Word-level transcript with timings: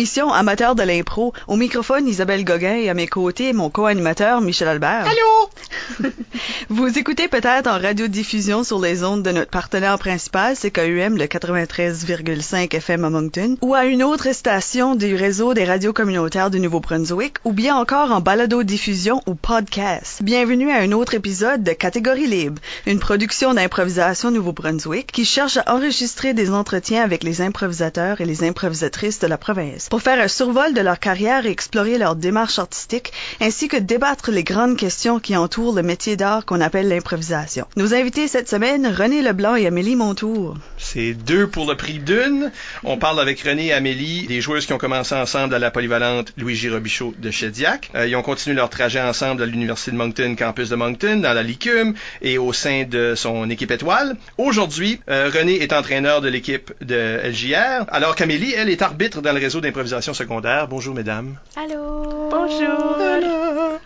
Bienvenue 0.00 0.22
à 0.22 0.32
l'émission 0.32 0.32
Amateur 0.32 0.74
de 0.74 0.82
l'impro. 0.82 1.34
Au 1.46 1.56
microphone, 1.56 2.08
Isabelle 2.08 2.42
Gauguin 2.42 2.76
et 2.76 2.88
à 2.88 2.94
mes 2.94 3.06
côtés, 3.06 3.52
mon 3.52 3.68
co-animateur, 3.68 4.40
Michel 4.40 4.68
Albert. 4.68 5.04
Allô? 5.04 6.10
Vous 6.70 6.98
écoutez 6.98 7.28
peut-être 7.28 7.66
en 7.66 7.78
radiodiffusion 7.78 8.64
sur 8.64 8.80
les 8.80 9.04
ondes 9.04 9.22
de 9.22 9.30
notre 9.30 9.50
partenaire 9.50 9.98
principal, 9.98 10.56
CKUM, 10.56 11.18
le 11.18 11.24
93,5 11.24 12.74
FM 12.74 13.04
à 13.04 13.10
Moncton, 13.10 13.56
ou 13.60 13.74
à 13.74 13.84
une 13.84 14.02
autre 14.02 14.32
station 14.32 14.94
du 14.94 15.14
réseau 15.14 15.52
des 15.52 15.64
radios 15.64 15.92
communautaires 15.92 16.50
du 16.50 16.60
Nouveau-Brunswick, 16.60 17.36
ou 17.44 17.52
bien 17.52 17.76
encore 17.76 18.10
en 18.10 18.22
balado-diffusion 18.22 19.20
ou 19.26 19.34
podcast. 19.34 20.22
Bienvenue 20.22 20.70
à 20.70 20.78
un 20.78 20.92
autre 20.92 21.12
épisode 21.12 21.62
de 21.62 21.72
Catégorie 21.72 22.26
libre, 22.26 22.62
une 22.86 23.00
production 23.00 23.52
d'improvisation 23.52 24.30
Nouveau-Brunswick 24.30 25.12
qui 25.12 25.26
cherche 25.26 25.58
à 25.58 25.74
enregistrer 25.74 26.32
des 26.32 26.50
entretiens 26.50 27.02
avec 27.02 27.22
les 27.22 27.42
improvisateurs 27.42 28.22
et 28.22 28.24
les 28.24 28.44
improvisatrices 28.44 29.18
de 29.18 29.26
la 29.26 29.36
province 29.36 29.89
pour 29.90 30.02
faire 30.02 30.20
un 30.20 30.28
survol 30.28 30.72
de 30.72 30.80
leur 30.80 31.00
carrière 31.00 31.44
et 31.44 31.50
explorer 31.50 31.98
leur 31.98 32.14
démarche 32.14 32.60
artistique, 32.60 33.12
ainsi 33.40 33.66
que 33.66 33.76
débattre 33.76 34.30
les 34.30 34.44
grandes 34.44 34.76
questions 34.76 35.18
qui 35.18 35.36
entourent 35.36 35.74
le 35.74 35.82
métier 35.82 36.16
d'art 36.16 36.46
qu'on 36.46 36.60
appelle 36.60 36.88
l'improvisation. 36.88 37.66
Nos 37.76 37.92
invités 37.92 38.28
cette 38.28 38.48
semaine, 38.48 38.86
René 38.86 39.20
Leblanc 39.20 39.56
et 39.56 39.66
Amélie 39.66 39.96
Montour. 39.96 40.56
C'est 40.78 41.12
deux 41.12 41.48
pour 41.48 41.68
le 41.68 41.76
prix 41.76 41.98
d'une. 41.98 42.52
On 42.84 42.98
parle 42.98 43.20
avec 43.20 43.40
René 43.40 43.66
et 43.66 43.72
Amélie, 43.72 44.28
des 44.28 44.40
joueuses 44.40 44.64
qui 44.64 44.72
ont 44.72 44.78
commencé 44.78 45.14
ensemble 45.16 45.54
à 45.54 45.58
la 45.58 45.72
polyvalente 45.72 46.32
Louis 46.36 46.68
Robichaud 46.68 47.12
de 47.18 47.30
Chediac. 47.32 47.90
Euh, 47.96 48.06
ils 48.06 48.14
ont 48.14 48.22
continué 48.22 48.54
leur 48.54 48.70
trajet 48.70 49.00
ensemble 49.00 49.42
à 49.42 49.46
l'Université 49.46 49.90
de 49.90 49.96
Moncton, 49.96 50.36
campus 50.38 50.68
de 50.68 50.76
Moncton, 50.76 51.16
dans 51.16 51.32
la 51.32 51.42
LICUM 51.42 51.94
et 52.22 52.38
au 52.38 52.52
sein 52.52 52.84
de 52.88 53.14
son 53.16 53.50
équipe 53.50 53.72
étoile. 53.72 54.16
Aujourd'hui, 54.38 55.00
euh, 55.10 55.32
René 55.34 55.60
est 55.60 55.72
entraîneur 55.72 56.20
de 56.20 56.28
l'équipe 56.28 56.72
de 56.80 57.20
LJR, 57.24 57.86
alors 57.88 58.14
qu'Amélie, 58.14 58.54
elle, 58.56 58.70
est 58.70 58.82
arbitre 58.82 59.20
dans 59.20 59.32
le 59.32 59.40
réseau 59.40 59.60
d'improvisation 59.70 60.14
secondaire. 60.14 60.66
Bonjour, 60.66 60.94
mesdames. 60.94 61.36
Allô? 61.56 62.28
Bonjour. 62.30 62.96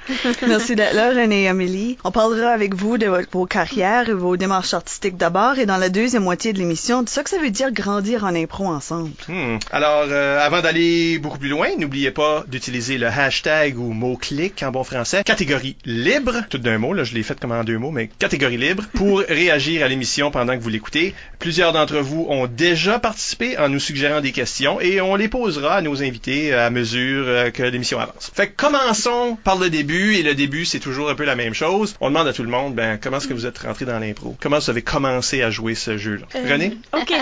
Merci 0.47 0.77
d'être 0.77 0.95
là, 0.95 1.11
René 1.11 1.45
et 1.45 1.49
Amélie. 1.49 1.99
On 2.05 2.11
parlera 2.11 2.51
avec 2.51 2.75
vous 2.75 2.99
de 2.99 3.07
votre- 3.07 3.29
vos 3.33 3.47
carrières 3.47 4.09
et 4.09 4.13
vos 4.13 4.37
démarches 4.37 4.73
artistiques 4.75 5.17
d'abord 5.17 5.59
et 5.59 5.67
dans 5.67 5.77
la 5.77 5.89
deuxième 5.89 6.23
moitié 6.23 6.53
de 6.53 6.59
l'émission, 6.59 7.03
de 7.03 7.09
ce 7.09 7.21
que 7.21 7.31
ça 7.31 7.39
veut 7.39 7.51
dire 7.51 7.71
grandir 7.73 8.25
en 8.25 8.35
impro 8.35 8.67
ensemble. 8.67 9.11
Hmm. 9.29 9.59
Alors, 9.73 10.05
euh, 10.09 10.39
avant 10.45 10.61
d'aller 10.63 11.19
beaucoup 11.19 11.39
plus 11.39 11.49
loin, 11.49 11.69
n'oubliez 11.79 12.11
pas 12.11 12.45
d'utiliser 12.49 12.97
le 12.99 13.07
hashtag 13.09 13.79
ou 13.79 13.93
mot-clic 13.93 14.63
en 14.63 14.71
bon 14.71 14.85
français, 14.85 15.23
catégorie 15.25 15.77
libre, 15.85 16.43
tout 16.51 16.59
d'un 16.59 16.79
mot, 16.79 16.93
là 16.95 17.05
je 17.05 17.15
l'ai 17.15 17.23
fait 17.23 17.39
comme 17.39 17.53
en 17.53 17.65
deux 17.65 17.79
mots, 17.79 17.91
mais 17.91 18.09
catégorie 18.19 18.57
libre, 18.59 18.85
pour 18.95 19.21
réagir 19.29 19.85
à 19.85 19.89
l'émission 19.89 20.31
pendant 20.31 20.57
que 20.57 20.63
vous 20.63 20.69
l'écoutez. 20.71 21.15
Plusieurs 21.39 21.73
d'entre 21.73 21.99
vous 21.99 22.27
ont 22.29 22.47
déjà 22.47 22.99
participé 22.99 23.59
en 23.59 23.69
nous 23.69 23.81
suggérant 23.81 24.21
des 24.21 24.33
questions 24.33 24.81
et 24.81 25.01
on 25.01 25.15
les 25.17 25.29
posera 25.29 25.74
à 25.77 25.83
nos 25.83 26.03
invités 26.03 26.53
à 26.55 26.71
mesure 26.71 27.25
euh, 27.27 27.51
que 27.51 27.63
l'émission 27.63 27.99
avance. 27.99 28.31
Fait 28.35 28.49
que 28.49 28.53
commençons 28.57 29.37
par 29.43 29.57
le 29.59 29.71
début, 29.71 30.15
et 30.15 30.23
le 30.23 30.35
début 30.35 30.65
c'est 30.65 30.81
toujours 30.81 31.11
un 31.11 31.15
peu 31.15 31.25
la 31.25 31.37
même 31.37 31.55
chose. 31.55 31.95
On 32.01 32.09
demande 32.09 32.29
à 32.29 32.33
tout 32.33 32.43
le 32.43 32.51
monde, 32.51 32.75
ben 32.75 32.99
comment 33.01 33.19
est-ce 33.19 33.29
que 33.29 33.35
vous 33.35 33.47
êtes 33.47 33.59
rentré 33.59 33.85
dans 33.85 33.99
l'impro? 33.99 34.37
Comment 34.41 34.59
vous 34.59 34.71
avez 34.71 34.83
commencé 34.83 35.43
à 35.43 35.51
jouer 35.51 35.75
ce 35.75 35.97
jeu-là? 35.99 36.27
René? 36.49 36.77
OK. 36.93 37.13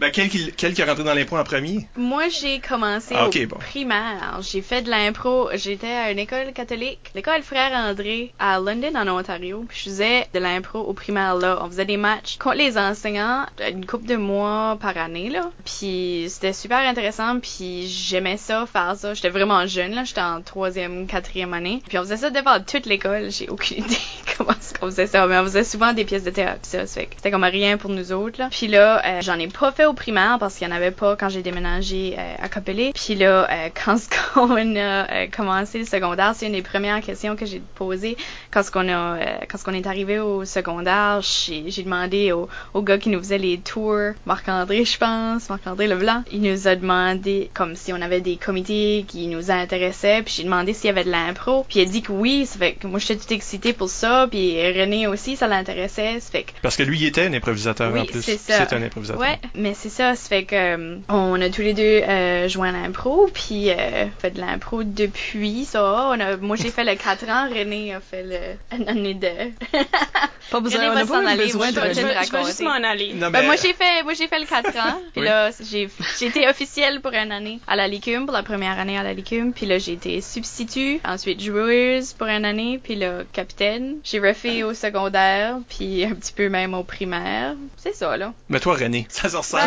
Ben, 0.00 0.10
quel 0.12 0.28
qui, 0.28 0.52
quel 0.56 0.74
qui 0.74 0.80
est 0.80 0.84
rentré 0.84 1.04
dans 1.04 1.14
l'impro 1.14 1.36
en 1.38 1.44
premier? 1.44 1.86
Moi, 1.96 2.28
j'ai 2.28 2.60
commencé 2.60 3.14
Ah, 3.16 3.28
au 3.28 3.30
bon. 3.30 3.56
primaire. 3.58 4.38
J'ai 4.40 4.60
fait 4.62 4.82
de 4.82 4.90
l'impro. 4.90 5.48
J'étais 5.54 5.86
à 5.86 6.10
une 6.10 6.18
école 6.18 6.52
catholique, 6.52 6.98
l'école 7.14 7.42
Frère 7.42 7.72
André 7.72 8.32
à 8.38 8.58
London, 8.58 8.92
en 8.96 9.08
Ontario. 9.08 9.64
Puis 9.68 9.78
je 9.84 9.90
faisais 9.90 10.26
de 10.34 10.38
l'impro 10.38 10.80
au 10.80 10.92
primaire 10.92 11.34
là. 11.36 11.58
On 11.62 11.66
faisait 11.68 11.84
des 11.84 11.96
matchs 11.96 12.36
contre 12.38 12.56
les 12.56 12.76
enseignants 12.78 13.46
une 13.70 13.86
couple 13.86 14.06
de 14.06 14.16
mois 14.16 14.76
par 14.80 14.96
année 14.98 15.30
là. 15.30 15.50
Puis 15.64 16.26
c'était 16.28 16.52
super 16.52 16.78
intéressant. 16.78 17.38
Puis 17.40 17.86
j'aimais 17.88 18.36
ça, 18.36 18.66
faire 18.66 18.96
ça. 18.96 19.14
J'étais 19.14 19.28
vraiment 19.30 19.66
jeune 19.66 19.94
là. 19.94 20.04
J'étais 20.04 20.20
en 20.20 20.40
troisième, 20.42 21.06
quatrième 21.06 21.54
année. 21.54 21.82
Puis 21.88 21.98
on 21.98 22.02
faisait 22.02 22.16
ça 22.16 22.30
devant 22.30 22.60
toute 22.60 22.86
l'école. 22.86 23.30
J'ai 23.30 23.48
aucune 23.48 23.78
idée 23.84 23.96
comment 24.36 24.50
est-ce 24.52 24.74
qu'on 24.74 24.86
faisait 24.86 25.06
ça. 25.06 25.26
Mais 25.26 25.38
on 25.38 25.44
faisait 25.44 25.64
souvent 25.64 25.92
des 25.92 26.04
pièces 26.04 26.24
de 26.24 26.30
théâtre. 26.30 26.60
Ça, 26.62 26.86
ça 26.86 27.00
fait 27.00 27.06
que 27.06 27.14
c'était 27.16 27.30
comme 27.30 27.44
rien 27.44 27.76
pour 27.76 27.90
nous 27.90 28.12
autres 28.12 28.40
là. 28.40 28.48
Puis 28.50 28.66
là, 28.66 29.02
euh, 29.04 29.20
j'en 29.20 29.38
ai 29.38 29.48
pas 29.48 29.70
fait 29.72 29.83
au 29.86 29.92
primaire 29.92 30.36
parce 30.38 30.56
qu'il 30.56 30.68
y 30.68 30.70
en 30.70 30.74
avait 30.74 30.90
pas 30.90 31.16
quand 31.16 31.28
j'ai 31.28 31.42
déménagé 31.42 32.14
euh, 32.18 32.34
à 32.42 32.48
Copelé. 32.48 32.92
Puis 32.94 33.14
là, 33.14 33.48
euh, 33.50 33.68
quand 33.84 33.96
on 34.36 34.76
a 34.76 35.10
euh, 35.10 35.26
commencé 35.34 35.78
le 35.78 35.84
secondaire, 35.84 36.32
c'est 36.34 36.46
une 36.46 36.52
des 36.52 36.62
premières 36.62 37.00
questions 37.00 37.36
que 37.36 37.46
j'ai 37.46 37.62
posées 37.74 38.16
quand 38.50 38.62
on 38.74 38.88
a 38.88 38.92
euh, 38.92 39.24
quand 39.48 39.58
on 39.66 39.74
est 39.74 39.86
arrivé 39.86 40.18
au 40.18 40.44
secondaire. 40.44 41.20
J'ai 41.22 41.82
demandé 41.82 42.32
au, 42.32 42.48
au 42.72 42.82
gars 42.82 42.98
qui 42.98 43.08
nous 43.08 43.18
faisait 43.18 43.38
les 43.38 43.58
tours, 43.58 44.12
Marc-André, 44.26 44.84
je 44.84 44.98
pense, 44.98 45.48
Marc-André 45.48 45.86
Leblanc. 45.86 46.22
Il 46.32 46.42
nous 46.42 46.68
a 46.68 46.76
demandé 46.76 47.50
comme 47.54 47.76
si 47.76 47.92
on 47.92 48.00
avait 48.00 48.20
des 48.20 48.36
comités 48.36 49.04
qui 49.06 49.26
nous 49.26 49.50
intéressaient. 49.50 50.22
Puis 50.22 50.34
j'ai 50.38 50.44
demandé 50.44 50.72
s'il 50.72 50.86
y 50.86 50.90
avait 50.90 51.04
de 51.04 51.10
l'impro. 51.10 51.64
Puis 51.68 51.80
il 51.80 51.82
a 51.82 51.90
dit 51.90 52.02
que 52.02 52.12
oui. 52.12 52.46
Ça 52.46 52.58
fait 52.58 52.72
que 52.74 52.86
moi 52.86 52.98
j'étais 52.98 53.16
toute 53.16 53.32
excitée 53.32 53.72
pour 53.72 53.88
ça. 53.88 54.26
Puis 54.30 54.54
René 54.72 55.06
aussi, 55.06 55.36
ça 55.36 55.46
l'intéressait. 55.46 56.18
Fait 56.20 56.44
que 56.44 56.52
Parce 56.62 56.76
que 56.76 56.82
lui, 56.82 56.98
il 56.98 57.06
était 57.06 57.26
un 57.26 57.32
improvisateur 57.32 57.94
en 57.94 58.04
plus. 58.04 58.22
c'est 58.22 58.38
ça. 58.38 58.66
C'est 58.66 58.74
un 58.74 58.82
improvisateur. 58.82 59.20
Ouais, 59.20 59.38
mais 59.54 59.73
c'est 59.74 59.88
ça, 59.88 60.14
ça 60.14 60.28
fait 60.28 60.44
que 60.44 60.54
euh, 60.54 60.96
on 61.08 61.40
a 61.40 61.48
tous 61.50 61.62
les 61.62 61.74
deux 61.74 61.82
euh, 61.82 62.48
joué 62.48 62.68
à 62.68 62.72
l'impro, 62.72 63.28
puis 63.32 63.70
euh, 63.70 64.06
fait 64.18 64.30
de 64.30 64.40
l'impro 64.40 64.82
depuis 64.84 65.64
ça. 65.64 66.08
On 66.10 66.20
a, 66.20 66.36
moi 66.36 66.56
j'ai 66.56 66.70
fait 66.70 66.84
le 66.84 66.94
4 66.94 67.28
ans, 67.28 67.48
René 67.48 67.94
a 67.94 68.00
fait 68.00 68.22
le 68.22 68.76
une 68.78 68.88
année 68.88 69.14
de. 69.14 69.28
Pas 70.50 70.60
besoin, 70.60 70.90
René 70.90 71.02
on 71.02 71.06
s'en 71.06 71.12
pas 71.24 71.30
aller, 71.30 71.44
besoin 71.44 71.58
moi, 71.58 71.70
de 71.70 71.74
je 71.94 72.00
vais- 72.00 72.14
vais- 72.14 72.44
juste 72.44 72.60
m'en 72.60 72.72
aller. 72.72 73.14
Non, 73.14 73.30
Ben, 73.30 73.44
moi 73.46 73.56
j'ai 73.56 73.72
fait 73.72 74.02
moi 74.04 74.12
j'ai 74.12 74.28
fait 74.28 74.38
le 74.38 74.46
4 74.46 74.68
ans, 74.76 75.00
puis 75.12 75.22
Oui. 75.22 75.24
là 75.26 75.50
j'ai 75.60 75.88
j'ai 76.18 76.26
été 76.26 76.46
officielle 76.48 77.00
pour 77.00 77.12
une 77.12 77.32
année 77.32 77.60
à 77.66 77.76
la 77.76 77.88
Licume 77.88 78.26
pour 78.26 78.34
la 78.34 78.42
première 78.42 78.78
année 78.78 78.98
à 78.98 79.02
la 79.02 79.14
Licume, 79.14 79.52
puis 79.52 79.64
là 79.66 79.78
j'ai 79.78 79.92
été 79.92 80.20
substitut, 80.20 81.00
ensuite 81.04 81.40
joueuse 81.42 82.12
pour 82.12 82.26
une 82.28 82.44
année, 82.44 82.78
puis 82.82 82.94
là 82.96 83.22
capitaine. 83.32 83.96
J'ai 84.04 84.18
refait 84.20 84.62
au 84.62 84.74
secondaire, 84.74 85.56
puis 85.68 86.04
un 86.04 86.14
petit 86.14 86.32
peu 86.32 86.48
même 86.50 86.74
au 86.74 86.84
primaire. 86.84 87.54
C'est 87.78 87.94
ça 87.94 88.16
là. 88.16 88.32
Mais 88.48 88.60
toi, 88.60 88.74
René, 88.76 89.06
ça 89.08 89.28
se 89.28 89.36
ressemble. 89.36 89.63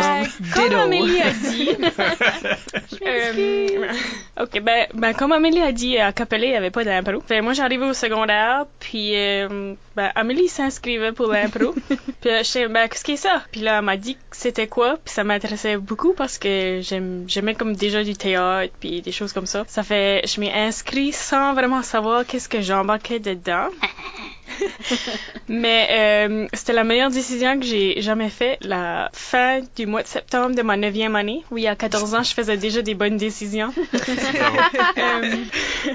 Comme. 0.54 0.74
Amélie 0.74 1.22
a 1.22 1.32
dit. 1.32 1.70
euh, 3.06 3.94
ok, 4.42 4.62
ben, 4.62 4.88
ben, 4.94 5.14
comme 5.14 5.32
Amélie 5.32 5.62
a 5.62 5.72
dit, 5.72 5.98
à 5.98 6.12
Capelé, 6.14 6.48
il 6.48 6.52
n'y 6.52 6.56
avait 6.56 6.72
pas 6.72 6.84
d'impro. 6.84 7.22
Fait, 7.22 7.42
moi, 7.42 7.54
j'arrivais 7.54 7.86
au 7.86 7.94
secondaire, 7.94 8.66
puis 8.80 9.16
euh, 9.16 9.74
ben, 9.96 10.12
Amélie 10.16 10.48
s'inscrivait 10.48 11.12
pour 11.12 11.28
l'impro. 11.28 11.74
puis 12.22 12.30
euh, 12.30 12.44
j'étais, 12.44 12.68
ben, 12.68 12.88
qu'est-ce 12.88 13.04
que 13.04 13.16
c'est 13.16 13.28
ça? 13.28 13.44
Puis 13.52 13.62
là, 13.62 13.80
elle 13.80 13.86
m'a 13.86 13.98
dit 13.98 14.16
que 14.16 14.22
c'était 14.32 14.68
quoi, 14.68 14.98
puis 15.04 15.14
ça 15.14 15.24
m'intéressait 15.24 15.78
beaucoup 15.78 16.14
parce 16.14 16.38
que 16.38 16.80
j'aime, 16.82 17.26
j'aimais 17.28 17.56
comme 17.56 17.76
déjà 17.76 18.04
du 18.04 18.16
théâtre, 18.16 18.74
puis 18.80 19.02
des 19.02 19.12
choses 19.12 19.34
comme 19.34 19.48
ça. 19.48 19.64
Ça 19.68 19.84
fait, 19.84 20.22
je 20.28 20.40
m'ai 20.40 20.54
inscrit 20.54 21.12
sans 21.12 21.54
vraiment 21.54 21.82
savoir 21.82 22.26
qu'est-ce 22.26 22.50
que 22.50 22.62
j'embarquais 22.62 23.20
dedans. 23.20 23.68
Mais 25.48 25.88
euh, 25.92 26.48
c'était 26.54 26.74
la 26.74 26.84
meilleure 26.84 27.10
décision 27.10 27.60
que 27.60 27.66
j'ai 27.66 28.02
jamais 28.02 28.30
faite. 28.30 28.60
La 28.64 29.10
fin 29.14 29.62
du 29.76 29.86
mois 29.86 30.04
de 30.04 30.08
septembre 30.08 30.56
de 30.56 30.62
ma 30.62 30.78
neuvième 30.78 31.16
année. 31.16 31.44
Oui, 31.52 31.68
à 31.68 31.76
14 31.76 32.16
ans, 32.16 32.24
je 32.24 32.34
faisais 32.34 32.58
déjà 32.58 32.82
des 32.82 32.94
bonnes 32.94 33.18
décisions. 33.18 33.74
Bravo. 33.94 34.58
Euh, 34.98 35.36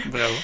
Bravo. 0.06 0.34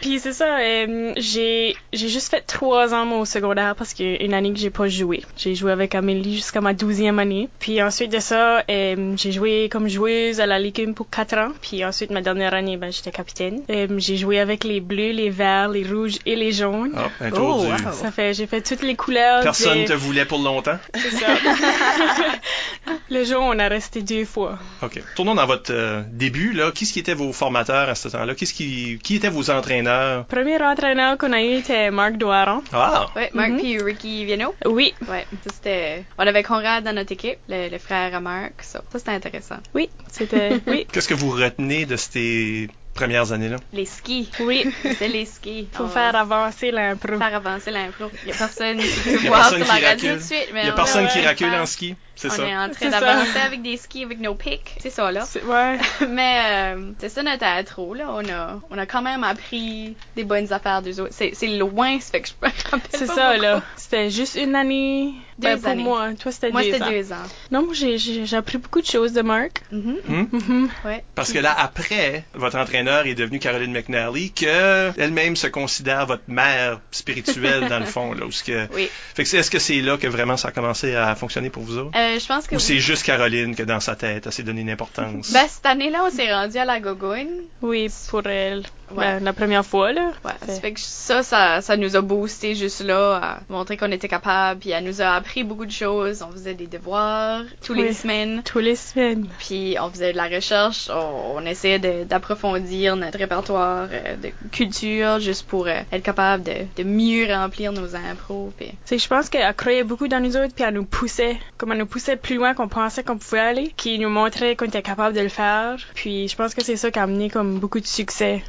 Puis 0.00 0.18
c'est 0.20 0.32
ça, 0.32 0.58
euh, 0.58 1.12
j'ai 1.16 1.74
j'ai 1.92 2.08
juste 2.08 2.30
fait 2.30 2.42
trois 2.42 2.94
ans 2.94 3.04
moi, 3.06 3.18
au 3.20 3.24
secondaire 3.24 3.74
parce 3.76 3.94
qu'une 3.94 4.34
année 4.34 4.52
que 4.52 4.58
j'ai 4.58 4.70
pas 4.70 4.88
joué. 4.88 5.22
J'ai 5.36 5.54
joué 5.54 5.72
avec 5.72 5.94
Amélie 5.94 6.36
jusqu'à 6.36 6.60
ma 6.60 6.74
douzième 6.74 7.18
année. 7.18 7.48
Puis 7.58 7.82
ensuite 7.82 8.12
de 8.12 8.18
ça, 8.20 8.62
euh, 8.70 9.14
j'ai 9.16 9.32
joué 9.32 9.68
comme 9.70 9.88
joueuse 9.88 10.40
à 10.40 10.46
la 10.46 10.58
Ligue 10.58 10.92
pour 10.94 11.08
quatre 11.10 11.36
ans. 11.38 11.50
Puis 11.62 11.84
ensuite 11.84 12.10
ma 12.10 12.20
dernière 12.22 12.54
année, 12.54 12.76
ben 12.76 12.90
j'étais 12.92 13.10
capitaine. 13.10 13.62
Euh, 13.70 13.86
j'ai 13.98 14.16
joué 14.16 14.38
avec 14.38 14.64
les 14.64 14.80
bleus, 14.80 15.12
les 15.12 15.30
verts, 15.30 15.68
les 15.68 15.84
rouges 15.84 16.18
et 16.26 16.36
les 16.36 16.52
jaunes. 16.52 16.92
Ah, 16.96 17.08
un 17.20 17.30
tour 17.30 17.58
Oh, 17.60 17.64
du... 17.64 17.70
wow. 17.84 17.92
Ça 17.92 18.10
fait, 18.10 18.32
j'ai 18.34 18.46
fait 18.46 18.60
toutes 18.60 18.82
les 18.82 18.94
couleurs. 18.96 19.42
Personne 19.42 19.82
de- 19.82 19.88
te 19.88 19.92
voulait 19.92 20.24
pour 20.24 20.38
longtemps? 20.40 20.78
c'est 20.94 21.10
ça. 21.10 21.26
le 23.10 23.24
jour, 23.24 23.40
on 23.42 23.58
a 23.58 23.68
resté 23.68 24.02
deux 24.02 24.24
fois. 24.24 24.58
OK. 24.82 25.00
Tournons 25.16 25.34
dans 25.34 25.46
votre 25.46 25.72
euh, 25.72 26.02
début. 26.12 26.52
là. 26.52 26.70
Qu'est-ce 26.74 26.92
qui 26.92 26.98
étaient 27.00 27.14
vos 27.14 27.32
formateurs 27.32 27.88
à 27.88 27.94
ce 27.94 28.08
temps-là? 28.08 28.34
Qu'est-ce 28.34 28.54
qui... 28.54 28.98
Qui 29.02 29.16
étaient 29.16 29.28
vos 29.30 29.50
entraîneurs? 29.50 29.79
Premier 30.28 30.62
entraîneur 30.62 31.16
qu'on 31.18 31.32
a 31.32 31.40
eu 31.42 31.54
était 31.58 31.90
Marc 31.90 32.16
Doiron. 32.16 32.62
Ah! 32.72 33.06
Ouais, 33.16 33.30
Marc 33.34 33.50
Mhm. 33.50 33.58
puis 33.58 33.82
Ricky 33.82 34.24
Viano. 34.24 34.54
Oui, 34.66 34.94
Ouais, 35.08 35.26
ça 35.44 35.50
c'était. 35.54 36.04
On 36.18 36.26
avait 36.26 36.42
Conrad 36.42 36.84
dans 36.84 36.94
notre 36.94 37.12
équipe, 37.12 37.38
le, 37.48 37.68
le 37.68 37.78
frère 37.78 38.14
à 38.14 38.20
Marc, 38.20 38.62
ça. 38.62 38.82
Ça 38.92 38.98
c'était 38.98 39.10
intéressant. 39.12 39.56
oui, 39.74 39.88
c'était, 40.10 40.60
oui. 40.66 40.86
Qu'est-ce 40.92 41.08
que 41.08 41.14
vous 41.14 41.30
retenez 41.30 41.86
de 41.86 41.96
ces 41.96 42.68
premières 42.94 43.32
années-là? 43.32 43.56
Les 43.72 43.86
skis. 43.86 44.30
Oui, 44.40 44.70
C'est 44.98 45.08
les 45.08 45.24
skis. 45.24 45.68
faut 45.72 45.84
On 45.84 45.88
faire 45.88 46.12
va 46.12 46.20
avancer 46.20 46.70
l'impro. 46.70 47.16
faire 47.18 47.34
avancer 47.34 47.70
l'impro. 47.70 48.06
Il 48.24 48.28
y 48.30 48.32
a 48.32 48.36
personne 48.36 48.78
qui 48.78 49.00
peut 49.18 49.26
voir 49.28 49.48
sur 49.48 49.58
la 49.58 49.64
radio 49.88 50.14
de 50.16 50.20
suite. 50.20 50.50
Mais 50.52 50.62
Il 50.62 50.66
y 50.66 50.68
a 50.70 50.72
on 50.72 50.76
personne 50.76 51.06
qui 51.08 51.20
le 51.22 51.28
recule 51.28 51.50
faire. 51.50 51.62
en 51.62 51.66
ski. 51.66 51.94
C'est 52.20 52.28
On 52.28 52.36
ça. 52.36 52.46
est 52.46 52.54
en 52.56 52.68
train 52.68 52.90
d'avancer 52.90 53.38
avec 53.46 53.62
des 53.62 53.78
skis 53.78 54.04
avec 54.04 54.20
nos 54.20 54.34
pics. 54.34 54.76
C'est 54.78 54.90
ça, 54.90 55.10
là. 55.10 55.22
C'est- 55.24 55.42
Ouais. 55.42 55.78
Mais 56.08 56.74
euh, 56.76 56.90
c'est 56.98 57.08
ça 57.08 57.22
notre 57.22 57.44
intro, 57.44 57.94
là. 57.94 58.04
On 58.10 58.28
a, 58.28 58.60
on 58.70 58.76
a 58.76 58.84
quand 58.84 59.00
même 59.00 59.24
appris 59.24 59.96
des 60.16 60.24
bonnes 60.24 60.52
affaires 60.52 60.82
d'eux 60.82 61.00
autres. 61.00 61.14
C'est, 61.14 61.30
c'est 61.34 61.46
loin, 61.46 61.98
ça 61.98 62.10
fait 62.12 62.20
que 62.20 62.28
je 62.28 62.34
me 62.46 62.52
rappelle 62.70 62.80
C'est 62.90 63.06
ça, 63.06 63.30
beaucoup. 63.32 63.42
là. 63.42 63.62
C'était 63.76 64.10
juste 64.10 64.34
une 64.36 64.54
année. 64.54 65.14
Deux 65.38 65.48
Ben, 65.48 65.58
pour 65.58 65.70
années. 65.70 65.82
moi. 65.82 66.08
Toi, 66.20 66.32
c'était 66.32 66.50
Moi, 66.50 66.62
deux 66.62 66.72
c'était 66.72 66.84
ans. 66.84 66.90
deux 66.90 67.12
ans. 67.14 67.26
Non, 67.50 67.64
moi, 67.64 67.72
j'ai- 67.72 68.36
appris 68.36 68.58
beaucoup 68.58 68.82
de 68.82 68.86
choses 68.86 69.14
de 69.14 69.22
Mark. 69.22 69.62
Mhm. 69.72 69.96
Hmm? 70.06 70.26
Mhm. 70.30 70.68
Ouais. 70.84 71.02
Parce 71.14 71.32
que 71.32 71.38
là, 71.38 71.54
après, 71.58 72.24
votre 72.34 72.58
entraîneur 72.58 73.06
est 73.06 73.14
devenu 73.14 73.38
Caroline 73.38 73.72
McNally, 73.72 74.32
que 74.32 74.92
elle-même 75.00 75.36
se 75.36 75.46
considère 75.46 76.04
votre 76.04 76.24
mère 76.28 76.80
spirituelle, 76.90 77.68
dans 77.68 77.78
le 77.78 77.84
fond, 77.86 78.12
là. 78.12 78.26
où 78.26 78.30
ce 78.30 78.44
que... 78.44 78.66
Oui. 78.74 78.90
Fait 79.14 79.22
que 79.22 79.28
c'est- 79.30 79.38
est-ce 79.38 79.50
que 79.50 79.58
c'est 79.58 79.80
là 79.80 79.96
que 79.96 80.06
vraiment 80.06 80.36
ça 80.36 80.48
a 80.48 80.50
commencé 80.52 80.94
à 80.94 81.14
fonctionner 81.14 81.48
pour 81.48 81.62
vous 81.62 81.78
autres? 81.78 81.96
Euh, 81.96 82.09
je 82.18 82.26
pense 82.26 82.46
que 82.46 82.54
Ou 82.54 82.58
oui. 82.58 82.64
c'est 82.64 82.78
juste 82.80 83.04
Caroline 83.04 83.54
que 83.54 83.62
dans 83.62 83.80
sa 83.80 83.94
tête, 83.96 84.26
elle 84.26 84.32
s'est 84.32 84.42
donné 84.42 84.62
une 84.62 84.70
importance? 84.70 85.32
Ben, 85.32 85.46
cette 85.48 85.66
année-là, 85.66 86.04
on 86.06 86.10
s'est 86.10 86.32
rendu 86.32 86.56
à 86.58 86.64
la 86.64 86.80
gogoune. 86.80 87.28
Oui, 87.62 87.88
pour 88.08 88.26
elle. 88.26 88.64
Ouais. 88.96 89.20
La 89.20 89.32
première 89.32 89.64
fois, 89.64 89.92
là. 89.92 90.10
Ouais, 90.24 90.32
Fait- 90.44 90.52
ça 90.52 90.60
fait 90.60 90.72
que 90.72 90.80
ça, 90.80 91.22
ça, 91.22 91.60
ça 91.60 91.76
nous 91.76 91.96
a 91.96 92.00
boosté 92.00 92.54
juste 92.54 92.82
là, 92.82 93.20
à 93.22 93.38
montrer 93.48 93.76
qu'on 93.76 93.90
était 93.92 94.08
capable, 94.08 94.60
puis 94.60 94.70
elle 94.70 94.84
nous 94.84 95.00
a 95.02 95.10
appris 95.14 95.44
beaucoup 95.44 95.66
de 95.66 95.70
choses. 95.70 96.22
On 96.28 96.32
faisait 96.32 96.54
des 96.54 96.66
devoirs 96.66 97.42
tous 97.64 97.74
les 97.74 97.92
semaines, 97.92 98.42
Tous 98.44 98.58
les 98.58 98.76
semaines. 98.76 99.26
puis 99.38 99.76
on 99.80 99.90
faisait 99.90 100.12
de 100.12 100.16
la 100.16 100.26
recherche, 100.28 100.90
on, 100.92 101.36
on 101.38 101.46
essayait 101.46 101.78
d'approfondir 102.04 102.96
notre 102.96 103.18
répertoire 103.18 103.88
euh, 103.90 104.16
de 104.16 104.30
culture 104.52 105.18
juste 105.20 105.46
pour 105.46 105.66
euh, 105.66 105.80
être 105.92 106.02
capable 106.02 106.42
de, 106.44 106.52
de 106.76 106.82
mieux 106.82 107.26
remplir 107.32 107.72
nos 107.72 107.94
impros. 107.96 108.52
Puis 108.58 108.98
je 108.98 109.08
pense 109.08 109.28
qu'elle 109.28 109.54
croyait 109.54 109.84
beaucoup 109.84 110.08
dans 110.08 110.20
nous 110.20 110.36
autres, 110.36 110.54
puis 110.54 110.64
elle 110.64 110.74
nous 110.74 110.84
poussait, 110.84 111.36
comme 111.56 111.72
elle 111.72 111.78
nous 111.78 111.86
poussait 111.86 112.16
plus 112.16 112.36
loin 112.36 112.54
qu'on 112.54 112.68
pensait 112.68 113.02
qu'on 113.04 113.18
pouvait 113.18 113.40
aller, 113.40 113.72
qui 113.76 113.98
nous 113.98 114.10
montrait 114.10 114.56
qu'on 114.56 114.66
était 114.66 114.82
capable 114.82 115.14
de 115.16 115.20
le 115.20 115.28
faire. 115.28 115.76
Puis 115.94 116.28
je 116.28 116.36
pense 116.36 116.54
que 116.54 116.62
c'est 116.64 116.76
ça 116.76 116.90
qui 116.90 116.98
a 116.98 117.02
amené 117.04 117.30
comme 117.30 117.58
beaucoup 117.58 117.80
de 117.80 117.86
succès 117.86 118.42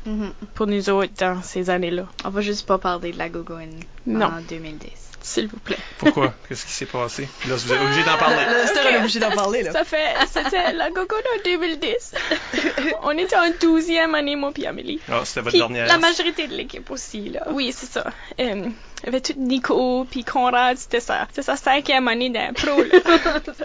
pour 0.56 0.68
nous 0.68 0.90
autres 0.90 1.14
dans 1.20 1.42
ces 1.42 1.70
années-là. 1.70 2.06
on 2.26 2.30
va 2.30 2.42
juste 2.42 2.66
pas 2.68 2.78
parler 2.78 3.12
de 3.12 3.18
la 3.18 3.30
gogoune 3.30 3.80
Non. 4.06 4.26
en 4.28 4.42
2010. 4.42 4.90
S'il 5.24 5.48
vous 5.48 5.58
plaît. 5.60 5.78
Pourquoi? 6.00 6.34
Qu'est-ce 6.50 6.66
qui 6.66 6.72
s'est 6.72 6.88
passé? 6.88 7.30
Là, 7.48 7.56
vous 7.56 7.72
êtes 7.72 7.80
obligé 7.80 8.04
d'en 8.04 8.18
parler. 8.18 8.38
Là, 8.38 8.92
est 8.92 8.98
obligée 8.98 9.20
d'en 9.20 9.30
parler, 9.30 9.62
là. 9.62 9.72
Ça 9.72 9.84
fait, 9.84 10.16
c'était 10.34 10.74
la 10.74 10.90
Gogo 10.90 11.16
en 11.16 11.44
2010. 11.46 12.16
On 13.04 13.12
était 13.12 13.36
en 13.36 13.50
12e 13.52 14.16
année, 14.16 14.36
moi 14.36 14.52
puis 14.52 14.66
Amélie. 14.66 15.00
Ah, 15.08 15.22
c'était 15.24 15.42
votre 15.42 15.52
Puis 15.52 15.60
dernière. 15.60 15.86
la 15.88 16.00
majorité 16.00 16.48
de 16.48 16.56
l'équipe 16.56 16.90
aussi, 16.90 17.30
là. 17.30 17.46
Oui, 17.52 17.72
c'est 17.72 17.86
ça. 17.92 18.06
Euh, 18.40 18.68
avait 19.10 19.22
tout 19.22 19.34
Nico, 19.38 20.06
puis 20.10 20.24
Conrad, 20.24 20.78
c'était 20.78 21.00
ça. 21.00 21.26
C'était 21.30 21.42
sa 21.42 21.56
cinquième 21.56 22.08
année 22.08 22.30
d'impro, 22.30 22.84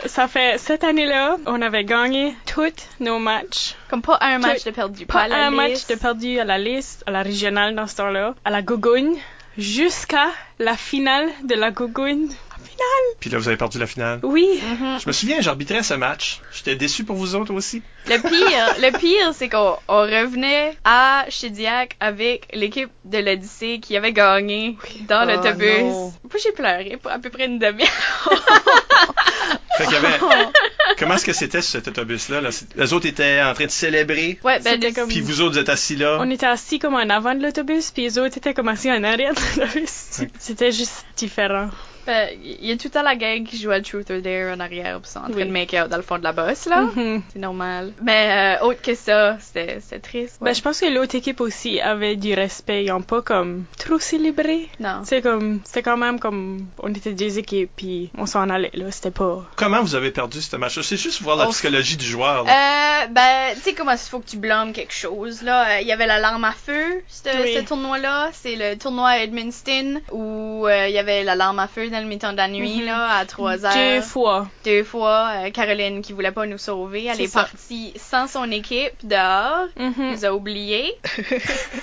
ça 0.07 0.29
fait 0.29 0.59
cette 0.59 0.85
année-là, 0.85 1.37
on 1.47 1.61
avait 1.63 1.85
gagné 1.85 2.35
tous 2.47 2.73
nos 3.01 3.19
matchs. 3.19 3.75
Comme 3.91 4.03
pas 4.03 4.19
un 4.21 4.41
Tout- 4.41 4.47
match 4.47 4.65
de 4.65 4.71
perdu, 4.71 5.07
Pas 5.07 5.21
pas, 5.23 5.29
la 5.29 5.47
un 5.47 5.51
match 5.51 5.71
liste. 5.71 5.91
de 5.91 5.95
perdu 5.97 6.39
à 6.39 6.45
la 6.45 6.59
liste, 6.59 7.03
à 7.07 7.11
la 7.11 7.23
régionale 7.23 7.75
dans 7.75 7.87
ce 7.87 7.97
temps-là, 7.97 8.35
à 8.45 8.51
la 8.51 8.63
Gogogne, 8.63 9.17
jusqu'à 9.59 10.27
la 10.59 10.77
finale 10.77 11.29
de 11.45 11.55
la 11.55 11.71
Gogogne. 11.71 12.29
Finale! 12.77 13.17
Puis 13.21 13.31
là, 13.31 13.39
vous 13.39 13.49
avez 13.49 13.57
perdu 13.57 13.79
la 13.79 13.87
finale. 13.87 14.21
Oui. 14.23 14.61
Mhm. 14.63 14.99
Je 15.01 15.07
me 15.07 15.13
souviens, 15.13 15.41
j'arbitrais 15.41 15.83
ce 15.83 15.95
match. 15.95 16.41
J'étais 16.55 16.77
déçu 16.77 17.05
pour 17.05 17.17
vous 17.17 17.35
autres 17.35 17.53
aussi. 17.55 17.83
Le 18.07 18.19
pire, 18.19 18.75
le 18.93 18.99
pire, 18.99 19.33
c'est 19.35 19.49
qu'on 19.49 19.77
on 19.89 20.01
revenait 20.03 20.77
à 20.85 21.25
Chidiac 21.29 21.97
avec 22.01 22.49
l'équipe 22.53 22.91
de 23.05 23.19
l'Odyssée 23.19 23.81
qui 23.81 23.97
avait 23.97 24.13
gagné 24.13 24.77
dans 25.09 25.25
Oh, 25.27 25.31
l'autobus. 25.31 26.13
j'ai 26.43 26.53
pleuré 26.53 26.99
pour 27.01 27.11
à 27.11 27.19
peu 27.19 27.31
près 27.31 27.47
une 27.47 27.59
demi-heure. 27.59 27.89
Fait 29.79 29.85
qu'il 29.85 29.93
y 29.93 29.97
avait... 29.97 30.19
Comment 30.99 31.15
est-ce 31.17 31.25
que 31.27 31.33
c'était 31.35 31.61
cet 31.61 31.89
autobus-là? 31.89 32.41
Là? 32.41 32.49
Les 32.77 32.93
autres 32.95 33.07
étaient 33.07 33.43
en 33.43 33.53
train 33.53 33.67
de 33.67 33.71
célébrer. 33.71 34.39
Ouais, 34.43 34.59
ben, 34.61 34.81
comme- 34.95 35.09
Puis 35.09 35.21
vous 35.21 35.41
autres, 35.43 35.53
vous 35.55 35.59
êtes 35.59 35.69
assis 35.69 35.97
là. 35.97 36.17
On 36.21 36.31
était 36.31 36.47
assis 36.47 36.79
comme 36.79 36.95
en 36.95 37.11
avant 37.11 37.35
de 37.35 37.43
l'autobus, 37.43 37.91
puis 37.91 38.03
les 38.05 38.19
autres 38.19 38.39
étaient 38.39 38.55
comme 38.55 38.69
assis 38.69 38.91
en 38.91 39.03
arrière 39.05 39.35
de 39.35 39.61
l'autobus. 39.61 40.21
C'était 40.39 40.73
juste 40.73 41.05
différent. 41.17 41.69
Ben, 42.07 42.29
il 42.43 42.67
y 42.67 42.73
a 42.73 42.77
tout 42.77 42.87
le 42.89 42.91
temps 42.91 43.03
la 43.03 43.17
gang 43.17 43.45
qui 43.45 43.59
joue 43.59 43.71
à 43.71 43.81
Truth 43.81 44.11
or 44.11 44.21
Dare 44.21 44.55
en 44.57 44.61
arrière, 44.61 45.01
puis 45.01 45.11
sont 45.11 45.19
en 45.21 45.23
train 45.25 45.33
Oui. 45.35 45.45
de 45.47 45.51
make 45.51 45.75
out 45.75 45.89
dans 45.89 45.97
le 45.97 46.03
fond 46.03 46.19
de 46.19 46.25
la 46.25 46.33
bosse, 46.33 46.67
là. 46.67 46.83
Mhm. 46.83 47.23
C'est 47.33 47.39
normal. 47.39 47.93
Mais 48.03 48.57
euh, 48.61 48.67
autre 48.67 48.81
que 48.83 48.95
ça, 48.95 49.37
c'était 49.41 49.79
c'était 49.81 49.99
triste. 50.01 50.39
Ben, 50.41 50.47
ouais. 50.49 50.55
je 50.55 50.63
pense 50.63 50.81
que 50.81 50.87
l'autre 50.87 51.15
équipe 51.15 51.41
aussi 51.41 51.81
avait 51.81 52.17
du 52.17 52.35
respect. 52.35 52.85
Ils 52.85 52.93
ont 52.93 53.03
pas 53.03 53.23
comme 53.23 53.65
trop 53.79 53.99
célébré. 53.99 54.69
Non. 54.81 55.03
C'est 55.05 55.21
comme, 55.23 55.61
c'était 55.65 55.83
quand 55.83 55.97
même 55.97 56.19
comme, 56.21 56.67
on 56.79 56.93
était 56.95 57.13
deux 57.13 57.39
équipes, 57.39 57.71
puis 57.77 58.11
on 58.17 58.27
s'en 58.27 58.49
allait, 58.51 58.71
là. 58.75 58.91
C'était 58.91 59.11
pas. 59.11 59.45
Comment 59.57 59.83
vous 59.83 59.95
avez 59.95 60.11
perdu 60.11 60.41
ce 60.41 60.57
match-là? 60.57 60.83
C'est 60.83 60.97
juste 60.97 61.23
voir 61.23 61.37
la 61.37 61.47
Oh. 61.49 61.51
psychologie 61.51 61.97
du 61.97 62.05
joueur. 62.07 62.45
là. 62.45 63.03
Euh, 63.05 63.07
ben, 63.09 63.55
tu 63.55 63.61
sais 63.61 63.75
comment 63.75 63.93
il 63.93 63.99
faut 63.99 64.21
que 64.21 64.27
tu 64.29 64.37
blâmes 64.37 64.73
quelque 64.73 64.95
chose, 64.95 65.43
là. 65.43 65.77
Euh, 65.77 65.81
Il 65.81 65.87
y 65.89 65.93
avait 65.93 66.07
l'alarme 66.07 66.45
à 66.45 66.53
feu, 66.53 67.03
ce, 67.09 67.43
Oui. 67.43 67.55
ce 67.55 67.61
tournoi-là. 67.61 68.31
C'est 68.33 68.57
le 68.57 68.77
tournoi 68.79 69.09
à 69.11 69.19
Edmundston, 69.19 70.01
où 70.13 70.67
euh, 70.67 70.89
il 70.89 70.95
y 70.95 70.99
avait 70.99 71.23
l'alarme 71.25 71.59
à 71.59 71.69
feu 71.69 71.89
dans 71.97 72.03
le 72.03 72.09
mi-temps 72.09 72.33
de 72.33 72.37
la 72.37 72.49
nuit, 72.49 72.81
Mhm. 72.81 72.85
là, 72.87 73.17
à 73.19 73.25
3 73.25 73.65
heures. 73.65 73.75
Deux 73.75 74.01
fois. 74.03 74.49
Deux 74.65 74.85
fois. 74.85 75.31
euh, 75.47 75.51
Caroline, 75.51 76.03
qui 76.03 76.13
voulait 76.13 76.31
pas 76.33 76.47
nous 76.47 76.59
sauver, 76.59 77.05
elle 77.07 77.21
est 77.21 77.33
partie 77.33 77.93
sans 77.97 78.27
son 78.27 78.51
équipe 78.51 78.93
dehors. 79.05 79.67
Mhm. 79.79 79.95
Elle 79.99 80.11
nous 80.13 80.25
a 80.25 80.33
oubliés. 80.33 80.93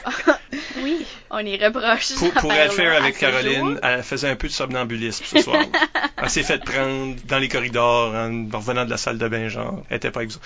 Oui. 0.83 1.06
On 1.36 1.40
y 1.40 1.58
reproche. 1.58 2.14
Pour, 2.16 2.32
pour 2.34 2.54
être 2.54 2.72
affaire-là 2.72 2.92
fair 2.92 2.94
à 2.94 3.04
avec 3.06 3.18
Caroline, 3.18 3.70
jour. 3.72 3.78
elle 3.82 4.04
faisait 4.04 4.30
un 4.30 4.36
peu 4.36 4.48
de 4.48 4.54
somnambulisme 4.54 5.26
ce 5.26 5.42
soir. 5.42 5.64
elle 6.22 6.30
s'est 6.30 6.44
fait 6.44 6.64
prendre 6.64 7.16
dans 7.26 7.40
les 7.40 7.48
corridors 7.48 8.14
en 8.14 8.46
revenant 8.56 8.86
de 8.86 8.92
la 8.92 8.98
salle 8.98 9.18
de 9.18 9.28
bain, 9.28 9.48
genre. 9.50 9.82
Elle 9.90 9.98
était 9.98 10.12
pas 10.12 10.24
vous. 10.26 10.38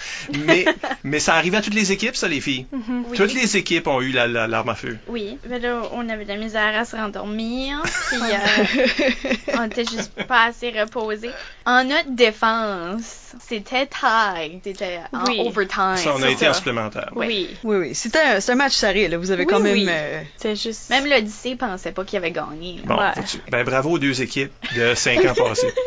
Mais, 0.45 0.66
mais 1.04 1.19
ça 1.19 1.36
arrivait 1.36 1.57
à 1.57 1.62
toutes 1.62 1.74
les 1.74 1.92
équipes, 1.92 2.16
ça, 2.16 2.28
les 2.30 2.39
filles? 2.39 2.68
Mhm. 2.72 3.06
Oui. 3.10 3.18
Toutes 3.18 3.34
les 3.34 3.57
équipes 3.57 3.88
ont 3.88 4.01
eu 4.01 4.12
la- 4.12 4.28
la- 4.28 4.48
l'arme 4.48 4.69
à 4.69 4.75
feu. 4.75 4.98
Oui, 5.07 5.38
mais 5.50 5.60
là, 5.60 5.81
on 5.92 6.07
avait 6.07 6.24
de 6.24 6.30
la 6.30 6.38
misère 6.38 6.74
à 6.75 6.86
se 6.86 6.95
rendormir, 6.95 7.81
puis 8.07 8.18
euh, 8.22 9.34
on 9.60 9.63
était 9.66 9.84
juste 9.86 10.12
pas 10.25 10.45
assez 10.45 10.69
reposés. 10.72 11.31
En 11.66 11.84
notre 11.84 12.12
défense, 12.16 13.34
c'était 13.45 13.88
tie, 13.88 14.62
c'était 14.63 15.00
en 15.12 15.25
Oui. 15.25 15.42
overtime. 15.45 15.98
Ça, 15.98 16.13
on 16.16 16.22
a 16.24 16.30
été 16.30 16.45
ça. 16.45 16.51
en 16.51 16.54
supplémentaire. 16.54 17.12
Oui. 17.16 17.50
Oui, 17.63 17.78
oui. 17.78 17.95
C'était 17.95 18.19
un, 18.19 18.39
c'est 18.39 18.54
un 18.54 18.56
match 18.56 18.74
serré, 18.74 19.07
là. 19.07 19.18
Vous 19.18 19.31
avez 19.31 19.44
Oui, 19.44 19.50
quand 19.51 19.60
même. 19.60 19.74
oui. 19.74 19.86
euh, 19.89 20.22
C'est 20.38 20.56
juste. 20.56 20.76
Même 20.89 21.06
l'Odyssée 21.06 21.56
pensait 21.56 21.91
pas 21.91 22.03
qu'il 22.06 22.18
avait 22.18 22.31
gagné. 22.31 22.81
Bon, 22.85 22.95
Ouais. 22.97 23.12
ben 23.51 23.63
bravo 23.63 23.91
aux 23.91 24.00
deux 24.00 24.21
équipes 24.21 24.51
de 24.75 24.94
cinq 24.95 25.24
ans 25.25 25.33
passés. 25.33 25.74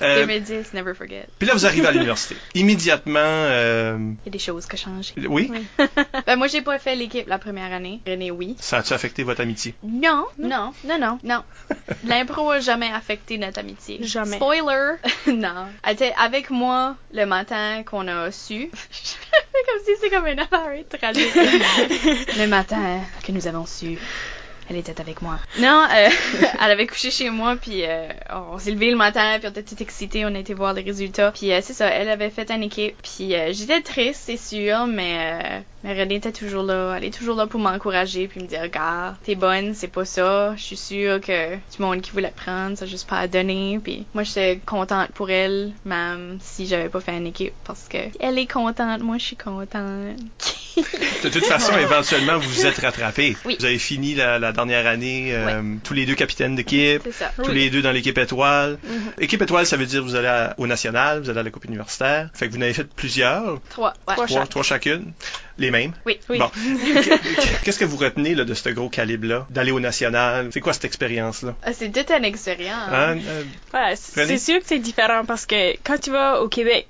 Euh, 0.00 0.20
2010, 0.24 0.72
never 0.74 0.94
forget. 0.94 1.26
puis 1.40 1.48
là, 1.48 1.54
vous 1.54 1.66
arrivez 1.66 1.88
à 1.88 1.90
l'université. 1.90 2.36
Immédiatement, 2.54 3.18
euh, 3.18 3.98
Il 4.24 4.26
y 4.26 4.28
a 4.28 4.30
des 4.30 4.38
choses 4.38 4.66
qui 4.66 4.76
ont 4.76 4.92
changé. 4.94 5.14
oui, 5.28 5.50
Ben 6.26 6.36
moi, 6.36 6.46
j'ai 6.46 6.62
pas 6.62 6.78
fait 6.78 6.94
l'équipe 6.94 7.26
la 7.26 7.38
première 7.40 7.72
année. 7.72 8.00
René, 8.06 8.30
oui. 8.30 8.54
ça 8.60 8.78
a-tu 8.78 8.92
affecté 8.92 9.24
votre 9.24 9.40
amitié? 9.40 9.74
Non, 9.82 10.26
non, 10.38 10.72
non, 10.84 10.98
non, 11.00 11.18
non. 11.24 11.42
L'impro 12.06 12.52
a 12.52 12.60
jamais 12.60 12.90
affecté 12.92 13.36
notre 13.38 13.58
amitié. 13.58 13.98
Jamais. 14.02 14.36
Spoiler, 14.36 14.94
non. 15.26 15.66
Elle 15.82 15.94
était 15.94 16.14
avec 16.16 16.50
moi 16.50 16.94
le 17.12 17.24
matin 17.26 17.82
qu'on 17.84 18.06
a 18.06 18.30
su. 18.30 18.70
Comme 19.66 19.84
si 19.84 19.92
c'est 20.00 20.10
comme 20.10 20.24
affaire 20.26 20.70
traduite. 20.88 21.34
le 22.38 22.46
matin 22.46 23.00
que 23.24 23.32
nous 23.32 23.46
avons 23.46 23.66
su. 23.66 23.98
Elle 24.70 24.76
était 24.76 25.00
avec 25.00 25.22
moi. 25.22 25.38
Non, 25.58 25.86
euh, 25.90 26.08
elle 26.60 26.70
avait 26.70 26.86
couché 26.86 27.10
chez 27.10 27.30
moi, 27.30 27.56
puis 27.56 27.84
euh, 27.84 28.08
on 28.52 28.58
s'est 28.58 28.70
levé 28.70 28.90
le 28.90 28.96
matin, 28.96 29.38
puis 29.38 29.48
on 29.48 29.50
était 29.50 29.62
tout 29.62 29.82
excités, 29.82 30.26
on 30.26 30.34
a 30.34 30.38
été 30.38 30.52
voir 30.52 30.74
les 30.74 30.82
résultats. 30.82 31.32
Puis 31.32 31.52
euh, 31.52 31.60
c'est 31.62 31.72
ça, 31.72 31.86
elle 31.86 32.10
avait 32.10 32.28
fait 32.28 32.50
une 32.50 32.62
équipe, 32.62 32.94
puis 33.02 33.34
euh, 33.34 33.50
j'étais 33.52 33.80
triste, 33.80 34.24
c'est 34.26 34.36
sûr, 34.36 34.86
mais, 34.86 35.40
euh, 35.42 35.60
mais 35.84 35.98
René 35.98 36.16
était 36.16 36.32
toujours 36.32 36.62
là. 36.62 36.94
Elle 36.96 37.04
est 37.04 37.16
toujours 37.16 37.36
là 37.36 37.46
pour 37.46 37.60
m'encourager, 37.60 38.28
puis 38.28 38.40
me 38.40 38.46
dire, 38.46 38.62
regarde, 38.62 39.16
t'es 39.24 39.34
bonne, 39.34 39.74
c'est 39.74 39.88
pas 39.88 40.04
ça. 40.04 40.54
Je 40.56 40.62
suis 40.62 40.76
sûre 40.76 41.20
que 41.20 41.54
du 41.54 41.80
monde 41.80 42.00
qui 42.00 42.10
voulait 42.10 42.32
prendre, 42.34 42.76
ça 42.76 42.86
juste 42.86 43.08
pas 43.08 43.18
à 43.18 43.28
donner. 43.28 43.80
Puis 43.82 44.06
moi, 44.14 44.22
j'étais 44.24 44.60
contente 44.64 45.10
pour 45.12 45.30
elle, 45.30 45.72
même 45.84 46.38
si 46.40 46.66
j'avais 46.66 46.88
pas 46.88 47.00
fait 47.00 47.16
une 47.16 47.26
équipe, 47.26 47.54
parce 47.64 47.86
que 47.88 47.98
elle 48.20 48.38
est 48.38 48.46
contente, 48.50 49.00
moi 49.02 49.18
je 49.18 49.24
suis 49.24 49.36
contente. 49.36 50.16
De 51.24 51.28
toute 51.28 51.44
façon, 51.44 51.76
éventuellement, 51.76 52.38
vous 52.38 52.48
vous 52.48 52.66
êtes 52.66 52.78
rattrapés. 52.78 53.36
Oui. 53.44 53.56
Vous 53.58 53.64
avez 53.64 53.78
fini 53.78 54.14
la, 54.14 54.38
la 54.38 54.52
dernière 54.52 54.86
année, 54.86 55.30
euh, 55.34 55.60
tous 55.82 55.92
les 55.94 56.06
deux 56.06 56.14
capitaines 56.14 56.54
d'équipe. 56.54 57.00
C'est 57.04 57.12
ça. 57.12 57.32
Tous 57.42 57.50
les 57.50 57.68
deux 57.70 57.82
dans 57.82 57.90
l'équipe 57.90 58.16
étoile. 58.16 58.78
Mhm. 58.84 59.12
Équipe 59.18 59.42
étoile, 59.42 59.66
ça 59.66 59.76
veut 59.76 59.86
dire 59.86 60.04
vous 60.04 60.14
allez 60.14 60.28
à- 60.28 60.54
au 60.58 60.66
national, 60.68 61.20
vous 61.20 61.30
allez 61.30 61.40
à 61.40 61.42
la 61.42 61.50
coupe 61.50 61.64
universitaire. 61.64 62.30
Fait 62.32 62.46
que 62.48 62.52
vous 62.52 62.58
en 62.58 62.62
avez 62.62 62.74
fait 62.74 62.84
plusieurs, 62.94 63.60
Trois. 63.70 63.92
Ouais. 64.06 64.14
Trois 64.14 64.26
trois, 64.26 64.26
chaque. 64.40 64.48
trois 64.50 64.62
chacune, 64.62 65.12
les 65.58 65.70
mêmes? 65.70 65.92
Oui. 66.06 66.18
Oui. 66.28 66.38
Bon. 66.38 66.50
Qu'est-ce 67.64 67.78
que 67.78 67.84
vous 67.84 67.96
retenez 67.96 68.34
là, 68.34 68.44
de 68.44 68.54
ce 68.54 68.68
gros 68.70 68.88
calibre-là, 68.88 69.46
d'aller 69.50 69.72
au 69.72 69.80
national? 69.80 70.48
C'est 70.52 70.60
quoi 70.60 70.72
cette 70.72 70.84
expérience-là? 70.84 71.54
Ah, 71.62 71.72
c'est 71.72 71.90
toute 71.90 72.10
une 72.10 72.24
expérience. 72.24 72.88
Hein, 72.90 73.18
euh, 73.26 73.94
c'est 73.96 74.38
sûr 74.38 74.60
que 74.60 74.66
c'est 74.66 74.78
différent 74.78 75.24
parce 75.24 75.46
que 75.46 75.72
quand 75.84 75.98
tu 75.98 76.10
vas 76.10 76.40
au 76.40 76.48
Québec, 76.48 76.86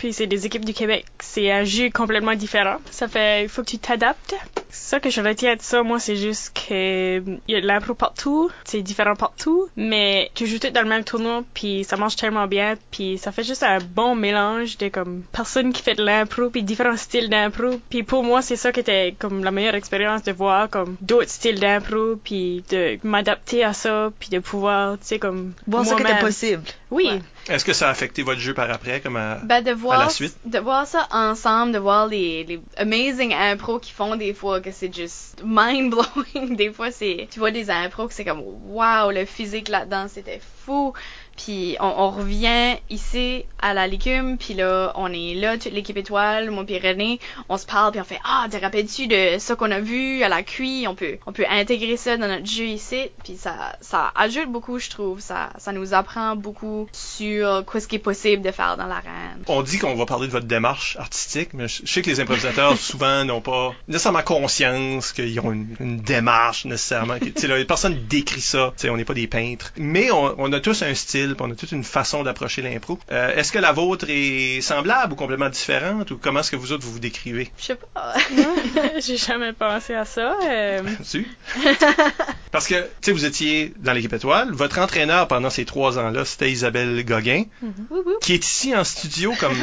puis 0.00 0.14
c'est 0.14 0.26
des 0.26 0.46
équipes 0.46 0.64
du 0.64 0.72
Québec. 0.72 1.04
C'est 1.18 1.52
un 1.52 1.64
jeu 1.64 1.90
complètement 1.90 2.34
différent. 2.34 2.78
Ça 2.90 3.06
fait, 3.06 3.42
il 3.42 3.50
faut 3.50 3.62
que 3.62 3.68
tu 3.68 3.78
t'adaptes. 3.78 4.34
Ça 4.70 4.98
que 4.98 5.10
je 5.10 5.20
retiens 5.20 5.56
de 5.56 5.60
ça, 5.60 5.82
moi, 5.82 5.98
c'est 5.98 6.16
juste 6.16 6.56
que 6.56 7.18
il 7.20 7.40
y 7.48 7.54
a 7.54 7.60
de 7.60 7.66
l'impro 7.66 7.92
partout, 7.92 8.50
c'est 8.64 8.80
différent 8.80 9.14
partout, 9.14 9.68
mais 9.76 10.30
tu 10.34 10.46
joues 10.46 10.58
tout 10.58 10.70
dans 10.70 10.80
le 10.80 10.88
même 10.88 11.04
tournoi, 11.04 11.44
puis 11.52 11.84
ça 11.84 11.98
marche 11.98 12.16
tellement 12.16 12.46
bien, 12.46 12.76
puis 12.90 13.18
ça 13.18 13.30
fait 13.30 13.42
juste 13.42 13.62
un 13.62 13.78
bon 13.78 14.14
mélange 14.14 14.78
de 14.78 14.88
comme 14.88 15.22
personne 15.32 15.72
qui 15.74 15.82
fait 15.82 15.96
de 15.96 16.02
l'impro, 16.02 16.48
puis 16.48 16.62
différents 16.62 16.96
styles 16.96 17.28
d'impro, 17.28 17.78
puis 17.90 18.02
pour 18.02 18.24
moi, 18.24 18.40
c'est 18.40 18.56
ça 18.56 18.72
qui 18.72 18.80
était 18.80 19.14
comme 19.18 19.44
la 19.44 19.50
meilleure 19.50 19.74
expérience 19.74 20.22
de 20.22 20.32
voir 20.32 20.70
comme 20.70 20.96
d'autres 21.02 21.30
styles 21.30 21.60
d'impro, 21.60 22.16
puis 22.24 22.64
de 22.70 22.98
m'adapter 23.02 23.64
à 23.64 23.74
ça, 23.74 24.10
puis 24.18 24.30
de 24.30 24.38
pouvoir, 24.38 24.98
tu 24.98 25.06
sais, 25.06 25.18
comme 25.18 25.52
Voir 25.66 25.84
ce 25.84 25.94
qui 25.94 26.02
était 26.02 26.20
possible. 26.20 26.62
Oui. 26.90 27.08
Ouais. 27.10 27.20
Est-ce 27.50 27.64
que 27.64 27.72
ça 27.72 27.88
a 27.88 27.90
affecté 27.90 28.22
votre 28.22 28.40
jeu 28.40 28.54
par 28.54 28.70
après, 28.70 29.00
comme 29.00 29.16
à, 29.16 29.36
Ben, 29.42 29.60
de 29.62 29.70
à 29.70 29.74
voir, 29.74 29.98
la 29.98 30.08
suite? 30.08 30.36
de 30.44 30.58
voir 30.58 30.86
ça 30.86 31.08
ensemble, 31.10 31.72
de 31.72 31.78
voir 31.78 32.06
les, 32.06 32.44
les 32.44 32.60
amazing 32.76 33.34
impros 33.34 33.80
qu'ils 33.80 33.94
font 33.94 34.14
des 34.16 34.32
fois, 34.32 34.60
que 34.60 34.70
c'est 34.70 34.94
juste 34.94 35.42
mind-blowing. 35.44 36.56
Des 36.56 36.72
fois, 36.72 36.90
c'est, 36.90 37.28
tu 37.30 37.38
vois 37.40 37.50
des 37.50 37.70
impros 37.70 38.06
que 38.08 38.14
c'est 38.14 38.24
comme, 38.24 38.42
wow, 38.68 39.10
le 39.10 39.24
physique 39.24 39.68
là-dedans, 39.68 40.06
c'était 40.08 40.40
fou. 40.64 40.92
Puis 41.36 41.76
on, 41.80 41.86
on 41.86 42.10
revient 42.10 42.76
ici 42.90 43.44
à 43.60 43.74
la 43.74 43.86
légume, 43.86 44.36
puis 44.38 44.54
là, 44.54 44.92
on 44.94 45.12
est 45.12 45.34
là, 45.34 45.58
toute 45.58 45.72
l'équipe 45.72 45.96
étoile, 45.96 46.50
moi 46.50 46.64
puis 46.64 46.78
René, 46.78 47.18
on 47.48 47.56
se 47.56 47.66
parle, 47.66 47.92
puis 47.92 48.00
on 48.00 48.04
fait 48.04 48.20
Ah, 48.24 48.46
te 48.50 48.56
rappelles-tu 48.56 49.06
de 49.06 49.38
ça 49.38 49.56
qu'on 49.56 49.70
a 49.70 49.80
vu 49.80 50.22
à 50.22 50.28
la 50.28 50.42
cuit? 50.42 50.86
On 50.88 50.94
peut, 50.94 51.18
on 51.26 51.32
peut 51.32 51.44
intégrer 51.48 51.96
ça 51.96 52.16
dans 52.16 52.28
notre 52.28 52.46
jeu 52.46 52.66
ici, 52.66 53.10
puis 53.24 53.36
ça, 53.36 53.76
ça 53.80 54.12
ajoute 54.14 54.50
beaucoup, 54.50 54.78
je 54.78 54.90
trouve. 54.90 55.20
Ça, 55.20 55.50
ça 55.58 55.72
nous 55.72 55.94
apprend 55.94 56.36
beaucoup 56.36 56.88
sur 56.92 57.64
quoi 57.66 57.80
ce 57.80 57.88
qui 57.88 57.96
est 57.96 58.00
possible 58.00 58.42
de 58.42 58.50
faire 58.50 58.76
dans 58.76 58.86
l'arène. 58.86 59.42
On 59.46 59.62
dit 59.62 59.78
qu'on 59.78 59.94
va 59.94 60.06
parler 60.06 60.26
de 60.26 60.32
votre 60.32 60.46
démarche 60.46 60.96
artistique, 60.96 61.50
mais 61.54 61.68
je 61.68 61.86
sais 61.86 62.02
que 62.02 62.10
les 62.10 62.20
improvisateurs 62.20 62.76
souvent 62.78 63.24
n'ont 63.24 63.40
pas 63.40 63.72
nécessairement 63.88 64.22
conscience 64.22 65.12
qu'ils 65.12 65.38
ont 65.40 65.52
une, 65.52 65.76
une 65.80 66.00
démarche 66.00 66.64
nécessairement. 66.64 67.18
Tu 67.30 67.42
sais, 67.42 67.46
là, 67.46 67.64
personne 67.64 67.96
décrit 68.08 68.40
ça. 68.40 68.72
Tu 68.76 68.82
sais, 68.82 68.90
on 68.90 68.96
n'est 68.96 69.04
pas 69.04 69.14
des 69.14 69.28
peintres, 69.28 69.72
mais 69.76 70.10
on, 70.10 70.34
on 70.38 70.52
a 70.52 70.58
tous 70.58 70.82
un 70.82 70.94
style, 70.94 71.19
puis 71.28 71.36
on 71.40 71.50
a 71.50 71.54
toute 71.54 71.72
une 71.72 71.84
façon 71.84 72.22
d'approcher 72.22 72.62
l'impro. 72.62 72.98
Euh, 73.12 73.34
est-ce 73.36 73.52
que 73.52 73.58
la 73.58 73.72
vôtre 73.72 74.06
est 74.08 74.60
semblable 74.60 75.12
ou 75.12 75.16
complètement 75.16 75.48
différente, 75.48 76.10
ou 76.10 76.18
comment 76.18 76.40
est-ce 76.40 76.50
que 76.50 76.56
vous 76.56 76.72
autres 76.72 76.84
vous 76.84 76.92
vous 76.92 76.98
décrivez? 77.00 77.50
Je 77.58 77.64
sais 77.66 77.76
pas. 77.94 78.14
J'ai 79.00 79.16
jamais 79.16 79.52
pensé 79.52 79.94
à 79.94 80.04
ça. 80.04 80.34
euh? 80.44 80.82
Parce 82.52 82.66
que, 82.66 82.74
tu 82.74 82.88
sais, 83.02 83.12
vous 83.12 83.24
étiez 83.24 83.72
dans 83.78 83.92
l'équipe 83.92 84.12
étoile. 84.12 84.50
Votre 84.52 84.80
entraîneur 84.80 85.28
pendant 85.28 85.50
ces 85.50 85.64
trois 85.64 85.98
ans-là, 85.98 86.24
c'était 86.24 86.50
Isabelle 86.50 87.04
Gauguin, 87.04 87.44
Wouh, 87.62 87.72
wouh. 87.90 88.18
qui 88.20 88.34
est 88.34 88.44
ici 88.44 88.74
en 88.74 88.82
studio 88.82 89.32
comme. 89.38 89.54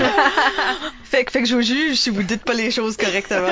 Fait, 1.03 1.25
que- 1.25 1.31
fait 1.31 1.41
que 1.41 1.47
je 1.47 1.55
vous 1.55 1.61
juge 1.61 1.97
si 1.97 2.09
vous 2.09 2.23
dites 2.23 2.43
pas 2.43 2.53
les 2.53 2.71
choses 2.71 2.95
correctement. 2.97 3.47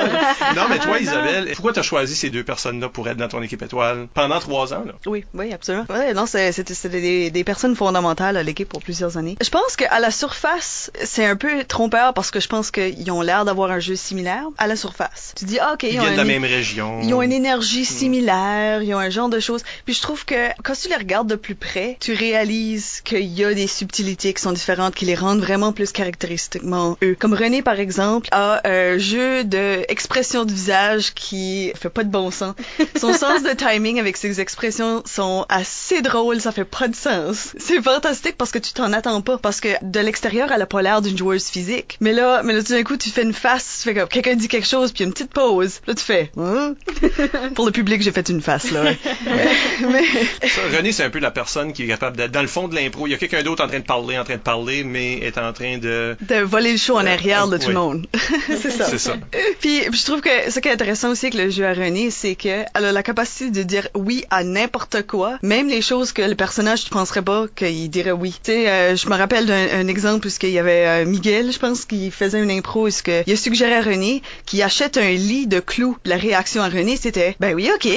non, 0.56 0.62
mais 0.70 0.78
toi, 0.78 0.98
Isabelle, 0.98 1.50
pourquoi 1.54 1.72
t'as 1.74 1.82
choisi 1.82 2.14
ces 2.14 2.30
deux 2.30 2.44
personnes-là 2.44 2.88
pour 2.88 3.08
être 3.08 3.16
dans 3.18 3.28
ton 3.28 3.42
équipe 3.42 3.62
étoile 3.62 4.08
pendant 4.14 4.38
trois 4.40 4.72
ans, 4.72 4.84
là? 4.86 4.92
Oui, 5.06 5.24
oui, 5.34 5.52
absolument. 5.52 5.84
Ouais, 5.90 6.14
non, 6.14 6.24
c'est- 6.26 6.52
c'était 6.52 6.74
c'était 6.74 7.00
des, 7.00 7.30
des 7.30 7.44
personnes 7.44 7.74
fondamentales 7.76 7.95
à 8.04 8.42
l'équipe 8.42 8.68
pour 8.68 8.82
plusieurs 8.82 9.16
années. 9.16 9.36
Je 9.42 9.48
pense 9.48 9.76
qu'à 9.76 9.98
la 10.00 10.10
surface, 10.10 10.90
c'est 11.04 11.24
un 11.24 11.36
peu 11.36 11.64
trompeur 11.64 12.14
parce 12.14 12.30
que 12.30 12.40
je 12.40 12.48
pense 12.48 12.70
qu'ils 12.70 13.10
ont 13.10 13.22
l'air 13.22 13.44
d'avoir 13.44 13.70
un 13.70 13.80
jeu 13.80 13.96
similaire 13.96 14.44
à 14.58 14.66
la 14.66 14.76
surface. 14.76 15.32
Tu 15.36 15.44
dis, 15.44 15.58
ah, 15.58 15.72
ok, 15.74 15.84
Ils 15.84 15.94
ils, 15.94 15.98
ont 15.98 16.02
viennent 16.02 16.12
de 16.12 16.18
la 16.18 16.24
même 16.24 16.44
région. 16.44 17.00
Ils 17.02 17.14
ont 17.14 17.22
une 17.22 17.32
énergie 17.32 17.84
similaire, 17.84 18.82
ils 18.82 18.94
ont 18.94 18.98
un 18.98 19.10
genre 19.10 19.28
de 19.28 19.40
choses. 19.40 19.62
Puis 19.84 19.94
je 19.94 20.02
trouve 20.02 20.24
que 20.24 20.48
quand 20.62 20.74
tu 20.74 20.88
les 20.88 20.96
regardes 20.96 21.28
de 21.28 21.36
plus 21.36 21.54
près, 21.54 21.96
tu 22.00 22.12
réalises 22.12 23.00
qu'il 23.02 23.26
y 23.26 23.44
a 23.44 23.54
des 23.54 23.66
subtilités 23.66 24.34
qui 24.34 24.42
sont 24.42 24.52
différentes, 24.52 24.94
qui 24.94 25.04
les 25.04 25.14
rendent 25.14 25.40
vraiment 25.40 25.72
plus 25.72 25.92
caractéristiquement 25.92 26.96
eux. 27.02 27.16
Comme 27.18 27.34
René, 27.34 27.62
par 27.62 27.80
exemple, 27.80 28.28
a 28.32 28.60
un 28.68 28.98
jeu 28.98 29.44
de 29.44 29.84
expression 29.88 30.44
de 30.44 30.52
visage 30.52 31.14
qui 31.14 31.72
fait 31.74 31.90
pas 31.90 32.04
de 32.04 32.10
bon 32.10 32.30
sens. 32.30 32.54
Son 32.98 33.12
sens 33.14 33.42
de 33.42 33.52
timing 33.52 33.98
avec 34.00 34.16
ses 34.16 34.40
expressions 34.40 35.02
sont 35.06 35.46
assez 35.48 36.02
drôles, 36.02 36.40
ça 36.40 36.52
fait 36.52 36.64
pas 36.64 36.88
de 36.88 36.94
sens. 36.94 37.54
C'est 37.58 37.80
fantastique 37.86 38.36
parce 38.36 38.50
que 38.50 38.58
tu 38.58 38.72
t'en 38.72 38.92
attends 38.92 39.20
pas. 39.20 39.38
Parce 39.38 39.60
que 39.60 39.68
de 39.82 40.00
l'extérieur, 40.00 40.50
elle 40.52 40.62
a 40.62 40.66
pas 40.66 40.82
l'air 40.82 41.02
d'une 41.02 41.16
joueuse 41.16 41.46
physique. 41.46 41.96
Mais 42.00 42.12
là, 42.12 42.42
mais 42.42 42.52
là, 42.52 42.62
tout 42.62 42.72
d'un 42.72 42.82
coup, 42.82 42.96
tu 42.96 43.10
fais 43.10 43.22
une 43.22 43.32
face, 43.32 43.78
tu 43.82 43.88
fais 43.88 43.94
comme, 43.94 44.08
quelqu'un 44.08 44.34
dit 44.34 44.48
quelque 44.48 44.66
chose, 44.66 44.92
puis 44.92 45.00
il 45.00 45.02
y 45.02 45.06
a 45.06 45.08
une 45.08 45.12
petite 45.12 45.32
pause. 45.32 45.80
Là, 45.86 45.94
tu 45.94 46.04
fais, 46.04 46.30
Hein? 46.36 46.74
Pour 47.54 47.66
le 47.66 47.72
public, 47.72 48.02
j'ai 48.02 48.12
fait 48.12 48.28
une 48.28 48.40
face, 48.42 48.70
là. 48.70 48.82
mais, 49.80 50.04
Ça, 50.48 50.60
René, 50.76 50.92
c'est 50.92 51.04
un 51.04 51.10
peu 51.10 51.18
la 51.18 51.30
personne 51.30 51.72
qui 51.72 51.84
est 51.84 51.88
capable 51.88 52.16
d'être 52.16 52.32
dans 52.32 52.42
le 52.42 52.48
fond 52.48 52.68
de 52.68 52.74
l'impro. 52.74 53.06
Il 53.06 53.10
y 53.10 53.14
a 53.14 53.18
quelqu'un 53.18 53.42
d'autre 53.42 53.64
en 53.64 53.68
train 53.68 53.78
de 53.78 53.84
parler, 53.84 54.18
en 54.18 54.24
train 54.24 54.34
de 54.34 54.40
parler, 54.40 54.84
mais 54.84 55.18
est 55.18 55.38
en 55.38 55.52
train 55.52 55.78
de. 55.78 56.16
de 56.20 56.36
voler 56.40 56.72
le 56.72 56.78
show 56.78 56.96
en 56.98 57.06
Euh, 57.06 57.12
arrière 57.12 57.48
de 57.48 57.56
tout 57.56 57.68
oui. 57.68 57.74
le 57.74 57.78
monde. 57.78 58.06
c'est 58.48 58.70
ça. 58.70 58.86
C'est 58.86 58.98
ça. 58.98 59.16
Puis, 59.60 59.80
puis 59.90 59.98
je 59.98 60.04
trouve 60.04 60.20
que 60.20 60.50
ce 60.50 60.58
qui 60.60 60.68
est 60.68 60.72
intéressant 60.72 61.10
aussi 61.10 61.26
avec 61.26 61.34
le 61.40 61.50
jeu 61.50 61.64
à 61.66 61.72
René, 61.72 62.10
c'est 62.10 62.34
que 62.34 62.64
elle 62.74 62.84
a 62.84 62.92
la 62.92 63.02
capacité 63.02 63.50
de 63.50 63.62
dire 63.62 63.88
oui 63.94 64.24
à 64.30 64.42
n'importe 64.44 65.06
quoi, 65.06 65.38
même 65.42 65.68
les 65.68 65.82
choses 65.82 66.12
que 66.12 66.22
le 66.22 66.34
personnage 66.34 66.84
tu 66.84 66.90
penserais 66.90 67.22
pas 67.22 67.46
qu'il 67.54 67.75
dirait 67.88 68.12
oui. 68.12 68.32
Tu 68.42 68.52
sais, 68.52 68.68
euh, 68.68 68.96
je 68.96 69.08
me 69.08 69.14
rappelle 69.14 69.46
d'un 69.46 69.66
un 69.72 69.88
exemple 69.88 70.26
où 70.26 70.30
il 70.42 70.50
y 70.50 70.58
avait 70.58 70.86
euh, 70.86 71.04
Miguel, 71.06 71.52
je 71.52 71.58
pense, 71.58 71.84
qui 71.84 72.10
faisait 72.10 72.42
une 72.42 72.50
impro 72.50 72.90
ce 72.90 73.02
que 73.02 73.22
il 73.26 73.32
a 73.32 73.36
suggéré 73.36 73.74
à 73.74 73.82
René 73.82 74.22
qu'il 74.46 74.62
achète 74.62 74.96
un 74.96 75.10
lit 75.10 75.46
de 75.46 75.60
clous. 75.60 75.96
La 76.04 76.16
réaction 76.16 76.62
à 76.62 76.68
René, 76.68 76.96
c'était 76.96 77.36
ben 77.40 77.54
oui, 77.54 77.70
ok. 77.74 77.88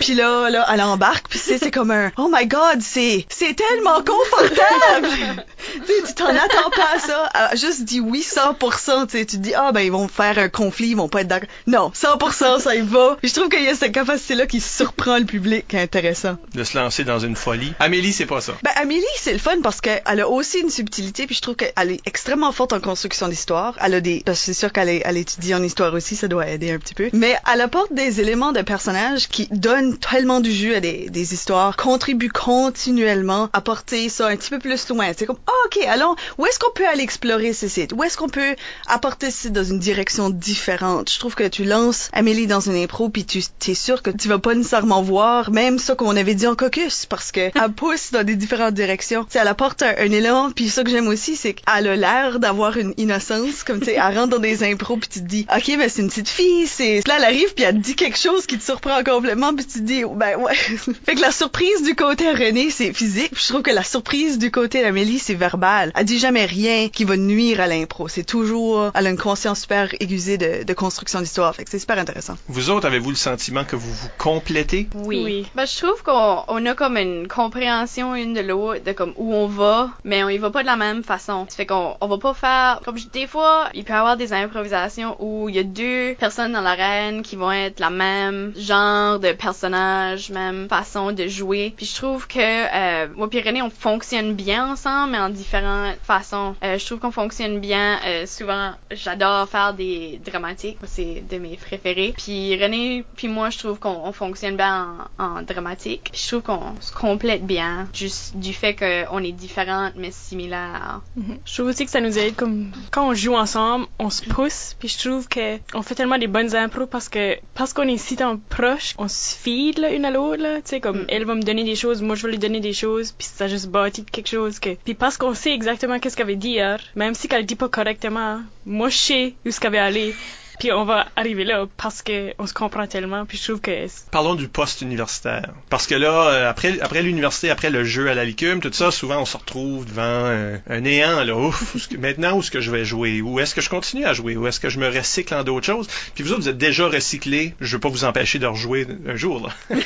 Puis 0.00 0.14
là, 0.14 0.50
là, 0.50 0.66
elle 0.72 0.80
embarque, 0.82 1.26
puis 1.28 1.38
c'est 1.38 1.70
comme 1.70 1.90
un 1.90 2.10
Oh 2.16 2.28
my 2.32 2.46
God, 2.46 2.80
c'est 2.80 3.26
c'est 3.28 3.54
tellement 3.54 4.02
confortable. 4.02 5.08
tu 5.86 6.14
t'en 6.14 6.28
attends 6.28 6.70
pas 6.74 6.96
à 6.96 6.98
ça. 6.98 7.30
Elle 7.52 7.58
juste 7.58 7.84
dit 7.84 8.00
oui 8.00 8.24
100%. 8.26 9.06
Tu 9.08 9.26
te 9.26 9.36
dis 9.36 9.54
ah 9.54 9.72
ben 9.72 9.80
ils 9.80 9.92
vont 9.92 10.08
faire 10.08 10.38
un 10.38 10.48
conflit, 10.48 10.88
ils 10.88 10.96
vont 10.96 11.08
pas 11.08 11.22
être 11.22 11.28
d'accord. 11.28 11.48
Non, 11.66 11.90
100% 11.94 12.60
ça 12.60 12.74
y 12.74 12.80
va. 12.80 13.16
Je 13.22 13.32
trouve 13.32 13.48
qu'il 13.48 13.62
y 13.62 13.68
a 13.68 13.74
cette 13.74 13.92
capacité 13.92 14.34
là 14.34 14.46
qui 14.46 14.60
surprend 14.60 15.18
le 15.18 15.24
public, 15.24 15.66
qui 15.68 15.76
est 15.76 15.82
intéressant. 15.82 16.36
De 16.54 16.64
se 16.64 16.76
lancer 16.76 17.04
dans 17.04 17.18
une 17.18 17.36
folie. 17.36 17.72
Amélie, 17.78 18.12
c'est 18.12 18.26
pas 18.26 18.40
ça. 18.40 18.52
Ben 18.62 18.72
Amélie, 18.76 19.04
c'est 19.18 19.32
le 19.32 19.38
fun 19.38 19.60
parce 19.62 19.80
qu'elle 19.80 20.20
a 20.20 20.28
aussi 20.28 20.58
une 20.60 20.70
subtilité, 20.70 21.26
puis 21.26 21.34
je 21.34 21.40
trouve 21.40 21.56
qu'elle 21.56 21.90
est 21.90 22.00
extrêmement 22.06 22.52
forte 22.52 22.72
en 22.72 22.80
construction 22.80 23.28
d'histoire. 23.28 23.76
Elle 23.80 23.94
a 23.94 24.00
des, 24.00 24.22
parce 24.24 24.40
que 24.40 24.46
c'est 24.46 24.54
sûr 24.54 24.72
qu'elle 24.72 24.88
elle 24.88 25.16
étudie 25.16 25.54
en 25.54 25.62
histoire 25.62 25.94
aussi, 25.94 26.16
ça 26.16 26.28
doit 26.28 26.48
aider 26.48 26.70
un 26.70 26.78
petit 26.78 26.94
peu. 26.94 27.10
Mais 27.12 27.36
elle 27.52 27.60
apporte 27.60 27.92
des 27.92 28.20
éléments 28.20 28.52
de 28.52 28.62
personnages 28.62 29.28
qui 29.28 29.48
donnent 29.50 29.69
tellement 30.00 30.40
du 30.40 30.52
jus 30.52 30.74
à 30.74 30.80
des, 30.80 31.34
histoires, 31.34 31.76
contribuent 31.76 32.30
continuellement 32.30 33.48
à 33.52 33.60
porter 33.60 34.08
ça 34.08 34.28
un 34.28 34.36
petit 34.36 34.50
peu 34.50 34.58
plus 34.58 34.88
loin. 34.88 35.10
C'est 35.16 35.26
comme, 35.26 35.38
ah, 35.46 35.52
ok, 35.66 35.84
allons, 35.86 36.14
où 36.38 36.46
est-ce 36.46 36.58
qu'on 36.58 36.72
peut 36.72 36.86
aller 36.86 37.02
explorer 37.02 37.52
ce 37.52 37.68
site? 37.68 37.92
Où 37.92 38.02
est-ce 38.02 38.16
qu'on 38.16 38.28
peut 38.28 38.56
apporter 38.86 39.30
ce 39.30 39.42
site 39.42 39.52
dans 39.52 39.64
une 39.64 39.78
direction 39.78 40.30
différente? 40.30 41.10
Je 41.12 41.18
trouve 41.18 41.34
que 41.34 41.46
tu 41.46 41.64
lances 41.64 42.08
Amélie 42.12 42.46
dans 42.46 42.60
une 42.60 42.76
impro, 42.76 43.08
puis 43.08 43.24
tu 43.24 43.40
es 43.68 43.74
sûr 43.74 44.02
que 44.02 44.10
tu 44.10 44.28
vas 44.28 44.38
pas 44.38 44.54
nécessairement 44.54 45.02
voir 45.02 45.50
même 45.50 45.78
ça 45.78 45.94
qu'on 45.94 46.16
avait 46.16 46.34
dit 46.34 46.46
en 46.46 46.56
caucus, 46.56 47.06
parce 47.06 47.32
que 47.32 47.50
elle 47.54 47.72
pousse 47.74 48.10
dans 48.12 48.24
des 48.24 48.36
différentes 48.36 48.74
directions. 48.74 49.24
Tu 49.24 49.32
sais, 49.32 49.38
elle 49.40 49.48
apporte 49.48 49.82
un, 49.82 49.94
un 49.98 50.10
élan, 50.10 50.50
puis 50.50 50.68
ça 50.68 50.84
que 50.84 50.90
j'aime 50.90 51.08
aussi, 51.08 51.36
c'est 51.36 51.54
qu'elle 51.54 51.88
a 51.88 51.96
l'air 51.96 52.40
d'avoir 52.40 52.76
une 52.76 52.94
innocence, 52.96 53.62
comme 53.64 53.80
tu 53.80 53.86
sais, 53.86 53.94
elle 53.94 54.18
rentre 54.18 54.28
dans 54.28 54.38
des 54.38 54.64
impros, 54.64 54.96
puis 54.96 55.08
tu 55.08 55.20
te 55.20 55.26
dis, 55.26 55.46
ok, 55.54 55.78
ben 55.78 55.88
c'est 55.88 56.02
une 56.02 56.08
petite 56.08 56.28
fille, 56.28 56.66
c'est... 56.66 57.06
Là, 57.06 57.16
elle 57.18 57.24
arrive, 57.24 57.54
puis 57.54 57.64
elle 57.64 57.76
te 57.76 57.80
dit 57.80 57.96
quelque 57.96 58.18
chose 58.18 58.46
qui 58.46 58.58
te 58.58 58.64
surprend 58.64 59.02
complètement, 59.04 59.54
puis 59.64 59.72
tu 59.72 59.78
te 59.80 59.84
dis, 59.84 60.04
ben 60.04 60.36
ouais. 60.38 60.54
fait 61.04 61.14
que 61.14 61.20
la 61.20 61.32
surprise 61.32 61.82
du 61.82 61.94
côté 61.94 62.28
à 62.28 62.32
René, 62.32 62.70
c'est 62.70 62.92
physique, 62.92 63.30
puis 63.32 63.42
je 63.44 63.48
trouve 63.52 63.62
que 63.62 63.70
la 63.70 63.84
surprise 63.84 64.38
du 64.38 64.50
côté 64.50 64.82
d'Amélie, 64.82 65.18
c'est 65.18 65.34
verbal. 65.34 65.92
Elle 65.94 66.04
dit 66.04 66.18
jamais 66.18 66.44
rien 66.46 66.88
qui 66.88 67.04
va 67.04 67.16
nuire 67.16 67.60
à 67.60 67.66
l'impro. 67.66 68.08
C'est 68.08 68.24
toujours... 68.24 68.90
Elle 68.94 69.06
a 69.06 69.10
une 69.10 69.16
conscience 69.18 69.60
super 69.62 69.88
aiguisée 70.00 70.38
de, 70.38 70.64
de 70.64 70.72
construction 70.74 71.20
d'histoire, 71.20 71.54
fait 71.54 71.64
que 71.64 71.70
c'est 71.70 71.78
super 71.78 71.98
intéressant. 71.98 72.36
Vous 72.48 72.70
autres, 72.70 72.86
avez-vous 72.86 73.10
le 73.10 73.16
sentiment 73.16 73.64
que 73.64 73.76
vous 73.76 73.92
vous 73.92 74.08
complétez? 74.18 74.88
Oui. 74.94 75.22
Oui. 75.24 75.46
Ben, 75.54 75.66
je 75.66 75.76
trouve 75.84 76.02
qu'on 76.02 76.42
on 76.48 76.66
a 76.66 76.74
comme 76.74 76.96
une 76.96 77.28
compréhension 77.28 78.14
une 78.14 78.32
de 78.34 78.40
l'autre 78.40 78.82
de 78.84 78.92
comme 78.92 79.12
où 79.16 79.34
on 79.34 79.46
va, 79.46 79.90
mais 80.04 80.24
on 80.24 80.28
y 80.28 80.38
va 80.38 80.50
pas 80.50 80.62
de 80.62 80.66
la 80.66 80.76
même 80.76 81.02
façon. 81.02 81.46
Ça 81.48 81.56
fait 81.56 81.66
qu'on 81.66 81.96
on 82.00 82.06
va 82.08 82.18
pas 82.18 82.34
faire 82.34 82.80
comme 82.84 82.96
je- 82.96 83.08
des 83.08 83.26
fois, 83.26 83.68
il 83.74 83.84
peut 83.84 83.92
y 83.92 83.96
avoir 83.96 84.16
des 84.16 84.32
improvisations 84.32 85.16
où 85.18 85.48
il 85.48 85.56
y 85.56 85.58
a 85.58 85.62
deux 85.62 86.14
personnes 86.18 86.52
dans 86.52 86.60
l'arène 86.60 87.22
qui 87.22 87.36
vont 87.36 87.52
être 87.52 87.80
la 87.80 87.90
même 87.90 88.52
genre 88.56 89.18
de 89.18 89.32
personnage, 89.50 90.30
même 90.30 90.68
façon 90.68 91.10
de 91.10 91.26
jouer. 91.26 91.74
Puis 91.76 91.86
je 91.86 91.96
trouve 91.96 92.28
que 92.28 92.38
euh, 92.38 93.08
moi 93.16 93.28
puis 93.28 93.40
René 93.42 93.62
on 93.62 93.70
fonctionne 93.70 94.34
bien 94.34 94.72
ensemble 94.72 95.12
mais 95.12 95.18
en 95.18 95.28
différentes 95.28 95.96
façons. 96.04 96.54
Euh, 96.62 96.78
je 96.78 96.86
trouve 96.86 97.00
qu'on 97.00 97.10
fonctionne 97.10 97.58
bien 97.58 97.98
euh, 98.06 98.26
souvent 98.26 98.72
j'adore 98.92 99.48
faire 99.48 99.74
des 99.74 100.20
dramatiques, 100.24 100.78
c'est 100.86 101.24
de 101.28 101.38
mes 101.38 101.56
préférés. 101.56 102.14
Puis 102.16 102.56
René 102.62 103.04
puis 103.16 103.26
moi 103.26 103.50
je 103.50 103.58
trouve 103.58 103.80
qu'on 103.80 104.00
on 104.04 104.12
fonctionne 104.12 104.56
bien 104.56 105.08
en, 105.18 105.42
dramatique. 105.42 106.12
Je 106.14 106.28
trouve 106.28 106.42
qu'on 106.42 106.80
se 106.80 106.92
complète 106.92 107.44
bien 107.44 107.88
juste 107.92 108.36
du 108.36 108.52
fait 108.52 108.76
qu'on 108.76 109.18
est 109.24 109.32
différentes 109.32 109.94
mais 109.96 110.12
similaires. 110.12 111.00
Je 111.44 111.54
trouve 111.54 111.66
aussi 111.66 111.84
que 111.84 111.90
ça 111.90 112.00
nous 112.00 112.16
aide 112.18 112.36
comme 112.36 112.70
quand 112.92 113.08
on 113.08 113.14
joue 113.14 113.34
ensemble, 113.34 113.86
on 113.98 114.10
se 114.10 114.22
pousse, 114.22 114.76
puis 114.78 114.88
je 114.88 115.08
trouve 115.08 115.26
que 115.26 115.58
on 115.74 115.82
fait 115.82 115.96
tellement 115.96 116.18
des 116.18 116.28
bonnes 116.28 116.54
impros 116.54 116.86
parce 116.86 117.08
que 117.08 117.36
parce 117.54 117.72
qu'on 117.72 117.88
est 117.88 117.96
si 117.96 118.16
proche, 118.48 118.94
on 118.98 119.08
se 119.08 119.29
se 119.30 119.36
feed 119.36 119.78
là, 119.78 119.90
une 119.92 120.04
à 120.04 120.10
l'autre. 120.10 120.42
là. 120.42 120.56
Tu 120.56 120.62
sais, 120.70 120.80
comme 120.80 121.02
Mm. 121.02 121.06
elle 121.08 121.24
va 121.24 121.34
me 121.34 121.42
donner 121.42 121.64
des 121.64 121.76
choses, 121.76 122.02
moi 122.02 122.14
je 122.16 122.22
vais 122.26 122.32
lui 122.32 122.38
donner 122.38 122.60
des 122.60 122.72
choses, 122.72 123.12
puis 123.12 123.26
ça 123.26 123.48
juste 123.48 123.68
bâti 123.68 124.04
quelque 124.04 124.28
chose 124.28 124.58
que. 124.58 124.74
Puis 124.84 124.94
parce 124.94 125.16
qu'on 125.16 125.34
sait 125.34 125.52
exactement 125.52 125.98
qu'est-ce 125.98 126.16
qu'elle 126.16 126.26
veut 126.26 126.36
dire, 126.36 126.78
même 126.96 127.14
si 127.14 127.28
qu'elle 127.28 127.46
dit 127.46 127.56
pas 127.56 127.68
correctement, 127.68 128.40
moi 128.66 128.88
je 128.88 128.96
sais 128.96 129.34
où 129.46 129.50
ce 129.50 129.60
qu'elle 129.60 129.72
veut 129.72 129.78
aller. 129.78 130.14
Puis 130.60 130.70
on 130.72 130.84
va 130.84 131.06
arriver 131.16 131.44
là 131.44 131.66
parce 131.76 132.02
que 132.02 132.32
on 132.38 132.46
se 132.46 132.52
comprend 132.54 132.86
tellement. 132.86 133.26
Puis 133.26 133.38
je 133.38 133.44
trouve 133.44 133.60
que 133.60 133.70
Parlons 134.12 134.34
du 134.34 134.46
poste 134.48 134.82
universitaire. 134.82 135.50
Parce 135.70 135.86
que 135.86 135.94
là, 135.94 136.28
euh, 136.28 136.50
après, 136.50 136.78
après 136.80 137.02
l'université, 137.02 137.50
après 137.50 137.70
le 137.70 137.82
jeu 137.84 138.08
à 138.08 138.14
la 138.14 138.24
licume, 138.24 138.60
tout 138.60 138.70
ça, 138.72 138.90
souvent 138.90 139.18
on 139.20 139.24
se 139.24 139.36
retrouve 139.36 139.86
devant 139.86 140.02
euh, 140.04 140.56
un 140.68 140.80
néant. 140.80 141.24
Là, 141.24 141.34
ouf, 141.36 141.74
où 141.74 141.78
est-ce 141.78 141.88
que- 141.88 141.96
maintenant 141.96 142.36
où 142.36 142.40
est-ce 142.40 142.50
que 142.50 142.60
je 142.60 142.70
vais 142.70 142.84
jouer? 142.84 143.20
Où 143.22 143.40
est-ce 143.40 143.54
que 143.54 143.60
je 143.60 143.70
continue 143.70 144.04
à 144.04 144.12
jouer? 144.12 144.36
Où 144.36 144.46
est-ce 144.46 144.60
que 144.60 144.68
je 144.68 144.78
me 144.78 144.88
recycle 144.88 145.34
en 145.34 145.42
d'autres 145.44 145.66
choses? 145.66 145.88
Puis 146.14 146.22
vous 146.24 146.32
autres, 146.32 146.42
vous 146.42 146.48
êtes 146.48 146.58
déjà 146.58 146.86
recyclés. 146.88 147.54
Je 147.60 147.76
veux 147.76 147.80
pas 147.80 147.88
vous 147.88 148.04
empêcher 148.04 148.38
de 148.38 148.46
rejouer 148.46 148.86
un 149.08 149.16
jour. 149.16 149.46
Là. 149.70 149.76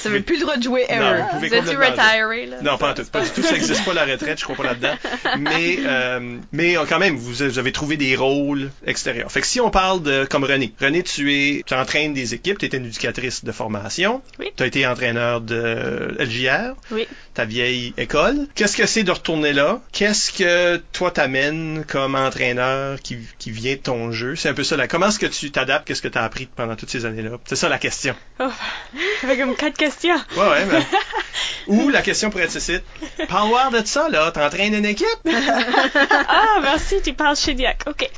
Vous 0.00 0.06
avez 0.06 0.20
plus 0.20 0.36
le 0.36 0.42
droit 0.42 0.56
de 0.56 0.62
jouer 0.62 0.84
ever. 0.88 0.98
Non, 1.00 1.22
vous 1.24 1.34
pouvez 1.36 1.48
complètement- 1.50 2.02
retiré, 2.04 2.46
là? 2.46 2.56
Non, 2.62 2.78
pas 2.78 2.90
en 2.90 2.94
tout. 2.94 3.04
Pas 3.10 3.22
du 3.22 3.30
tout. 3.30 3.42
Ça 3.42 3.52
n'existe 3.52 3.84
pas 3.84 3.94
la 3.94 4.04
retraite. 4.04 4.38
Je 4.38 4.44
crois 4.44 4.54
pas 4.56 4.64
là-dedans. 4.64 4.94
Mais, 5.38 5.78
euh, 5.84 6.36
mais 6.52 6.76
quand 6.88 6.98
même, 6.98 7.16
vous, 7.16 7.32
vous 7.32 7.58
avez 7.58 7.72
trouvé 7.72 7.96
des 7.96 8.14
rôles 8.14 8.70
extérieurs. 8.86 9.30
Fait 9.32 9.40
que 9.40 9.46
si 9.46 9.60
on 9.60 9.70
parle 9.70 9.77
de 10.02 10.24
comme 10.24 10.44
René, 10.44 10.72
René, 10.80 11.02
tu 11.02 11.32
es, 11.32 11.62
tu 11.64 11.74
entraînes 11.74 12.12
des 12.14 12.34
équipes. 12.34 12.58
Tu 12.58 12.66
étais 12.66 12.76
une 12.78 12.86
éducatrice 12.86 13.44
de 13.44 13.52
formation. 13.52 14.22
Oui. 14.38 14.50
Tu 14.56 14.62
as 14.62 14.66
été 14.66 14.86
entraîneur 14.86 15.40
de 15.40 16.16
LJR. 16.18 16.74
Oui. 16.90 17.06
Ta 17.34 17.44
vieille 17.44 17.94
école. 17.96 18.48
Qu'est-ce 18.56 18.76
que 18.76 18.86
c'est 18.86 19.04
de 19.04 19.12
retourner 19.12 19.52
là? 19.52 19.80
Qu'est-ce 19.92 20.32
que 20.32 20.76
toi 20.92 21.10
t'amènes 21.12 21.84
comme 21.86 22.14
entraîneur 22.16 23.00
qui, 23.00 23.18
qui 23.38 23.50
vient 23.52 23.74
de 23.74 23.78
ton 23.80 24.10
jeu? 24.10 24.34
C'est 24.34 24.48
un 24.48 24.54
peu 24.54 24.64
ça. 24.64 24.76
Là. 24.76 24.88
Comment 24.88 25.08
est-ce 25.08 25.18
que 25.20 25.26
tu 25.26 25.50
t'adaptes? 25.52 25.86
Qu'est-ce 25.86 26.02
que 26.02 26.08
tu 26.08 26.18
as 26.18 26.24
appris 26.24 26.46
pendant 26.46 26.74
toutes 26.74 26.90
ces 26.90 27.06
années-là? 27.06 27.30
C'est 27.46 27.56
ça 27.56 27.68
la 27.68 27.78
question. 27.78 28.14
Oh, 28.40 28.48
ça 29.20 29.28
fait 29.28 29.38
comme 29.38 29.54
quatre 29.54 29.76
questions. 29.76 30.16
Ouais, 30.36 30.48
ouais. 30.48 30.66
ben- 30.66 30.84
Ou 31.68 31.90
la 31.90 32.02
question 32.02 32.30
pourrait 32.30 32.44
être 32.44 32.50
ceci. 32.52 32.78
Parle-moi 33.28 33.70
de 33.70 33.86
ça, 33.86 34.08
là. 34.08 34.30
T'entraînes 34.32 34.74
une 34.74 34.86
équipe? 34.86 35.06
Ah, 36.30 36.58
merci, 36.62 36.96
tu 37.04 37.12
parles 37.14 37.36
Shediac. 37.36 37.82
OK. 37.86 38.08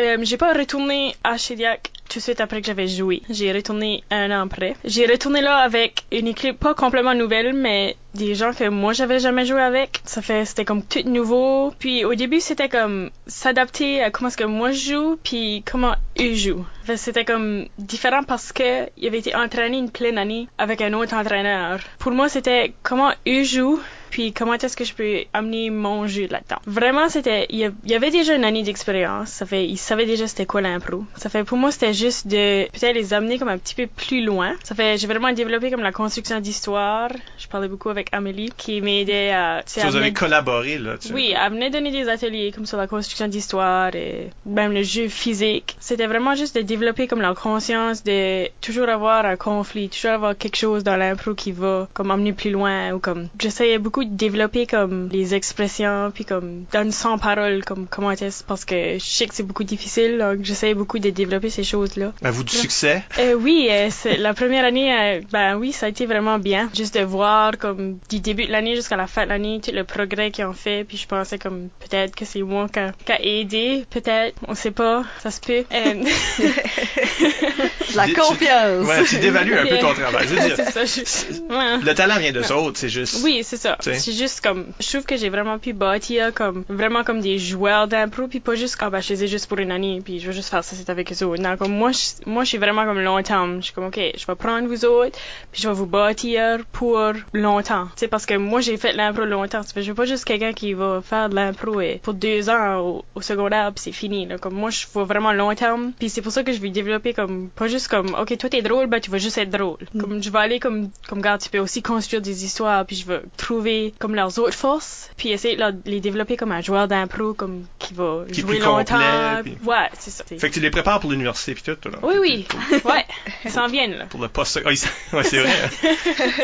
Euh, 0.00 0.18
j'ai 0.22 0.36
pas 0.36 0.52
retourné 0.52 1.09
à 1.24 1.36
Shediac 1.36 1.90
tout 2.10 2.18
de 2.18 2.22
suite 2.24 2.40
après 2.40 2.60
que 2.60 2.66
j'avais 2.66 2.88
joué. 2.88 3.22
J'ai 3.30 3.52
retourné 3.52 4.02
un 4.10 4.30
an 4.32 4.42
après. 4.42 4.74
J'ai 4.84 5.06
retourné 5.06 5.40
là 5.40 5.58
avec 5.58 6.04
une 6.10 6.26
équipe 6.26 6.58
pas 6.58 6.74
complètement 6.74 7.14
nouvelle, 7.14 7.52
mais 7.52 7.96
des 8.14 8.34
gens 8.34 8.52
que 8.52 8.68
moi 8.68 8.92
j'avais 8.92 9.20
jamais 9.20 9.44
joué 9.44 9.62
avec. 9.62 10.00
Ça 10.04 10.20
fait, 10.20 10.44
c'était 10.44 10.64
comme 10.64 10.82
tout 10.82 11.08
nouveau. 11.08 11.72
Puis 11.78 12.04
au 12.04 12.14
début, 12.16 12.40
c'était 12.40 12.68
comme 12.68 13.10
s'adapter 13.28 14.02
à 14.02 14.10
comment 14.10 14.28
est-ce 14.28 14.36
que 14.36 14.44
moi 14.44 14.72
je 14.72 14.90
joue, 14.92 15.18
puis 15.22 15.62
comment 15.70 15.94
eux 16.20 16.34
jouent. 16.34 16.66
C'était 16.96 17.24
comme 17.24 17.66
différent 17.78 18.24
parce 18.24 18.52
que 18.52 18.88
il 18.96 19.06
avait 19.06 19.20
été 19.20 19.36
entraîné 19.36 19.78
une 19.78 19.90
pleine 19.90 20.18
année 20.18 20.48
avec 20.58 20.80
un 20.80 20.92
autre 20.94 21.14
entraîneur. 21.14 21.78
Pour 22.00 22.10
moi, 22.10 22.28
c'était 22.28 22.72
comment 22.82 23.12
eux 23.28 23.44
jouent, 23.44 23.80
puis 24.10 24.32
comment 24.32 24.54
est-ce 24.54 24.76
que 24.76 24.84
je 24.84 24.94
peux 24.94 25.18
amener 25.32 25.70
mon 25.70 26.06
jeu 26.06 26.26
là-dedans? 26.30 26.60
Vraiment, 26.66 27.08
c'était, 27.08 27.46
il 27.50 27.72
y 27.86 27.94
avait 27.94 28.10
déjà 28.10 28.34
une 28.34 28.44
année 28.44 28.62
d'expérience. 28.62 29.28
Ça 29.30 29.46
fait, 29.46 29.66
ils 29.66 29.76
savaient 29.78 30.06
déjà 30.06 30.26
c'était 30.26 30.46
quoi 30.46 30.60
l'impro. 30.60 31.04
Ça 31.16 31.28
fait, 31.28 31.44
pour 31.44 31.58
moi, 31.58 31.70
c'était 31.70 31.94
juste 31.94 32.26
de 32.26 32.64
peut-être 32.70 32.94
les 32.94 33.14
amener 33.14 33.38
comme 33.38 33.48
un 33.48 33.58
petit 33.58 33.74
peu 33.74 33.86
plus 33.86 34.24
loin. 34.24 34.54
Ça 34.64 34.74
fait, 34.74 34.98
j'ai 34.98 35.06
vraiment 35.06 35.32
développé 35.32 35.70
comme 35.70 35.82
la 35.82 35.92
construction 35.92 36.40
d'histoire. 36.40 37.10
Je 37.38 37.46
parlais 37.48 37.68
beaucoup 37.68 37.88
avec 37.88 38.08
Amélie 38.12 38.50
qui 38.56 38.80
m'aidait 38.80 39.30
à, 39.30 39.62
vous 39.86 39.96
avez 39.96 40.12
collaboré, 40.12 40.78
là. 40.78 40.96
tu- 40.98 41.12
oui, 41.12 41.34
elle 41.36 41.52
venait 41.52 41.70
donner 41.70 41.90
des 41.90 42.08
ateliers 42.08 42.52
comme 42.54 42.66
sur 42.66 42.76
la 42.78 42.86
construction 42.86 43.28
d'histoire 43.28 43.94
et 43.94 44.30
même 44.46 44.72
le 44.72 44.82
jeu 44.82 45.08
physique. 45.08 45.76
C'était 45.80 46.06
vraiment 46.06 46.34
juste 46.34 46.56
de 46.56 46.62
développer 46.62 47.06
comme 47.06 47.20
la 47.20 47.34
conscience 47.34 48.02
de 48.04 48.48
toujours 48.60 48.88
avoir 48.88 49.24
un 49.24 49.36
conflit, 49.36 49.88
toujours 49.88 50.12
avoir 50.12 50.36
quelque 50.36 50.56
chose 50.56 50.84
dans 50.84 50.96
l'impro 50.96 51.34
qui 51.34 51.52
va 51.52 51.88
comme 51.94 52.10
emmener 52.10 52.32
plus 52.32 52.50
loin 52.50 52.92
ou 52.92 52.98
comme 52.98 53.28
j'essayais 53.38 53.78
beaucoup 53.78 53.99
de 54.04 54.14
développer 54.16 54.66
comme 54.66 55.08
les 55.12 55.34
expressions 55.34 56.10
puis 56.14 56.24
comme 56.24 56.64
donne 56.72 56.92
sans 56.92 57.18
parole 57.18 57.64
comme 57.64 57.86
comment 57.88 58.10
est-ce 58.12 58.44
parce 58.44 58.64
que 58.64 58.94
je 58.98 59.04
sais 59.04 59.26
que 59.26 59.34
c'est 59.34 59.42
beaucoup 59.42 59.64
difficile 59.64 60.18
donc 60.18 60.44
j'essayais 60.44 60.74
beaucoup 60.74 60.98
de 60.98 61.10
développer 61.10 61.50
ces 61.50 61.64
choses-là. 61.64 62.12
Avez-vous 62.22 62.44
du 62.44 62.56
succès? 62.56 63.02
Euh, 63.18 63.34
oui, 63.34 63.68
euh, 63.70 63.88
c'est- 63.90 64.16
la 64.16 64.34
première 64.34 64.64
année, 64.64 64.92
euh, 64.92 65.20
ben 65.32 65.56
oui, 65.56 65.72
ça 65.72 65.86
a 65.86 65.88
été 65.88 66.06
vraiment 66.06 66.38
bien. 66.38 66.68
Juste 66.76 66.94
de 66.98 67.04
voir 67.04 67.56
comme 67.58 67.98
du 68.08 68.20
début 68.20 68.46
de 68.46 68.52
l'année 68.52 68.74
jusqu'à 68.76 68.96
la 68.96 69.06
fin 69.06 69.24
de 69.24 69.30
l'année, 69.30 69.60
tout 69.64 69.70
le 69.72 69.84
progrès 69.84 70.30
qu'ils 70.30 70.44
ont 70.44 70.52
fait. 70.52 70.84
Puis 70.84 70.96
je 70.96 71.06
pensais 71.06 71.38
comme 71.38 71.68
peut-être 71.80 72.14
que 72.14 72.24
c'est 72.24 72.42
moi 72.42 72.68
qui 72.68 72.78
a, 72.78 72.92
aidé, 73.22 73.84
peut-être, 73.90 74.36
on 74.48 74.54
sait 74.54 74.70
pas, 74.70 75.04
ça 75.22 75.30
se 75.30 75.40
peut. 75.40 75.64
Euh, 75.72 75.94
La 77.94 78.06
Tu- 78.06 78.12
confiance. 78.14 78.86
Ouais, 78.86 79.04
tu 79.04 79.18
dévalues 79.18 79.58
un 79.58 79.66
peu 79.66 79.78
ton 79.78 79.92
travail. 79.94 80.26
Je 80.28 80.34
veux 80.34 80.40
dire, 80.40 80.56
c'est 80.56 80.70
ça. 80.70 80.84
je- 80.84 81.54
ouais. 81.54 81.78
le 81.84 81.94
talent 81.94 82.18
vient 82.18 82.32
de 82.32 82.40
autres, 82.52 82.78
c'est 82.78 82.88
juste. 82.88 83.20
Oui, 83.24 83.42
c'est 83.44 83.56
ça. 83.56 83.76
Sais. 83.94 84.10
C'est 84.10 84.18
juste 84.18 84.40
comme, 84.40 84.66
je 84.78 84.88
trouve 84.88 85.04
que 85.04 85.16
j'ai 85.16 85.28
vraiment 85.28 85.58
pu 85.58 85.72
bâtir 85.72 86.32
comme, 86.34 86.64
vraiment 86.68 87.04
comme 87.04 87.20
des 87.20 87.38
joueurs 87.38 87.88
d'impro, 87.88 88.28
puis 88.28 88.40
pas 88.40 88.54
juste, 88.54 88.76
ah 88.80 88.90
bah, 88.90 89.00
je 89.00 89.10
les 89.10 89.24
ai 89.24 89.28
juste 89.28 89.48
pour 89.48 89.58
une 89.58 89.72
année, 89.72 90.00
puis 90.04 90.20
je 90.20 90.26
vais 90.26 90.32
juste 90.32 90.50
faire 90.50 90.64
ça, 90.64 90.76
c'est 90.76 90.90
avec 90.90 91.12
eux 91.12 91.24
autres. 91.24 91.42
Non, 91.42 91.56
comme 91.56 91.72
moi, 91.72 91.92
je, 91.92 92.28
moi, 92.28 92.44
je 92.44 92.50
suis 92.50 92.58
vraiment 92.58 92.84
comme 92.84 93.00
long 93.00 93.22
terme. 93.22 93.60
Je 93.60 93.66
suis 93.66 93.74
comme, 93.74 93.86
ok, 93.86 94.00
je 94.16 94.26
vais 94.26 94.34
prendre 94.34 94.68
vous 94.68 94.84
autres, 94.84 95.18
puis 95.52 95.62
je 95.62 95.68
vais 95.68 95.74
vous 95.74 95.86
bâtir 95.86 96.58
pour 96.72 97.12
longtemps. 97.32 97.84
Tu 97.96 98.00
sais, 98.00 98.08
parce 98.08 98.26
que 98.26 98.34
moi, 98.34 98.60
j'ai 98.60 98.76
fait 98.76 98.92
de 98.92 98.96
l'impro 98.96 99.24
longtemps. 99.24 99.62
Je 99.74 99.80
veux 99.82 99.94
pas 99.94 100.04
juste 100.04 100.24
quelqu'un 100.24 100.52
qui 100.52 100.74
va 100.74 101.00
faire 101.02 101.28
de 101.28 101.34
l'impro 101.34 101.80
et 101.80 102.00
pour 102.02 102.14
deux 102.14 102.50
ans 102.50 102.78
au, 102.78 103.04
au 103.14 103.20
secondaire, 103.20 103.72
puis 103.72 103.82
c'est 103.84 103.92
fini, 103.92 104.26
là. 104.26 104.38
Comme 104.38 104.54
moi, 104.54 104.70
je 104.70 104.86
vois 104.92 105.04
vraiment 105.04 105.32
long 105.32 105.54
terme, 105.54 105.92
puis 105.98 106.08
c'est 106.08 106.22
pour 106.22 106.32
ça 106.32 106.42
que 106.42 106.52
je 106.52 106.60
vais 106.60 106.70
développer 106.70 107.14
comme, 107.14 107.48
pas 107.48 107.68
juste 107.68 107.88
comme, 107.88 108.14
ok, 108.14 108.36
toi 108.38 108.50
t'es 108.50 108.62
drôle, 108.62 108.86
ben 108.86 109.00
tu 109.00 109.10
vas 109.10 109.18
juste 109.18 109.38
être 109.38 109.50
drôle. 109.50 109.78
Comme, 109.98 110.22
je 110.22 110.30
vais 110.30 110.38
aller 110.38 110.60
comme, 110.60 110.90
comme, 111.08 111.18
regarde, 111.18 111.40
tu 111.40 111.50
peux 111.50 111.58
aussi 111.58 111.82
construire 111.82 112.22
des 112.22 112.44
histoires, 112.44 112.84
puis 112.84 112.96
je 112.96 113.06
vais 113.06 113.22
trouver 113.36 113.79
comme 113.98 114.14
leurs 114.14 114.38
autres 114.38 114.56
forces, 114.56 115.10
puis 115.16 115.30
essayer 115.30 115.54
de 115.54 115.60
leur- 115.60 115.72
les 115.86 116.00
développer 116.00 116.36
comme 116.36 116.52
un 116.52 116.60
joueur 116.60 116.88
d'impro, 116.88 117.34
comme, 117.34 117.64
qui 117.78 117.94
va 117.94 118.24
Qui 118.32 118.40
jouer 118.42 118.58
longtemps. 118.58 118.94
complet, 118.98 119.42
puis- 119.42 119.56
Ouais, 119.68 119.88
c'est 119.98 120.10
ça. 120.10 120.24
Fait 120.24 120.36
que 120.48 120.54
tu 120.54 120.60
les 120.60 120.70
prépares 120.70 121.00
pour 121.00 121.10
l'université 121.10 121.54
puis 121.54 121.62
tout, 121.62 121.88
là. 121.88 121.98
Oui, 122.02 122.14
oui. 122.20 122.46
ouais. 122.84 123.04
Ils 123.44 123.50
s'en 123.50 123.66
viennent, 123.66 123.96
là. 123.98 124.04
Pour 124.06 124.20
le 124.20 124.28
poste. 124.28 124.60
Ah, 124.64 124.68
ouais, 124.68 124.76
c'est 125.24 125.40
vrai. 125.40 125.50
hein. 125.50 125.88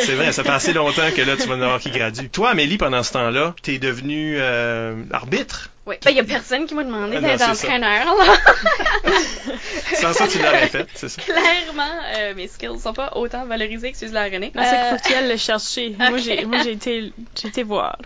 c'est 0.00 0.14
vrai, 0.14 0.32
ça 0.32 0.42
fait 0.44 0.50
assez 0.50 0.72
longtemps 0.72 1.10
que 1.14 1.22
là, 1.22 1.36
tu 1.36 1.46
vas 1.48 1.54
en 1.56 1.60
avoir 1.62 1.80
qui 1.80 1.90
gradue. 1.90 2.28
Toi, 2.30 2.50
Amélie, 2.50 2.78
pendant 2.78 3.02
ce 3.02 3.12
temps-là, 3.12 3.54
t'es 3.62 3.78
devenue 3.78 4.36
euh, 4.40 4.94
arbitre. 5.10 5.70
Oui. 5.86 5.94
Ben, 6.04 6.10
y 6.10 6.18
a 6.20 6.24
personne 6.24 6.66
qui 6.66 6.74
m'a 6.74 6.82
demandé 6.82 7.16
Ah 7.18 7.20
d'être 7.20 7.38
c'est 7.38 7.44
ça. 7.44 7.52
entraîneur, 7.52 8.04
là. 8.16 8.34
Sans 9.94 10.12
ça, 10.12 10.26
tu 10.26 10.38
l'aurais 10.38 10.66
fait, 10.68 10.86
c'est 10.94 11.08
ça. 11.08 11.22
Clairement, 11.22 11.84
euh, 12.16 12.34
mes 12.34 12.48
skills 12.48 12.78
sont 12.82 12.92
pas 12.92 13.12
autant 13.14 13.44
valorisés 13.46 13.92
que 13.92 13.98
ceux 13.98 14.08
de 14.08 14.14
la 14.14 14.24
René. 14.24 14.50
Non, 14.54 14.62
c'est 14.64 14.76
Euh, 14.76 14.90
faut 14.90 14.96
que 14.96 15.02
tu 15.08 15.14
ailles 15.14 15.28
le 15.28 15.36
chercher. 15.36 15.94
Moi, 15.98 16.18
j'ai, 16.18 16.44
moi, 16.44 16.58
j'ai 16.64 16.72
été, 16.72 17.12
j'ai 17.40 17.48
été 17.48 17.62
voir. 17.62 17.96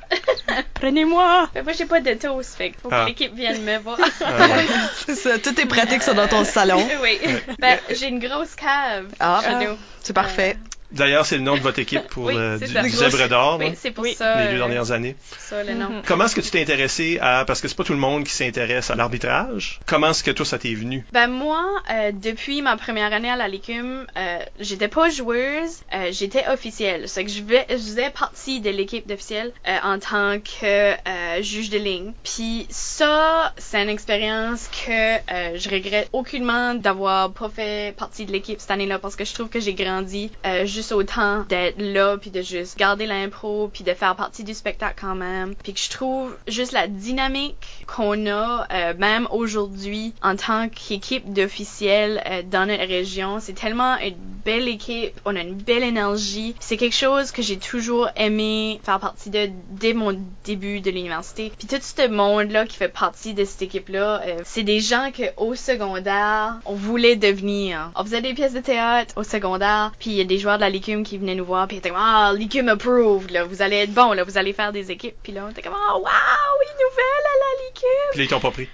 Prenez-moi! 0.74 1.48
ben, 1.54 1.64
moi, 1.64 1.72
j'ai 1.72 1.86
pas 1.86 2.00
de 2.00 2.12
toast, 2.14 2.54
fait 2.56 2.72
faut 2.82 2.88
Ah. 2.92 3.02
que 3.04 3.08
l'équipe 3.08 3.34
vienne 3.34 3.62
me 3.62 3.78
voir. 3.78 3.98
Ah, 4.24 4.46
ouais. 4.48 4.66
C'est 5.06 5.14
ça, 5.14 5.38
tout 5.38 5.58
est 5.58 5.66
pratique 5.66 6.02
ça 6.02 6.12
dans 6.12 6.28
ton 6.28 6.44
salon. 6.44 6.86
oui. 7.02 7.18
Ben, 7.58 7.78
j'ai 7.90 8.08
une 8.08 8.18
grosse 8.18 8.54
cave 8.56 9.06
Ah, 9.20 9.40
chez 9.42 9.66
nous. 9.66 9.76
c'est 10.02 10.12
parfait. 10.12 10.56
D'ailleurs, 10.92 11.26
c'est 11.26 11.36
le 11.36 11.42
nom 11.42 11.54
de 11.56 11.60
votre 11.60 11.78
équipe 11.78 12.06
pour 12.08 12.24
Oui, 12.26 12.34
le, 12.34 12.58
c'est 12.60 12.66
du, 12.68 12.80
du 12.82 12.88
Zèbre 12.90 13.28
d'Or, 13.28 13.58
Oui, 13.60 13.72
c'est 13.76 13.90
pour 13.90 14.04
Oui. 14.04 14.14
ça. 14.14 14.40
les 14.42 14.48
deux 14.48 14.54
euh, 14.54 14.58
dernières 14.58 14.90
années. 14.92 15.16
c'est 15.38 15.54
ça 15.56 15.64
le 15.64 15.74
nom. 15.74 15.88
Mhm. 15.90 16.02
Comment 16.06 16.24
est-ce 16.24 16.34
que 16.34 16.40
tu 16.40 16.50
t'es 16.50 16.60
intéressé 16.62 17.18
à... 17.20 17.44
Parce 17.46 17.60
que 17.60 17.68
c'est 17.68 17.76
pas 17.76 17.84
tout 17.84 17.92
le 17.92 17.98
monde 17.98 18.24
qui 18.24 18.32
s'intéresse 18.32 18.90
à 18.90 18.94
l'arbitrage. 18.96 19.80
Comment 19.86 20.10
est-ce 20.10 20.24
que 20.24 20.30
toi, 20.30 20.44
ça 20.46 20.58
t'est 20.58 20.74
venu? 20.74 21.04
Ben 21.12 21.28
moi, 21.28 21.64
euh, 21.92 22.12
depuis 22.12 22.62
ma 22.62 22.76
première 22.76 23.12
année 23.12 23.30
à 23.30 23.36
la 23.36 23.48
Lécume, 23.48 24.06
euh, 24.16 24.38
j'étais 24.58 24.88
pas 24.88 25.10
joueuse, 25.10 25.70
euh, 25.94 26.08
j'étais 26.12 26.46
officielle. 26.48 27.08
C'est 27.08 27.24
que 27.24 27.30
je, 27.30 27.42
vais- 27.42 27.66
je 27.70 27.76
faisais 27.76 28.10
partie 28.10 28.60
de 28.60 28.70
l'équipe 28.70 29.06
d'officiels 29.06 29.52
euh, 29.68 29.76
en 29.84 29.98
tant 29.98 30.38
que 30.40 30.64
euh, 30.92 31.42
juge 31.42 31.70
de 31.70 31.78
ligne. 31.78 32.12
Puis 32.24 32.66
ça, 32.70 33.52
c'est 33.58 33.82
une 33.82 33.88
expérience 33.88 34.68
que 34.86 34.90
euh, 35.16 35.56
je 35.56 35.68
regrette 35.70 36.08
aucunement 36.12 36.74
d'avoir 36.74 37.32
pas 37.32 37.48
fait 37.48 37.94
partie 37.96 38.26
de 38.26 38.32
l'équipe 38.32 38.60
cette 38.60 38.70
année-là 38.70 38.98
parce 38.98 39.16
que 39.16 39.24
je 39.24 39.32
trouve 39.34 39.48
que 39.48 39.60
j'ai 39.60 39.74
grandi 39.74 40.30
euh, 40.46 40.66
juste 40.80 40.92
autant 40.92 41.42
d'être 41.42 41.78
là 41.78 42.16
puis 42.16 42.30
de 42.30 42.40
juste 42.40 42.78
garder 42.78 43.04
l'impro 43.04 43.68
puis 43.70 43.84
de 43.84 43.92
faire 43.92 44.16
partie 44.16 44.44
du 44.44 44.54
spectacle 44.54 44.98
quand 44.98 45.14
même. 45.14 45.54
Puis 45.62 45.74
que 45.74 45.78
je 45.78 45.90
trouve 45.90 46.34
juste 46.48 46.72
la 46.72 46.88
dynamique 46.88 47.84
qu'on 47.86 48.26
a 48.26 48.66
euh, 48.72 48.94
même 48.96 49.28
aujourd'hui 49.30 50.14
en 50.22 50.36
tant 50.36 50.70
qu'équipe 50.70 51.30
d'officiels 51.34 52.22
euh, 52.26 52.42
dans 52.42 52.64
notre 52.66 52.86
région, 52.86 53.40
c'est 53.40 53.52
tellement 53.52 53.98
une 53.98 54.16
belle 54.42 54.68
équipe, 54.68 55.20
on 55.26 55.36
a 55.36 55.40
une 55.40 55.54
belle 55.54 55.82
énergie. 55.82 56.54
C'est 56.60 56.78
quelque 56.78 56.96
chose 56.96 57.30
que 57.30 57.42
j'ai 57.42 57.58
toujours 57.58 58.08
aimé 58.16 58.80
faire 58.82 59.00
partie 59.00 59.28
de 59.28 59.50
dès 59.72 59.92
mon 59.92 60.18
début 60.44 60.80
de 60.80 60.90
l'université. 60.90 61.52
Puis 61.58 61.68
tout 61.68 61.76
ce 61.78 62.08
monde-là 62.08 62.64
qui 62.64 62.78
fait 62.78 62.88
partie 62.88 63.34
de 63.34 63.44
cette 63.44 63.60
équipe-là, 63.60 64.22
euh, 64.26 64.40
c'est 64.44 64.62
des 64.62 64.80
gens 64.80 65.10
que 65.14 65.24
au 65.36 65.54
secondaire, 65.54 66.54
on 66.64 66.74
voulait 66.74 67.16
devenir. 67.16 67.90
On 67.96 68.02
faisait 68.02 68.22
des 68.22 68.32
pièces 68.32 68.54
de 68.54 68.60
théâtre 68.60 69.12
au 69.16 69.24
secondaire, 69.24 69.92
puis 69.98 70.10
il 70.10 70.16
y 70.16 70.20
a 70.22 70.24
des 70.24 70.38
joueurs 70.38 70.56
de 70.56 70.62
la 70.62 70.69
Licume 70.70 71.02
qui 71.02 71.18
venaient 71.18 71.34
nous 71.34 71.44
voir, 71.44 71.66
puis 71.66 71.76
ils 71.76 71.80
étaient 71.80 71.90
comme 71.90 71.98
ah 72.00 72.32
Licume 72.34 72.68
approved, 72.68 73.30
là, 73.30 73.44
vous 73.44 73.62
allez 73.62 73.76
être 73.76 73.92
bon, 73.92 74.12
là, 74.12 74.24
vous 74.24 74.38
allez 74.38 74.52
faire 74.52 74.72
des 74.72 74.90
équipes. 74.90 75.16
Puis 75.22 75.32
là, 75.32 75.44
on 75.46 75.50
était 75.50 75.62
comme 75.62 75.74
ah 75.76 75.96
wow, 75.96 76.00
une 76.00 76.74
nouvelle 76.74 77.24
à 77.24 77.36
la 77.38 77.66
Licume. 77.66 78.10
Puis 78.12 78.24
ils 78.24 78.40
pas 78.40 78.50
pris. 78.50 78.68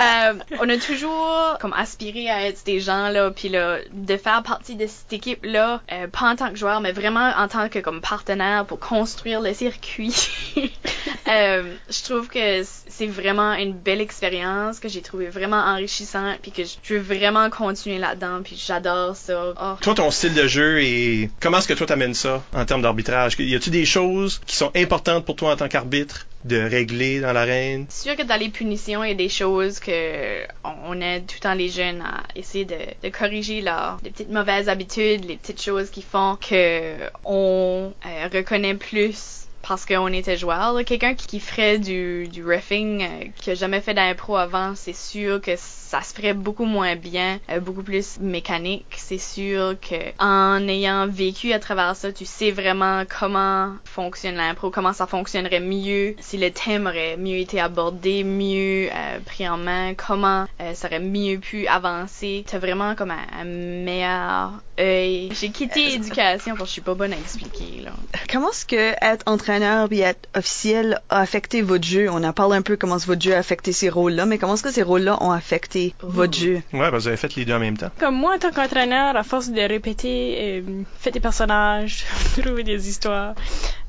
Euh, 0.00 0.34
on 0.60 0.68
a 0.68 0.76
toujours 0.76 1.56
comme 1.60 1.72
aspiré 1.72 2.28
à 2.28 2.46
être 2.46 2.64
des 2.64 2.80
gens 2.80 3.10
là, 3.10 3.30
puis 3.30 3.48
là, 3.48 3.78
de 3.92 4.16
faire 4.16 4.42
partie 4.42 4.74
de 4.74 4.86
cette 4.86 5.12
équipe 5.12 5.44
là, 5.44 5.82
euh, 5.92 6.08
pas 6.08 6.30
en 6.30 6.36
tant 6.36 6.50
que 6.50 6.56
joueur, 6.56 6.80
mais 6.80 6.90
vraiment 6.90 7.32
en 7.36 7.46
tant 7.46 7.68
que 7.68 7.78
comme 7.78 8.00
partenaire 8.00 8.64
pour 8.66 8.80
construire 8.80 9.40
le 9.40 9.54
circuit. 9.54 10.14
euh, 11.28 11.74
je 11.88 12.02
trouve 12.02 12.28
que 12.28 12.62
c'est 12.88 13.06
vraiment 13.06 13.54
une 13.54 13.72
belle 13.72 14.00
expérience 14.00 14.80
que 14.80 14.88
j'ai 14.88 15.00
trouvé 15.00 15.28
vraiment 15.28 15.60
enrichissante, 15.60 16.38
puis 16.42 16.50
que 16.50 16.62
je 16.64 16.94
veux 16.94 17.00
vraiment 17.00 17.48
continuer 17.50 17.98
là-dedans, 17.98 18.40
puis 18.42 18.60
j'adore 18.62 19.14
ça. 19.14 19.54
Oh. 19.60 19.74
Toi, 19.80 19.94
ton 19.94 20.10
style 20.10 20.34
de 20.34 20.46
jeu 20.46 20.82
et 20.82 21.30
comment 21.40 21.58
est-ce 21.58 21.68
que 21.68 21.74
toi 21.74 21.86
t'amènes 21.86 22.14
ça 22.14 22.42
en 22.52 22.64
termes 22.64 22.82
d'arbitrage? 22.82 23.36
Y 23.38 23.54
a-tu 23.54 23.70
des 23.70 23.84
choses 23.84 24.40
qui 24.46 24.56
sont 24.56 24.72
importantes 24.74 25.24
pour 25.24 25.36
toi 25.36 25.52
en 25.52 25.56
tant 25.56 25.68
qu'arbitre? 25.68 26.26
De 26.44 26.58
régler 26.58 27.20
dans 27.20 27.32
l'arène? 27.32 27.86
C'est 27.88 28.08
sûr 28.08 28.16
que 28.16 28.22
dans 28.22 28.38
les 28.38 28.50
punitions, 28.50 29.02
il 29.02 29.08
y 29.08 29.12
a 29.12 29.16
des 29.16 29.28
choses 29.28 29.80
que 29.80 30.44
on 30.64 31.00
aide 31.00 31.26
tout 31.26 31.36
le 31.36 31.40
temps 31.40 31.54
les 31.54 31.68
jeunes 31.68 32.02
à 32.02 32.22
essayer 32.34 32.64
de, 32.64 33.08
corriger 33.10 33.60
leurs 33.60 33.98
petites 34.02 34.30
mauvaises 34.30 34.68
habitudes, 34.68 35.24
les 35.24 35.36
petites 35.36 35.62
choses 35.62 35.90
qui 35.90 36.02
font 36.02 36.36
que 36.36 36.96
on 37.24 37.92
euh, 38.06 38.28
reconnaît 38.32 38.74
plus 38.74 39.46
parce 39.66 39.86
qu'on 39.86 40.08
était 40.08 40.36
joueur. 40.36 40.84
Quelqu'un 40.84 41.14
qui, 41.14 41.40
ferait 41.40 41.78
du, 41.78 42.28
du 42.28 42.44
refing, 42.44 43.02
euh, 43.02 43.24
qui 43.36 43.50
a 43.50 43.54
jamais 43.54 43.80
fait 43.80 43.94
d'impro 43.94 44.36
avant, 44.36 44.74
c'est 44.74 44.94
sûr 44.94 45.40
que 45.40 45.56
ça 45.94 46.02
se 46.02 46.12
ferait 46.12 46.34
beaucoup 46.34 46.64
moins 46.64 46.96
bien, 46.96 47.38
euh, 47.50 47.60
beaucoup 47.60 47.84
plus 47.84 48.18
mécanique. 48.18 48.86
C'est 48.96 49.18
sûr 49.18 49.76
que 49.80 49.94
en 50.18 50.66
ayant 50.66 51.06
vécu 51.06 51.52
à 51.52 51.60
travers 51.60 51.94
ça, 51.94 52.12
tu 52.12 52.24
sais 52.24 52.50
vraiment 52.50 53.04
comment 53.06 53.74
fonctionne 53.84 54.34
l'impro, 54.34 54.70
comment 54.70 54.92
ça 54.92 55.06
fonctionnerait 55.06 55.60
mieux 55.60 56.16
si 56.18 56.36
le 56.36 56.50
thème 56.50 56.88
aurait 56.88 57.16
mieux 57.16 57.36
été 57.36 57.60
abordé, 57.60 58.24
mieux 58.24 58.88
euh, 58.92 59.18
pris 59.24 59.48
en 59.48 59.56
main, 59.56 59.94
comment 59.94 60.46
euh, 60.60 60.74
ça 60.74 60.88
aurait 60.88 60.98
mieux 60.98 61.38
pu 61.38 61.68
avancer. 61.68 62.44
T'as 62.50 62.58
vraiment 62.58 62.96
comme 62.96 63.12
un, 63.12 63.40
un 63.40 63.44
meilleur 63.44 64.50
œil. 64.80 65.30
J'ai 65.32 65.50
quitté 65.50 65.94
éducation 65.94 66.56
parce 66.56 66.62
que 66.62 66.66
je 66.66 66.72
suis 66.72 66.80
pas 66.80 66.94
bonne 66.94 67.12
à 67.12 67.16
expliquer 67.16 67.82
là. 67.84 67.92
Comment 68.32 68.50
est-ce 68.50 68.66
que 68.66 68.94
être 69.00 69.22
entraîneur 69.26 69.88
puis 69.88 70.00
être 70.00 70.28
officiel 70.34 71.00
a 71.08 71.20
affecté 71.20 71.62
votre 71.62 71.84
jeu? 71.84 72.08
On 72.10 72.24
a 72.24 72.32
parlé 72.32 72.56
un 72.56 72.62
peu 72.62 72.76
comment 72.76 72.96
votre 72.96 73.22
jeu 73.22 73.34
a 73.34 73.38
affecté 73.38 73.72
ces 73.72 73.88
rôles-là, 73.88 74.26
mais 74.26 74.38
comment 74.38 74.54
est-ce 74.54 74.64
que 74.64 74.72
ces 74.72 74.82
rôles-là 74.82 75.22
ont 75.22 75.30
affecté 75.30 75.83
votre 76.02 76.38
jeu? 76.38 76.62
Ouais, 76.72 76.90
ben 76.90 76.98
vous 76.98 77.08
avez 77.08 77.16
fait 77.16 77.34
les 77.36 77.44
deux 77.44 77.54
en 77.54 77.58
même 77.58 77.76
temps. 77.76 77.90
Comme 77.98 78.16
moi, 78.16 78.34
en 78.34 78.38
tant 78.38 78.50
qu'entraîneur, 78.50 79.16
à 79.16 79.22
force 79.22 79.50
de 79.50 79.60
répéter, 79.60 80.36
euh, 80.40 80.82
faire 80.98 81.12
des 81.12 81.20
personnages, 81.20 82.04
trouver 82.42 82.62
des 82.62 82.88
histoires, 82.88 83.34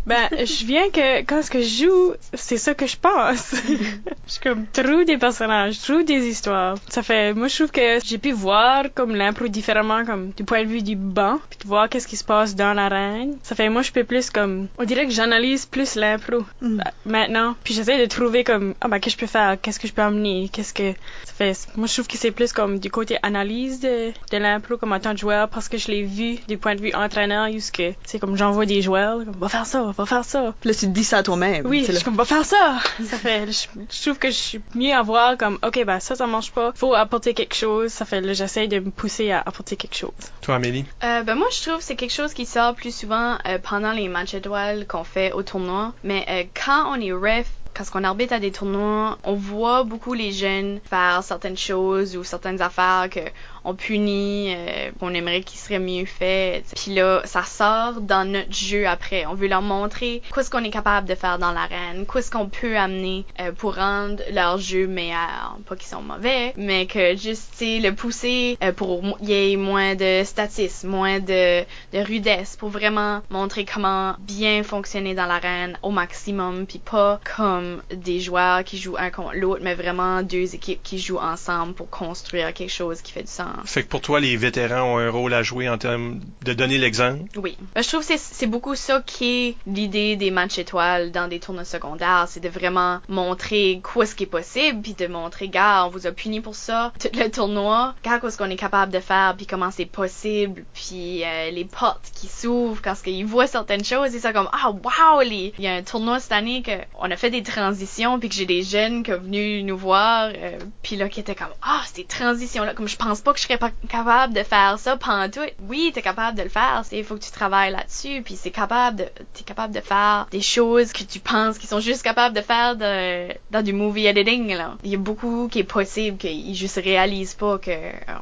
ben, 0.05 0.29
je 0.31 0.65
viens 0.65 0.89
que 0.89 1.21
quand 1.21 1.41
ce 1.41 1.49
que 1.49 1.61
je 1.61 1.85
joue, 1.85 2.13
c'est 2.33 2.57
ça 2.57 2.73
que 2.73 2.87
je 2.87 2.97
pense. 2.97 3.55
je 4.27 4.31
suis 4.31 4.41
comme 4.41 4.65
trouve 4.67 5.05
des 5.05 5.17
personnages, 5.17 5.79
trouve 5.79 6.03
des 6.03 6.27
histoires. 6.27 6.77
Ça 6.89 7.03
fait, 7.03 7.33
moi 7.33 7.47
je 7.47 7.55
trouve 7.55 7.71
que 7.71 7.99
j'ai 8.03 8.17
pu 8.17 8.31
voir 8.31 8.85
comme 8.93 9.15
l'impro 9.15 9.47
différemment, 9.47 10.05
comme 10.05 10.31
du 10.31 10.43
point 10.43 10.63
de 10.63 10.69
vue 10.69 10.81
du 10.83 10.95
banc, 10.95 11.39
puis 11.49 11.59
de 11.61 11.67
voir 11.67 11.89
qu'est-ce 11.89 12.07
qui 12.07 12.17
se 12.17 12.23
passe 12.23 12.55
dans 12.55 12.73
l'arène. 12.73 13.37
Ça 13.43 13.55
fait, 13.55 13.69
moi 13.69 13.81
je 13.81 13.91
peux 13.91 14.03
plus 14.03 14.29
comme, 14.29 14.67
on 14.77 14.83
dirait 14.83 15.05
que 15.05 15.11
j'analyse 15.11 15.65
plus 15.65 15.95
l'impro 15.95 16.35
Mm. 16.61 16.79
euh, 16.79 16.83
maintenant, 17.05 17.55
puis 17.63 17.73
j'essaie 17.73 17.99
de 17.99 18.05
trouver 18.05 18.43
comme, 18.43 18.73
ah 18.81 18.87
ben 18.87 18.99
qu'est-ce 18.99 19.15
que 19.15 19.21
je 19.21 19.25
peux 19.25 19.31
faire, 19.31 19.57
qu'est-ce 19.61 19.79
que 19.79 19.87
je 19.87 19.93
peux 19.93 20.01
amener, 20.01 20.49
qu'est-ce 20.51 20.73
que, 20.73 20.93
ça 21.23 21.33
fait, 21.33 21.67
moi 21.75 21.87
je 21.87 21.93
trouve 21.93 22.07
que 22.07 22.17
c'est 22.17 22.31
plus 22.31 22.53
comme 22.53 22.79
du 22.79 22.89
côté 22.89 23.17
analyse 23.23 23.79
de, 23.79 24.11
de 24.31 24.37
l'impro 24.37 24.77
comme 24.77 24.93
en 24.93 24.99
tant 24.99 25.13
que 25.13 25.19
joueur 25.19 25.49
parce 25.49 25.69
que 25.69 25.77
je 25.77 25.87
l'ai 25.87 26.03
vu 26.03 26.37
du 26.47 26.57
point 26.57 26.75
de 26.75 26.81
vue 26.81 26.93
entraîneur, 26.93 27.51
jusque, 27.51 27.83
c'est 28.05 28.19
comme 28.19 28.37
j'envoie 28.37 28.65
des 28.65 28.81
joueurs, 28.81 29.17
comme, 29.25 29.35
va 29.39 29.49
faire 29.49 29.65
ça, 29.65 29.91
va 29.97 30.05
faire 30.05 30.25
ça. 30.25 30.53
Puis 30.59 30.69
là, 30.69 30.75
tu 30.75 30.87
te 30.87 30.91
dis 30.91 31.03
ça 31.03 31.17
à 31.19 31.23
toi-même. 31.23 31.65
Oui, 31.65 31.85
je 31.87 31.93
suis 31.93 32.03
comme, 32.03 32.15
va 32.15 32.25
faire 32.25 32.45
ça! 32.45 32.77
Ça 33.05 33.17
fait, 33.17 33.51
je, 33.51 33.67
je 33.89 34.01
trouve 34.01 34.17
que 34.19 34.29
je 34.29 34.35
suis 34.35 34.61
mieux 34.73 34.93
à 34.93 35.01
voir 35.01 35.37
comme, 35.37 35.57
ok, 35.63 35.85
ben 35.85 35.99
ça, 35.99 36.15
ça 36.15 36.27
marche 36.27 36.51
pas. 36.51 36.71
Faut 36.75 36.93
apporter 36.93 37.33
quelque 37.33 37.55
chose. 37.55 37.91
Ça 37.91 38.05
fait, 38.05 38.21
là, 38.21 38.33
j'essaie 38.33 38.67
de 38.67 38.79
me 38.79 38.91
pousser 38.91 39.31
à 39.31 39.41
apporter 39.45 39.75
quelque 39.75 39.95
chose. 39.95 40.11
Toi, 40.41 40.55
Amélie? 40.55 40.85
Euh, 41.03 41.23
ben 41.23 41.35
moi 41.35 41.47
je 41.51 41.61
trouve 41.61 41.77
que 41.77 41.83
c'est 41.83 41.95
quelque 41.95 42.13
chose 42.13 42.33
qui 42.33 42.45
sort 42.45 42.75
plus 42.75 42.95
souvent 42.95 43.37
euh, 43.47 43.57
pendant 43.61 43.91
les 43.91 44.07
matchs 44.07 44.33
étoiles 44.33 44.85
qu'on 44.87 45.03
fait 45.03 45.31
au 45.33 45.43
tournoi. 45.43 45.93
Mais 46.03 46.25
euh, 46.29 46.43
quand 46.65 46.91
on 46.91 46.99
est 46.99 47.11
ref, 47.11 47.47
quand 47.75 47.83
on 47.93 48.03
arbitre 48.03 48.33
à 48.33 48.39
des 48.39 48.51
tournois, 48.51 49.17
on 49.23 49.33
voit 49.33 49.83
beaucoup 49.83 50.13
les 50.13 50.31
jeunes 50.31 50.79
faire 50.89 51.23
certaines 51.23 51.57
choses 51.57 52.15
ou 52.15 52.23
certaines 52.23 52.61
affaires 52.61 53.07
que 53.11 53.19
on 53.65 53.75
punit, 53.75 54.53
euh, 54.55 54.91
qu'on 54.99 55.13
aimerait 55.13 55.41
qu'ils 55.41 55.59
seraient 55.59 55.79
mieux 55.79 56.05
faits. 56.05 56.65
Puis 56.75 56.93
là, 56.93 57.21
ça 57.25 57.43
sort 57.43 58.01
dans 58.01 58.29
notre 58.29 58.53
jeu 58.53 58.87
après. 58.87 59.25
On 59.25 59.33
veut 59.33 59.47
leur 59.47 59.61
montrer 59.61 60.21
quoi 60.31 60.43
ce 60.43 60.49
qu'on 60.49 60.63
est 60.63 60.69
capable 60.69 61.07
de 61.07 61.15
faire 61.15 61.39
dans 61.39 61.51
l'arène, 61.51 62.05
quoi 62.05 62.21
ce 62.21 62.31
qu'on 62.31 62.47
peut 62.47 62.77
amener 62.77 63.25
euh, 63.39 63.51
pour 63.51 63.75
rendre 63.75 64.21
leur 64.31 64.57
jeu 64.57 64.87
meilleur. 64.87 65.57
Pas 65.67 65.75
qu'ils 65.75 65.87
sont 65.87 66.01
mauvais, 66.01 66.53
mais 66.57 66.85
que 66.85 67.15
juste, 67.15 67.55
le 67.59 67.91
pousser 67.91 68.57
euh, 68.63 68.71
pour 68.71 69.01
qu'il 69.17 69.29
y 69.29 69.53
ait 69.53 69.55
moins 69.55 69.95
de 69.95 70.23
statisme, 70.23 70.89
moins 70.89 71.19
de, 71.19 71.61
de 71.61 72.05
rudesse, 72.05 72.55
pour 72.55 72.69
vraiment 72.69 73.21
montrer 73.29 73.65
comment 73.65 74.15
bien 74.19 74.61
fonctionner 74.63 75.15
dans 75.15 75.25
l'arène 75.25 75.77
au 75.81 75.89
maximum, 75.89 76.65
puis 76.65 76.79
pas 76.79 77.19
comme 77.35 77.81
des 77.93 78.19
joueurs 78.19 78.63
qui 78.63 78.77
jouent 78.77 78.97
un 78.97 79.09
contre 79.09 79.35
l'autre, 79.35 79.61
mais 79.63 79.73
vraiment 79.73 80.21
deux 80.21 80.53
équipes 80.53 80.83
qui 80.83 80.99
jouent 80.99 81.17
ensemble 81.17 81.73
pour 81.73 81.89
construire 81.89 82.53
quelque 82.53 82.71
chose 82.71 83.01
qui 83.01 83.11
fait 83.11 83.23
du 83.23 83.31
sens. 83.31 83.54
Fait 83.65 83.83
que 83.83 83.87
pour 83.87 84.01
toi, 84.01 84.19
les 84.19 84.35
vétérans 84.37 84.83
ont 84.95 84.97
un 84.97 85.09
rôle 85.09 85.33
à 85.33 85.43
jouer 85.43 85.69
en 85.69 85.77
termes 85.77 86.19
de 86.43 86.53
donner 86.53 86.77
l'exemple? 86.77 87.23
Oui. 87.37 87.57
Ben, 87.73 87.81
je 87.83 87.87
trouve 87.89 88.05
que 88.05 88.13
c'est- 88.17 88.45
beaucoup 88.47 88.75
ça 88.75 89.01
qui 89.05 89.25
est 89.47 89.55
l'idée 89.65 90.15
des 90.15 90.29
matchs 90.31 90.59
étoiles 90.59 91.11
dans 91.11 91.27
des 91.27 91.39
tournois 91.39 91.65
secondaires. 91.65 92.25
C'est 92.29 92.39
de 92.39 92.49
vraiment 92.49 92.99
montrer 93.07 93.81
quoi 93.83 94.05
ce 94.05 94.13
qui 94.15 94.23
est 94.23 94.27
possible, 94.27 94.81
puis 94.81 94.93
de 94.93 95.07
montrer, 95.07 95.47
gars, 95.47 95.85
on 95.85 95.89
vous 95.89 96.05
a 96.07 96.11
puni 96.11 96.41
pour 96.41 96.55
ça. 96.55 96.93
Tout 96.99 97.09
le 97.13 97.29
tournoi, 97.29 97.95
gars, 98.03 98.19
quoi 98.19 98.29
ce 98.31 98.37
qu'on 98.37 98.49
est 98.49 98.55
capable 98.55 98.91
de 98.91 98.99
faire, 98.99 99.33
puis 99.35 99.45
comment 99.45 99.71
c'est 99.71 99.85
possible, 99.85 100.63
puis 100.73 101.23
euh, 101.23 101.51
les 101.51 101.65
portes 101.65 102.11
qui 102.13 102.27
s'ouvrent 102.27 102.81
quand 102.81 102.95
ils 103.07 103.25
voient 103.25 103.47
certaines 103.47 103.83
choses, 103.83 104.13
et 104.15 104.19
ça 104.19 104.31
comme, 104.33 104.49
ah, 104.53 104.71
wow, 104.71 105.21
il 105.23 105.51
y 105.59 105.67
a 105.67 105.73
un 105.73 105.83
tournoi 105.83 106.19
cette 106.19 106.31
année 106.31 106.61
que 106.61 106.71
on 106.99 107.09
a 107.09 107.15
fait 107.17 107.29
des 107.31 107.43
transitions, 107.43 108.19
puis 108.19 108.29
que 108.29 108.35
j'ai 108.35 108.45
des 108.45 108.63
jeunes 108.63 109.03
qui 109.03 109.11
sont 109.11 109.17
venus 109.19 109.63
nous 109.65 109.77
voir, 109.77 110.29
euh, 110.35 110.57
puis 110.83 110.95
là, 110.95 111.09
qui 111.09 111.19
étaient 111.19 111.35
comme, 111.35 111.47
ah, 111.61 111.81
ces 111.93 112.03
transitions-là, 112.03 112.73
comme 112.73 112.87
je 112.87 112.97
pense 112.97 113.21
pas 113.21 113.33
que 113.33 113.39
je 113.39 113.44
serais 113.45 113.57
pas 113.57 113.71
capable 113.89 114.33
de 114.33 114.43
faire 114.43 114.77
ça 114.79 114.97
pendant 114.97 115.29
tout. 115.29 115.39
Oui, 115.67 115.91
t'es 115.93 116.01
capable 116.01 116.37
de 116.37 116.43
le 116.43 116.49
faire, 116.49 116.83
c'est 116.87 116.97
il 116.97 117.03
faut 117.03 117.15
que 117.15 117.23
tu 117.23 117.31
travailles 117.31 117.71
là-dessus, 117.71 118.21
puis 118.23 118.35
c'est 118.35 118.51
capable 118.51 118.97
de, 118.97 119.05
t'es 119.33 119.43
capable 119.43 119.73
de 119.73 119.81
faire 119.81 120.27
des 120.31 120.41
choses 120.41 120.93
que 120.93 121.03
tu 121.03 121.19
penses 121.19 121.57
qu'ils 121.57 121.69
sont 121.69 121.79
juste 121.79 122.03
capables 122.03 122.35
de 122.35 122.41
faire 122.41 122.75
de, 122.75 123.33
dans 123.51 123.61
du 123.61 123.73
movie 123.73 124.07
editing 124.07 124.53
là. 124.55 124.75
Il 124.83 124.91
y 124.91 124.95
a 124.95 124.99
beaucoup 124.99 125.47
qui 125.49 125.59
est 125.59 125.63
possible 125.63 126.17
qu'ils 126.17 126.55
juste 126.55 126.79
réalisent 126.83 127.35
pas 127.35 127.57
que 127.57 127.71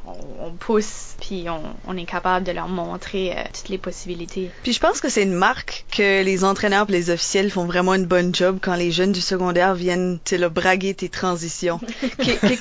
on, 0.06 0.46
on 0.46 0.50
pousse, 0.52 1.16
puis 1.20 1.46
on, 1.48 1.62
on 1.86 1.96
est 1.96 2.04
capable 2.04 2.46
de 2.46 2.52
leur 2.52 2.68
montrer 2.68 3.32
euh, 3.32 3.42
toutes 3.52 3.68
les 3.68 3.78
possibilités. 3.78 4.50
Puis 4.62 4.72
je 4.72 4.80
pense 4.80 5.00
que 5.00 5.08
c'est 5.08 5.22
une 5.22 5.34
marque 5.34 5.84
que 5.90 6.22
les 6.22 6.44
entraîneurs 6.44 6.86
et 6.88 6.92
les 6.92 7.10
officiels 7.10 7.50
font 7.50 7.66
vraiment 7.66 7.94
une 7.94 8.06
bonne 8.06 8.34
job 8.34 8.58
quand 8.60 8.74
les 8.74 8.90
jeunes 8.90 9.12
du 9.12 9.20
secondaire 9.20 9.74
viennent, 9.74 10.18
tu 10.24 10.30
sais, 10.30 10.38
là, 10.38 10.48
braguer 10.48 10.94
tes 10.94 11.08
transitions. 11.08 11.78
qui, 12.20 12.36
qui 12.36 12.58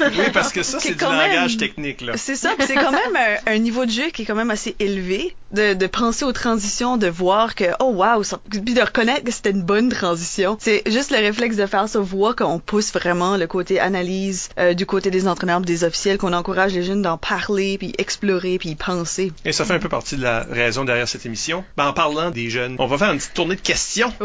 Oui, 0.00 0.30
parce 0.32 0.52
que 0.52 0.62
ça, 0.62 0.78
c'est 0.80 0.90
est 0.90 0.94
du 0.94 1.04
langage 1.04 1.56
technique, 1.56 1.85
là. 2.00 2.16
C'est 2.16 2.36
ça, 2.36 2.50
c'est 2.60 2.74
quand 2.74 2.92
même 2.92 3.16
un, 3.46 3.52
un 3.52 3.58
niveau 3.58 3.84
de 3.86 3.90
jeu 3.90 4.08
qui 4.12 4.22
est 4.22 4.24
quand 4.24 4.34
même 4.34 4.50
assez 4.50 4.74
élevé, 4.78 5.34
de, 5.52 5.74
de 5.74 5.86
penser 5.86 6.24
aux 6.24 6.32
transitions, 6.32 6.96
de 6.96 7.06
voir 7.06 7.54
que, 7.54 7.64
oh 7.80 7.92
wow, 7.94 8.22
ça- 8.22 8.40
puis 8.50 8.60
de 8.74 8.80
reconnaître 8.80 9.24
que 9.24 9.30
c'était 9.30 9.50
une 9.50 9.62
bonne 9.62 9.88
transition. 9.88 10.56
C'est 10.60 10.82
juste 10.86 11.10
le 11.10 11.18
réflexe 11.18 11.56
de 11.56 11.66
faire 11.66 11.88
ça, 11.88 11.98
voir 12.00 12.34
qu'on 12.36 12.58
pousse 12.58 12.92
vraiment 12.92 13.36
le 13.36 13.46
côté 13.46 13.78
analyse 13.80 14.48
euh, 14.58 14.74
du 14.74 14.86
côté 14.86 15.10
des 15.10 15.28
entraîneurs, 15.28 15.60
des 15.60 15.84
officiels, 15.84 16.18
qu'on 16.18 16.32
encourage 16.32 16.72
les 16.72 16.82
jeunes 16.82 17.02
d'en 17.02 17.16
parler, 17.18 17.78
puis 17.78 17.92
explorer, 17.98 18.58
puis 18.58 18.74
penser. 18.74 19.32
Et 19.44 19.52
ça 19.52 19.64
fait 19.64 19.74
un 19.74 19.78
peu 19.78 19.88
partie 19.88 20.16
de 20.16 20.22
la 20.22 20.44
raison 20.50 20.84
derrière 20.84 21.08
cette 21.08 21.26
émission. 21.26 21.64
Ben, 21.76 21.86
en 21.88 21.92
parlant 21.92 22.30
des 22.30 22.50
jeunes, 22.50 22.76
on 22.78 22.86
va 22.86 22.98
faire 22.98 23.12
une 23.12 23.18
petite 23.18 23.34
tournée 23.34 23.56
de 23.56 23.60
questions. 23.60 24.12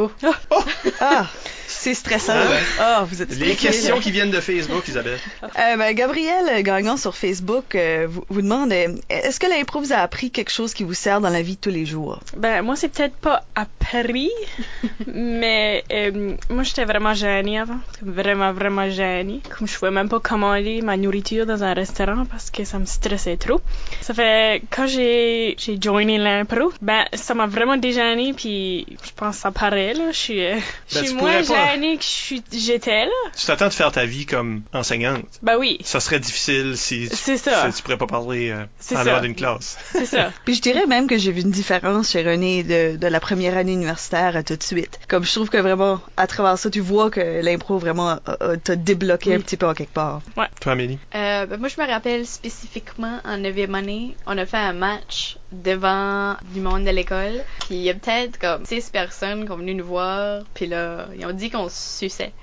Ah, 1.00 1.28
c'est 1.68 1.94
stressant. 1.94 2.34
Ah. 2.36 2.58
Ah, 2.80 3.06
vous 3.10 3.22
êtes 3.22 3.32
Les 3.38 3.56
questions 3.56 3.96
là. 3.96 4.02
qui 4.02 4.12
viennent 4.12 4.30
de 4.32 4.40
Facebook, 4.40 4.88
Isabelle. 4.88 5.20
Euh, 5.44 5.78
ben, 5.78 5.94
Gabriel 5.96 6.62
Gagnon 6.64 6.98
sur 6.98 7.16
Facebook 7.16 7.51
euh, 7.76 8.08
vous, 8.10 8.24
vous 8.30 8.42
demande 8.42 8.72
euh, 8.72 8.96
est-ce 9.10 9.40
que 9.40 9.48
l'impro 9.48 9.80
vous 9.80 9.94
a 9.94 9.98
appris 9.98 10.32
quelque 10.32 10.52
chose 10.52 10.74
qui 10.74 10.84
vous 10.84 10.94
sert 10.94 11.22
dans 11.22 11.30
la 11.30 11.42
vie 11.42 11.56
de 11.56 11.62
tous 11.62 11.70
les 11.70 11.86
jours? 11.86 12.20
Ben, 12.38 12.62
moi, 12.62 12.76
c'est 12.76 12.90
peut-être 12.90 13.16
pas 13.16 13.44
appris, 13.56 14.30
mais 15.08 15.84
euh, 15.92 16.36
moi, 16.50 16.64
j'étais 16.64 16.86
vraiment 16.86 17.14
gênée 17.14 17.60
avant. 17.60 17.80
Vraiment, 18.02 18.54
vraiment 18.54 18.90
gênée. 18.90 19.42
Comme 19.58 19.68
je 19.68 19.78
pouvais 19.78 19.92
même 19.92 20.10
pas 20.10 20.20
commander 20.20 20.82
ma 20.82 20.98
nourriture 20.98 21.46
dans 21.46 21.64
un 21.64 21.74
restaurant 21.74 22.26
parce 22.26 22.52
que 22.52 22.64
ça 22.64 22.80
me 22.80 22.86
stressait 22.86 23.38
trop. 23.38 23.62
Ça 24.02 24.14
fait, 24.14 24.64
quand 24.70 24.88
j'ai, 24.88 25.56
j'ai 25.58 25.78
joiné 25.82 26.18
l'impro, 26.18 26.72
ben, 26.82 27.06
ça 27.14 27.34
m'a 27.34 27.48
vraiment 27.48 27.78
dégênée 27.78 28.34
puis 28.34 28.86
je 29.04 29.12
pense 29.16 29.36
que 29.38 29.42
ça 29.42 29.52
paraît, 29.52 29.94
là. 29.94 30.12
Je 30.12 30.18
suis, 30.18 30.46
euh, 30.46 30.58
je 30.90 30.96
Ben, 30.96 31.06
suis 31.06 31.16
tu 31.16 31.22
moins 31.22 31.44
pas. 31.44 31.72
gênée 31.74 31.98
que 31.98 32.04
je 32.04 32.08
suis, 32.10 32.44
j'étais, 32.52 33.06
là. 33.06 33.12
Tu 33.38 33.46
t'attends 33.46 33.68
de 33.68 33.74
faire 33.74 33.92
ta 33.92 34.06
vie 34.06 34.26
comme 34.26 34.62
enseignante? 34.74 35.26
Ben 35.42 35.58
oui. 35.58 35.78
Ça 35.84 36.00
serait 36.00 36.20
difficile 36.20 36.78
si 36.78 37.10
tu 37.10 37.31
C'est 37.38 37.50
ça. 37.50 37.70
Tu 37.76 37.84
pourrais 37.84 37.98
pas 37.98 38.08
parler 38.08 38.50
euh, 38.50 38.66
en 38.96 39.04
dehors 39.04 39.22
d'une 39.22 39.36
classe. 39.36 39.78
C'est 39.92 40.06
ça. 40.06 40.32
Puis 40.46 40.56
je 40.56 40.62
dirais 40.62 40.86
même 40.86 41.08
que 41.08 41.18
j'ai 41.18 41.32
vu 41.32 41.42
une 41.42 41.52
différence 41.52 42.12
chez 42.12 42.24
René 42.24 42.64
de, 42.64 42.98
de 42.98 43.08
la 43.08 43.20
première 43.20 43.58
année 43.58 43.74
universitaire 43.74 44.36
à 44.36 44.44
tout 44.44 44.56
de 44.56 44.64
suite. 44.64 45.00
Comme 45.08 45.24
je 45.24 45.32
trouve 45.32 45.50
que 45.50 45.58
vraiment, 45.58 46.00
à 46.18 46.28
travers 46.28 46.58
ça, 46.58 46.70
tu 46.70 46.80
vois 46.80 47.10
que 47.10 47.42
l'impro 47.42 47.78
vraiment 47.78 48.18
t'a 48.64 48.76
débloqué 48.76 49.36
un 49.36 49.40
petit 49.40 49.58
peu 49.58 49.68
en 49.68 49.74
quelque 49.74 49.94
part. 49.94 50.22
Toi, 50.60 50.74
Amélie? 50.74 51.00
Euh, 51.16 51.46
ben, 51.46 51.60
moi, 51.60 51.70
je 51.70 51.82
me 51.82 51.88
rappelle 51.88 52.26
spécifiquement 52.26 53.20
en 53.24 53.38
9e 53.38 53.74
année, 53.74 54.16
on 54.26 54.38
a 54.38 54.46
fait 54.46 54.58
un 54.58 54.74
match 54.74 55.38
devant 55.52 56.36
du 56.54 56.62
monde 56.62 56.86
de 56.86 56.92
l'école. 56.92 57.44
Puis 57.60 57.76
il 57.76 57.82
y 57.82 57.90
a 57.90 57.94
peut-être 57.94 58.40
comme 58.40 58.66
six 58.66 58.90
personnes 58.90 59.46
qui 59.46 59.52
ont 59.52 59.58
venu 59.58 59.76
nous 59.76 59.86
voir. 59.86 60.44
Puis 60.54 60.68
là, 60.68 61.08
ils 61.18 61.26
ont 61.26 61.34
dit 61.34 61.50
qu'on 61.50 61.70
se 61.70 62.00
suçait. 62.00 62.34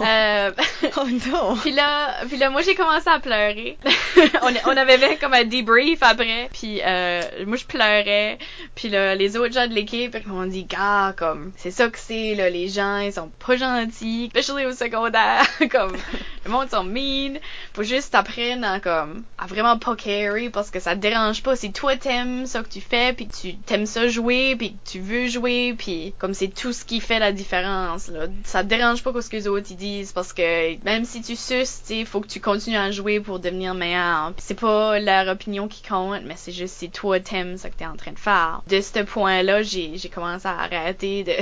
Euh, 0.00 0.50
Oh 0.96 1.06
non! 1.30 1.56
puis 1.60 1.72
là, 1.72 2.24
puis 2.26 2.36
là, 2.36 2.50
moi 2.50 2.62
j'ai 2.62 2.74
commencé 2.74 3.08
à 3.08 3.18
pleurer. 3.18 3.78
on, 4.42 4.52
on 4.66 4.76
avait 4.76 4.98
fait 4.98 5.16
comme 5.16 5.34
un 5.34 5.44
debrief 5.44 6.02
après. 6.02 6.48
Puis 6.52 6.80
euh, 6.84 7.22
moi 7.46 7.56
je 7.56 7.64
pleurais. 7.64 8.38
Puis 8.74 8.88
là, 8.88 9.14
les 9.14 9.36
autres 9.36 9.54
gens 9.54 9.66
de 9.66 9.74
l'équipe 9.74 10.14
m'ont 10.26 10.46
dit, 10.46 10.64
gars, 10.64 11.14
comme 11.16 11.52
c'est 11.56 11.70
ça 11.70 11.88
que 11.88 11.98
c'est 11.98 12.34
là, 12.34 12.50
les 12.50 12.68
gens 12.68 12.98
ils 12.98 13.12
sont 13.12 13.30
pas 13.44 13.56
gentils, 13.56 14.30
especially 14.34 14.66
au 14.66 14.72
secondaire, 14.72 15.46
comme 15.70 15.96
le 16.44 16.50
monde 16.50 16.70
sont 16.70 16.84
mean. 16.84 17.38
Faut 17.74 17.82
juste 17.82 18.12
t'apprendre 18.12 18.66
à 18.66 18.80
comme 18.80 19.24
à 19.38 19.46
vraiment 19.46 19.78
pas 19.78 19.96
carry 19.96 20.50
parce 20.50 20.70
que 20.70 20.80
ça 20.80 20.94
te 20.94 21.00
dérange 21.00 21.42
pas. 21.42 21.56
Si 21.56 21.72
toi 21.72 21.96
t'aimes 21.96 22.37
ça 22.46 22.62
que 22.62 22.68
tu 22.68 22.80
fais, 22.80 23.12
puis 23.12 23.28
tu 23.28 23.54
t'aimes 23.56 23.86
ça 23.86 24.08
jouer, 24.08 24.56
puis 24.56 24.76
tu 24.84 25.00
veux 25.00 25.26
jouer, 25.26 25.74
puis 25.76 26.14
comme 26.18 26.34
c'est 26.34 26.48
tout 26.48 26.72
ce 26.72 26.84
qui 26.84 27.00
fait 27.00 27.18
la 27.18 27.32
différence. 27.32 28.08
Là. 28.08 28.26
Ça 28.44 28.62
te 28.62 28.68
dérange 28.68 29.02
pas 29.02 29.12
ce 29.20 29.28
que 29.28 29.36
les 29.36 29.48
autres 29.48 29.66
ils 29.70 29.76
disent 29.76 30.12
parce 30.12 30.32
que 30.32 30.82
même 30.84 31.04
si 31.04 31.22
tu 31.22 31.36
suces, 31.36 31.82
tu 31.86 32.04
faut 32.04 32.20
que 32.20 32.28
tu 32.28 32.40
continues 32.40 32.76
à 32.76 32.90
jouer 32.90 33.20
pour 33.20 33.38
devenir 33.38 33.74
meilleur. 33.74 34.32
C'est 34.38 34.58
pas 34.58 34.98
leur 34.98 35.28
opinion 35.28 35.68
qui 35.68 35.82
compte, 35.82 36.22
mais 36.24 36.34
c'est 36.36 36.52
juste 36.52 36.76
si 36.76 36.90
toi 36.90 37.20
t'aimes 37.20 37.56
ce 37.56 37.68
que 37.68 37.74
t'es 37.74 37.86
en 37.86 37.96
train 37.96 38.12
de 38.12 38.18
faire. 38.18 38.62
De 38.68 38.80
ce 38.80 39.02
point-là, 39.02 39.62
j'ai 39.62 39.98
commencé 40.12 40.46
à 40.46 40.58
arrêter 40.58 41.24
de 41.24 41.32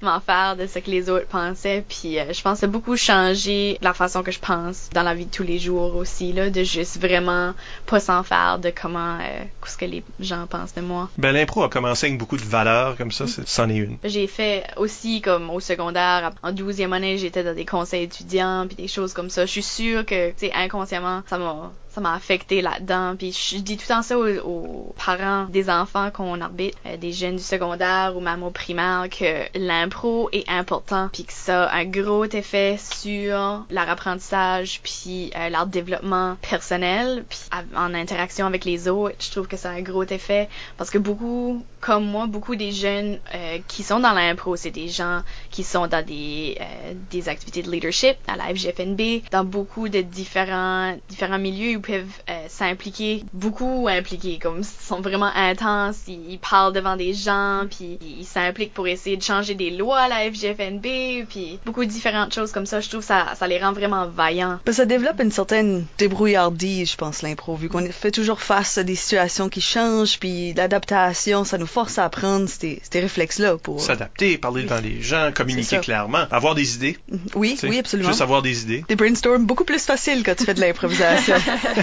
m'en 0.02 0.20
faire 0.20 0.56
de 0.56 0.66
ce 0.66 0.78
que 0.78 0.90
les 0.90 1.10
autres 1.10 1.26
pensaient. 1.26 1.84
Puis 1.88 2.18
euh, 2.18 2.32
je 2.32 2.42
pense 2.42 2.54
que 2.54 2.60
ça 2.60 2.66
a 2.66 2.68
beaucoup 2.68 2.96
changé 2.96 3.78
la 3.82 3.94
façon 3.94 4.22
que 4.22 4.30
je 4.30 4.40
pense 4.40 4.90
dans 4.92 5.02
la 5.02 5.14
vie 5.14 5.26
de 5.26 5.30
tous 5.30 5.42
les 5.42 5.58
jours 5.58 5.96
aussi 5.96 6.32
là, 6.32 6.50
de 6.50 6.62
juste 6.62 7.00
vraiment 7.00 7.54
pas 7.86 8.00
s'en 8.00 8.22
faire 8.22 8.58
de 8.58 8.70
comment 8.70 9.18
euh, 9.20 9.44
ce 9.66 9.76
que 9.76 9.84
les 9.84 10.02
gens 10.20 10.45
pensent 10.46 10.74
de 10.74 10.80
moi. 10.80 11.08
Ben, 11.18 11.32
l'impro 11.32 11.62
a 11.62 11.68
commencé 11.68 12.06
avec 12.06 12.18
beaucoup 12.18 12.36
de 12.36 12.42
valeurs, 12.42 12.96
comme 12.96 13.12
ça, 13.12 13.24
c'en 13.26 13.68
est 13.68 13.76
une. 13.76 13.98
J'ai 14.04 14.26
fait 14.26 14.64
aussi 14.76 15.20
comme 15.20 15.50
au 15.50 15.60
secondaire, 15.60 16.32
en 16.42 16.52
12e 16.52 16.92
année, 16.92 17.18
j'étais 17.18 17.44
dans 17.44 17.54
des 17.54 17.64
conseils 17.64 18.04
étudiants 18.04 18.66
puis 18.66 18.76
des 18.76 18.88
choses 18.88 19.12
comme 19.12 19.30
ça. 19.30 19.46
Je 19.46 19.50
suis 19.50 19.62
sûre 19.62 20.04
que, 20.04 20.30
tu 20.30 20.46
sais, 20.46 20.52
inconsciemment, 20.52 21.22
ça 21.26 21.38
m'a 21.38 21.72
ça 21.96 22.02
m'a 22.02 22.14
affecté 22.14 22.60
là-dedans. 22.60 23.16
Puis 23.16 23.32
je 23.32 23.56
dis 23.56 23.78
tout 23.78 23.86
le 23.88 24.02
ça 24.02 24.18
aux, 24.18 24.94
parents 25.02 25.46
des 25.46 25.70
enfants 25.70 26.10
qu'on 26.10 26.42
arbitre, 26.42 26.76
euh, 26.84 26.98
des 26.98 27.12
jeunes 27.12 27.36
du 27.36 27.42
secondaire 27.42 28.12
ou 28.14 28.20
même 28.20 28.42
au 28.42 28.50
primaire, 28.50 29.06
que 29.08 29.46
l'impro 29.58 30.28
est 30.32 30.46
important 30.48 31.08
puis 31.10 31.24
que 31.24 31.32
ça 31.32 31.64
a 31.64 31.76
un 31.78 31.86
gros 31.86 32.26
effet 32.26 32.76
sur 32.78 33.64
leur 33.70 33.88
apprentissage 33.88 34.80
puis 34.82 35.30
leur 35.50 35.66
développement 35.66 36.36
personnel 36.42 37.24
puis 37.28 37.38
en 37.74 37.94
interaction 37.94 38.46
avec 38.46 38.66
les 38.66 38.88
autres. 38.88 39.16
Je 39.18 39.30
trouve 39.30 39.46
que 39.46 39.56
ça 39.56 39.70
a 39.70 39.72
un 39.72 39.82
gros 39.82 40.04
effet 40.04 40.50
parce 40.76 40.90
que 40.90 40.98
beaucoup, 40.98 41.64
comme 41.80 42.04
moi, 42.04 42.26
beaucoup 42.26 42.56
des 42.56 42.72
jeunes 42.72 43.18
euh, 43.34 43.58
qui 43.68 43.82
sont 43.82 44.00
dans 44.00 44.12
l'impro, 44.12 44.56
c'est 44.56 44.70
des 44.70 44.88
gens 44.88 45.22
qui 45.50 45.62
sont 45.62 45.86
dans 45.86 46.04
des, 46.04 46.58
euh, 46.60 46.92
des 47.10 47.30
activités 47.30 47.62
de 47.62 47.70
leadership 47.70 48.16
à 48.26 48.36
la 48.36 48.54
FGFNB, 48.54 49.22
dans 49.30 49.44
beaucoup 49.44 49.88
de 49.88 50.02
différents, 50.02 50.94
différents 51.08 51.38
milieux, 51.38 51.78
peuvent 51.86 52.04
euh, 52.28 52.46
s'impliquer, 52.48 53.24
beaucoup 53.32 53.86
impliqués, 53.88 54.38
comme 54.40 54.58
ils 54.58 54.64
sont 54.64 55.00
vraiment 55.00 55.30
intenses, 55.34 55.96
ils, 56.08 56.32
ils 56.32 56.38
parlent 56.38 56.72
devant 56.72 56.96
des 56.96 57.14
gens, 57.14 57.62
puis 57.70 57.98
ils 58.00 58.24
s'impliquent 58.24 58.74
pour 58.74 58.88
essayer 58.88 59.16
de 59.16 59.22
changer 59.22 59.54
des 59.54 59.70
lois 59.70 60.00
à 60.00 60.08
la 60.08 60.30
FGFNB, 60.30 61.26
puis 61.28 61.58
beaucoup 61.64 61.84
de 61.84 61.90
différentes 61.90 62.34
choses 62.34 62.52
comme 62.52 62.66
ça. 62.66 62.80
Je 62.80 62.88
trouve 62.88 63.02
ça, 63.02 63.34
ça 63.36 63.46
les 63.46 63.58
rend 63.58 63.72
vraiment 63.72 64.06
vaillants. 64.08 64.58
Ben, 64.66 64.72
ça 64.72 64.84
développe 64.84 65.20
une 65.20 65.30
certaine 65.30 65.86
débrouillardise, 65.98 66.90
je 66.92 66.96
pense, 66.96 67.22
l'impro, 67.22 67.54
vu 67.54 67.68
qu'on 67.68 67.86
fait 67.90 68.10
toujours 68.10 68.40
face 68.40 68.78
à 68.78 68.82
des 68.82 68.96
situations 68.96 69.48
qui 69.48 69.60
changent, 69.60 70.18
puis 70.18 70.52
l'adaptation, 70.54 71.44
ça 71.44 71.58
nous 71.58 71.66
force 71.66 71.98
à 71.98 72.04
apprendre 72.04 72.48
ces, 72.48 72.80
ces 72.90 73.00
réflexes-là 73.00 73.58
pour... 73.58 73.80
S'adapter, 73.80 74.38
parler 74.38 74.64
devant 74.64 74.80
les 74.80 75.00
gens, 75.02 75.30
communiquer 75.34 75.78
clairement, 75.78 76.26
avoir 76.30 76.54
des 76.54 76.74
idées. 76.74 76.98
Oui, 77.34 77.58
oui, 77.62 77.78
absolument. 77.78 78.08
Juste 78.08 78.22
avoir 78.22 78.42
des 78.42 78.62
idées. 78.62 78.84
Des 78.88 78.96
brainstorms 78.96 79.44
beaucoup 79.44 79.64
plus 79.64 79.84
faciles 79.84 80.22
quand 80.24 80.34
tu 80.34 80.44
fais 80.44 80.54
de 80.54 80.60
l'improvisation. 80.60 81.36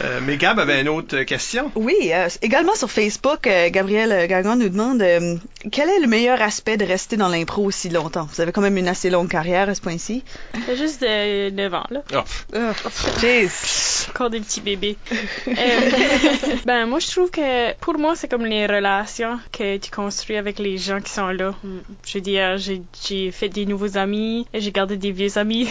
Euh, 0.00 0.20
mais 0.22 0.36
Gab 0.36 0.58
avait 0.58 0.80
une 0.80 0.88
autre 0.88 1.22
question. 1.22 1.70
oui, 1.74 1.94
euh, 2.12 2.28
également 2.40 2.74
sur 2.74 2.90
Facebook, 2.90 3.46
euh, 3.46 3.68
Gabriel 3.70 4.10
euh, 4.12 4.26
Gagnon 4.26 4.56
nous 4.56 4.68
demande 4.68 5.02
euh, 5.02 5.36
quel 5.70 5.88
est 5.90 6.00
le 6.00 6.06
meilleur 6.06 6.40
aspect 6.40 6.76
de 6.76 6.84
rester 6.84 7.16
dans 7.16 7.28
l'impro 7.28 7.62
aussi 7.62 7.88
longtemps? 7.90 8.26
Vous 8.32 8.40
avez 8.40 8.52
quand 8.52 8.62
même 8.62 8.76
une 8.78 8.88
assez 8.88 9.10
longue 9.10 9.28
carrière 9.28 9.68
à 9.68 9.74
ce 9.74 9.80
point-ci. 9.80 10.24
C'est 10.66 10.76
juste 10.76 11.02
de 11.02 11.50
9 11.50 11.74
ans, 11.74 11.86
là. 11.90 12.02
Oh, 12.14 12.20
Oh, 12.54 12.88
jeez. 13.20 13.48
Encore 14.10 14.30
des 14.30 14.40
petits 14.40 14.60
bébés. 14.60 14.96
Euh, 15.48 15.52
ben, 16.64 16.86
moi, 16.86 16.98
je 16.98 17.10
trouve 17.10 17.30
que 17.30 17.74
pour 17.74 17.98
moi, 17.98 18.14
c'est 18.16 18.28
comme 18.28 18.46
les 18.46 18.66
relations 18.66 19.38
que 19.52 19.76
tu 19.76 19.90
construis 19.90 20.36
avec 20.36 20.58
les 20.58 20.78
gens 20.78 21.00
qui 21.00 21.10
sont 21.12 21.28
là. 21.28 21.54
Mm. 21.62 21.78
Je 22.06 22.14
veux 22.14 22.20
dire, 22.22 22.56
j'ai, 22.58 22.82
j'ai 23.06 23.30
fait 23.30 23.48
des 23.48 23.66
nouveaux 23.66 23.96
amis, 23.98 24.46
et 24.52 24.60
j'ai 24.60 24.72
gardé 24.72 24.96
des 24.96 25.12
vieux 25.12 25.36
amis. 25.38 25.68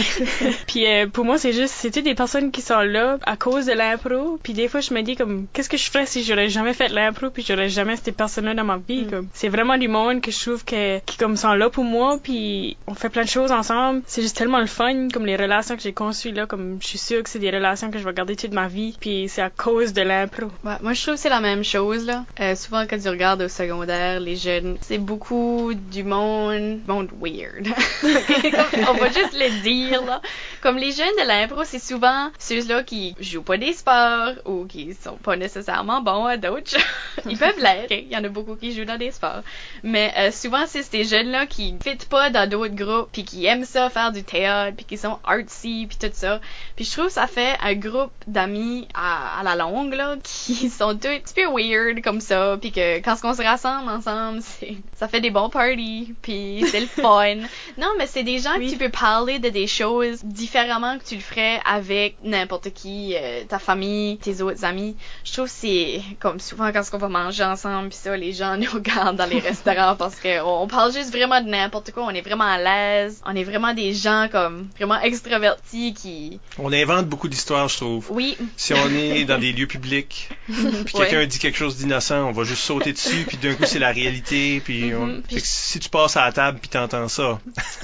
puis 0.66 0.86
euh, 0.86 1.06
pour 1.06 1.24
moi, 1.24 1.38
c'est 1.38 1.49
juste, 1.52 1.74
c'était 1.74 2.02
des 2.02 2.14
personnes 2.14 2.50
qui 2.50 2.62
sont 2.62 2.80
là 2.80 3.18
à 3.24 3.36
cause 3.36 3.66
de 3.66 3.72
l'impro? 3.72 4.38
Puis 4.42 4.52
des 4.52 4.68
fois, 4.68 4.80
je 4.80 4.92
me 4.94 5.02
dis 5.02 5.16
comme, 5.16 5.46
qu'est-ce 5.52 5.68
que 5.68 5.76
je 5.76 5.90
ferais 5.90 6.06
si 6.06 6.24
j'aurais 6.24 6.48
jamais 6.48 6.74
fait 6.74 6.88
l'impro, 6.88 7.30
puis 7.30 7.44
j'aurais 7.46 7.68
jamais 7.68 7.96
ces 7.96 8.12
personnes-là 8.12 8.54
dans 8.54 8.64
ma 8.64 8.78
vie. 8.78 9.04
Mm. 9.04 9.10
Comme, 9.10 9.28
c'est 9.32 9.48
vraiment 9.48 9.78
du 9.78 9.88
monde 9.88 10.20
que 10.20 10.30
je 10.30 10.40
trouve 10.40 10.64
que, 10.64 10.98
qui 11.00 11.16
comme 11.16 11.36
sont 11.36 11.54
là 11.54 11.70
pour 11.70 11.84
moi, 11.84 12.18
puis 12.22 12.76
on 12.86 12.94
fait 12.94 13.08
plein 13.08 13.24
de 13.24 13.28
choses 13.28 13.52
ensemble. 13.52 14.02
C'est 14.06 14.22
juste 14.22 14.36
tellement 14.36 14.60
le 14.60 14.66
fun, 14.66 15.08
comme 15.12 15.26
les 15.26 15.36
relations 15.36 15.76
que 15.76 15.82
j'ai 15.82 15.92
construites 15.92 16.36
là, 16.36 16.46
comme 16.46 16.78
je 16.80 16.86
suis 16.86 16.98
sûre 16.98 17.22
que 17.22 17.30
c'est 17.30 17.38
des 17.38 17.50
relations 17.50 17.90
que 17.90 17.98
je 17.98 18.04
vais 18.04 18.12
garder 18.12 18.36
toute 18.36 18.52
ma 18.52 18.68
vie, 18.68 18.96
puis 19.00 19.28
c'est 19.28 19.42
à 19.42 19.50
cause 19.50 19.92
de 19.92 20.02
l'impro. 20.02 20.46
Ouais, 20.64 20.76
moi, 20.80 20.92
je 20.92 21.02
trouve 21.02 21.14
que 21.14 21.20
c'est 21.20 21.28
la 21.28 21.40
même 21.40 21.64
chose, 21.64 22.06
là. 22.06 22.24
Euh, 22.40 22.54
souvent, 22.54 22.86
quand 22.88 22.98
tu 22.98 23.08
regardes 23.08 23.42
au 23.42 23.48
secondaire, 23.48 24.20
les 24.20 24.36
jeunes, 24.36 24.76
c'est 24.80 24.98
beaucoup 24.98 25.72
du 25.74 26.04
monde, 26.04 26.80
monde 26.86 27.08
weird. 27.20 27.68
Comme, 28.02 28.84
on 28.88 28.94
va 28.94 29.06
juste 29.08 29.34
le 29.34 29.62
dire, 29.62 30.04
là. 30.04 30.20
Comme 30.62 30.76
les 30.76 30.92
jeunes 30.92 31.16
de 31.18 31.26
l'impro, 31.40 31.64
c'est 31.64 31.78
souvent 31.78 32.30
ceux-là 32.38 32.82
qui 32.84 33.14
jouent 33.20 33.42
pas 33.42 33.56
des 33.56 33.72
sports 33.72 34.32
ou 34.44 34.64
qui 34.66 34.94
sont 34.94 35.16
pas 35.16 35.36
nécessairement 35.36 36.00
bons 36.02 36.26
à 36.26 36.36
d'autres 36.36 36.70
choses. 36.70 37.24
Ils 37.30 37.38
peuvent 37.38 37.58
l'être. 37.58 37.90
Il 37.92 38.08
y 38.08 38.16
en 38.16 38.24
a 38.24 38.28
beaucoup 38.28 38.56
qui 38.56 38.72
jouent 38.74 38.84
dans 38.84 38.98
des 38.98 39.10
sports. 39.10 39.42
Mais 39.82 40.12
euh, 40.18 40.30
souvent, 40.30 40.64
c'est 40.66 40.82
ces 40.82 41.04
jeunes-là 41.04 41.46
qui 41.46 41.72
ne 41.72 41.78
fit 41.80 41.96
pas 42.08 42.30
dans 42.30 42.48
d'autres 42.48 42.74
groupes 42.74 43.08
puis 43.12 43.24
qui 43.24 43.46
aiment 43.46 43.64
ça, 43.64 43.90
faire 43.90 44.12
du 44.12 44.22
théâtre 44.22 44.76
puis 44.76 44.84
qui 44.86 44.98
sont 44.98 45.18
artsy 45.24 45.86
puis 45.88 45.98
tout 45.98 46.10
ça. 46.14 46.40
Puis 46.76 46.84
je 46.84 46.92
trouve 46.92 47.06
que 47.06 47.12
ça 47.12 47.26
fait 47.26 47.56
un 47.62 47.74
groupe 47.74 48.12
d'amis 48.26 48.86
à, 48.94 49.40
à 49.40 49.42
la 49.42 49.56
longue, 49.56 49.94
là, 49.94 50.16
qui 50.22 50.68
sont 50.70 50.96
tous 50.96 51.08
un 51.08 51.18
petit 51.18 51.34
peu 51.34 51.46
weird 51.50 52.02
comme 52.02 52.20
ça, 52.20 52.56
puis 52.60 52.72
que 52.72 52.98
quand 53.00 53.16
on 53.24 53.34
se 53.34 53.42
rassemble 53.42 53.90
ensemble, 53.90 54.40
c'est, 54.42 54.76
ça 54.94 55.08
fait 55.08 55.20
des 55.20 55.30
bons 55.30 55.48
parties, 55.50 56.14
puis 56.22 56.64
c'est 56.70 56.80
le 56.80 56.86
fun. 56.86 57.36
non, 57.78 57.88
mais 57.98 58.06
c'est 58.06 58.22
des 58.22 58.38
gens 58.38 58.56
Oui. 58.58 58.66
que 58.66 58.72
tu 58.72 58.78
peux 58.78 58.90
parler 58.90 59.38
de 59.38 59.48
des 59.48 59.66
choses 59.66 60.20
différemment 60.24 60.98
que 60.98 61.04
tu 61.04 61.14
le 61.16 61.20
ferais 61.30 61.60
avec 61.64 62.16
n'importe 62.24 62.70
qui, 62.72 63.14
euh, 63.16 63.44
ta 63.48 63.58
famille, 63.58 64.18
tes 64.18 64.42
autres 64.42 64.64
amis. 64.64 64.96
Je 65.24 65.32
trouve 65.32 65.46
que 65.46 65.50
c'est 65.54 66.00
comme 66.18 66.40
souvent 66.40 66.70
quand 66.72 66.82
on 66.92 66.98
va 66.98 67.08
manger 67.08 67.44
ensemble, 67.44 67.88
puis 67.88 67.98
ça, 67.98 68.16
les 68.16 68.32
gens 68.32 68.56
nous 68.58 68.70
regardent 68.72 69.16
dans 69.16 69.26
les 69.28 69.38
restaurants 69.40 69.96
parce 69.96 70.16
que 70.16 70.40
on, 70.42 70.62
on 70.62 70.66
parle 70.68 70.92
juste 70.92 71.10
vraiment 71.12 71.40
de 71.40 71.48
n'importe 71.48 71.92
quoi, 71.92 72.04
on 72.04 72.10
est 72.10 72.20
vraiment 72.20 72.44
à 72.44 72.58
l'aise, 72.58 73.22
on 73.26 73.34
est 73.36 73.44
vraiment 73.44 73.72
des 73.74 73.92
gens 73.94 74.28
comme 74.30 74.68
vraiment 74.76 75.00
extravertis 75.00 75.94
qui, 75.94 76.40
on 76.58 76.72
invente 76.72 77.06
beaucoup 77.06 77.28
d'histoires, 77.28 77.68
je 77.68 77.76
trouve. 77.76 78.06
oui, 78.10 78.36
Si 78.56 78.74
on 78.74 78.88
est 78.90 79.24
dans 79.24 79.38
des 79.38 79.52
lieux 79.52 79.66
publics, 79.66 80.28
puis 80.46 80.54
Ouais. 80.94 81.06
quelqu'un 81.08 81.26
dit 81.26 81.38
quelque 81.38 81.56
chose 81.58 81.76
d'innocent, 81.78 82.28
on 82.28 82.32
va 82.32 82.44
juste 82.44 82.62
sauter 82.62 82.92
dessus, 82.92 83.24
puis 83.26 83.36
d'un 83.36 83.54
coup 83.54 83.64
c'est 83.66 83.78
la 83.78 83.92
réalité, 83.92 84.60
puis 84.64 84.92
on- 84.94 85.06
Mhm. 85.06 85.22
fait 85.28 85.36
que 85.40 85.46
si 85.46 85.78
tu 85.80 85.88
passes 85.88 86.16
à 86.16 86.24
la 86.26 86.32
table 86.32 86.58
puis 86.60 86.68
t'entends 86.68 87.08
ça, 87.08 87.38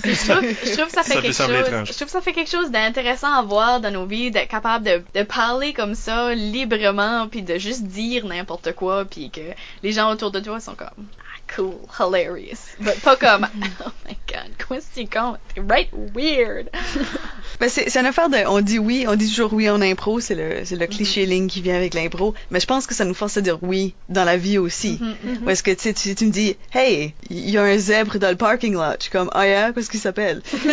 je 0.05 0.11
trouve, 0.33 0.43
je 0.65 0.73
trouve 0.73 0.87
que 0.87 0.93
ça 0.93 1.03
fait 1.03 1.09
Ça 1.11 1.15
peut 1.17 1.23
quelque 1.23 1.33
sembler 1.33 1.59
chose. 1.61 1.69
étrange. 1.69 1.89
Je 1.89 1.93
trouve 1.95 2.07
que 2.07 2.13
ça 2.13 2.21
fait 2.21 2.33
quelque 2.33 2.51
chose 2.51 2.71
d'intéressant 2.71 3.36
à 3.37 3.43
voir 3.43 3.81
dans 3.81 3.93
nos 3.93 4.07
vies, 4.07 4.31
d'être 4.31 4.49
capable 4.49 4.85
de, 4.85 5.23
parler 5.23 5.73
comme 5.73 5.95
ça 5.95 6.35
librement, 6.35 7.29
puis 7.29 7.43
de 7.43 7.59
juste 7.59 7.85
dire 7.85 8.27
n'importe 8.27 8.73
quoi, 8.73 9.05
puis 9.05 9.31
que 9.31 9.41
les 9.83 9.93
gens 9.93 10.11
autour 10.11 10.31
de 10.31 10.41
toi 10.41 10.61
sont 10.61 10.75
comme 10.75 10.89
ah, 10.89 11.55
cool, 11.55 11.75
hilarious, 11.99 12.77
but 12.81 13.01
pas 13.03 13.17
comme 13.17 13.47
oh 13.87 13.91
my 14.07 14.17
god, 14.27 14.51
quoi 14.67 14.79
c'est 14.81 15.07
con, 15.07 15.37
right 15.57 15.91
weird. 16.15 16.71
Ben 17.61 17.69
c'est, 17.69 17.89
c'est 17.91 18.01
une 18.01 18.07
affaire 18.07 18.29
de, 18.29 18.37
on 18.47 18.61
dit 18.61 18.79
oui, 18.79 19.07
on 19.09 19.15
dit 19.17 19.29
toujours 19.29 19.53
oui 19.53 19.69
en 19.71 19.81
impro, 19.81 20.21
c'est 20.21 20.35
le, 20.35 20.65
c'est 20.65 20.77
le 20.77 20.87
cliché 20.87 21.27
ligne 21.27 21.47
qui 21.49 21.61
vient 21.63 21.77
avec 21.77 21.95
l'impro, 21.95 22.35
mais 22.51 22.61
je 22.61 22.67
pense 22.67 22.87
que 22.87 22.95
ça 22.95 23.05
nous 23.05 23.15
force 23.15 23.37
à 23.37 23.41
dire 23.41 23.59
oui 23.63 23.95
dans 24.09 24.25
la 24.25 24.37
vie 24.37 24.59
aussi. 24.59 24.99
Mhm. 25.01 25.39
Parce 25.45 25.63
que 25.63 25.71
tu 25.71 25.93
tu, 25.95 26.15
tu 26.15 26.27
me 26.27 26.31
dis, 26.31 26.57
hey, 26.75 27.15
il 27.31 27.51
y 27.51 27.57
a 27.59 27.63
un 27.63 27.77
zèbre 27.79 28.19
dans 28.19 28.31
le 28.31 28.37
parking 28.37 28.75
lot, 28.75 28.95
je 28.99 29.05
suis 29.05 29.11
comme, 29.11 29.31
ah 29.33 29.47
yeah, 29.47 29.73
qu'est-ce 29.73 29.91
qu'il 29.91 30.01
s'appelle? 30.01 30.43
Puis- 30.51 30.65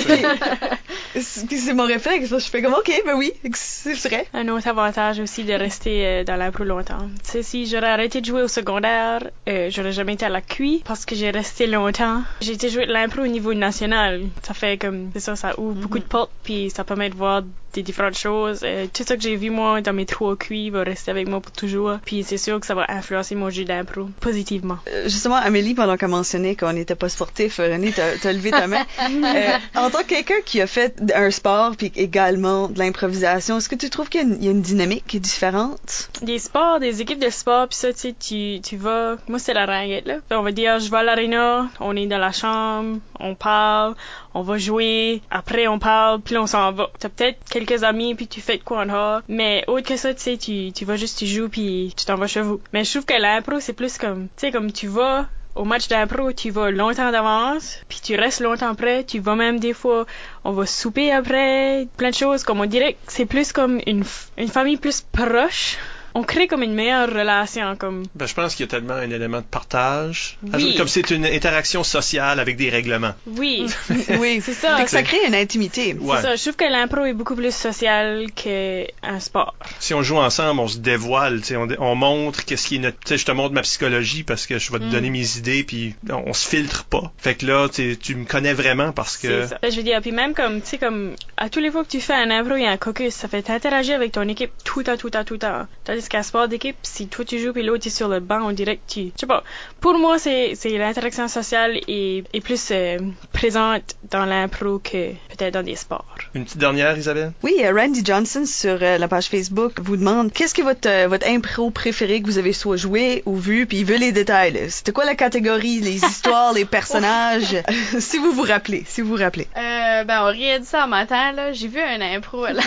c'est 1.21 1.73
mon 1.73 1.85
réflexe. 1.85 2.29
Je 2.29 2.37
fais 2.49 2.61
comme, 2.61 2.73
OK, 2.73 2.91
ben 3.05 3.13
oui, 3.15 3.31
c'est 3.53 3.93
vrai. 4.07 4.25
Un 4.33 4.47
autre 4.49 4.67
avantage 4.67 5.19
aussi 5.19 5.43
de 5.43 5.53
rester 5.53 6.05
euh, 6.05 6.23
dans 6.23 6.35
l'impro 6.35 6.63
longtemps. 6.63 7.07
Tu 7.23 7.31
sais, 7.31 7.43
si 7.43 7.65
j'aurais 7.67 7.89
arrêté 7.89 8.21
de 8.21 8.25
jouer 8.25 8.41
au 8.41 8.47
secondaire, 8.47 9.23
euh, 9.47 9.69
j'aurais 9.71 9.91
jamais 9.91 10.13
été 10.13 10.25
à 10.25 10.29
la 10.29 10.41
QI 10.41 10.81
parce 10.85 11.05
que 11.05 11.15
j'ai 11.15 11.29
resté 11.29 11.67
longtemps. 11.67 12.23
J'ai 12.41 12.53
été 12.53 12.69
jouer 12.69 12.85
de 12.87 12.91
l'impro 12.93 13.21
au 13.21 13.27
niveau 13.27 13.53
national. 13.53 14.21
Ça 14.45 14.53
fait 14.53 14.77
comme, 14.77 15.11
c'est 15.13 15.19
ça, 15.19 15.35
ça 15.35 15.59
ouvre 15.59 15.73
beaucoup 15.75 15.99
de 15.99 16.03
portes 16.03 16.31
puis 16.43 16.62
ça 16.69 16.83
permet 16.83 17.09
de 17.09 17.15
voir 17.15 17.41
des 17.73 17.81
différentes 17.81 18.17
choses. 18.17 18.59
Euh, 18.63 18.85
tout 18.93 19.03
ça 19.03 19.15
que 19.15 19.21
j'ai 19.23 19.35
vu 19.35 19.49
moi 19.49 19.81
dans 19.81 19.93
mes 19.93 20.05
trous 20.05 20.27
au 20.27 20.35
QI 20.35 20.69
va 20.69 20.83
rester 20.83 21.09
avec 21.09 21.27
moi 21.27 21.41
pour 21.41 21.51
toujours. 21.51 21.97
Puis 22.05 22.23
c'est 22.23 22.37
sûr 22.37 22.59
que 22.59 22.67
ça 22.67 22.75
va 22.75 22.85
influencer 22.89 23.33
mon 23.33 23.49
jeu 23.49 23.63
d'impro 23.65 24.09
positivement. 24.19 24.77
Euh, 24.89 25.03
Justement, 25.05 25.35
Amélie, 25.37 25.73
pendant 25.73 25.97
qu'elle 25.97 26.09
mentionnait 26.09 26.55
qu'on 26.55 26.73
n'était 26.73 26.93
pas 26.95 27.09
sportif, 27.09 27.59
euh, 27.59 27.71
René, 27.73 27.91
t'as 27.91 28.31
levé 28.31 28.51
ta 28.51 28.67
main. 28.67 28.83
Euh, 29.33 29.57
en 29.75 29.89
tant 29.89 29.99
que 30.03 30.09
quelqu'un 30.09 30.41
qui 30.45 30.61
a 30.61 30.67
fait 30.67 31.01
un 31.15 31.31
sport 31.31 31.75
puis 31.77 31.91
également 31.95 32.67
de 32.67 32.77
l'improvisation, 32.79 33.57
est-ce 33.57 33.69
que 33.69 33.75
tu 33.75 33.89
trouves 33.89 34.09
qu'il 34.09 34.21
y, 34.21 34.23
a 34.23 34.27
une- 34.27 34.37
il 34.39 34.45
y 34.45 34.47
a 34.47 34.51
une 34.51 34.61
dynamique 34.61 35.05
qui 35.07 35.17
est 35.17 35.19
différente? 35.21 36.09
Des 36.21 36.39
sports, 36.39 36.79
des 36.79 37.01
équipes 37.01 37.19
de 37.19 37.29
sport, 37.29 37.67
puis 37.67 37.77
ça, 37.77 37.91
tu 37.93 37.99
sais, 37.99 38.15
tu, 38.19 38.61
tu 38.61 38.77
vas... 38.77 39.15
Moi, 39.27 39.39
c'est 39.39 39.53
la 39.53 39.65
ringuette, 39.65 40.05
là. 40.05 40.17
On 40.31 40.41
va 40.41 40.51
dire, 40.51 40.79
je 40.79 40.89
vais 40.91 40.97
à 40.97 41.03
l'aréna, 41.03 41.67
on 41.79 41.95
est 41.95 42.05
dans 42.07 42.17
la 42.17 42.31
chambre, 42.31 42.99
on 43.19 43.33
parle, 43.35 43.95
on 44.33 44.41
va 44.41 44.57
jouer, 44.57 45.21
après 45.29 45.67
on 45.67 45.79
parle, 45.79 46.21
puis 46.21 46.37
on 46.37 46.47
s'en 46.47 46.71
va. 46.71 46.89
T'as 46.99 47.09
peut-être 47.09 47.39
quelques 47.49 47.83
amis, 47.83 48.15
puis 48.15 48.27
tu 48.27 48.41
fais 48.41 48.57
de 48.57 48.63
quoi 48.63 48.81
en 48.81 48.85
dehors, 48.85 49.21
mais 49.27 49.63
autre 49.67 49.87
que 49.87 49.97
ça, 49.97 50.13
tu 50.13 50.21
sais, 50.21 50.37
tu, 50.37 50.71
tu 50.71 50.85
vas 50.85 50.95
juste, 50.95 51.19
tu 51.19 51.25
joues, 51.25 51.49
puis 51.49 51.93
tu 51.95 52.05
t'en 52.05 52.15
vas 52.15 52.27
chez 52.27 52.41
vous. 52.41 52.61
Mais 52.73 52.83
je 52.83 52.91
trouve 52.91 53.05
que 53.05 53.19
l'impro, 53.19 53.59
c'est 53.59 53.73
plus 53.73 53.97
comme, 53.97 54.27
tu 54.27 54.47
sais, 54.47 54.51
comme 54.51 54.71
tu 54.71 54.87
vas... 54.87 55.27
Au 55.55 55.65
match 55.65 55.87
d'impro, 55.87 56.31
tu 56.33 56.49
vas 56.49 56.71
longtemps 56.71 57.11
d'avance, 57.11 57.77
puis 57.87 57.99
tu 58.03 58.15
restes 58.15 58.41
longtemps 58.41 58.69
après, 58.69 59.03
tu 59.03 59.19
vas 59.19 59.35
même 59.35 59.59
des 59.59 59.73
fois, 59.73 60.07
on 60.43 60.51
va 60.51 60.65
souper 60.65 61.11
après, 61.11 61.87
plein 61.95 62.09
de 62.09 62.15
choses, 62.15 62.43
comme 62.43 62.59
on 62.59 62.65
dirait 62.65 62.97
c'est 63.07 63.27
plus 63.27 63.51
comme 63.51 63.79
une, 63.85 64.03
une 64.39 64.47
famille 64.47 64.77
plus 64.77 65.01
proche. 65.01 65.77
On 66.15 66.23
crée 66.23 66.47
comme 66.47 66.61
une 66.63 66.73
meilleure 66.75 67.09
relation, 67.09 67.75
comme 67.75 68.03
Ben, 68.15 68.25
je 68.27 68.33
pense 68.33 68.55
qu'il 68.55 68.65
y 68.65 68.69
a 68.69 68.71
tellement 68.71 68.93
un 68.93 69.09
élément 69.09 69.39
de 69.39 69.45
partage. 69.45 70.37
Oui. 70.53 70.75
Comme 70.77 70.87
c'est 70.87 71.09
une 71.11 71.25
interaction 71.25 71.83
sociale 71.83 72.39
avec 72.39 72.55
des 72.55 72.69
règlements. 72.69 73.13
oui, 73.25 73.65
oui, 74.19 74.39
c'est 74.43 74.53
ça. 74.53 74.77
Fait 74.77 74.83
que 74.85 74.89
ça 74.89 75.03
crée 75.03 75.25
une 75.27 75.35
intimité. 75.35 75.95
Ouais. 75.99 76.17
C'est 76.17 76.21
ça. 76.23 76.35
Je 76.35 76.41
trouve 76.41 76.55
que 76.55 76.65
l'impro 76.71 77.05
est 77.05 77.13
beaucoup 77.13 77.35
plus 77.35 77.53
social 77.53 78.25
qu'un 78.35 79.19
sport. 79.19 79.55
Si 79.79 79.93
on 79.93 80.03
joue 80.03 80.17
ensemble, 80.17 80.59
on 80.59 80.67
se 80.67 80.77
dévoile, 80.77 81.41
tu 81.41 81.47
sais, 81.47 81.55
on, 81.55 81.67
on 81.79 81.95
montre 81.95 82.45
qu'est-ce 82.45 82.67
qui 82.67 82.75
est 82.75 82.79
notre, 82.79 83.15
je 83.15 83.25
te 83.25 83.31
montre 83.31 83.53
ma 83.53 83.61
psychologie 83.61 84.23
parce 84.23 84.45
que 84.47 84.59
je 84.59 84.71
vais 84.71 84.79
te 84.79 84.83
Mm. 84.83 84.89
donner 84.89 85.09
mes 85.09 85.37
idées 85.37 85.63
puis 85.63 85.95
on, 86.09 86.23
on 86.27 86.33
se 86.33 86.47
filtre 86.47 86.83
pas. 86.83 87.11
Fait 87.17 87.35
que 87.35 87.45
là, 87.45 87.69
tu 87.69 88.15
me 88.15 88.25
connais 88.25 88.53
vraiment 88.53 88.91
parce 88.91 89.17
que 89.17 89.43
C'est 89.43 89.47
ça. 89.47 89.59
Ben, 89.61 89.71
Je 89.71 89.77
veux 89.77 89.83
dire, 89.83 90.01
puis 90.01 90.11
même 90.11 90.33
comme, 90.33 90.61
tu 90.61 90.67
sais, 90.71 90.77
comme, 90.77 91.15
à 91.37 91.49
tous 91.49 91.59
les 91.59 91.71
fois 91.71 91.83
que 91.83 91.89
tu 91.89 92.01
fais 92.01 92.13
un 92.13 92.29
impro 92.31 92.55
et 92.55 92.67
un 92.67 92.77
caucus, 92.77 93.13
ça 93.13 93.27
fait 93.27 93.41
t'interagir 93.43 93.95
avec 93.95 94.11
ton 94.11 94.27
équipe 94.27 94.51
tout 94.65 94.79
le 94.79 94.85
temps, 94.85 94.97
tout 94.97 95.07
le 95.07 95.11
temps, 95.11 95.23
tout 95.23 95.33
le 95.35 95.39
temps. 95.39 95.65
Tandis 96.03 96.09
qu'un 96.09 96.23
sport 96.23 96.49
d'équipe, 96.49 96.75
si 96.83 97.07
toi 97.07 97.23
tu 97.23 97.39
joues 97.39 97.53
puis 97.53 97.63
l'autre 97.63 97.87
est 97.87 97.89
sur 97.89 98.09
le 98.09 98.19
banc, 98.19 98.41
on 98.43 98.51
dirait 98.51 98.75
que 98.75 98.81
tu, 98.87 99.05
je 99.15 99.21
sais 99.21 99.25
pas. 99.25 99.41
Pour 99.79 99.97
moi, 99.97 100.19
c'est, 100.19 100.51
c'est 100.55 100.77
l'interaction 100.77 101.29
sociale 101.29 101.79
est, 101.87 102.25
est 102.33 102.41
plus 102.41 102.71
euh, 102.71 102.97
présente 103.31 103.95
dans 104.11 104.25
l'impro 104.25 104.79
que 104.79 105.13
peut-être 105.29 105.53
dans 105.53 105.63
des 105.63 105.77
sports. 105.77 106.05
une 106.33 106.43
petite 106.43 106.57
dernière, 106.57 106.97
Isabelle? 106.97 107.31
Oui, 107.41 107.55
euh, 107.63 107.73
Randy 107.73 108.03
Johnson 108.03 108.45
sur 108.45 108.79
euh, 108.81 108.97
la 108.97 109.07
page 109.07 109.27
Facebook 109.27 109.79
vous 109.81 109.95
demande 109.95 110.33
qu'est-ce 110.33 110.53
que 110.53 110.61
votre 110.61 110.89
euh, 110.89 111.07
votre 111.07 111.25
impro 111.25 111.69
préféré 111.71 112.21
que 112.21 112.25
vous 112.25 112.37
avez 112.37 112.51
soit 112.51 112.75
joué 112.75 113.23
ou 113.25 113.37
vu, 113.37 113.65
puis 113.65 113.77
il 113.77 113.85
veut 113.85 113.97
les 113.97 114.11
détails. 114.11 114.51
là. 114.51 114.69
C'était 114.69 114.91
quoi 114.91 115.05
la 115.05 115.15
catégorie, 115.15 115.79
les 115.79 115.95
histoires, 116.05 116.51
les 116.51 116.65
personnages, 116.65 117.55
si 117.99 118.17
vous 118.17 118.33
vous 118.33 118.43
rappelez, 118.43 118.83
si 118.87 118.99
vous 118.99 119.15
vous 119.15 119.23
rappelez. 119.23 119.47
Euh, 119.55 120.03
ben, 120.03 120.23
on 120.23 120.31
riait 120.31 120.59
de 120.59 120.65
ça 120.65 120.83
un 120.83 120.87
matin, 120.87 121.31
là. 121.31 121.53
J'ai 121.53 121.69
vu 121.69 121.79
un 121.79 122.01
impro, 122.01 122.45
là. 122.47 122.61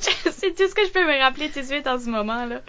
c'est 0.00 0.54
tout 0.54 0.68
ce 0.68 0.74
que 0.74 0.84
je 0.84 0.90
peux 0.90 1.04
me 1.04 1.18
rappeler 1.20 1.48
tout 1.48 1.60
de 1.60 1.64
suite 1.64 1.87
en 1.88 1.98
ce 1.98 2.08
moment, 2.08 2.44
là. 2.44 2.60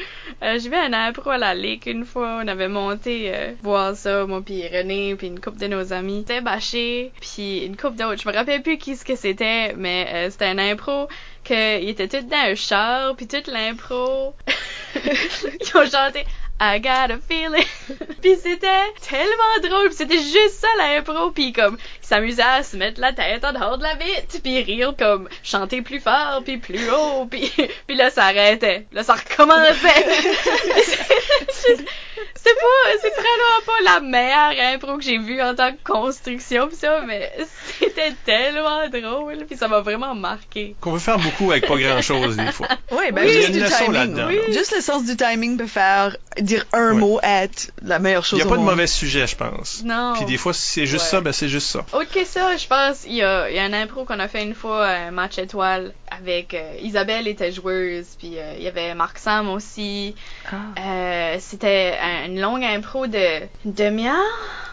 Euh, 0.44 0.58
j'ai 0.60 0.70
vu 0.70 0.76
un 0.76 0.94
impro 0.94 1.30
à 1.30 1.38
la 1.38 1.54
Ligue 1.54 1.88
une 1.88 2.06
fois. 2.06 2.40
On 2.44 2.48
avait 2.48 2.68
monté 2.68 3.32
euh, 3.34 3.52
voir 3.62 3.96
ça, 3.96 4.26
moi 4.26 4.42
puis 4.44 4.68
René, 4.68 5.16
puis 5.16 5.28
une 5.28 5.40
couple 5.40 5.60
de 5.60 5.68
nos 5.68 5.94
amis. 5.94 6.24
C'était 6.28 6.42
bâché, 6.42 7.12
puis 7.20 7.66
une 7.66 7.76
couple 7.76 7.98
d'autres. 7.98 8.22
Je 8.22 8.28
me 8.28 8.34
rappelle 8.34 8.62
plus 8.62 8.78
qui 8.78 8.96
ce 8.96 9.06
que 9.06 9.16
c'était, 9.16 9.74
mais 9.76 10.08
euh, 10.14 10.30
c'était 10.30 10.46
un 10.46 10.58
impro 10.58 11.08
que 11.44 11.82
il 11.82 11.90
était 11.90 12.08
tout 12.08 12.26
dans 12.26 12.38
un 12.38 12.56
char, 12.56 13.16
puis 13.16 13.28
toute 13.28 13.48
l'impro, 13.48 14.34
ils 14.96 15.78
ont 15.78 15.86
chanté 15.86 16.26
I 16.62 16.80
got 16.80 17.12
a 17.12 17.20
feeling. 17.20 17.64
puis 18.22 18.36
c'était 18.36 18.92
tellement 19.08 19.70
drôle, 19.70 19.94
c'était 19.94 20.18
juste 20.18 20.60
ça 20.60 20.68
l'impro, 20.78 21.32
puis 21.32 21.54
comme 21.54 21.78
ils 22.04 22.08
s'amusaient 22.08 22.42
à 22.42 22.64
se 22.64 22.76
mettre 22.76 23.00
la 23.00 23.14
tête 23.14 23.46
en 23.46 23.54
dehors 23.54 23.78
de 23.78 23.84
la 23.84 23.96
vitre, 23.96 24.42
puis 24.44 24.62
rire 24.62 24.94
comme 24.98 25.30
chanter 25.42 25.82
plus 25.82 26.02
fort, 26.02 26.42
puis 26.44 26.58
plus 26.58 26.90
haut, 26.90 27.26
puis 27.26 27.50
puis 27.88 27.96
là 27.96 28.10
ça 28.10 28.26
arrêtait, 28.26 28.86
là 28.92 29.04
ça 29.04 29.14
recommençait. 29.14 30.06
C'est- 32.36 32.50
pas, 32.56 32.98
c'est 33.02 33.14
vraiment 33.16 33.66
pas 33.66 33.94
la 33.94 34.00
meilleure 34.00 34.74
impro 34.74 34.98
que 34.98 35.04
j'ai 35.04 35.18
vue 35.18 35.42
en 35.42 35.56
tant 35.56 35.72
que 35.72 35.78
construction 35.84 36.68
pis 36.68 36.76
ça, 36.76 37.02
mais 37.08 37.32
c'était 37.80 38.14
tellement 38.26 38.88
drôle, 38.90 39.46
puis 39.48 39.56
ça 39.58 39.68
m'a 39.68 39.80
vraiment 39.82 40.16
marqué. 40.16 40.76
Qu'on 40.82 40.92
veut 40.94 41.00
faire 41.00 41.20
beaucoup 41.20 41.52
avec 41.52 41.68
pas 41.68 41.78
grand 41.78 42.02
chose 42.02 42.36
des 42.38 42.52
fois. 42.52 42.68
Oui, 42.92 43.12
ben 43.14 43.24
Il 43.24 43.28
y 43.28 43.32
a 43.32 43.34
juste 43.36 43.48
une 43.50 43.54
du 43.56 43.60
leçon 43.62 43.92
là-dedans, 43.92 44.28
oui. 44.28 44.40
Juste 44.52 44.74
le 44.76 44.82
sens 44.82 45.06
du 45.06 45.16
timing 45.16 45.58
peut 45.58 45.68
faire 45.68 46.18
dire 46.40 46.66
un 46.74 46.94
Ouais. 46.94 47.00
mot 47.00 47.20
être 47.24 47.72
la 47.84 48.00
meilleure 48.00 48.24
Il 48.24 48.28
chose 48.30 48.40
n'y 48.40 48.44
a 48.44 48.48
au 48.48 48.50
pas 48.50 48.58
de 48.58 48.62
mauvais 48.64 48.88
sujet, 48.88 49.28
je 49.28 49.36
pense. 49.36 49.84
Non. 49.86 50.14
Puis 50.16 50.26
des 50.26 50.38
fois, 50.38 50.54
si 50.54 50.62
c'est 50.62 50.86
juste 50.86 51.04
Ouais. 51.06 51.10
ça, 51.12 51.22
ben 51.22 51.32
c'est 51.32 51.50
juste 51.50 51.68
ça. 51.68 51.86
Autre 51.94 52.12
que 52.12 52.26
ça, 52.26 52.58
je 52.58 52.68
pense, 52.68 53.04
il 53.06 53.14
y 53.16 53.24
a, 53.24 53.50
il 53.50 53.56
y 53.56 53.60
a 53.60 53.64
un 53.64 53.74
impro 53.74 54.06
qu'on 54.06 54.20
a 54.20 54.28
fait 54.28 54.44
une 54.44 54.56
fois, 54.56 54.88
un 54.88 55.12
match 55.12 55.38
étoile, 55.38 55.94
avec 56.12 56.54
euh, 56.56 56.74
Isabelle 56.82 57.28
était 57.28 57.52
joueuse, 57.52 58.08
puis 58.18 58.34
euh, 58.38 58.54
il 58.58 58.64
y 58.64 58.68
avait 58.68 58.94
Marc 58.96 59.20
Sam 59.20 59.50
aussi. 59.50 60.16
Ah. 60.52 60.56
Euh, 60.80 61.36
c'était 61.40 61.96
un- 62.02 62.09
une 62.26 62.40
longue 62.40 62.64
impro 62.64 63.08
de 63.08 63.42
demi-heure. 63.66 64.69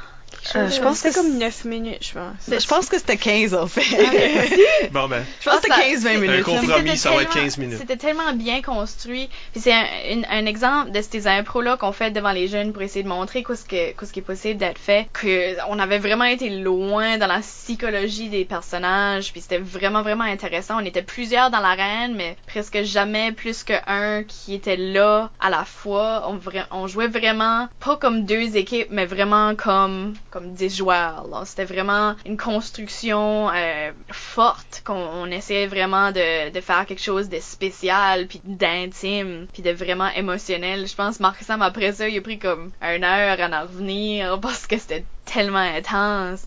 Euh, 0.55 0.67
chose 0.69 0.77
je 0.77 0.81
pense 0.83 1.03
que 1.03 1.15
comme 1.15 1.39
9 1.39 1.65
minutes, 1.65 1.99
je 2.07 2.13
pense. 2.13 2.61
Je 2.63 2.67
pense 2.67 2.87
que 2.89 2.99
c'était 2.99 3.17
15 3.17 3.55
en 3.55 3.67
fait. 3.67 3.83
Bon, 4.93 5.09
ben, 5.09 5.25
Je 5.41 5.51
pense 5.51 5.61
que 5.61 5.67
Ah, 5.73 5.77
c'était 5.83 5.97
15-20 5.97 6.07
un 6.17 6.21
minutes. 6.21 6.37
là. 6.37 6.43
compromis, 6.43 6.89
C'était 6.91 6.97
ça 6.97 7.11
va 7.11 7.23
être 7.23 7.31
tellement- 7.31 7.45
15 7.47 7.59
minutes. 7.59 7.79
C'était 7.79 7.97
tellement 7.97 8.33
bien 8.35 8.63
construit. 8.63 9.29
Puis 9.53 9.61
c'est 9.63 9.73
un, 9.73 9.85
un 10.31 10.47
exemple 10.47 10.91
de 10.93 11.01
ces 11.03 11.27
impros-là 11.27 11.77
qu'on 11.77 11.93
fait 11.93 12.11
devant 12.11 12.33
les 12.33 12.49
jeunes 12.49 12.73
pour 12.73 12.83
essayer 12.83 13.03
de 13.03 13.09
montrer 13.09 13.43
qu'est-ce 13.43 13.65
que, 13.65 13.93
qu'est-ce 13.99 14.13
qui 14.13 14.21
est 14.21 14.23
possible 14.23 14.59
d'être 14.59 14.79
fait. 14.79 15.09
Que 15.13 15.57
on 15.69 15.79
avait 15.79 15.99
vraiment 15.99 16.25
été 16.25 16.51
loin 16.51 17.19
dans 17.19 17.27
la 17.27 17.41
psychologie 17.41 18.29
des 18.29 18.45
personnages. 18.45 19.33
Puis 19.33 19.41
c'était 19.41 19.59
vraiment, 19.59 20.03
vraiment 20.03 20.25
intéressant. 20.25 20.77
On 20.81 20.85
était 20.85 21.03
plusieurs 21.03 21.51
dans 21.51 21.61
l'arène, 21.61 22.15
mais 22.17 22.37
presque 22.47 22.83
jamais 22.83 23.33
plus 23.33 23.65
qu'un 23.65 24.23
qui 24.25 24.55
était 24.55 24.77
là 24.77 25.31
à 25.41 25.51
la 25.51 25.65
fois. 25.65 26.29
On, 26.29 26.39
on 26.71 26.87
jouait 26.87 27.09
vraiment 27.09 27.69
pas 27.81 27.97
comme 27.97 28.25
deux 28.25 28.57
équipes, 28.57 28.89
mais 28.91 29.07
vraiment 29.07 29.55
comme, 29.55 30.15
comme 30.37 30.53
10 30.53 30.77
joueurs. 30.77 31.27
là. 31.31 31.45
C'était 31.47 31.65
vraiment 31.65 32.15
une 32.27 32.37
construction 32.37 33.49
euh, 33.51 33.91
forte 34.13 34.83
qu'on 34.85 34.93
on 34.95 35.27
essayait 35.31 35.67
vraiment 35.67 36.13
de, 36.13 36.51
de 36.51 36.61
faire 36.61 36.85
quelque 36.85 37.01
chose 37.03 37.31
de 37.31 37.39
spécial 37.41 38.27
puis 38.27 38.43
d'intime 38.45 39.47
puis 39.53 39.63
de 39.63 39.71
vraiment 39.71 40.11
émotionnel. 40.11 40.87
Je 40.87 40.95
pense 40.95 41.21
Marc 41.21 41.43
Sam 41.43 41.63
après 41.63 41.93
ça 41.93 42.07
il 42.09 42.19
a 42.19 42.21
pris 42.21 42.39
comme 42.39 42.71
une 42.83 43.03
heure 43.05 43.41
à 43.41 43.47
en 43.49 43.63
revenir 43.67 44.39
parce 44.43 44.67
que 44.67 44.77
c'était 44.77 45.05
tellement 45.25 45.57
intense. 45.59 46.43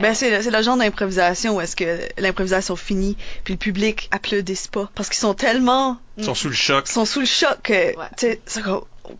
Ben 0.00 0.14
c'est 0.14 0.30
le, 0.30 0.40
c'est 0.42 0.50
le 0.50 0.62
genre 0.62 0.76
d'improvisation 0.76 1.56
où 1.56 1.60
est-ce 1.60 1.74
que 1.76 1.98
l'improvisation 2.18 2.76
finit 2.76 3.16
puis 3.42 3.54
le 3.54 3.58
public 3.58 4.08
applaudisse 4.12 4.68
pas 4.68 4.88
parce 4.94 5.08
qu'ils 5.08 5.18
sont 5.18 5.34
tellement 5.34 5.98
Ils 6.18 6.24
sont 6.24 6.34
sous 6.36 6.48
le 6.48 6.54
choc. 6.54 6.84
ils 6.88 6.92
sont 6.92 7.04
sous 7.04 7.20
le 7.20 7.26
choc 7.26 7.58
que 7.64 7.96
Ouais. 7.98 8.06
tu 8.16 8.26
sais 8.26 8.40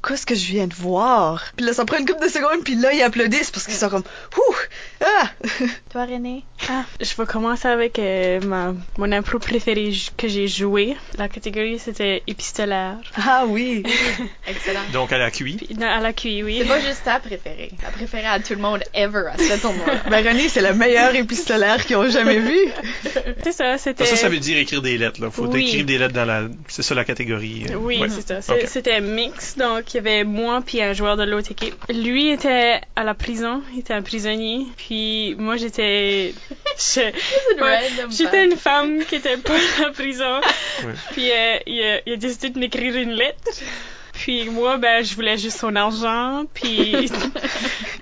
qu'est-ce 0.06 0.26
que 0.26 0.34
je 0.34 0.46
viens 0.46 0.66
de 0.66 0.74
voir? 0.74 1.44
Puis 1.56 1.64
là 1.66 1.72
ça 1.72 1.84
prend 1.84 1.98
une 1.98 2.06
couple 2.06 2.24
de 2.24 2.30
secondes 2.30 2.62
puis 2.64 2.74
là 2.76 2.92
ils 2.92 3.02
applaudissent 3.02 3.50
parce 3.50 3.66
qu'ils 3.66 3.74
sont 3.74 3.88
comme 3.88 4.02
ouh 4.36 4.54
ah 5.04 5.30
Toi 5.90 6.04
René? 6.06 6.44
Ah, 6.68 6.84
je 7.00 7.14
vais 7.16 7.26
commencer 7.26 7.68
avec 7.68 7.98
euh, 7.98 8.40
ma, 8.40 8.74
mon 8.96 9.12
impro 9.12 9.38
préféré 9.38 9.92
que 10.16 10.28
j'ai 10.28 10.48
joué. 10.48 10.96
La 11.18 11.28
catégorie, 11.28 11.78
c'était 11.78 12.22
épistolaire. 12.26 12.96
ah 13.16 13.44
oui 13.46 13.82
Excellent. 14.46 14.80
Donc 14.92 15.12
à 15.12 15.18
la 15.18 15.30
QI? 15.30 15.56
Puis, 15.56 15.82
à 15.84 16.00
la 16.00 16.12
QI, 16.12 16.42
oui. 16.42 16.58
C'est 16.62 16.68
pas 16.68 16.80
juste 16.80 17.04
ta 17.04 17.20
préférée. 17.20 17.70
La 17.82 17.90
préférée 17.90 18.26
à 18.26 18.40
tout 18.40 18.54
le 18.54 18.60
monde 18.60 18.82
ever 18.94 19.24
à 19.32 19.36
ce 19.36 19.60
tournoi. 19.60 19.84
ben 20.10 20.26
René 20.26 20.48
c'est 20.48 20.62
le 20.62 20.72
meilleur 20.74 21.14
épistolaire 21.14 21.84
qu'ils 21.84 21.96
ont 21.96 22.08
jamais 22.08 22.38
vu 22.38 22.56
C'est 23.42 23.52
ça, 23.52 23.76
c'était... 23.78 24.06
Ça, 24.06 24.16
ça 24.16 24.28
veut 24.28 24.38
dire 24.38 24.56
écrire 24.58 24.80
des 24.82 24.96
lettres, 24.96 25.20
là. 25.20 25.30
Faut 25.30 25.46
Oui. 25.46 25.66
écrire 25.66 25.84
des 25.84 25.98
lettres 25.98 26.14
dans 26.14 26.24
la, 26.24 26.44
c'est 26.68 26.82
ça 26.82 26.94
la 26.94 27.04
catégorie. 27.04 27.66
euh, 27.70 27.74
Oui, 27.74 27.98
ouais. 27.98 28.08
c'est 28.08 28.40
ça. 28.42 28.54
C'était 28.66 29.00
mix, 29.00 29.56
donc 29.56 29.73
il 29.80 29.94
y 29.94 29.98
avait 29.98 30.24
moi 30.24 30.62
puis 30.64 30.80
un 30.82 30.92
joueur 30.92 31.16
de 31.16 31.24
l'autre 31.24 31.50
équipe. 31.52 31.74
Lui 31.92 32.30
était 32.30 32.80
à 32.96 33.04
la 33.04 33.14
prison, 33.14 33.62
il 33.72 33.80
était 33.80 33.94
un 33.94 34.02
prisonnier, 34.02 34.66
puis 34.76 35.34
moi 35.38 35.56
j'étais... 35.56 36.34
J'étais 36.76 37.12
femme. 38.30 38.50
une 38.50 38.56
femme 38.56 39.04
qui 39.04 39.16
était 39.16 39.36
pas 39.36 39.54
à 39.54 39.82
la 39.82 39.90
prison, 39.90 40.40
Ouais. 40.84 40.92
puis 41.12 41.30
euh, 41.30 41.58
il, 41.66 41.82
a, 41.82 42.00
il 42.06 42.12
a 42.14 42.16
décidé 42.16 42.50
de 42.50 42.58
m'écrire 42.58 42.96
une 42.96 43.12
lettre. 43.12 43.38
Puis 44.14 44.48
moi, 44.48 44.78
ben, 44.78 45.04
je 45.04 45.14
voulais 45.14 45.36
juste 45.38 45.58
son 45.58 45.74
argent, 45.76 46.44
puis... 46.54 47.10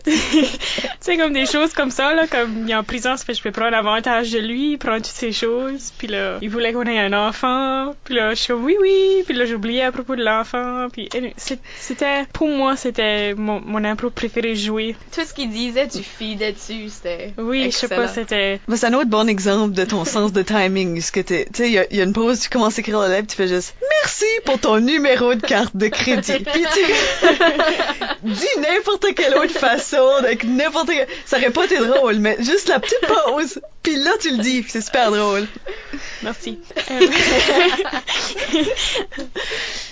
sais, 1.00 1.16
comme 1.16 1.32
des 1.32 1.46
choses 1.46 1.72
comme 1.72 1.90
ça, 1.90 2.14
là, 2.14 2.26
comme 2.26 2.64
il 2.66 2.70
est 2.70 2.74
en 2.74 2.82
prison, 2.82 3.16
ça 3.16 3.24
fait 3.24 3.32
que 3.32 3.38
je 3.38 3.42
peux 3.42 3.52
prendre 3.52 3.76
avantage 3.76 4.30
de 4.32 4.38
lui, 4.38 4.76
prendre 4.76 4.98
toutes 4.98 5.06
ces 5.06 5.32
choses. 5.32 5.92
Puis 5.98 6.08
là, 6.08 6.38
il 6.42 6.50
voulait 6.50 6.72
qu'on 6.72 6.84
ait 6.84 6.98
un 6.98 7.12
enfant. 7.12 7.94
Puis 8.04 8.14
là, 8.14 8.30
je 8.30 8.40
suis 8.40 8.52
comme 8.52 8.64
oui, 8.64 8.76
oui. 8.80 9.22
Puis 9.26 9.34
là, 9.34 9.44
j'oubliais 9.44 9.82
à 9.82 9.92
propos 9.92 10.16
de 10.16 10.24
l'enfant. 10.24 10.88
Puis 10.92 11.08
c'était, 11.36 12.24
pour 12.32 12.48
moi, 12.48 12.76
c'était 12.76 13.34
mon, 13.34 13.60
mon 13.60 13.84
impro 13.84 14.10
préféré 14.10 14.56
jouer. 14.56 14.96
Tout 15.14 15.24
ce 15.24 15.32
qu'il 15.34 15.50
disait, 15.50 15.88
tu 15.88 16.02
fidais 16.02 16.52
dessus, 16.52 16.88
c'était. 16.88 17.32
Oui, 17.38 17.70
je 17.70 17.76
sais 17.76 17.88
pas, 17.88 18.08
c'était. 18.08 18.60
Ben, 18.68 18.76
c'est 18.76 18.86
un 18.86 18.94
autre 18.94 19.10
bon 19.10 19.28
exemple 19.28 19.74
de 19.74 19.84
ton 19.84 20.04
sens 20.04 20.32
de 20.32 20.42
timing. 20.42 21.00
Ce 21.00 21.12
que 21.12 21.20
t'es- 21.20 21.46
tu 21.52 21.62
sais, 21.62 21.70
il 21.70 21.86
y, 21.92 21.96
y 21.96 22.00
a 22.00 22.04
une 22.04 22.12
pause, 22.12 22.40
tu 22.40 22.48
commences 22.48 22.78
à 22.78 22.80
écrire 22.80 23.00
la 23.00 23.08
lettre, 23.08 23.28
tu 23.28 23.36
fais 23.36 23.48
juste 23.48 23.74
merci 24.02 24.24
pour 24.44 24.58
ton 24.58 24.80
numéro 24.80 25.34
de 25.34 25.40
carte 25.40 25.76
de 25.76 25.88
crédit. 25.88 26.01
Puis 26.04 26.20
tu 26.22 26.34
dis 28.24 28.60
n'importe 28.60 29.14
quelle 29.14 29.36
autre 29.36 29.58
façon, 29.58 30.08
avec 30.18 30.44
n'importe 30.44 30.88
quel... 30.88 31.06
Ça 31.26 31.38
aurait 31.38 31.50
pas 31.50 31.64
été 31.64 31.78
drôle, 31.78 32.18
mais 32.18 32.36
juste 32.40 32.68
la 32.68 32.80
petite 32.80 33.06
pause. 33.06 33.60
Puis 33.82 33.96
là, 33.96 34.12
tu 34.20 34.30
le 34.30 34.42
dis, 34.42 34.64
c'est 34.68 34.80
super 34.80 35.10
drôle. 35.10 35.46
Merci. 36.22 36.60
Euh, 36.90 37.00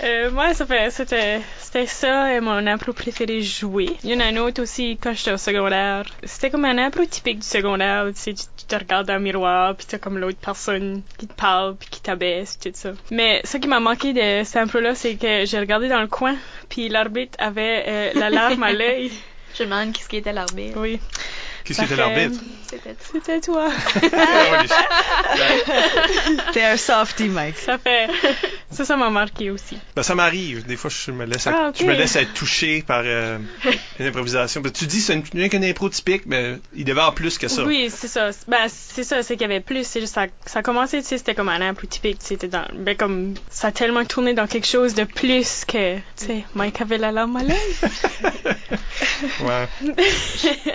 euh, 0.04 0.30
moi, 0.30 0.54
ça 0.54 0.64
fait, 0.64 0.90
c'était, 0.90 1.40
c'était 1.60 1.86
ça, 1.86 2.40
mon 2.40 2.66
impro 2.66 2.92
préféré 2.92 3.42
jouer. 3.42 3.96
Il 4.04 4.10
y 4.10 4.14
en 4.14 4.20
a 4.20 4.24
un 4.24 4.36
autre 4.36 4.62
aussi 4.62 4.96
quand 5.02 5.12
j'étais 5.12 5.32
au 5.32 5.38
secondaire. 5.38 6.04
C'était 6.22 6.50
comme 6.50 6.64
un 6.64 6.78
impro 6.78 7.04
typique 7.04 7.40
du 7.40 7.46
secondaire. 7.46 8.06
Tu 8.14 8.20
sais, 8.20 8.34
tu 8.34 8.44
te 8.70 8.76
regardes 8.76 9.06
dans 9.06 9.14
le 9.14 9.20
miroir, 9.20 9.74
puis 9.74 9.86
t'as 9.88 9.98
comme 9.98 10.18
l'autre 10.18 10.38
personne 10.40 11.02
qui 11.18 11.26
te 11.26 11.34
parle, 11.34 11.76
puis 11.76 11.88
qui 11.90 12.00
t'abaisse, 12.00 12.58
tout 12.58 12.70
ça. 12.72 12.92
Mais 13.10 13.40
ce 13.44 13.56
qui 13.56 13.68
m'a 13.68 13.80
manqué 13.80 14.12
de 14.12 14.44
cet 14.44 14.56
impro-là, 14.56 14.94
c'est 14.94 15.16
que 15.16 15.44
j'ai 15.44 15.58
regardé 15.58 15.88
dans 15.88 16.00
le 16.00 16.06
coin, 16.06 16.36
puis 16.68 16.88
l'arbitre 16.88 17.36
avait 17.40 17.84
euh, 17.86 18.10
la 18.14 18.30
larme 18.30 18.62
à 18.62 18.72
l'œil. 18.72 19.10
Je 19.54 19.64
me 19.64 19.68
demande 19.68 19.92
qu'est-ce 19.92 20.08
qui 20.08 20.16
était 20.16 20.32
l'arbitre. 20.32 20.78
Oui, 20.78 21.00
qui 21.64 21.74
Ça 21.74 21.84
était 21.84 21.94
fait- 21.94 22.00
l'arbitre? 22.00 22.40
C'était 22.68 22.94
c'était 23.12 23.40
toi. 23.40 23.68
T'es 26.52 26.62
un 26.64 26.76
softy, 26.76 27.28
Mike. 27.28 27.56
Ça 27.58 27.78
fait, 27.78 28.08
ça, 28.70 28.84
ça 28.84 28.96
m'a 28.96 29.10
marqué 29.10 29.50
aussi. 29.50 29.76
Ben, 29.96 30.02
ça 30.02 30.14
m'arrive. 30.14 30.64
Des 30.66 30.76
fois, 30.76 30.90
je 30.90 31.10
me 31.10 31.24
laisse, 31.24 31.46
Ah, 31.46 31.72
je 31.78 31.84
me 31.84 31.92
laisse 31.94 32.16
être 32.16 32.32
touché 32.34 32.82
par 32.86 33.02
euh, 33.04 33.38
une 33.98 34.06
improvisation. 34.06 34.60
Ben, 34.60 34.72
tu 34.72 34.86
dis 34.86 35.00
c'est 35.00 35.14
une- 35.14 35.24
rien 35.32 35.48
qu'une 35.48 35.64
impro 35.64 35.88
typique, 35.88 36.22
mais 36.26 36.56
il 36.74 36.84
devait 36.84 37.00
avoir 37.00 37.14
plus 37.14 37.38
que 37.38 37.48
ça. 37.48 37.64
Oui, 37.64 37.90
c'est 37.94 38.08
ça. 38.08 38.30
Ben, 38.48 38.66
c'est 38.68 39.04
ça, 39.04 39.22
c'est 39.22 39.34
qu'il 39.34 39.42
y 39.42 39.50
avait 39.50 39.60
plus. 39.60 39.86
C'est 39.86 40.00
juste, 40.00 40.14
ça, 40.14 40.26
ça 40.46 40.60
a 40.60 40.62
commencé, 40.62 41.00
tu 41.02 41.08
sais, 41.08 41.18
c'était 41.18 41.34
comme 41.34 41.48
un 41.48 41.60
impro 41.60 41.86
typique. 41.86 42.18
C'était 42.20 42.48
dans, 42.48 42.64
ben, 42.74 42.96
comme, 42.96 43.34
ça 43.50 43.68
a 43.68 43.72
tellement 43.72 44.04
tourné 44.04 44.34
dans 44.34 44.46
quelque 44.46 44.66
chose 44.66 44.94
de 44.94 45.04
plus 45.04 45.64
que, 45.66 45.96
tu 45.96 46.00
sais, 46.16 46.44
Mike 46.54 46.80
avait 46.80 46.98
la 46.98 47.12
larme 47.12 47.36
à 47.36 47.42
l'œil. 47.42 47.56
Ouais. 49.42 49.68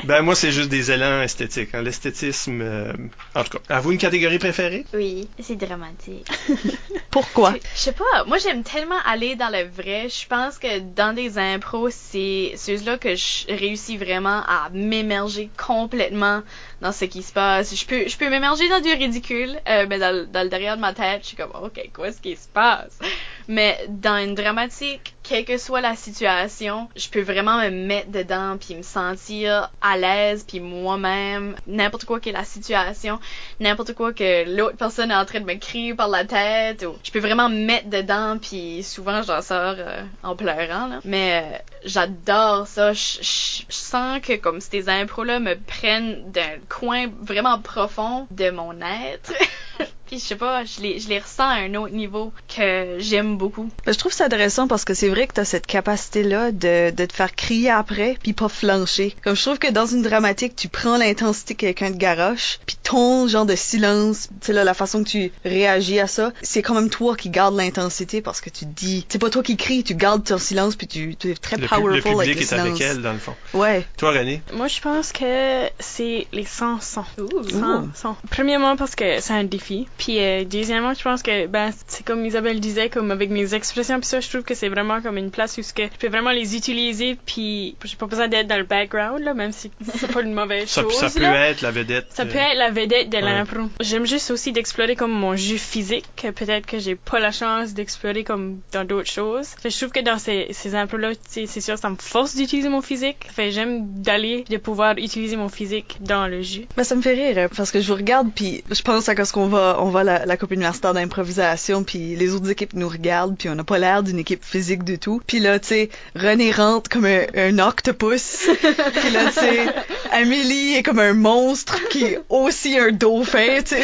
ben, 0.03 0.21
moi, 0.21 0.35
c'est 0.35 0.51
juste 0.51 0.69
des 0.69 0.74
élans 0.91 1.21
esthétiques. 1.21 1.73
hein. 1.73 1.81
L'esthétisme, 1.81 2.61
euh, 2.61 2.93
en 3.35 3.43
tout 3.43 3.57
cas. 3.57 3.75
Avez-vous 3.75 3.91
une 3.93 3.97
catégorie 3.97 4.39
préférée? 4.39 4.85
Oui, 4.93 5.27
c'est 5.41 5.55
dramatique. 5.55 6.27
Pourquoi? 7.11 7.53
Je 7.75 7.79
sais 7.79 7.91
pas, 7.93 8.25
moi 8.27 8.37
j'aime 8.37 8.63
tellement 8.63 8.99
aller 9.05 9.35
dans 9.35 9.49
le 9.49 9.63
vrai. 9.63 10.07
Je 10.09 10.27
pense 10.27 10.57
que 10.57 10.79
dans 10.79 11.13
des 11.15 11.37
impros, 11.37 11.89
c'est 11.89 12.53
ceux-là 12.57 12.97
que 12.97 13.15
je 13.15 13.45
réussis 13.47 13.95
vraiment 13.97 14.41
à 14.47 14.69
m'émerger 14.73 15.49
complètement 15.57 16.41
dans 16.85 16.91
ce 16.91 17.05
qui 17.05 17.23
se 17.23 17.33
passe? 17.33 17.75
Je 17.75 17.85
peux, 17.85 18.07
je 18.07 18.15
peux 18.15 18.29
m'émerger 18.29 18.69
dans 18.69 18.79
du 18.79 18.93
ridicule, 18.93 19.59
euh, 19.67 19.87
mais 19.89 19.97
dans, 19.97 20.27
dans 20.31 20.43
le 20.43 20.49
derrière 20.49 20.75
de 20.75 20.81
ma 20.81 20.93
tête, 20.93 21.21
je 21.23 21.29
suis 21.29 21.37
comme, 21.37 21.49
ok, 21.59 21.89
quoi 21.93 22.09
est-ce 22.09 22.21
qui 22.21 22.35
se 22.35 22.47
passe? 22.47 22.99
Mais 23.47 23.85
dans 23.89 24.17
une 24.17 24.35
dramatique, 24.35 25.15
quelle 25.27 25.45
que 25.45 25.57
soit 25.57 25.81
la 25.81 25.95
situation, 25.95 26.87
je 26.95 27.09
peux 27.09 27.21
vraiment 27.21 27.57
me 27.57 27.69
mettre 27.69 28.11
dedans 28.11 28.57
puis 28.59 28.75
me 28.75 28.83
sentir 28.83 29.71
à 29.81 29.97
l'aise 29.97 30.45
puis 30.47 30.59
moi-même, 30.59 31.55
n'importe 31.67 32.05
quoi 32.05 32.19
que 32.19 32.29
la 32.29 32.43
situation, 32.43 33.19
n'importe 33.59 33.93
quoi 33.93 34.13
que 34.13 34.55
l'autre 34.55 34.77
personne 34.77 35.11
est 35.11 35.15
en 35.15 35.25
train 35.25 35.39
de 35.39 35.45
me 35.45 35.55
crier 35.55 35.95
par 35.95 36.09
la 36.09 36.25
tête 36.25 36.83
ou 36.83 36.95
je 37.03 37.11
peux 37.11 37.19
vraiment 37.19 37.49
me 37.49 37.65
mettre 37.65 37.89
dedans 37.89 38.37
puis 38.39 38.83
souvent 38.83 39.23
j'en 39.23 39.41
sors 39.41 39.75
euh, 39.77 40.03
en 40.23 40.35
pleurant 40.35 40.87
là. 40.87 40.99
Mais 41.05 41.43
euh, 41.43 41.57
j'adore 41.85 42.67
ça, 42.67 42.93
je, 42.93 43.63
sens 43.69 44.19
que 44.21 44.35
comme 44.35 44.61
ces 44.61 44.89
impros 44.89 45.23
là 45.23 45.39
me 45.39 45.55
prennent 45.55 46.31
d'un 46.31 46.59
coin 46.75 47.07
vraiment 47.21 47.59
profond 47.59 48.27
de 48.31 48.49
mon 48.49 48.81
être. 48.81 49.33
Puis 50.07 50.19
je 50.19 50.23
sais 50.23 50.35
pas, 50.35 50.63
je 50.65 50.81
les, 50.81 50.99
je 50.99 51.09
les 51.09 51.19
ressens 51.19 51.43
à 51.47 51.55
un 51.55 51.73
autre 51.75 51.93
niveau 51.93 52.31
que 52.55 52.97
j'aime 52.99 53.37
beaucoup. 53.37 53.69
Ben, 53.85 53.91
je 53.93 53.97
trouve 53.97 54.11
ça 54.13 54.25
intéressant 54.25 54.67
parce 54.67 54.85
que 54.85 54.93
c'est 54.93 55.09
vrai 55.09 55.27
que 55.27 55.33
t'as 55.33 55.45
cette 55.45 55.65
capacité-là 55.65 56.51
de, 56.51 56.91
de 56.91 57.05
te 57.05 57.13
faire 57.13 57.35
crier 57.35 57.69
après 57.71 58.17
puis 58.21 58.33
pas 58.33 58.49
flancher. 58.49 59.15
Comme 59.23 59.35
je 59.35 59.41
trouve 59.41 59.57
que 59.59 59.71
dans 59.71 59.85
une 59.87 60.01
dramatique, 60.03 60.55
tu 60.55 60.67
prends 60.67 60.97
l'intensité 60.97 61.55
que 61.55 61.61
quelqu'un 61.61 61.91
te 61.91 61.97
garoche 61.97 62.59
puis 62.65 62.77
ton 62.83 63.27
genre 63.27 63.45
de 63.45 63.55
silence, 63.55 64.27
tu 64.41 64.47
sais 64.47 64.53
là, 64.53 64.63
la 64.63 64.73
façon 64.73 65.03
que 65.03 65.09
tu 65.09 65.31
réagis 65.43 65.99
à 65.99 66.07
ça, 66.07 66.31
c'est 66.41 66.61
quand 66.61 66.75
même 66.75 66.89
toi 66.89 67.15
qui 67.15 67.29
gardes 67.29 67.55
l'intensité 67.55 68.21
parce 68.21 68.41
que 68.41 68.49
tu 68.49 68.65
te 68.65 68.71
dis, 68.73 69.05
c'est 69.09 69.19
pas 69.19 69.29
toi 69.29 69.41
qui 69.43 69.57
cries, 69.57 69.83
tu 69.83 69.95
gardes 69.95 70.23
ton 70.23 70.37
silence 70.37 70.75
puis 70.75 70.87
tu, 70.87 71.15
tu 71.15 71.31
es 71.31 71.35
très 71.35 71.55
Le, 71.57 71.63
pu- 71.63 71.69
powerful 71.69 71.95
le 71.95 72.01
public 72.01 72.19
avec 72.19 72.35
le 72.37 72.41
est 72.43 72.53
avec 72.53 72.75
silence. 72.75 72.81
elle, 72.95 73.01
dans 73.01 73.13
le 73.13 73.19
fond. 73.19 73.33
Ouais. 73.53 73.85
Toi, 73.97 74.11
René? 74.11 74.41
Moi, 74.53 74.67
je 74.67 74.79
pense 74.81 75.11
que 75.11 75.67
c'est 75.79 76.27
les 76.31 76.45
chansons. 76.45 77.05
Ouh. 77.19 77.49
Chansons. 77.49 78.15
Premièrement, 78.29 78.75
parce 78.77 78.95
que 78.95 79.19
c'est 79.19 79.33
un 79.33 79.43
défi. 79.43 79.87
Puis, 79.97 80.19
euh, 80.19 80.43
deuxièmement, 80.43 80.93
je 80.93 81.01
pense 81.03 81.21
que, 81.23 81.47
ben, 81.47 81.71
c'est 81.87 82.05
comme 82.05 82.25
Isabelle 82.25 82.59
disait, 82.59 82.89
comme 82.89 83.11
avec 83.11 83.29
mes 83.29 83.53
expressions, 83.53 83.99
puis 83.99 84.07
ça, 84.07 84.19
je 84.19 84.29
trouve 84.29 84.43
que 84.43 84.53
c'est 84.55 84.69
vraiment 84.69 85.01
comme 85.01 85.17
une 85.17 85.31
place 85.31 85.57
où 85.57 85.63
ce 85.63 85.73
que 85.73 85.83
je 85.83 85.97
peux 85.99 86.07
vraiment 86.09 86.31
les 86.31 86.55
utiliser, 86.55 87.17
puis 87.25 87.75
j'ai 87.83 87.95
pas 87.95 88.05
besoin 88.07 88.27
d'être 88.27 88.47
dans 88.47 88.57
le 88.57 88.63
background, 88.63 89.21
là, 89.23 89.33
même 89.33 89.51
si 89.51 89.71
c'est 89.97 90.11
pas 90.11 90.21
une 90.21 90.33
mauvaise 90.33 90.69
Ça, 90.69 90.81
chose. 90.81 90.93
ça 90.95 91.09
peut 91.09 91.21
là. 91.21 91.49
être 91.49 91.61
la 91.61 91.71
vedette. 91.71 92.07
Ça 92.11 92.23
euh, 92.23 92.25
peut 92.25 92.37
être 92.37 92.57
la 92.57 92.71
vedette 92.71 93.09
de 93.09 93.15
Ouais. 93.15 93.21
l'impro. 93.21 93.61
J'aime 93.79 94.05
juste 94.05 94.29
aussi 94.31 94.51
d'explorer 94.51 94.95
comme 94.95 95.11
mon 95.11 95.35
jeu 95.35 95.57
physique. 95.57 96.05
que 96.17 96.29
Peut-être 96.31 96.65
que 96.65 96.79
j'ai 96.79 96.95
pas 96.95 97.19
la 97.19 97.31
chance 97.31 97.73
d'explorer 97.73 98.23
comme 98.23 98.59
dans 98.73 98.83
d'autres 98.85 99.09
choses. 99.09 99.47
Fait, 99.61 99.69
je 99.69 99.77
trouve 99.77 99.91
que 99.91 100.01
dans 100.01 100.19
ces, 100.19 100.47
ces 100.51 100.75
impros-là, 100.75 101.15
tu 101.15 101.21
sais, 101.29 101.45
c'est 101.47 101.61
sûr, 101.61 101.77
ça 101.77 101.89
me 101.89 101.95
force 101.97 102.35
d'utiliser 102.35 102.69
mon 102.69 102.81
physique. 102.81 103.27
Fait, 103.33 103.51
j'aime 103.51 103.85
d'aller, 104.01 104.43
de 104.49 104.57
pouvoir 104.57 104.95
utiliser 104.97 105.37
mon 105.37 105.49
physique 105.49 105.97
dans 106.01 106.27
le 106.27 106.41
jeu. 106.41 106.63
Ben, 106.75 106.83
ça 106.83 106.95
me 106.95 107.01
fait 107.01 107.13
rire 107.13 107.37
euh, 107.37 107.47
parce 107.55 107.71
que 107.71 107.79
je 107.79 107.87
vous 107.87 107.95
regarde 107.95 108.29
puis 108.35 108.63
je 108.69 108.81
pense 108.81 109.07
à 109.09 109.25
ce 109.25 109.31
qu'on 109.33 109.47
va 109.47 109.77
on 109.79 109.84
va 109.89 110.01
à 110.01 110.03
la, 110.03 110.25
la 110.25 110.37
coupe 110.37 110.51
universitaire 110.51 110.93
d'improvisation 110.93 111.83
puis 111.83 112.15
les 112.15 112.33
autres 112.33 112.49
équipes 112.49 112.73
nous 112.73 112.89
regardent 112.89 113.37
puis 113.37 113.49
on 113.49 113.55
n'a 113.55 113.63
pas 113.63 113.77
l'air 113.77 114.03
d'une 114.03 114.19
équipe 114.19 114.43
physique 114.43 114.83
du 114.83 114.99
tout. 114.99 115.21
Puis 115.25 115.39
là 115.39 115.59
tu 115.59 115.67
sais 115.67 115.89
René 116.15 116.51
rentre 116.51 116.89
comme 116.89 117.05
un, 117.05 117.25
un 117.35 117.59
octopus. 117.59 118.47
puis 118.61 119.11
là 119.11 119.25
tu 119.27 119.39
sais 119.39 119.65
Amélie 120.11 120.75
est 120.75 120.83
comme 120.83 120.99
un 120.99 121.13
monstre 121.13 121.79
qui 121.89 122.05
est 122.05 122.19
aussi 122.29 122.77
un 122.77 122.91
dauphin, 122.91 123.61
tu 123.61 123.75
sais. 123.75 123.83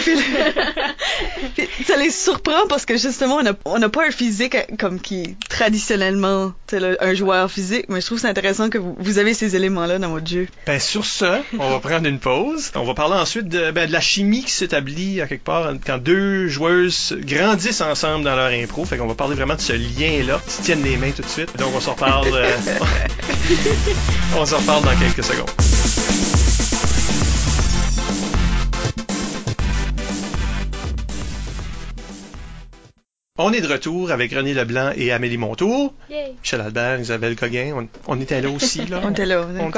Puis, 1.56 1.68
ça 1.86 1.98
les 1.98 2.12
surprend 2.12 2.68
parce 2.68 2.86
que 2.86 2.98
justement 2.98 3.40
on 3.44 3.52
on 3.66 3.80
n'a 3.80 3.90
pas 3.90 4.08
un 4.08 4.12
physique 4.12 4.58
comme 4.78 5.00
qui 5.00 5.36
traditionnellement 5.50 6.54
tu 6.68 6.80
sais, 6.80 6.98
un 7.00 7.14
joueur 7.14 7.52
physique, 7.52 7.86
mais 7.90 8.02
je 8.02 8.06
trouve 8.06 8.20
c'est 8.20 8.28
intéressant 8.28 8.70
que 8.70 8.78
vous, 8.78 8.96
vous 8.98 9.18
avez 9.18 9.34
ces 9.34 9.56
éléments 9.56 9.86
là 9.86 10.00
dans 10.00 10.10
votre 10.10 10.28
jeu. 10.28 10.48
Ben, 10.66 10.80
sur 10.80 11.06
ce, 11.06 11.42
on 11.58 11.70
va 11.70 11.80
prendre 11.82 12.08
une 12.08 12.20
pause. 12.20 12.72
On 12.76 12.84
va 12.84 12.94
parler 12.94 13.16
ensuite 13.16 13.48
de, 13.48 13.72
ben, 13.72 13.88
de 13.88 13.94
la 13.94 14.02
chimie 14.02 14.44
qui 14.44 14.52
s'établit 14.52 15.22
à 15.22 15.28
quelque 15.28 15.44
part 15.44 15.74
quand 15.86 15.91
deux 16.00 16.48
joueuses 16.48 17.16
grandissent 17.22 17.82
ensemble 17.82 18.24
dans 18.26 18.36
leur 18.36 18.52
impro. 18.52 18.86
Fait 18.86 18.98
qu'on 18.98 19.08
va 19.08 19.16
parler 19.16 19.36
vraiment 19.36 19.56
de 19.56 19.62
ce 19.62 19.74
lien-là. 19.74 20.40
Se 20.48 20.62
tiennent 20.62 20.84
les 20.84 20.98
mains 20.98 21.12
tout 21.12 21.22
de 21.24 21.28
suite. 21.28 21.56
Donc, 21.58 21.72
on 21.76 21.80
s'en 21.80 21.94
reparle. 21.94 22.28
euh, 22.34 22.50
on 24.38 24.46
s'en 24.46 24.58
reparle 24.58 24.84
dans 24.84 24.98
quelques 24.98 25.24
secondes. 25.24 25.50
On 33.38 33.54
est 33.54 33.62
de 33.62 33.68
retour 33.68 34.12
avec 34.12 34.34
René 34.34 34.54
Leblanc 34.54 34.92
et 34.94 35.14
Amélie 35.14 35.38
Montour. 35.38 35.94
Yay! 36.10 36.34
Michel 36.44 36.60
Albert, 36.60 37.00
Isabelle 37.00 37.38
Coguin, 37.38 37.72
on, 37.74 37.88
on 38.14 38.20
était 38.20 38.42
là 38.42 38.50
aussi. 38.50 38.86
Là. 38.88 39.00
On 39.06 39.12
était 39.12 39.26
là, 39.26 39.48
on. 39.58 39.72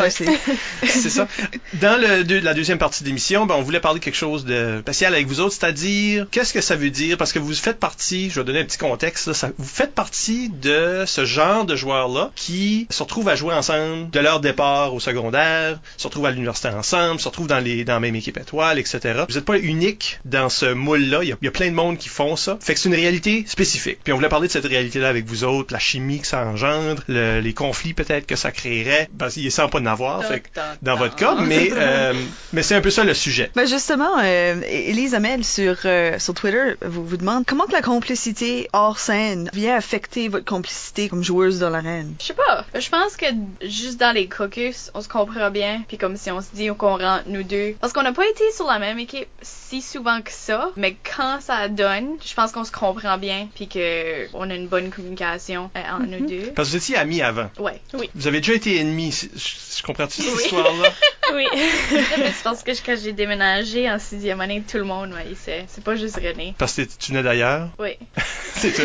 C'est 0.83 1.11
ça. 1.11 1.27
Dans 1.75 2.01
le, 2.01 2.23
deux- 2.23 2.39
la 2.39 2.55
deuxième 2.55 2.79
partie 2.79 3.03
de 3.03 3.09
l'émission, 3.09 3.45
ben, 3.45 3.53
on 3.55 3.61
voulait 3.61 3.79
parler 3.79 3.99
de 3.99 4.03
quelque 4.03 4.15
chose 4.17 4.43
de 4.43 4.79
spécial 4.81 5.13
avec 5.13 5.27
vous 5.27 5.39
autres, 5.39 5.53
c'est-à-dire 5.53 6.25
qu'est-ce 6.31 6.51
que 6.51 6.61
ça 6.61 6.75
veut 6.75 6.89
dire, 6.89 7.15
parce 7.15 7.31
que 7.31 7.37
vous 7.37 7.53
faites 7.53 7.77
partie, 7.79 8.31
je 8.31 8.39
vais 8.39 8.43
donner 8.43 8.59
un 8.61 8.65
petit 8.65 8.79
contexte, 8.79 9.27
là, 9.27 9.35
ça- 9.35 9.51
vous 9.55 9.67
faites 9.67 9.93
partie 9.93 10.49
de 10.49 11.03
ce 11.05 11.23
genre 11.23 11.63
de 11.65 11.75
joueurs-là 11.75 12.31
qui 12.35 12.87
se 12.89 13.03
retrouvent 13.03 13.29
à 13.29 13.35
jouer 13.35 13.53
ensemble 13.53 14.09
de 14.09 14.19
leur 14.19 14.39
départ 14.39 14.95
au 14.95 14.99
secondaire, 14.99 15.79
se 15.97 16.07
retrouvent 16.07 16.25
à 16.25 16.31
l'université 16.31 16.69
ensemble, 16.69 17.19
se 17.19 17.27
retrouvent 17.27 17.47
dans, 17.47 17.59
les, 17.59 17.83
dans 17.85 17.93
la 17.93 17.99
même 17.99 18.15
équipe 18.15 18.37
étoile, 18.39 18.79
etc. 18.79 18.99
Vous 19.29 19.35
n'êtes 19.35 19.45
pas 19.45 19.59
unique 19.59 20.19
dans 20.25 20.49
ce 20.49 20.73
moule-là, 20.73 21.19
il 21.21 21.27
y, 21.29 21.45
y 21.45 21.47
a 21.47 21.51
plein 21.51 21.69
de 21.69 21.75
monde 21.75 21.99
qui 21.99 22.09
font 22.09 22.35
ça. 22.35 22.57
Fait 22.59 22.73
que 22.73 22.79
c'est 22.79 22.89
une 22.89 22.95
réalité 22.95 23.42
spécifique. 23.49 23.99
Puis 24.03 24.13
on 24.13 24.15
voulait 24.17 24.29
parler 24.29 24.47
de 24.47 24.51
cette 24.53 24.65
réalité-là 24.65 25.09
avec 25.09 25.25
vous 25.25 25.43
autres, 25.43 25.73
la 25.73 25.79
chimie 25.79 26.19
que 26.21 26.27
ça 26.27 26.45
engendre, 26.45 27.03
le- 27.07 27.39
les 27.39 27.53
conflits 27.53 27.93
peut-être 27.93 28.25
que 28.25 28.35
ça 28.35 28.51
créerait. 28.51 29.09
Parce 29.17 29.33
qu'il 29.35 29.51
semble 29.51 29.69
pas 29.71 29.79
de 29.79 29.85
n'avoir, 29.85 30.23
fait 30.23 30.41
que 30.41 30.47
dans 30.81 30.95
votre 30.95 31.15
cas, 31.15 31.35
mais, 31.35 31.69
euh, 31.73 32.13
mais 32.53 32.63
c'est 32.63 32.75
un 32.75 32.81
peu 32.81 32.89
ça 32.89 33.03
le 33.03 33.13
sujet. 33.13 33.51
Ben 33.55 33.65
justement, 33.67 34.17
euh, 34.23 34.61
Elise 34.67 35.15
Amel 35.15 35.43
sur, 35.43 35.75
euh, 35.85 36.17
sur 36.19 36.33
Twitter 36.33 36.75
vous, 36.85 37.05
vous 37.05 37.17
demande 37.17 37.45
comment 37.45 37.65
que 37.65 37.71
la 37.71 37.81
complicité 37.81 38.67
hors 38.73 38.99
scène 38.99 39.49
vient 39.53 39.75
affecter 39.75 40.27
votre 40.27 40.45
complicité 40.45 41.09
comme 41.09 41.23
joueuse 41.23 41.59
dans 41.59 41.69
l'arène? 41.69 42.13
Je 42.19 42.27
sais 42.27 42.33
pas. 42.33 42.65
Je 42.79 42.89
pense 42.89 43.15
que 43.17 43.25
juste 43.67 43.99
dans 43.99 44.13
les 44.13 44.27
caucus, 44.27 44.91
on 44.93 45.01
se 45.01 45.07
comprend 45.07 45.49
bien. 45.51 45.83
Puis 45.87 45.97
comme 45.97 46.17
si 46.17 46.31
on 46.31 46.41
se 46.41 46.47
dit 46.53 46.67
qu'on 46.77 46.97
rentre 46.97 47.23
nous 47.27 47.43
deux. 47.43 47.75
Parce 47.81 47.93
qu'on 47.93 48.03
n'a 48.03 48.13
pas 48.13 48.27
été 48.27 48.43
sur 48.55 48.65
la 48.67 48.79
même 48.79 48.99
équipe 48.99 49.27
si 49.41 49.81
souvent 49.81 50.21
que 50.21 50.31
ça. 50.31 50.69
Mais 50.75 50.95
quand 51.15 51.39
ça 51.41 51.67
donne, 51.69 52.15
je 52.25 52.33
pense 52.33 52.51
qu'on 52.51 52.63
se 52.63 52.71
comprend 52.71 53.17
bien. 53.17 53.32
Puis 53.55 53.67
que 53.67 54.27
on 54.34 54.49
a 54.49 54.55
une 54.55 54.67
bonne 54.67 54.89
communication 54.91 55.69
euh, 55.75 55.79
entre 55.91 56.07
nous 56.07 56.25
deux. 56.27 56.51
Parce 56.55 56.69
que 56.69 56.71
vous 56.73 56.77
étiez 56.77 56.95
amis 56.97 57.21
avant. 57.21 57.49
Ouais. 57.59 57.79
Vous 58.15 58.27
avez 58.27 58.39
déjà 58.41 58.53
été 58.53 58.77
ennemis. 58.79 59.11
Je, 59.36 59.77
je 59.77 59.84
comprends-tu 59.84 60.21
cette 60.21 60.36
Oui. 60.36 60.41
histoire-là? 60.43 60.89
Oui. 61.34 61.45
Mais 61.91 62.31
c'est 62.36 62.43
parce 62.43 62.63
que 62.63 62.71
quand 62.86 62.95
j'ai 63.01 63.13
déménagé 63.13 63.89
en 63.89 63.97
sixième 63.97 64.41
année, 64.41 64.61
tout 64.69 64.77
le 64.77 64.84
monde 64.84 65.11
m'a 65.11 65.19
haïssait. 65.19 65.65
C'est 65.69 65.84
pas 65.84 65.95
juste 65.95 66.17
René. 66.17 66.53
Parce 66.57 66.73
que 66.75 66.81
tu 66.81 67.11
venais 67.11 67.23
d'ailleurs? 67.23 67.69
Oui. 67.79 67.91
C'est 68.55 68.73
tout. 68.73 68.81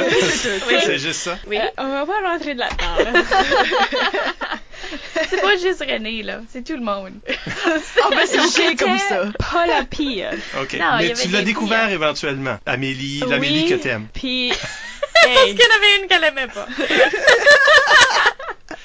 Oui. 0.68 0.74
C'est 0.84 0.98
juste 0.98 1.20
ça. 1.20 1.36
Oui. 1.48 1.58
Euh, 1.58 1.66
on 1.78 1.88
va 1.88 2.06
pas 2.06 2.20
rentrer 2.32 2.54
de 2.54 2.60
là-dedans. 2.60 3.12
là. 3.12 3.22
C'est 5.28 5.40
pas 5.40 5.56
juste 5.56 5.80
René, 5.80 6.22
là. 6.22 6.40
C'est 6.50 6.64
tout 6.64 6.74
le 6.74 6.82
monde. 6.84 7.12
Ah 7.28 8.10
ben 8.10 8.26
c'est 8.26 8.40
ok 8.40 8.76
comme 8.78 8.98
ça. 8.98 9.24
Pas 9.50 9.66
la 9.66 9.84
pire. 9.84 10.30
OK. 10.60 10.74
Non, 10.74 10.74
il 10.74 10.74
y 10.74 10.78
mais 10.78 11.10
avait 11.10 11.14
tu 11.14 11.28
l'as 11.28 11.38
des 11.40 11.44
découvert 11.44 11.90
éventuellement. 11.90 12.58
Amélie, 12.66 13.20
l'Amélie 13.28 13.66
que 13.66 13.74
t'aimes. 13.74 14.08
Puis, 14.12 14.52
Parce 15.24 15.44
qu'il 15.44 15.58
y 15.58 15.62
en 15.62 15.76
avait 15.76 15.96
une 16.00 16.06
qu'elle 16.08 16.24
aimait 16.24 16.48
pas. 16.48 16.66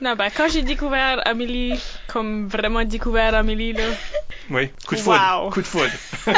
non, 0.00 0.14
ben, 0.16 0.30
quand 0.34 0.48
j'ai 0.48 0.62
découvert 0.62 1.20
Amélie, 1.26 1.78
comme 2.06 2.48
vraiment 2.48 2.84
découvert 2.84 3.34
Amélie, 3.34 3.72
là, 3.72 3.84
Oui. 4.50 4.70
Coup 4.86 4.94
de 4.94 5.00
foudre. 5.00 5.42
Wow. 5.44 5.50
Coup 5.50 5.62
de 5.62 5.66
foudre. 5.66 5.90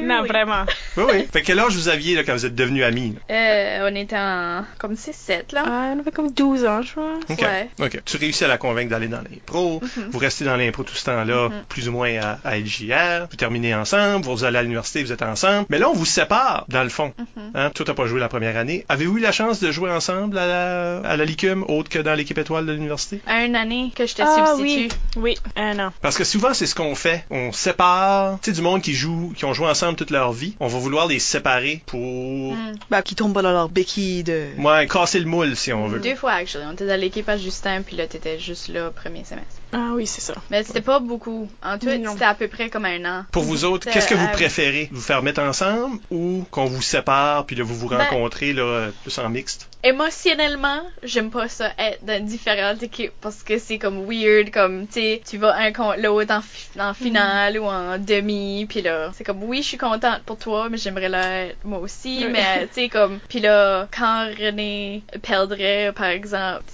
Non, 0.00 0.24
vraiment. 0.24 0.64
Oui, 0.96 1.04
oui. 1.12 1.28
Fait 1.32 1.40
que 1.42 1.46
quel 1.46 1.58
âge 1.58 1.74
vous 1.74 1.88
aviez 1.88 2.14
là, 2.14 2.22
quand 2.24 2.32
vous 2.34 2.46
êtes 2.46 2.54
devenus 2.54 2.84
amis? 2.84 3.14
là? 3.28 3.34
Euh, 3.34 3.90
on 3.90 3.94
était 3.96 4.16
en 4.18 4.64
comme 4.78 4.94
6-7 4.94 5.52
là. 5.54 5.62
Ah, 5.66 5.92
on 5.96 6.00
avait 6.00 6.10
comme 6.10 6.30
12 6.30 6.64
ans, 6.66 6.82
je 6.82 6.92
crois. 6.92 7.14
OK. 7.28 7.40
Ouais. 7.40 7.68
OK. 7.80 8.00
Tu 8.04 8.16
réussis 8.16 8.44
à 8.44 8.48
la 8.48 8.58
convaincre 8.58 8.90
d'aller 8.90 9.08
dans 9.08 9.18
l'impro. 9.22 9.80
Mhm. 9.82 10.08
Vous 10.10 10.18
restez 10.18 10.44
dans 10.44 10.56
l'impro 10.56 10.82
tout 10.82 10.94
ce 10.94 11.04
temps-là, 11.04 11.48
plus 11.68 11.88
ou 11.88 11.92
moins 11.92 12.10
à, 12.20 12.38
à 12.44 12.58
LJR. 12.58 13.26
Vous 13.30 13.36
terminez 13.36 13.74
ensemble. 13.74 14.24
Vous 14.24 14.44
allez 14.44 14.58
à 14.58 14.62
l'université, 14.62 15.02
vous 15.02 15.12
êtes 15.12 15.22
ensemble. 15.22 15.66
Mais 15.70 15.78
là, 15.78 15.88
on 15.88 15.94
vous 15.94 16.04
sépare, 16.06 16.64
dans 16.68 16.82
le 16.82 16.88
fond. 16.88 17.12
Mhm. 17.18 17.50
Hein? 17.54 17.70
Toi, 17.74 17.86
t'as 17.86 17.94
pas 17.94 18.06
joué 18.06 18.20
la 18.20 18.28
première 18.28 18.56
année. 18.56 18.84
Avez-vous 18.88 19.18
eu 19.18 19.20
la 19.20 19.32
chance 19.32 19.60
de 19.60 19.70
jouer 19.72 19.90
ensemble 19.90 20.36
à 20.38 20.46
la, 20.46 20.98
à 21.08 21.16
la 21.16 21.24
Licume, 21.24 21.64
autre 21.68 21.88
que 21.88 21.98
dans 21.98 22.14
l'équipe 22.14 22.38
étoile 22.38 22.66
de 22.66 22.72
l'université? 22.72 23.20
Un 23.26 23.54
année 23.54 23.92
que 23.94 24.06
je 24.06 24.14
te 24.14 24.22
Ah 24.22 24.54
substitue. 24.56 24.88
oui, 25.16 25.36
oui, 25.36 25.38
un 25.56 25.78
an. 25.78 25.92
Parce 26.00 26.16
que 26.18 26.24
souvent, 26.24 26.54
c'est 26.54 26.66
ce 26.66 26.74
qu'on 26.74 26.94
fait. 26.94 27.24
On 27.30 27.52
sépare, 27.52 28.38
tu 28.42 28.50
sais, 28.50 28.54
du 28.56 28.62
monde 28.62 28.82
qui 28.82 28.94
joue, 28.94 29.32
qui 29.36 29.44
ont 29.44 29.54
joué 29.54 29.66
ensemble 29.68 29.96
toute 29.96 30.10
leur 30.10 30.32
vie. 30.32 30.54
On 30.60 30.66
va 30.66 30.78
vouloir 30.82 31.06
les 31.06 31.18
séparer 31.18 31.82
pour, 31.86 32.54
Mm. 32.54 32.74
Ben, 32.90 33.02
qui 33.02 33.14
tombent 33.14 33.32
pas 33.34 33.42
dans 33.42 33.52
leur 33.52 33.68
béquille 33.68 34.24
de... 34.24 34.48
ouais, 34.58 34.86
casser 34.86 35.20
le 35.20 35.26
moule, 35.26 35.56
si 35.56 35.72
on 35.72 35.86
veut. 35.88 36.00
Deux 36.00 36.16
fois 36.16 36.32
actually. 36.32 36.64
On 36.68 36.72
était 36.72 36.86
dans 36.86 37.00
l'équipe 37.00 37.28
à 37.28 37.36
Justin 37.38 37.82
puis 37.82 37.96
là 37.96 38.06
t'étais 38.06 38.38
juste 38.38 38.68
là 38.68 38.90
premier 38.90 39.24
semestre. 39.24 39.61
Ah 39.74 39.92
oui, 39.94 40.06
c'est 40.06 40.20
ça. 40.20 40.34
Mais 40.50 40.62
c'était 40.64 40.80
pas 40.82 40.98
beaucoup. 41.00 41.48
En 41.62 41.78
tout, 41.78 41.88
c'était 41.88 42.24
à 42.24 42.34
peu 42.34 42.48
près 42.48 42.68
comme 42.68 42.84
un 42.84 43.04
an. 43.04 43.24
Pour 43.32 43.42
vous 43.42 43.64
autres, 43.64 43.90
qu'est-ce 43.90 44.08
que 44.08 44.14
vous 44.14 44.28
préférez? 44.28 44.88
Vous 44.92 45.00
faire 45.00 45.22
mettre 45.22 45.40
ensemble 45.40 45.98
ou 46.10 46.44
qu'on 46.50 46.66
vous 46.66 46.82
sépare 46.82 47.46
puis 47.46 47.56
là 47.56 47.64
vous 47.64 47.74
vous 47.74 47.88
Ben- 47.88 47.98
rencontrez 47.98 48.52
là, 48.52 48.88
plus 49.02 49.16
en 49.18 49.28
mixte? 49.30 49.68
Émotionnellement, 49.84 50.82
j'aime 51.02 51.30
pas 51.30 51.48
ça 51.48 51.70
être 51.78 52.04
dans 52.04 52.24
différentes 52.24 52.82
équipes 52.82 53.12
parce 53.20 53.42
que 53.42 53.58
c'est 53.58 53.78
comme 53.78 54.04
weird, 54.06 54.50
comme 54.50 54.86
tu 54.86 54.94
sais, 55.00 55.22
tu 55.28 55.38
vas 55.38 55.56
un 55.56 55.72
contre 55.72 56.00
l'autre 56.00 56.34
en, 56.34 56.40
fi- 56.42 56.78
en 56.80 56.92
finale 56.94 57.58
ou 57.58 57.64
en 57.64 57.98
demi, 57.98 58.66
puis 58.68 58.82
là, 58.82 59.10
c'est 59.14 59.24
comme 59.24 59.42
oui, 59.42 59.62
je 59.62 59.68
suis 59.68 59.78
contente 59.78 60.22
pour 60.26 60.38
toi, 60.38 60.68
mais 60.68 60.76
j'aimerais 60.76 61.08
l'être 61.08 61.56
moi 61.64 61.78
aussi, 61.78 62.18
Oui. 62.24 62.30
mais 62.32 62.66
tu 62.68 62.74
sais 62.82 62.88
comme, 62.88 63.18
puis 63.28 63.40
là, 63.40 63.88
quand 63.96 64.26
René 64.38 65.02
perdrait 65.22 65.92
par 65.96 66.06
exemple, 66.06 66.64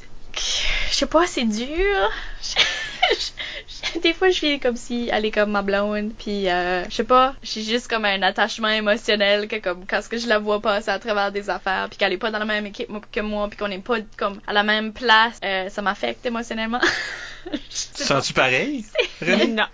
je 0.91 0.95
sais 0.95 1.07
pas, 1.07 1.27
c'est 1.27 1.45
dur. 1.45 2.11
Des 4.03 4.13
fois, 4.13 4.29
je 4.31 4.35
suis 4.35 4.61
comme 4.61 4.77
si 4.77 5.09
elle 5.13 5.25
est 5.25 5.31
comme 5.31 5.51
ma 5.51 5.63
blonde, 5.63 6.13
puis 6.19 6.49
euh, 6.49 6.85
je 6.89 6.95
sais 6.95 7.05
pas, 7.05 7.35
j'ai 7.43 7.63
juste 7.63 7.89
comme 7.89 8.05
un 8.05 8.23
attachement 8.23 8.69
émotionnel 8.69 9.49
que 9.49 9.57
comme 9.57 9.87
quand 9.87 10.03
ce 10.03 10.09
que 10.09 10.19
je 10.19 10.27
la 10.27 10.39
vois 10.39 10.61
passer 10.61 10.91
à 10.91 10.99
travers 10.99 11.33
des 11.33 11.49
affaires, 11.49 11.87
puis 11.89 11.99
qu'elle 11.99 12.13
est 12.13 12.19
pas 12.19 12.31
dans 12.31 12.39
la 12.39 12.45
même 12.45 12.67
équipe 12.67 12.89
que 13.11 13.21
moi, 13.21 13.49
puis 13.49 13.57
qu'on 13.57 13.69
n'est 13.69 13.79
pas 13.79 13.97
comme 14.17 14.41
à 14.47 14.53
la 14.53 14.63
même 14.63 14.93
place, 14.93 15.39
euh, 15.45 15.69
ça 15.69 15.83
m'affecte 15.83 16.25
émotionnellement. 16.27 16.81
Sens-tu 17.71 18.33
pareil? 18.33 18.85
René? 19.23 19.47
Non. 19.49 19.65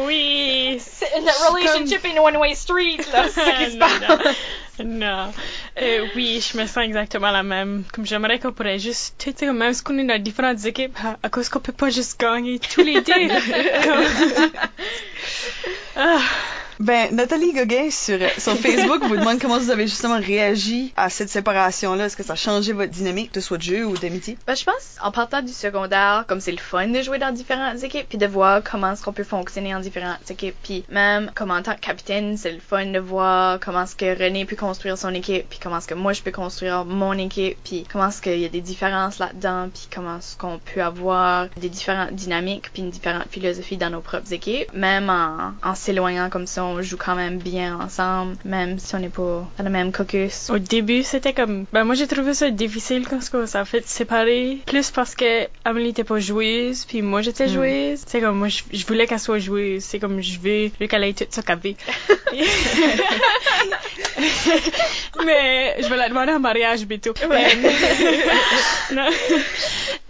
oui. 0.00 0.78
C'est 0.80 1.08
une 1.18 1.28
relationship 1.48 2.04
in 2.04 2.20
one 2.20 2.36
way 2.36 2.54
street 2.54 3.00
là, 3.12 3.24
c'est 3.28 3.44
ça 3.44 3.52
qui 3.52 3.72
se 3.72 3.78
passe. 3.78 4.36
non. 4.84 5.32
Euh, 5.80 6.06
oui, 6.16 6.40
je 6.40 6.56
me 6.58 6.66
sens 6.66 6.84
exactement 6.84 7.30
la 7.30 7.42
même. 7.42 7.84
Comme 7.92 8.06
j'aimerais 8.06 8.38
qu'on 8.38 8.52
pourrait 8.52 8.78
juste, 8.78 9.14
tu 9.18 9.32
sais, 9.36 9.52
même 9.52 9.72
si 9.74 9.82
on 9.88 9.98
est 9.98 10.04
dans 10.04 10.22
différentes 10.22 10.64
équipes, 10.64 10.96
à, 11.04 11.18
à 11.22 11.28
cause 11.28 11.48
qu'on 11.48 11.60
peut 11.60 11.72
pas 11.72 11.90
juste 11.90 12.18
gagner 12.20 12.58
tous 12.58 12.82
les 12.82 13.00
deux. 13.00 13.28
Comme- 13.84 14.50
ah. 15.96 16.18
Ben, 16.80 17.14
Nathalie 17.14 17.52
Gauguin 17.52 17.90
sur, 17.90 18.18
sur 18.38 18.56
Facebook 18.56 19.04
vous 19.04 19.16
demande 19.16 19.38
comment 19.40 19.58
vous 19.58 19.70
avez 19.70 19.86
justement 19.86 20.18
réagi 20.18 20.92
à 20.96 21.10
cette 21.10 21.28
séparation-là. 21.28 22.06
Est-ce 22.06 22.16
que 22.16 22.22
ça 22.22 22.32
a 22.32 22.36
changé 22.36 22.72
votre 22.72 22.90
dynamique 22.90 23.32
de 23.34 23.40
soit 23.40 23.58
de 23.58 23.62
jeu 23.62 23.84
ou 23.84 23.96
d'amitié? 23.96 24.38
Ben, 24.46 24.54
je 24.54 24.64
pense, 24.64 24.96
en 25.02 25.12
partant 25.12 25.42
du 25.42 25.52
secondaire, 25.52 26.24
comme 26.26 26.40
c'est 26.40 26.52
le 26.52 26.58
fun 26.58 26.88
de 26.88 27.02
jouer 27.02 27.18
dans 27.18 27.32
différentes 27.32 27.82
équipes, 27.82 28.08
puis 28.08 28.18
de 28.18 28.26
voir 28.26 28.62
comment 28.62 28.92
est-ce 28.92 29.02
qu'on 29.02 29.12
peut 29.12 29.24
fonctionner 29.24 29.74
en 29.74 29.80
différentes 29.80 30.30
équipes, 30.30 30.56
puis 30.62 30.84
même 30.88 31.30
comme 31.34 31.50
en 31.50 31.62
tant 31.62 31.74
que 31.74 31.80
capitaine, 31.80 32.36
c'est 32.36 32.52
le 32.52 32.60
fun 32.60 32.86
de 32.86 32.98
voir 32.98 33.60
comment 33.60 33.82
est-ce 33.84 33.96
que 33.96 34.18
René 34.18 34.44
peut 34.44 34.56
construire 34.56 34.96
son 34.96 35.14
équipe, 35.14 35.48
puis 35.48 35.58
comment 35.62 35.78
est-ce 35.78 35.88
que 35.88 35.94
moi 35.94 36.12
je 36.12 36.22
peux 36.22 36.32
construire 36.32 36.84
mon 36.84 37.12
équipe, 37.12 37.56
puis 37.64 37.84
comment 37.90 38.08
est-ce 38.08 38.22
qu'il 38.22 38.38
y 38.38 38.44
a 38.44 38.48
des 38.48 38.60
différences 38.60 39.18
là-dedans, 39.18 39.68
puis 39.72 39.88
comment 39.94 40.18
est-ce 40.18 40.36
qu'on 40.36 40.58
peut 40.58 40.82
avoir 40.82 41.48
des 41.56 41.68
différentes 41.68 42.14
dynamiques, 42.14 42.70
puis 42.72 42.82
une 42.82 42.90
différente 42.90 43.26
philosophie 43.30 43.76
dans 43.76 43.90
nos 43.90 44.00
propres 44.00 44.32
équipes, 44.32 44.72
même 44.74 45.10
en, 45.10 45.52
en 45.62 45.74
s'éloignant 45.74 46.30
comme 46.30 46.46
ça, 46.46 46.64
on 46.72 46.82
joue 46.82 46.96
quand 46.96 47.14
même 47.14 47.38
bien 47.38 47.78
ensemble, 47.80 48.36
même 48.44 48.78
si 48.78 48.94
on 48.94 48.98
n'est 48.98 49.08
pas 49.08 49.48
dans 49.58 49.64
le 49.64 49.70
même 49.70 49.92
caucus. 49.92 50.50
Au 50.50 50.58
début, 50.58 51.02
c'était 51.02 51.32
comme, 51.32 51.64
ben 51.72 51.84
moi 51.84 51.94
j'ai 51.94 52.06
trouvé 52.06 52.34
ça 52.34 52.50
difficile 52.50 53.06
quand 53.08 53.18
on 53.34 53.46
s'est 53.46 53.64
fait 53.64 53.86
séparer, 53.86 54.58
plus 54.66 54.90
parce 54.90 55.14
que 55.14 55.46
Amélie 55.64 55.90
était 55.90 56.04
pas 56.04 56.18
joueuse, 56.18 56.84
puis 56.86 57.02
moi 57.02 57.22
j'étais 57.22 57.46
Mm. 57.46 57.48
joueuse. 57.54 58.00
C'est 58.06 58.20
comme 58.20 58.38
moi 58.38 58.48
je, 58.48 58.62
je 58.72 58.86
voulais 58.86 59.06
qu'elle 59.06 59.18
soit 59.20 59.38
joueuse, 59.38 59.82
c'est 59.82 59.98
comme 59.98 60.20
je 60.22 60.38
veux, 60.38 60.66
je 60.66 60.70
veux 60.80 60.86
qu'elle 60.86 61.04
ait 61.04 61.12
tout 61.12 61.24
ça 61.30 61.42
qu'elle 61.42 61.58
veut. 61.58 61.74
Mais 65.24 65.76
je 65.80 65.88
vais 65.88 65.96
la 65.96 66.08
demander 66.08 66.32
en 66.32 66.40
mariage 66.40 66.84
bientôt. 66.86 67.12
Euh, 67.22 67.26
non. 68.94 69.08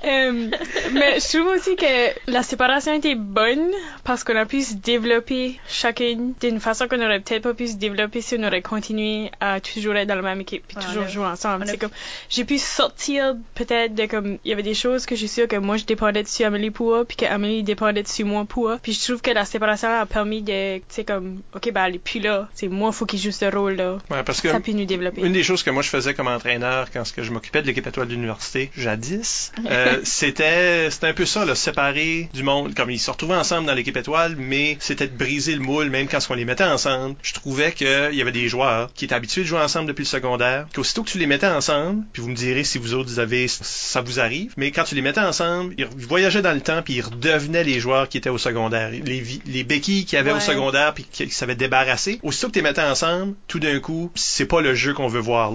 Euh, 0.04 0.48
mais 0.92 1.20
je 1.20 1.36
trouve 1.38 1.52
aussi 1.54 1.76
que 1.76 2.30
la 2.30 2.42
séparation 2.42 2.92
était 2.94 3.14
bonne 3.14 3.70
parce 4.04 4.24
qu'on 4.24 4.36
a 4.36 4.46
pu 4.46 4.62
se 4.62 4.74
développer 4.74 5.58
chacune 5.68 6.34
d'une 6.50 6.60
façon 6.60 6.88
qu'on 6.88 7.00
aurait 7.04 7.20
peut-être 7.20 7.42
pas 7.42 7.54
pu 7.54 7.68
se 7.68 7.76
développer 7.76 8.20
si 8.20 8.36
on 8.38 8.42
aurait 8.44 8.62
continué 8.62 9.30
à 9.40 9.60
toujours 9.60 9.94
être 9.96 10.08
dans 10.08 10.14
la 10.16 10.22
même 10.22 10.40
équipe 10.40 10.64
puis 10.66 10.76
Ouais, 10.76 10.82
toujours 10.84 11.04
a- 11.04 11.08
jouer 11.08 11.24
ensemble. 11.26 11.64
a- 11.64 11.66
C'est 11.66 11.78
comme 11.78 11.90
j'ai 12.30 12.44
pu 12.44 12.58
sortir 12.58 13.36
peut-être 13.54 13.94
de 13.94 14.06
comme 14.06 14.38
il 14.44 14.48
y 14.50 14.52
avait 14.52 14.62
des 14.62 14.74
choses 14.74 15.06
que 15.06 15.14
je 15.14 15.20
suis 15.20 15.28
sûre 15.28 15.48
que 15.48 15.56
moi 15.56 15.76
je 15.76 15.84
dépendais 15.84 16.22
dessus 16.22 16.44
Amélie 16.44 16.70
pour 16.70 17.04
puis 17.06 17.16
qu'Amélie 17.16 17.62
dépendait 17.62 18.02
dessus 18.02 18.24
moi 18.24 18.44
pour 18.44 18.72
puis 18.82 18.92
je 18.92 19.02
trouve 19.04 19.20
que 19.22 19.30
la 19.30 19.44
séparation 19.44 19.88
a 19.88 20.06
permis 20.06 20.42
de 20.42 20.78
tu 20.78 20.82
sais 20.88 21.04
comme 21.04 21.40
ok 21.54 21.70
ben 21.72 21.84
elle 21.86 21.94
est 21.96 21.98
plus 21.98 22.20
là. 22.20 22.48
C'est 22.54 22.68
moi 22.68 22.92
faut 22.92 23.06
qu'il 23.06 23.18
joue 23.18 23.30
ce 23.32 23.44
rôle 23.44 23.74
là 23.74 23.98
Ouais, 24.10 24.22
parce 24.24 24.40
que 24.40 24.50
ça 24.50 24.60
peut 24.60 24.72
nous 24.72 24.84
développer. 24.84 25.22
Une 25.22 25.32
des 25.32 25.42
choses 25.42 25.62
que 25.62 25.70
moi 25.70 25.82
je 25.82 25.88
faisais 25.88 26.14
comme 26.14 26.28
entraîneur 26.28 26.90
quand 26.90 27.04
ce 27.04 27.12
que 27.12 27.22
je 27.22 27.30
m'occupais 27.30 27.62
de 27.62 27.66
l'équipe 27.66 27.86
étoile 27.86 28.08
de 28.08 28.12
l'université, 28.14 28.70
jadis, 28.76 29.52
euh, 29.70 30.00
c'était 30.04 30.90
c'était 30.90 31.06
un 31.08 31.14
peu 31.14 31.26
ça, 31.26 31.44
là, 31.44 31.54
séparer 31.54 32.28
du 32.32 32.42
monde. 32.42 32.74
Comme 32.74 32.90
ils 32.90 32.98
se 32.98 33.10
retrouvaient 33.10 33.34
ensemble 33.36 33.66
dans 33.66 33.74
l'équipe 33.74 33.96
étoile, 33.96 34.36
mais 34.36 34.76
c'était 34.80 35.06
de 35.06 35.16
briser 35.16 35.54
le 35.54 35.60
moule, 35.60 35.90
même 35.90 36.08
quand 36.08 36.20
on 36.32 36.36
les 36.36 36.44
mettait 36.44 36.64
ensemble. 36.64 37.14
Je 37.22 37.32
trouvais 37.34 37.72
qu'il 37.72 37.86
y 38.14 38.20
avait 38.22 38.32
des 38.32 38.48
joueurs 38.48 38.92
qui 38.94 39.04
étaient 39.04 39.14
habitués 39.14 39.42
de 39.42 39.46
jouer 39.46 39.60
ensemble 39.60 39.86
depuis 39.86 40.02
le 40.02 40.08
secondaire, 40.08 40.66
qu'aussitôt 40.74 41.02
que 41.02 41.10
tu 41.10 41.18
les 41.18 41.26
mettais 41.26 41.46
ensemble, 41.46 42.04
puis 42.12 42.22
vous 42.22 42.28
me 42.28 42.34
direz 42.34 42.64
si 42.64 42.78
vous 42.78 42.94
autres 42.94 43.08
vous 43.08 43.18
avez 43.18 43.46
ça 43.48 44.00
vous 44.00 44.20
arrive, 44.20 44.52
mais 44.56 44.70
quand 44.70 44.84
tu 44.84 44.94
les 44.94 45.02
mettais 45.02 45.20
ensemble, 45.20 45.74
ils 45.78 45.86
voyageaient 45.86 46.42
dans 46.42 46.52
le 46.52 46.60
temps 46.60 46.82
puis 46.82 46.94
ils 46.94 47.00
redevenaient 47.02 47.64
les 47.64 47.80
joueurs 47.80 48.08
qui 48.08 48.18
étaient 48.18 48.30
au 48.30 48.38
secondaire. 48.38 48.90
Les, 48.90 49.64
béquilles 49.64 50.04
qu'il 50.04 50.16
y 50.16 50.20
avait 50.20 50.32
au 50.32 50.34
Ouais. 50.34 50.40
secondaire 50.40 50.94
puis 50.94 51.04
qui, 51.10 51.26
qui 51.26 51.34
savaient 51.34 51.54
débarrasser. 51.54 52.18
Aussitôt 52.22 52.48
que 52.48 52.52
tu 52.52 52.58
les 52.58 52.62
mettais 52.62 52.82
ensemble, 52.82 53.34
tout 53.48 53.60
d'un 53.60 53.78
coup, 53.80 54.10
c'est 54.14 54.46
pas 54.46 54.60
le 54.60 54.74
jeu 54.74 54.92
qu'on 54.94 55.08
veut 55.08 55.20
voir. 55.20 55.52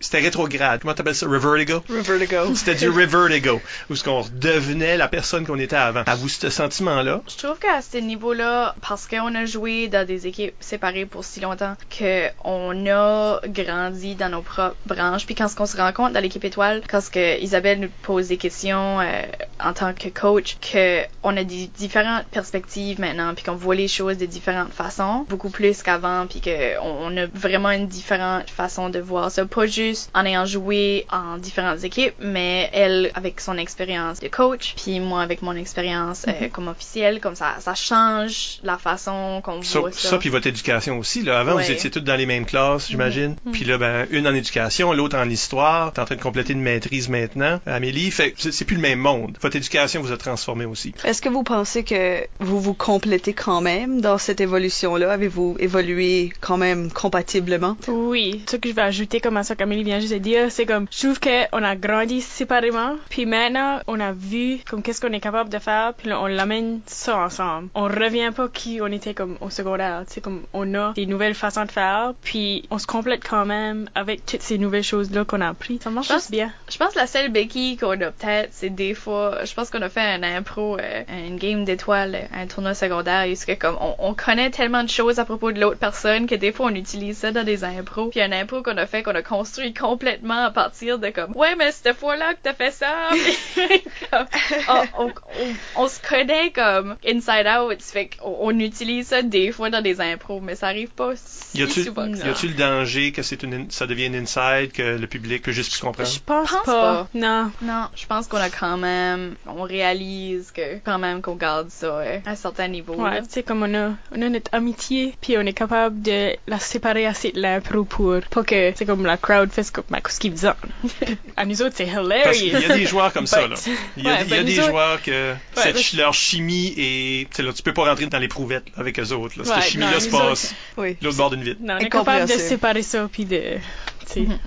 C'était 0.00 0.20
rétrograde. 0.20 0.80
Comment 0.80 0.94
t'appelles 0.94 1.14
ça? 1.14 1.26
Revertigo? 1.26 1.82
Revertigo. 1.88 2.36
C'était 2.54 2.74
du 2.74 2.88
Revertigo. 2.88 3.60
Où 3.90 3.96
ce 3.96 4.04
qu'on 4.04 4.22
redevenait 4.22 4.96
la 4.96 5.08
personne 5.08 5.46
qu'on 5.46 5.58
était 5.58 5.76
avant. 5.76 6.02
À 6.06 6.14
vous 6.14 6.28
ce 6.28 6.50
sentiment-là? 6.50 7.22
Je 7.28 7.36
trouve 7.44 7.58
qu'à 7.58 7.82
ce 7.82 7.98
niveau-là, 7.98 8.74
parce 8.86 9.06
qu'on 9.06 9.34
a 9.34 9.44
joué 9.44 9.88
dans 9.88 9.95
des 10.04 10.26
équipes 10.26 10.54
séparées 10.60 11.06
pour 11.06 11.24
si 11.24 11.40
longtemps, 11.40 11.74
que 11.90 12.28
on 12.44 12.86
a 12.86 13.40
grandi 13.46 14.14
dans 14.14 14.28
nos 14.28 14.42
propres 14.42 14.76
branches. 14.86 15.26
Puis 15.26 15.34
quand 15.34 15.48
on 15.58 15.66
se 15.66 15.76
rencontre 15.76 16.12
dans 16.12 16.20
l'équipe 16.20 16.44
étoile, 16.44 16.82
quand 16.88 17.00
ce 17.00 17.10
que 17.10 17.40
Isabelle 17.40 17.80
nous 17.80 17.90
pose 18.02 18.28
des 18.28 18.36
questions 18.36 19.00
euh, 19.00 19.22
en 19.62 19.72
tant 19.72 19.92
que 19.92 20.08
coach, 20.08 20.56
que 20.60 21.02
on 21.22 21.36
a 21.36 21.44
des 21.44 21.66
différentes 21.66 22.26
perspectives 22.26 23.00
maintenant, 23.00 23.34
puis 23.34 23.44
qu'on 23.44 23.54
voit 23.54 23.74
les 23.74 23.88
choses 23.88 24.18
de 24.18 24.26
différentes 24.26 24.72
façons, 24.72 25.26
beaucoup 25.28 25.50
plus 25.50 25.82
qu'avant, 25.82 26.26
puis 26.26 26.40
que 26.40 26.78
on, 26.80 27.16
a 27.16 27.26
vraiment 27.26 27.70
une 27.70 27.86
différente 27.86 28.50
façon 28.50 28.90
de 28.90 28.98
voir 28.98 29.30
ça, 29.30 29.44
pas 29.44 29.66
juste 29.66 30.10
en 30.14 30.24
ayant 30.24 30.44
joué 30.44 31.06
en 31.10 31.38
différentes 31.38 31.84
équipes, 31.84 32.14
mais 32.20 32.68
elle 32.72 33.10
avec 33.14 33.40
son 33.40 33.56
expérience 33.56 34.20
de 34.20 34.28
coach, 34.28 34.74
puis 34.76 35.00
moi 35.00 35.22
avec 35.22 35.42
mon 35.42 35.56
expérience 35.56 36.24
euh, 36.28 36.48
comme 36.52 36.68
officielle, 36.68 37.20
comme 37.20 37.36
ça, 37.36 37.56
ça 37.60 37.74
change 37.74 38.58
la 38.62 38.78
façon 38.78 39.40
qu'on 39.42 39.62
Ça, 39.62 39.85
ça. 39.92 40.10
ça, 40.10 40.18
puis 40.18 40.28
votre 40.28 40.46
éducation 40.46 40.98
aussi. 40.98 41.22
Là. 41.22 41.40
Avant, 41.40 41.54
Ouais. 41.56 41.64
vous 41.64 41.70
étiez 41.70 41.90
toutes 41.90 42.04
dans 42.04 42.16
les 42.16 42.26
mêmes 42.26 42.46
classes, 42.46 42.88
j'imagine. 42.90 43.36
Puis 43.52 43.64
là, 43.64 43.78
ben, 43.78 44.06
une 44.10 44.26
en 44.26 44.34
éducation, 44.34 44.92
l'autre 44.92 45.16
en 45.16 45.28
histoire. 45.28 45.92
T'es 45.92 46.00
en 46.00 46.04
train 46.04 46.16
de 46.16 46.20
compléter 46.22 46.52
une 46.52 46.60
maîtrise 46.62 47.08
maintenant. 47.08 47.60
Amélie, 47.66 48.10
fait 48.10 48.34
c'est 48.36 48.64
plus 48.64 48.76
le 48.76 48.82
même 48.82 48.98
monde. 48.98 49.36
Votre 49.40 49.56
éducation 49.56 50.00
vous 50.02 50.12
a 50.12 50.16
transformé 50.16 50.64
aussi. 50.64 50.94
Est-ce 51.04 51.22
que 51.22 51.28
vous 51.28 51.42
pensez 51.42 51.84
que 51.84 52.22
vous 52.40 52.60
vous 52.60 52.74
complétez 52.74 53.32
quand 53.32 53.60
même 53.60 54.00
dans 54.00 54.18
cette 54.18 54.40
évolution-là? 54.40 55.12
Avez-vous 55.12 55.56
évolué 55.58 56.32
quand 56.40 56.56
même 56.56 56.90
compatiblement? 56.90 57.76
Oui, 57.88 58.42
ce 58.50 58.56
que 58.56 58.68
je 58.68 58.74
vais 58.74 58.82
ajouter 58.82 59.20
comme 59.20 59.36
à 59.36 59.42
ça 59.42 59.54
qu'Amélie 59.56 59.84
vient 59.84 60.00
juste 60.00 60.12
de 60.12 60.18
dire, 60.18 60.50
c'est 60.50 60.66
comme, 60.66 60.86
je 60.90 60.98
trouve 61.06 61.20
qu'on 61.20 61.62
a 61.62 61.76
grandi 61.76 62.20
séparément, 62.20 62.96
puis 63.08 63.26
maintenant, 63.26 63.80
on 63.86 64.00
a 64.00 64.12
vu 64.12 64.58
comme 64.68 64.82
qu'est-ce 64.82 65.00
qu'on 65.00 65.12
est 65.12 65.20
capable 65.20 65.50
de 65.50 65.58
faire, 65.58 65.94
puis 65.94 66.08
là, 66.08 66.20
on 66.20 66.26
l'amène 66.26 66.80
ça 66.86 67.16
ensemble. 67.18 67.68
On 67.74 67.84
revient 67.84 68.30
pas 68.34 68.48
qui 68.48 68.78
on 68.82 68.86
était 68.86 69.14
comme 69.14 69.36
au 69.40 69.50
secondaire, 69.50 69.75
tu 70.06 70.14
sais, 70.14 70.20
comme 70.20 70.42
on 70.52 70.74
a 70.74 70.92
des 70.94 71.06
nouvelles 71.06 71.34
façons 71.34 71.64
de 71.64 71.70
faire, 71.70 72.12
puis 72.22 72.64
on 72.70 72.78
se 72.78 72.86
complète 72.86 73.22
quand 73.28 73.44
même 73.46 73.88
avec 73.94 74.24
toutes 74.26 74.42
ces 74.42 74.58
nouvelles 74.58 74.82
choses-là 74.84 75.24
qu'on 75.24 75.40
a 75.40 75.48
appris. 75.48 75.78
Ça 75.82 75.90
marche 75.90 76.08
pense- 76.08 76.30
bien. 76.30 76.52
Je 76.70 76.76
pense 76.76 76.94
que 76.94 76.98
la 76.98 77.06
seule 77.06 77.30
béquille 77.30 77.76
qu'on 77.76 77.92
a 78.00 78.10
peut-être, 78.10 78.48
c'est 78.52 78.70
des 78.70 78.94
fois, 78.94 79.44
je 79.44 79.54
pense 79.54 79.70
qu'on 79.70 79.82
a 79.82 79.88
fait 79.88 80.00
un 80.00 80.22
impro, 80.22 80.78
euh, 80.78 81.02
une 81.28 81.36
game 81.36 81.64
d'étoiles, 81.64 82.14
euh, 82.14 82.42
un 82.42 82.46
tournoi 82.46 82.74
secondaire, 82.74 83.24
ce 83.36 83.46
que 83.46 83.52
comme 83.52 83.76
on, 83.80 83.94
on 83.98 84.14
connaît 84.14 84.50
tellement 84.50 84.82
de 84.84 84.88
choses 84.88 85.18
à 85.18 85.24
propos 85.24 85.52
de 85.52 85.60
l'autre 85.60 85.78
personne 85.78 86.26
que 86.26 86.34
des 86.34 86.52
fois 86.52 86.66
on 86.66 86.74
utilise 86.74 87.18
ça 87.18 87.32
dans 87.32 87.44
des 87.44 87.64
impros. 87.64 88.08
Puis 88.08 88.20
un 88.20 88.32
impro 88.32 88.62
qu'on 88.62 88.76
a 88.76 88.86
fait, 88.86 89.02
qu'on 89.02 89.14
a 89.14 89.22
construit 89.22 89.74
complètement 89.74 90.44
à 90.46 90.50
partir 90.50 90.98
de 90.98 91.08
comme, 91.10 91.36
ouais 91.36 91.54
mais 91.56 91.72
cette 91.72 91.96
fois-là 91.96 92.34
que 92.34 92.38
t'as 92.42 92.54
fait 92.54 92.70
ça, 92.70 92.92
comme, 94.10 94.26
on, 94.68 95.04
on, 95.04 95.06
on- 95.08 95.82
on 95.84 95.88
se 95.88 96.00
connaît 96.00 96.50
comme 96.50 96.96
inside 97.06 97.46
out, 97.46 97.80
fait 97.82 98.10
qu'on 98.20 98.36
on 98.40 98.58
utilise 98.58 99.08
ça 99.08 99.22
des 99.22 99.52
fois 99.52 99.65
dans 99.70 99.82
des 99.82 100.00
impros, 100.00 100.40
mais 100.40 100.54
ça 100.54 100.66
arrive 100.68 100.88
pas 100.90 101.12
si 101.16 101.58
Y 101.58 101.62
a-tu 101.62 101.84
souvent 101.84 102.10
que 102.10 102.16
ça. 102.18 102.26
y 102.26 102.30
a-tu 102.30 102.48
le 102.48 102.54
danger 102.54 103.12
que 103.12 103.22
c'est 103.22 103.42
une, 103.42 103.70
ça 103.70 103.86
devienne 103.86 104.14
une 104.14 104.22
inside, 104.22 104.72
que 104.72 104.82
le 104.98 105.06
public 105.06 105.42
peut 105.42 105.52
juste 105.52 105.72
plus 105.72 105.80
comprendre? 105.80 106.08
Je 106.08 106.18
pense, 106.24 106.50
pense 106.50 106.64
pas. 106.66 106.72
pas. 107.04 107.08
Non. 107.14 107.50
Non, 107.62 107.86
je 107.94 108.06
pense 108.06 108.26
qu'on 108.28 108.36
a 108.38 108.50
quand 108.50 108.76
même, 108.76 109.34
on 109.46 109.62
réalise 109.62 110.50
que 110.52 110.78
quand 110.84 110.98
même 110.98 111.22
qu'on 111.22 111.34
garde 111.36 111.70
ça 111.70 112.00
à 112.24 112.30
un 112.30 112.34
certain 112.34 112.68
niveau. 112.68 112.94
Ouais, 112.94 113.20
tu 113.22 113.28
sais, 113.30 113.42
comme 113.42 113.62
on 113.62 113.74
a, 113.74 113.90
on 114.14 114.22
a 114.22 114.28
notre 114.28 114.54
amitié, 114.54 115.14
puis 115.20 115.36
on 115.38 115.42
est 115.42 115.52
capable 115.52 116.02
de 116.02 116.32
la 116.46 116.58
séparer 116.58 117.06
assez 117.06 117.32
de 117.32 117.40
l'impro 117.40 117.84
pour 117.84 118.16
pas 118.30 118.42
que, 118.44 118.72
c'est 118.76 118.86
comme 118.86 119.04
la 119.04 119.16
crowd 119.16 119.50
fasse 119.50 119.70
comme, 119.70 119.84
qu'est-ce 119.90 120.20
qu'ils 120.20 120.32
faisaient. 120.32 120.52
à 121.36 121.44
nous 121.44 121.62
autres, 121.62 121.74
c'est 121.76 121.86
Parce 121.86 122.36
qu'il 122.38 122.46
y 122.46 122.48
hilarious. 122.50 122.70
a 122.72 122.76
des 122.76 122.86
joueurs 122.86 123.12
comme 123.12 123.26
ça, 123.26 123.46
là. 123.46 123.54
Il 123.96 124.04
y 124.04 124.08
a, 124.08 124.10
Ouais, 124.12 124.24
il 124.26 124.30
y 124.30 124.38
a 124.38 124.44
des 124.44 124.58
autres- 124.58 124.68
joueurs 124.70 125.02
que 125.02 125.34
cette 125.54 125.64
ben, 125.64 125.74
ch- 125.74 125.92
leur 125.94 126.14
chimie 126.14 126.74
est, 126.76 127.28
tu 127.30 127.36
sais, 127.36 127.42
là, 127.42 127.52
tu 127.52 127.62
peux 127.62 127.72
pas 127.72 127.84
rentrer 127.88 128.06
dans 128.06 128.18
les 128.18 128.28
prouvettes 128.28 128.66
là, 128.70 128.80
avec 128.80 128.98
eux 128.98 129.12
autres. 129.12 129.38
Là. 129.38 129.44
Cette 129.56 129.64
Ouais, 129.64 129.70
chimie-là 129.70 130.00
se 130.00 130.08
passe 130.08 130.54
Oui. 130.76 130.96
de 131.00 131.04
l'autre 131.04 131.16
bord 131.16 131.30
d'une 131.30 131.42
vitre. 131.42 131.60
Non, 131.62 131.74
on 131.74 131.78
est 131.78 131.88
capable 131.88 132.26
de 132.28 132.32
séparer 132.38 132.82
ça, 132.82 133.08
puis 133.10 133.24
de. 133.24 133.56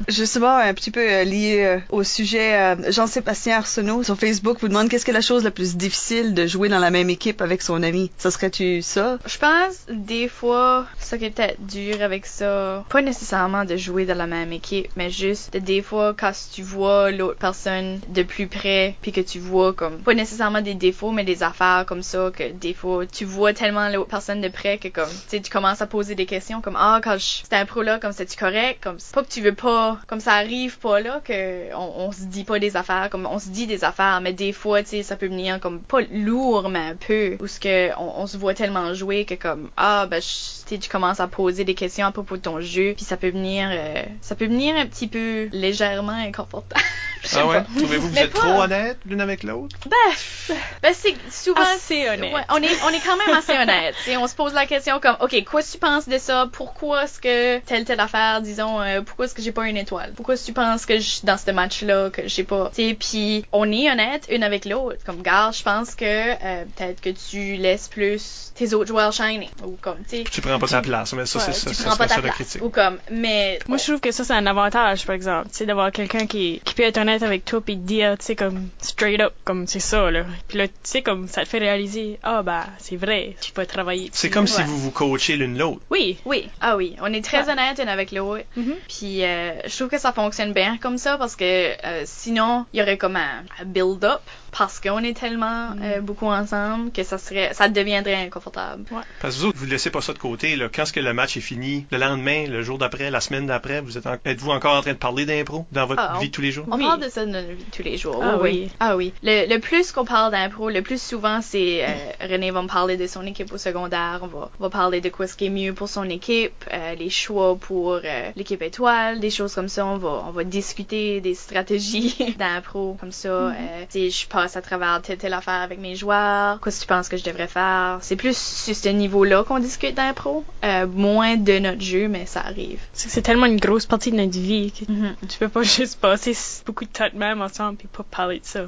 Justement, 0.08 0.58
un 0.58 0.74
petit 0.74 0.92
peu 0.92 1.02
euh, 1.02 1.24
lié 1.24 1.64
euh, 1.64 1.80
au 1.90 2.04
sujet, 2.04 2.56
euh, 2.56 2.92
Jean-Sébastien 2.92 3.58
Arsenault 3.58 4.04
sur 4.04 4.18
Facebook 4.18 4.58
vous 4.62 4.68
demande 4.68 4.90
qu'est-ce 4.90 5.06
que 5.06 5.12
est 5.12 5.14
la 5.14 5.22
chose 5.22 5.44
la 5.44 5.52
plus 5.52 5.76
difficile 5.76 6.34
de 6.34 6.48
jouer 6.48 6.70
dans 6.70 6.80
la 6.80 6.92
même 6.92 7.10
équipe 7.10 7.42
avec 7.42 7.62
son 7.62 7.82
ami. 7.84 8.12
Ça 8.18 8.32
serait-tu 8.32 8.82
ça? 8.82 9.18
Je 9.26 9.38
pense 9.38 9.86
des 9.90 10.28
fois, 10.28 10.88
ce 11.00 11.16
qui 11.16 11.26
est 11.26 11.30
peut-être 11.32 11.66
dur 11.66 12.02
avec 12.02 12.26
ça, 12.26 12.86
pas 12.90 13.02
nécessairement 13.02 13.66
de 13.66 13.76
jouer 13.76 14.06
dans 14.06 14.18
la 14.18 14.28
même 14.28 14.54
équipe, 14.54 14.88
mais 14.96 15.10
juste 15.10 15.54
de 15.54 15.60
des 15.60 15.82
fois 15.82 16.16
quand 16.18 16.32
tu 16.52 16.62
vois 16.64 17.12
l'autre 17.12 17.38
personne 17.38 18.00
de 18.10 18.24
plus 18.24 18.48
près, 18.48 18.96
puis 19.02 19.12
que 19.12 19.22
tu 19.22 19.40
vois 19.40 19.74
comme 19.74 20.00
pas 20.00 20.14
nécessairement 20.14 20.62
des 20.62 20.74
défauts, 20.74 21.12
mais 21.12 21.24
des 21.24 21.44
affaires 21.44 21.86
comme 21.88 22.04
ça 22.04 22.32
que 22.36 22.52
des 22.52 22.74
fois 22.74 23.06
tu 23.06 23.26
vois 23.26 23.54
tellement 23.54 23.90
l'autre 23.90 24.10
personne 24.10 24.42
de 24.42 24.48
près 24.48 24.78
que 24.78 24.88
comme 24.88 25.10
tu 25.10 25.38
sais 25.38 25.42
tu 25.42 25.52
commences 25.52 25.82
à 25.82 25.88
poser 25.88 26.16
des 26.16 26.26
questions 26.26 26.62
comme 26.62 26.78
ah 26.78 27.00
quand 27.04 27.18
je 27.18 27.26
c'était 27.44 27.56
un 27.56 27.66
pro 27.66 27.82
là 27.82 28.00
comme 28.00 28.12
c'est 28.12 28.26
tu 28.26 28.38
correct 28.38 28.80
comme 28.84 29.00
c'est 29.00 29.14
pas 29.14 29.24
que 29.24 29.30
tu 29.30 29.42
veux 29.42 29.49
pas 29.52 29.98
comme 30.08 30.20
ça 30.20 30.34
arrive 30.34 30.78
pas 30.80 31.00
là 31.00 31.22
que 31.24 31.74
on, 31.76 32.08
on 32.08 32.12
se 32.12 32.24
dit 32.24 32.44
pas 32.44 32.60
des 32.60 32.76
affaires 32.78 33.10
comme 33.10 33.26
on 33.26 33.40
se 33.40 33.50
dit 33.50 33.68
des 33.68 33.84
affaires 33.84 34.22
mais 34.22 34.34
des 34.34 34.54
fois 34.54 34.82
tu 34.84 34.90
sais 34.90 35.04
ça 35.04 35.16
peut 35.16 35.28
venir 35.28 35.60
comme 35.60 35.80
pas 35.82 36.00
lourd 36.12 36.70
mais 36.70 36.80
un 36.80 36.96
peu 36.96 37.38
où 37.40 37.48
ce 37.48 37.60
que 37.60 37.90
on, 37.98 38.22
on 38.22 38.28
se 38.28 38.38
voit 38.38 38.54
tellement 38.54 38.94
jouer 38.94 39.26
que 39.26 39.36
comme 39.36 39.70
ah 39.78 40.08
ben 40.10 40.20
tu 40.22 40.28
sais, 40.28 40.78
tu 40.78 40.90
commences 40.90 41.20
à 41.20 41.28
poser 41.28 41.64
des 41.64 41.76
questions 41.76 42.06
à 42.06 42.12
propos 42.12 42.38
de 42.38 42.42
ton 42.42 42.60
jeu 42.62 42.94
puis 42.96 43.06
ça 43.06 43.18
peut 43.18 43.30
venir 43.30 43.70
euh, 43.72 44.04
ça 44.22 44.36
peut 44.36 44.46
venir 44.48 44.76
un 44.76 44.86
petit 44.86 45.08
peu 45.08 45.50
légèrement 45.52 46.12
inconfortable 46.14 46.82
Ah 47.36 47.46
ouais? 47.48 47.56
pas. 47.58 47.66
Trouvez-vous 47.78 48.08
que 48.08 48.14
vous 48.14 48.18
êtes 48.20 48.32
pas- 48.32 48.40
trop 48.40 48.62
honnête 48.62 48.98
l'une 49.06 49.20
avec 49.20 49.44
l'autre? 49.44 49.76
ben, 49.90 50.56
ben 50.82 50.94
c'est 50.94 51.14
souvent 51.30 51.60
Assez 51.76 52.08
honnête. 52.08 52.34
Ouais, 52.34 52.42
on 52.50 52.64
est 52.64 52.70
on 52.86 52.90
est 52.90 53.02
quand 53.06 53.18
même 53.18 53.36
assez 53.38 53.52
honnête. 53.52 53.94
Tu 54.06 54.12
sais, 54.12 54.18
on 54.18 54.26
se 54.26 54.36
pose 54.36 54.54
la 54.54 54.66
question 54.66 55.02
comme 55.02 55.18
OK, 55.20 55.36
quoi 55.44 55.62
tu 55.62 55.78
penses 55.78 56.08
de 56.08 56.18
ça? 56.18 56.48
Pourquoi 56.54 57.04
est-ce 57.04 57.20
que 57.20 57.60
telle 57.60 57.84
telle 57.84 58.00
affaire, 58.00 58.42
disons 58.42 58.80
euh, 58.82 59.02
pourquoi 59.02 59.26
est-ce 59.26 59.36
que 59.36 59.39
j'ai 59.40 59.52
pas 59.52 59.68
une 59.68 59.78
étoile 59.78 60.12
Pourquoi 60.16 60.36
que 60.36 60.44
tu 60.44 60.54
penses 60.54 60.86
que 60.86 61.00
je, 61.00 61.20
dans 61.24 61.38
ce 61.38 61.52
match 61.52 61.82
là 61.84 62.10
que 62.10 62.28
j'ai 62.28 62.44
pas 62.44 62.72
Tu 62.76 62.90
sais, 62.90 62.94
puis 63.00 63.46
on 63.52 63.72
est 63.72 63.90
honnête 63.92 64.26
une 64.30 64.44
avec 64.44 64.66
l'autre. 64.66 64.98
Comme 65.06 65.22
gars, 65.22 65.52
je 65.54 65.64
pense 65.64 65.96
que 65.96 66.06
euh, 66.06 66.66
peut-être 66.76 67.02
que 67.02 67.10
tu 67.10 67.56
laisses 67.56 67.88
plus 67.88 68.52
tes 68.56 68.74
autres 68.74 68.88
joueurs 68.88 69.12
shiner 69.14 69.50
ou 69.66 69.78
comme 69.82 69.98
tu 70.10 70.18
sais 70.18 70.24
Tu 70.30 70.42
prends 70.42 70.60
pas 70.60 70.68
ta 70.68 70.82
place, 70.82 71.14
mais 71.14 71.26
ça, 71.26 71.40
ouais, 71.40 71.46
c'est 71.46 71.54
ça, 71.54 71.70
tu 71.70 71.76
ça 71.76 71.84
prends 71.86 71.98
pas 71.98 72.08
ta 72.08 72.16
ça 72.16 72.16
la 72.18 72.22
place 72.24 72.36
critique. 72.36 72.62
ou 72.64 72.70
comme 72.70 72.98
mais 73.12 73.60
Moi, 73.68 73.78
je 73.78 73.84
trouve 73.86 74.00
que 74.00 74.12
ça, 74.12 74.24
c'est 74.24 74.34
un 74.34 74.46
avantage, 74.46 75.06
par 75.06 75.16
exemple. 75.16 75.50
Tu 75.50 75.58
sais, 75.58 75.66
d'avoir 75.66 75.92
quelqu'un 75.92 76.26
qui, 76.28 76.62
qui 76.66 76.74
peut 76.74 76.84
être 76.84 76.98
honnête 76.98 77.24
avec 77.24 77.46
toi 77.46 77.62
puis 77.62 77.76
te 77.76 77.82
dire, 77.82 78.18
tu 78.18 78.26
sais, 78.26 78.36
comme, 78.36 78.68
straight 78.82 79.20
up, 79.22 79.34
comme 79.46 79.68
c'est 79.68 79.80
ça, 79.80 80.12
là. 80.12 80.24
Puis 80.48 80.58
là, 80.58 80.68
tu 80.68 80.74
sais, 80.84 81.02
comme, 81.02 81.28
ça 81.28 81.44
te 81.44 81.48
fait 81.48 81.60
réaliser, 81.60 82.20
ah, 82.24 82.42
bah, 82.44 82.66
c'est 82.80 82.98
vrai, 82.98 83.36
tu 83.42 83.52
peux 83.52 83.66
travailler. 83.66 84.10
C'est 84.14 84.30
comme 84.30 84.48
si 84.48 84.62
vous 84.64 84.78
vous 84.78 84.92
coachez 84.92 85.36
l'une 85.38 85.58
l'autre. 85.58 85.82
Oui. 85.90 86.18
Oui, 86.26 86.50
ah 86.62 86.76
oui, 86.76 86.96
on 87.02 87.12
est 87.14 87.24
très 87.24 87.46
Ouais. 87.46 87.52
honnête 87.52 87.80
une 87.80 87.88
avec 87.90 88.12
l'autre. 88.12 88.44
Mhm. 88.58 88.76
Puis 88.88 89.24
euh, 89.24 89.29
je 89.66 89.76
trouve 89.76 89.90
que 89.90 89.98
ça 89.98 90.12
fonctionne 90.12 90.54
bien 90.54 90.78
comme 90.78 90.98
ça 90.98 91.18
parce 91.18 91.36
que 91.36 91.44
euh, 91.86 92.04
sinon 92.06 92.66
il 92.74 92.80
y 92.80 92.84
aurait 92.84 92.98
comme 92.98 93.16
un, 93.16 93.44
un 93.60 93.66
build-up 93.66 94.22
parce 94.58 94.80
qu'on 94.80 95.00
est 95.04 95.16
tellement 95.18 95.72
euh, 95.82 96.02
beaucoup 96.02 96.28
ensemble 96.28 96.92
que 96.92 97.04
ça 97.04 97.18
serait, 97.18 97.54
ça 97.54 97.70
deviendrait 97.70 98.16
inconfortable. 98.16 98.84
Parce 99.22 99.36
que 99.36 99.40
vous 99.42 99.46
autres, 99.48 99.58
vous 99.60 99.66
laissez 99.66 99.90
pas 99.90 100.02
ça 100.02 100.14
de 100.14 100.18
côté. 100.20 100.56
Là. 100.56 100.68
Quand 100.74 100.84
est-ce 100.84 100.94
que 100.94 101.00
le 101.00 101.14
match 101.14 101.38
est 101.38 101.42
fini, 101.42 101.86
le 101.92 101.98
lendemain, 101.98 102.46
le 102.48 102.62
jour 102.62 102.78
d'après, 102.78 103.10
la 103.12 103.22
semaine 103.22 103.46
d'après, 103.48 103.82
vous 103.82 103.98
êtes 103.98 104.08
en- 104.08 104.18
êtes-vous 104.26 104.52
encore 104.52 104.76
en 104.78 104.82
train 104.82 104.94
de 104.94 104.98
parler 104.98 105.26
d'impro 105.26 105.66
dans 105.72 105.86
votre 105.86 106.02
Ah, 106.02 106.14
on- 106.16 106.20
vie 106.20 106.28
de 106.30 106.34
tous 106.34 106.42
les 106.42 106.52
jours? 106.52 106.66
On 106.72 106.78
Oui. 106.78 106.84
parle 106.86 107.02
de 107.02 107.10
ça 107.10 107.26
dans 107.26 107.32
notre 107.32 107.48
vie 107.50 107.64
de 107.64 107.72
tous 107.76 107.84
les 107.84 107.98
jours. 107.98 108.20
Ah 108.24 108.38
oui, 108.42 108.50
oui. 108.66 108.72
Ah 108.80 108.96
oui. 108.98 109.14
Le, 109.24 109.48
le 109.54 109.60
plus 109.60 109.92
qu'on 109.92 110.06
parle 110.06 110.32
d'impro, 110.32 110.70
le 110.70 110.82
plus 110.82 111.02
souvent, 111.02 111.42
c'est 111.42 111.86
euh, 111.86 112.28
René 112.30 112.52
va 112.52 112.62
me 112.62 112.68
parler 112.68 112.98
de 112.98 113.08
son 113.08 113.26
équipe 113.26 113.52
au 113.54 113.58
secondaire. 113.58 114.20
On 114.22 114.28
va, 114.28 114.50
on 114.60 114.64
va 114.64 114.70
parler 114.70 115.02
de 115.02 115.10
quoi 115.10 115.28
ce 115.28 115.36
qui 115.36 115.46
est 115.46 115.50
mieux 115.50 115.74
pour 115.74 115.90
son 115.90 116.04
équipe, 116.10 116.54
euh, 116.74 116.96
les 116.96 117.10
choix 117.10 117.56
pour 117.56 117.94
euh, 118.04 118.32
l'équipe 118.36 118.62
étoile, 118.62 119.20
des 119.20 119.30
choses 119.30 119.54
comme 119.54 119.70
ça. 119.70 119.86
On 119.86 119.98
va, 119.98 120.24
on 120.28 120.32
va 120.32 120.44
discuter 120.44 121.22
des 121.22 121.36
stratégies 121.36 122.36
d'impro 122.40 122.98
comme 123.00 123.12
ça. 123.12 123.52
Tu 123.92 124.00
sais, 124.00 124.10
je 124.10 124.28
passe 124.40 124.56
à 124.56 124.62
travers 124.62 125.02
telle, 125.02 125.18
telle 125.18 125.34
affaire 125.34 125.62
avec 125.62 125.80
mes 125.80 125.96
joueurs. 125.98 126.60
Qu'est-ce 126.64 126.78
que 126.78 126.82
tu 126.84 126.88
penses 126.88 127.10
que 127.10 127.18
je 127.18 127.24
devrais 127.26 127.48
faire? 127.50 127.98
C'est 128.02 128.16
plus 128.16 128.38
sur 128.38 128.74
ce 128.74 128.88
niveau-là 128.88 129.44
qu'on 129.44 129.60
discute 129.60 129.96
d'impro. 129.96 130.46
Euh, 130.64 130.88
moins 130.88 131.36
de 131.36 131.60
notre 131.60 131.82
jeu, 131.82 132.08
mais 132.08 132.26
ça 132.26 132.40
arrive. 132.40 132.80
C'est 132.94 133.22
tellement 133.22 133.48
une 133.48 133.60
grosse 133.60 133.86
partie 133.86 134.12
de 134.12 134.16
notre 134.16 134.40
vie 134.40 134.72
que 134.72 134.90
Mhm. 134.90 135.16
tu 135.28 135.38
peux 135.40 135.50
pas 135.50 135.64
juste 135.80 136.00
passer 136.00 136.34
beaucoup 136.66 136.86
de 136.86 136.90
temps 136.90 137.10
de 137.14 137.18
même 137.20 137.42
ensemble 137.42 137.78
puis 137.78 137.88
pas 137.90 138.04
parler 138.10 138.40
de 138.40 138.46
ça. 138.46 138.68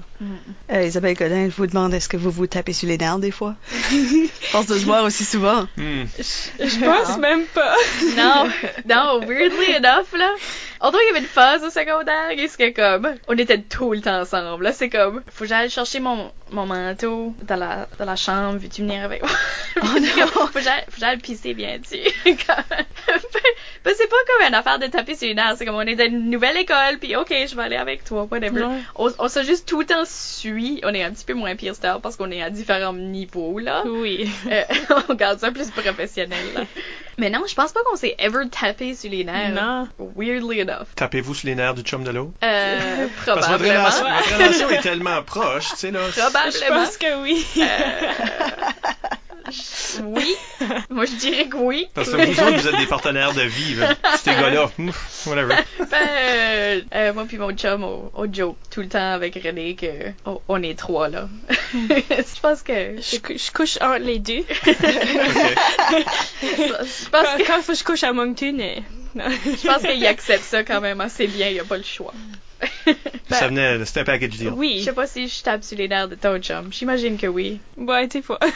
Euh, 0.74 0.84
Isabelle 0.84 1.16
Godin, 1.16 1.46
je 1.50 1.56
vous 1.56 1.68
demande 1.68 1.94
est-ce 1.94 2.10
que 2.10 2.18
vous 2.18 2.32
vous 2.32 2.48
tapez 2.48 2.74
sur 2.74 2.90
les 2.90 2.98
nerfs 2.98 3.20
des 3.20 3.32
fois? 3.32 3.56
Force 4.52 4.68
de 4.68 4.78
se 4.78 4.84
voir 4.86 5.06
aussi 5.06 5.24
souvent. 5.24 5.62
Hmm. 5.78 6.04
Je 6.60 6.80
pense 6.86 7.18
même 7.18 7.44
pas. 7.54 7.76
Non, 8.18 8.50
non, 8.90 9.26
weirdly 9.26 9.76
enough, 9.78 10.12
là. 10.18 10.32
Dirait 10.90 11.04
qu'il 11.04 11.08
y 11.08 11.10
avait 11.12 11.20
une 11.20 11.26
phase 11.26 11.64
au 11.64 11.70
secondaire, 11.70 12.30
qu'est-ce 12.36 12.58
que 12.58 12.72
comme, 12.72 13.16
on 13.28 13.38
était 13.38 13.62
tout 13.62 13.94
le 13.94 14.02
temps 14.02 14.22
ensemble, 14.22 14.64
là, 14.64 14.74
c'est 14.74 14.90
comme, 14.90 15.24
faut 15.30 15.44
que 15.44 15.50
j'aille 15.50 15.70
chercher 15.70 16.00
mon, 16.00 16.32
mon 16.52 16.66
manteau 16.66 17.34
dans 17.44 17.56
la, 17.56 17.88
dans 17.98 18.06
la 18.06 18.16
chambre, 18.16 18.60
veux-tu 18.60 18.82
venir 18.82 19.04
avec 19.04 19.22
moi? 19.22 19.32
oh 19.84 20.00
non! 20.00 20.28
Faut 20.28 20.48
que 20.48 20.60
j'aille, 20.98 21.18
pisser 21.18 21.54
bien 21.54 21.78
dessus. 21.80 22.10
Comme- 22.26 22.78
Ben, 23.84 23.94
c'est 23.98 24.08
pas 24.10 24.16
comme 24.28 24.48
une 24.48 24.54
affaire 24.54 24.78
de 24.80 24.86
taper 24.88 25.16
sur 25.16 25.28
les 25.28 25.34
nerfs. 25.34 25.56
C'est 25.58 25.66
comme 25.66 25.76
on 25.76 25.82
est 25.82 25.96
dans 25.96 26.06
une 26.06 26.30
nouvelle 26.30 26.58
école, 26.58 26.98
puis 27.00 27.16
ok, 27.16 27.34
je 27.50 27.56
vais 27.56 27.64
aller 27.64 27.76
avec 27.76 28.04
toi, 28.04 28.28
whatever. 28.30 28.62
Ouais. 28.64 28.80
On, 28.96 29.12
on 29.18 29.28
se 29.28 29.44
juste 29.44 29.68
tout 29.68 29.80
le 29.80 29.86
temps 29.86 30.04
suit. 30.06 30.80
On 30.84 30.94
est 30.94 31.04
un 31.04 31.12
petit 31.12 31.26
peu 31.26 31.34
moins 31.34 31.56
pire 31.56 31.76
star 31.76 32.00
parce 32.00 32.16
qu'on 32.16 32.30
est 32.32 32.42
à 32.44 32.50
différents 32.50 32.94
niveaux, 32.94 33.58
là. 33.60 33.84
Oui. 33.86 34.30
Euh, 34.52 34.62
on 35.10 35.14
garde 35.16 35.40
ça 35.40 35.52
plus 35.52 35.70
professionnel, 35.72 36.40
là. 36.56 36.62
Mais 37.18 37.30
non, 37.30 37.42
je 37.48 37.54
pense 37.56 37.72
pas 37.72 37.82
qu'on 37.90 37.96
s'est 37.98 38.16
ever 38.20 38.48
tapé 38.50 38.96
sur 38.96 39.12
les 39.12 39.24
nerfs. 39.24 39.52
Non. 39.52 39.88
Weirdly 40.16 40.62
enough. 40.62 40.88
Tapez-vous 40.96 41.34
sur 41.36 41.48
les 41.48 41.56
nerfs 41.56 41.74
du 41.76 41.82
chum 41.82 42.04
de 42.04 42.12
l'autre? 42.12 42.32
Euh, 42.44 43.08
Parce 43.26 43.26
que 43.26 43.32
votre 43.32 43.42
probablement. 43.60 43.80
relation, 43.86 44.04
votre 44.06 44.34
relation 44.38 44.70
est 44.70 44.82
tellement 44.82 45.22
proche, 45.24 45.70
tu 45.72 45.76
sais, 45.78 45.92
là. 45.92 46.00
Probablement. 46.50 46.86
pense 46.86 46.98
que 46.98 47.22
oui. 47.22 47.46
Oui. 50.04 50.36
Moi, 50.90 51.04
je 51.06 51.16
dirais 51.16 51.48
que 51.50 51.58
oui. 51.58 51.88
Parce 51.94 52.10
que 52.10 52.16
vous 52.16 52.40
autres, 52.40 52.58
vous 52.58 52.68
êtes 52.70 52.78
des 52.78 52.86
partenaires 52.86 53.34
de 53.34 53.42
vie. 53.42 53.76
Ces 54.24 54.32
gars-là, 54.32 54.70
whatever. 55.26 55.56
Ben, 55.80 55.98
euh, 56.08 56.82
euh, 56.96 57.14
moi 57.14 57.26
puis 57.28 57.38
mon 57.38 57.52
chum, 57.52 57.84
on, 57.84 58.12
on 58.14 58.32
joke 58.32 58.56
tout 58.70 58.80
le 58.82 58.88
temps 58.88 59.12
avec 59.12 59.34
René 59.44 59.76
que 59.76 59.88
on, 60.26 60.40
on 60.48 60.64
est 60.64 60.78
trois, 60.78 61.10
là. 61.10 61.28
je 61.74 62.40
pense 62.42 62.62
que... 62.62 62.96
Je, 63.02 63.18
cou- 63.20 63.34
je 63.36 63.52
couche 63.52 63.78
entre 63.82 63.98
les 64.06 64.20
deux. 64.20 64.46
Je 66.42 67.10
pense 67.10 67.26
Quand, 67.26 67.38
que... 67.38 67.48
quand 67.48 67.62
faut 67.62 67.74
que 67.74 67.78
je 67.78 67.84
couche 67.84 68.04
à 68.04 68.14
Moncton, 68.14 68.58
euh. 68.60 68.80
Je 69.46 69.68
pense 69.68 69.82
qu'il 69.82 70.06
accepte 70.06 70.44
ça 70.46 70.64
quand 70.64 70.80
même 70.82 71.02
assez 71.02 71.28
bien, 71.28 71.50
il 71.50 71.60
a 71.60 71.64
pas 71.66 71.78
le 71.78 71.84
choix. 71.84 72.14
Ça 73.30 73.48
venait, 73.48 73.84
c'était 73.86 74.02
un 74.02 74.04
package 74.04 74.30
deal. 74.32 74.48
Je 74.50 74.54
Oui. 74.54 74.84
sais 74.84 74.92
pas 74.94 75.08
si 75.08 75.28
je 75.28 75.42
tape 75.42 75.64
sur 75.64 75.78
les 75.78 75.88
nerfs 75.88 76.10
de 76.10 76.16
ton 76.16 76.38
chum. 76.40 76.68
J'imagine 76.72 77.18
que 77.18 77.28
oui. 77.28 77.60
Ouais, 77.78 78.08
des 78.08 78.22
fois. 78.22 78.40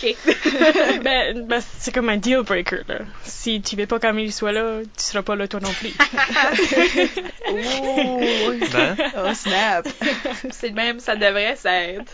Ok. 0.00 0.14
ben, 1.02 1.44
ben, 1.46 1.60
c'est 1.78 1.92
comme 1.92 2.08
un 2.08 2.16
deal 2.18 2.42
breaker, 2.42 2.82
là. 2.86 2.98
Si 3.24 3.60
tu 3.60 3.74
veux 3.74 3.86
pas 3.86 3.98
qu'Amélie 3.98 4.30
soit 4.30 4.52
là, 4.52 4.80
tu 4.82 5.02
seras 5.02 5.22
pas 5.22 5.34
là 5.34 5.48
toi 5.48 5.58
non 5.60 5.72
plus. 5.72 5.90
Oh, 7.50 8.20
Ben, 8.72 8.96
oh 9.16 9.34
snap. 9.34 9.88
C'est 10.50 10.70
de 10.70 10.74
même, 10.76 11.00
ça 11.00 11.16
devrait 11.16 11.56
s'être. 11.56 12.12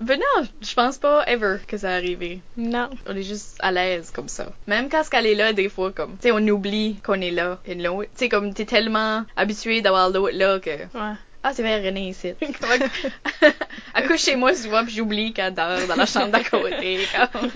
ben 0.00 0.18
non, 0.18 0.46
je 0.60 0.74
pense 0.74 0.98
pas 0.98 1.24
ever 1.26 1.56
que 1.66 1.76
ça 1.78 1.90
arrivé. 1.94 2.40
non. 2.56 2.90
On 3.06 3.16
est 3.16 3.22
juste 3.22 3.56
à 3.60 3.72
l'aise 3.72 4.10
comme 4.10 4.28
ça. 4.28 4.48
Même 4.66 4.88
quand 4.88 5.02
ce 5.04 5.10
qu'elle 5.10 5.26
est 5.26 5.34
là, 5.34 5.52
des 5.52 5.68
fois, 5.68 5.92
comme, 5.92 6.12
tu 6.12 6.28
sais, 6.28 6.32
on 6.32 6.38
oublie 6.48 6.96
qu'on 7.10 7.20
est 7.20 7.30
là. 7.32 7.58
Tu 7.64 7.74
sais, 8.14 8.28
comme, 8.28 8.54
t'es 8.54 8.64
tellement 8.66 9.24
habitué 9.36 9.82
d'avoir 9.82 10.10
l'autre 10.10 10.36
là 10.36 10.60
que, 10.60 10.70
Ouais. 10.70 11.14
Ah, 11.42 11.52
c'est 11.54 11.62
vrai, 11.62 11.80
René 11.84 12.08
ici. 12.10 12.32
Elle 13.94 14.06
couche 14.08 14.20
chez 14.22 14.36
moi 14.36 14.54
souvent, 14.54 14.84
puis 14.84 14.94
j'oublie 14.94 15.32
qu'elle 15.32 15.54
dort 15.54 15.86
dans 15.88 15.96
la 15.96 16.06
chambre 16.06 16.28
d'à 16.30 16.44
côté. 16.44 16.98
comme. 17.32 17.50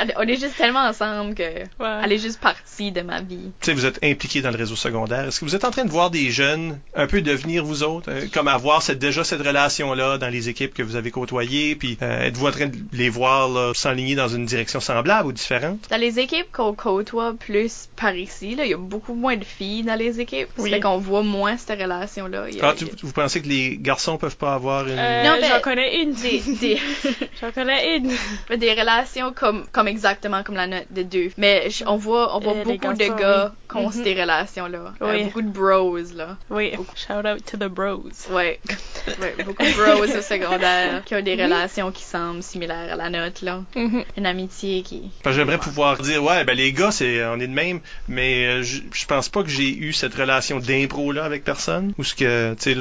Elle- 0.00 0.14
on 0.16 0.22
est 0.22 0.36
juste 0.38 0.56
tellement 0.56 0.80
ensemble 0.86 1.34
que, 1.34 1.42
Ouais. 1.42 2.00
elle 2.04 2.12
est 2.12 2.18
juste 2.18 2.40
partie 2.40 2.92
de 2.92 3.00
ma 3.02 3.20
vie. 3.20 3.50
tu 3.60 3.66
sais, 3.66 3.72
vous 3.72 3.86
êtes 3.86 3.98
impliqués 4.04 4.42
dans 4.42 4.50
le 4.50 4.56
réseau 4.56 4.76
secondaire. 4.76 5.26
Est-ce 5.28 5.40
que 5.40 5.44
vous 5.44 5.54
êtes 5.54 5.64
en 5.64 5.70
train 5.70 5.84
de 5.84 5.90
voir 5.90 6.10
des 6.10 6.30
jeunes 6.30 6.78
un 6.94 7.06
peu 7.06 7.22
devenir 7.22 7.64
vous 7.64 7.82
autres, 7.82 8.10
euh, 8.10 8.26
comme 8.32 8.48
avoir 8.48 8.82
cette, 8.82 8.98
déjà 8.98 9.24
cette 9.24 9.40
relation-là 9.42 10.18
dans 10.18 10.28
les 10.28 10.48
équipes 10.48 10.74
que 10.74 10.82
vous 10.82 10.96
avez 10.96 11.10
côtoyées, 11.10 11.74
puis 11.74 11.96
euh, 12.02 12.22
êtes-vous 12.24 12.46
en 12.46 12.50
train 12.52 12.66
de 12.66 12.76
les 12.92 13.08
voir 13.08 13.48
là, 13.48 13.72
s'enligner 13.74 14.14
dans 14.14 14.28
une 14.28 14.44
direction 14.46 14.80
semblable 14.80 15.28
ou 15.28 15.32
différente? 15.32 15.78
Dans 15.90 16.00
les 16.00 16.18
équipes 16.18 16.50
qu'on 16.52 16.74
côtoie 16.74 17.34
plus 17.34 17.88
par 17.96 18.14
ici, 18.14 18.54
là, 18.54 18.64
il 18.64 18.70
y 18.70 18.74
a 18.74 18.78
beaucoup 18.78 19.14
moins 19.14 19.36
de 19.36 19.44
filles 19.44 19.82
dans 19.82 19.94
les 19.98 20.20
équipes. 20.20 20.48
Oui. 20.58 20.70
Ça 20.70 20.76
fait 20.76 20.82
qu'on 20.82 20.98
voit 20.98 21.22
moins 21.22 21.56
cette 21.56 21.80
relation-là. 21.80 22.46
Il 22.50 22.56
y 22.56 22.60
a- 22.60 22.68
Ah, 22.68 22.74
tu- 22.76 22.86
vous 23.06 23.12
pensez 23.12 23.40
que 23.40 23.48
les 23.48 23.76
garçons 23.78 24.18
peuvent 24.18 24.36
pas 24.36 24.54
avoir 24.54 24.86
une... 24.86 24.98
Euh, 24.98 25.22
Non, 25.24 25.36
mais- 25.40 25.48
J'en 25.48 25.60
connais 25.60 26.02
une. 26.02 26.12
des, 26.12 26.40
des, 26.60 26.78
J'en 27.40 27.52
connais 27.52 27.96
une. 27.98 28.12
des 28.58 28.72
relations 28.74 29.32
comme, 29.32 29.64
comme 29.72 29.88
exactement 29.88 30.42
comme 30.42 30.56
la 30.56 30.66
note 30.66 30.86
de 30.90 31.02
deux. 31.02 31.30
Mais 31.36 31.70
je- 31.70 31.84
on 31.86 31.96
voit, 31.96 32.36
on 32.36 32.40
voit 32.40 32.52
Euh, 32.54 32.64
les 32.64 32.78
beaucoup 32.78 32.92
de 32.94 32.98
garçons, 32.98 33.16
gars 33.16 33.52
oui. 33.52 33.66
qui 33.70 33.76
ont 33.76 33.86
Mhm. 33.90 34.04
ces 34.04 34.20
relations-là. 34.20 34.92
Euh, 35.02 35.12
Oui. 35.12 35.24
beaucoup 35.24 35.42
de 35.42 35.48
bros, 35.48 35.96
là. 36.14 36.36
Oui. 36.50 36.72
Shout 36.94 37.26
out 37.26 37.44
to 37.50 37.56
the 37.56 37.68
bros. 37.70 38.02
Ouais. 38.30 38.60
Ouais, 39.20 39.34
beaucoup 39.44 39.62
de 39.62 39.72
bros 39.72 40.02
au 40.02 40.20
secondaire 40.20 41.02
qui 41.04 41.14
ont 41.14 41.22
des 41.22 41.34
relations 41.40 41.92
qui 41.92 42.02
semblent 42.02 42.42
similaires 42.42 42.92
à 42.92 42.96
la 42.96 43.08
nôtre, 43.08 43.44
là. 43.44 43.62
Mhm. 43.76 44.02
Une 44.16 44.26
amitié 44.26 44.82
qui... 44.82 45.02
J'aimerais 45.30 45.58
pouvoir 45.58 45.98
dire 45.98 46.22
ouais 46.24 46.44
ben 46.44 46.56
les 46.56 46.72
gars 46.72 46.90
c'est 46.90 47.24
on 47.26 47.38
est 47.38 47.46
de 47.46 47.52
même 47.52 47.80
mais 48.08 48.46
euh, 48.46 48.62
je 48.62 49.06
pense 49.06 49.28
pas 49.28 49.42
que 49.42 49.48
j'ai 49.48 49.68
eu 49.76 49.92
cette 49.92 50.14
relation 50.14 50.58
d'impro 50.58 51.12
là 51.12 51.24
avec 51.24 51.44
personne 51.44 51.92
ou 51.98 52.04
ce 52.04 52.14
que 52.14 52.54
tu 52.54 52.62
sais 52.62 52.74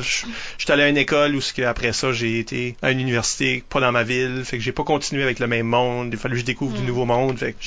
je 0.58 0.64
suis 0.64 0.72
allé 0.72 0.84
à 0.84 0.88
une 0.90 0.98
école 0.98 1.36
où 1.36 1.42
ce 1.42 1.54
que 1.54 1.62
après 1.64 1.92
ça 1.94 2.12
j'ai 2.14 2.40
été 2.40 2.76
à 2.82 2.92
une 2.92 3.00
université 3.00 3.64
pas 3.70 3.80
dans 3.80 3.92
ma 3.92 4.04
ville. 4.04 4.44
Fait 4.46 4.58
que 4.58 4.64
j'ai 4.64 4.72
pas 4.72 4.84
continué 4.84 5.24
avec 5.24 5.40
le 5.40 5.48
même 5.48 5.66
monde. 5.68 6.10
Il 6.12 6.16
a 6.16 6.20
fallu 6.20 6.36
que 6.36 6.40
je 6.42 6.46
découvre 6.46 6.74
du 6.76 6.84
Mm. 6.84 6.86
nouveau 6.86 7.06
monde. 7.06 7.38
Fait 7.38 7.54
que 7.54 7.58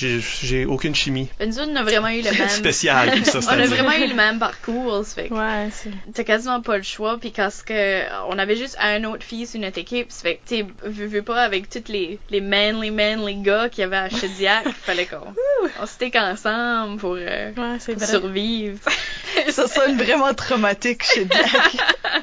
j'ai 0.42 0.64
aucune 0.66 0.94
chimie. 0.94 1.28
Autres, 1.40 1.60
on 1.70 1.76
a 1.76 1.82
vraiment 1.82 2.08
eu 2.08 2.22
le 2.22 2.30
même... 2.38 2.48
spéciale 2.48 3.10
puis 3.12 3.24
ça 3.24 3.38
On 3.48 3.48
a 3.48 3.66
vraiment 3.66 3.92
eu 3.92 4.06
le 4.08 4.14
même 4.14 4.38
parcours, 4.38 5.04
ça 5.04 5.14
fait 5.22 5.28
que 5.28 5.34
Ouais, 5.34 5.68
c'est. 5.72 5.90
t'as 6.14 6.24
quasiment 6.24 6.60
pas 6.60 6.76
le 6.76 6.82
choix. 6.82 7.18
Puis 7.18 7.30
parce 7.30 7.62
que 7.62 8.02
on 8.30 8.38
avait 8.38 8.56
juste 8.56 8.76
un 8.80 9.04
autre 9.04 9.22
fille 9.24 9.46
sur 9.46 9.60
notre 9.60 9.78
équipe 9.78 10.10
ça 10.10 10.22
fait 10.22 10.36
que 10.36 10.48
tu 10.48 10.56
sais 10.56 10.66
veux, 10.84 11.06
veux 11.06 11.22
pas 11.22 11.42
avec 11.42 11.68
toutes 11.68 11.88
les 11.88 12.18
les 12.30 12.40
manly 12.40 12.90
manly 12.90 13.36
gars 13.42 13.68
qu'il 13.68 13.82
y 13.82 13.84
avait 13.84 13.96
à 13.96 14.08
Chediac 14.08 14.66
fallait 14.82 15.06
qu'on 15.06 15.34
on 15.82 15.86
stick 15.86 16.14
ensemble 16.16 16.98
pour, 16.98 17.16
euh, 17.18 17.52
Ouais, 17.56 17.94
pour 17.94 18.02
survivre. 18.04 18.78
Ça 19.50 19.66
sonne 19.68 19.96
vraiment 19.96 20.32
traumatique 20.34 21.02
chez 21.04 21.26
Jack. 21.30 21.76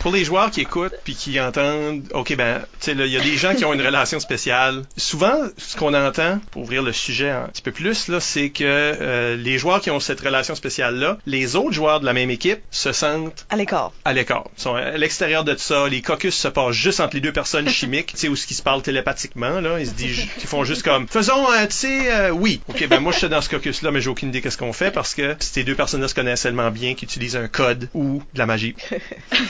Pour 0.00 0.12
les 0.12 0.24
joueurs 0.24 0.50
qui 0.50 0.62
écoutent 0.62 0.94
puis 1.04 1.14
qui 1.14 1.38
entendent, 1.40 2.02
ok 2.14 2.34
ben, 2.36 2.60
tu 2.80 2.86
sais, 2.86 2.92
il 2.92 3.06
y 3.06 3.16
a 3.16 3.20
des 3.20 3.36
gens 3.36 3.54
qui 3.54 3.64
ont 3.64 3.72
une 3.74 3.82
relation 3.84 4.18
spéciale. 4.18 4.82
Souvent, 4.96 5.34
ce 5.58 5.76
qu'on 5.76 5.94
entend, 5.94 6.40
pour 6.50 6.62
ouvrir 6.62 6.82
le 6.82 6.92
sujet 6.92 7.30
un 7.30 7.48
petit 7.48 7.62
peu 7.62 7.70
plus, 7.70 8.08
là, 8.08 8.18
c'est 8.18 8.50
que 8.50 8.64
euh, 8.64 9.36
les 9.36 9.58
joueurs 9.58 9.80
qui 9.80 9.90
ont 9.90 10.00
cette 10.00 10.20
relation 10.20 10.54
spéciale-là, 10.54 11.18
les 11.26 11.54
autres 11.54 11.72
joueurs 11.72 12.00
de 12.00 12.06
la 12.06 12.12
même 12.14 12.30
équipe 12.30 12.60
se 12.70 12.92
sentent 12.92 13.46
À 13.50 13.56
l'écart. 13.56 13.92
à 14.04 14.12
l'écart. 14.12 14.44
Ils 14.56 14.62
sont 14.62 14.74
à 14.74 14.96
l'extérieur 14.96 15.44
de 15.44 15.54
ça. 15.56 15.86
Les 15.88 16.00
caucus 16.02 16.34
se 16.34 16.48
passent 16.48 16.74
juste 16.74 17.00
entre 17.00 17.14
les 17.14 17.20
deux 17.20 17.32
personnes 17.32 17.68
chimiques, 17.80 18.12
tu 18.12 18.16
sais, 18.16 18.28
où 18.28 18.36
ce 18.36 18.46
qui 18.46 18.54
se 18.54 18.62
parle 18.62 18.80
télépathiquement, 18.82 19.60
là. 19.60 19.78
Ils 19.80 19.86
se 19.86 19.92
disent, 19.92 20.26
ils 20.38 20.46
font 20.46 20.64
juste 20.64 20.82
comme, 20.82 21.06
faisons, 21.08 21.52
euh, 21.52 21.66
tu 21.66 21.76
sais, 21.76 22.12
euh, 22.12 22.30
oui. 22.30 22.60
Ok, 22.68 22.86
ben 22.88 23.00
moi, 23.00 23.12
je 23.12 23.18
suis 23.18 23.28
dans 23.28 23.42
ce 23.42 23.50
caucus-là, 23.50 23.90
mais 23.90 24.00
j'ai 24.00 24.08
aucune 24.08 24.30
idée 24.30 24.40
qu'est-ce 24.40 24.58
qu'on 24.58 24.72
fait 24.72 24.90
parce 24.90 25.14
que 25.14 25.36
ces 25.40 25.62
deux 25.62 25.74
personnes-là 25.74 26.08
se 26.08 26.14
connaissent 26.14 26.42
tellement 26.42 26.70
bien 26.70 26.94
qu'ils 26.94 27.06
utilisent 27.06 27.36
un 27.36 27.48
code 27.48 27.90
ou 27.92 28.22
de 28.32 28.38
la 28.38 28.46
magie. 28.46 28.74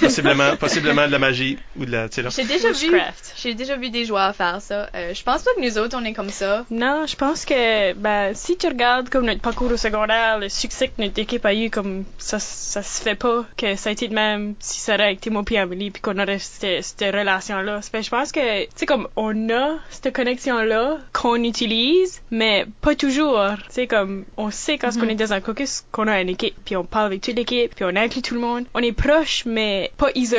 Possiblement, 0.01 0.40
possiblement 0.59 1.07
de 1.07 1.13
la 1.13 1.19
magie 1.19 1.59
ou 1.79 1.85
de 1.85 1.93
la, 1.93 2.09
tu 2.09 2.17
sais, 2.17 2.23
là. 2.23 2.31
j'ai 2.31 2.45
déjà 2.45 2.73
vu 2.73 2.91
j'ai 3.37 3.55
déjà 3.55 3.77
vu 3.77 3.91
des 3.91 4.05
joueurs 4.05 4.35
faire 4.35 4.61
ça 4.61 4.89
Euh, 4.95 5.15
je 5.15 5.23
pense 5.23 5.43
pas 5.43 5.51
que 5.57 5.61
nous 5.61 5.79
autres 5.79 5.97
on 6.01 6.05
est 6.05 6.13
comme 6.13 6.31
ça 6.31 6.65
Non, 6.71 7.07
je 7.07 7.17
pense 7.17 7.45
que 7.45 7.93
ben 7.95 8.33
si 8.35 8.57
tu 8.57 8.67
regardes 8.67 9.09
comme 9.09 9.27
notre 9.27 9.41
parcours 9.41 9.71
au 9.71 9.77
secondaire, 9.77 10.39
le 10.39 10.49
succès 10.49 10.89
que 10.89 11.03
notre 11.03 11.19
équipe 11.19 11.45
a 11.45 11.55
eu, 11.55 11.71
comme 11.71 12.05
ça, 12.19 12.39
ça 12.39 12.83
se 12.83 13.03
fait 13.03 13.15
pas 13.15 13.45
que 13.57 13.77
ça 13.77 13.91
a 13.91 13.93
été 13.93 14.09
de 14.09 14.15
même 14.15 14.55
si 14.59 14.81
ça 14.81 14.95
aurait 14.95 15.13
été 15.15 15.31
moi 15.31 15.43
puis 15.45 15.57
Amélie 15.57 15.91
puis 15.91 16.03
qu'on 16.03 16.19
aurait 16.19 16.39
cette, 16.39 16.85
cette 16.85 17.15
relation-là. 17.15 17.83
Ça 17.83 17.91
fait, 17.91 18.03
je 18.03 18.11
pense 18.11 18.33
que 18.33 18.65
tu 18.65 18.71
sais 18.77 18.87
comme 18.87 19.09
on 19.17 19.51
a 19.51 19.77
cette 19.91 20.15
connexion-là 20.15 20.99
qu'on 21.13 21.43
utilise, 21.43 22.23
mais 22.31 22.67
pas 22.81 22.95
toujours. 22.95 23.41
Tu 23.69 23.75
sais 23.75 23.87
comme 23.87 24.25
on 24.37 24.51
sait 24.51 24.79
quand 24.79 24.91
on 24.99 25.09
est 25.09 25.15
dans 25.15 25.33
un 25.33 25.41
caucus 25.41 25.85
qu'on 25.93 26.09
a 26.09 26.21
une 26.21 26.29
équipe 26.31 26.55
puis 26.65 26.77
on 26.77 26.85
parle 26.85 27.07
avec 27.07 27.23
toute 27.23 27.37
l'équipe 27.37 27.75
puis 27.75 27.85
on 27.85 27.95
inclut 27.97 28.23
tout 28.23 28.35
le 28.35 28.41
monde. 28.41 28.65
On 28.75 28.81
est 28.81 28.93
proche 28.93 29.45
mais 29.47 29.91
pas 29.97 30.09
isolé. 30.15 30.30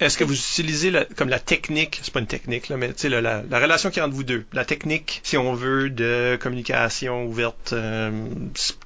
Est-ce 0.00 0.18
que 0.18 0.24
vous 0.24 0.34
utilisez 0.34 0.92
comme 1.16 1.28
la 1.28 1.38
technique, 1.38 2.00
c'est 2.02 2.12
pas 2.12 2.20
une 2.20 2.26
technique, 2.26 2.68
là, 2.68 2.76
mais 2.76 2.92
la, 3.04 3.20
la, 3.20 3.42
la 3.48 3.58
relation 3.58 3.90
qui 3.90 3.98
est 3.98 4.02
entre 4.02 4.14
vous 4.14 4.24
deux, 4.24 4.44
la 4.52 4.64
technique, 4.64 5.20
si 5.22 5.36
on 5.36 5.54
veut, 5.54 5.90
de 5.90 6.38
communication 6.40 7.24
ouverte, 7.24 7.72
euh, 7.72 8.10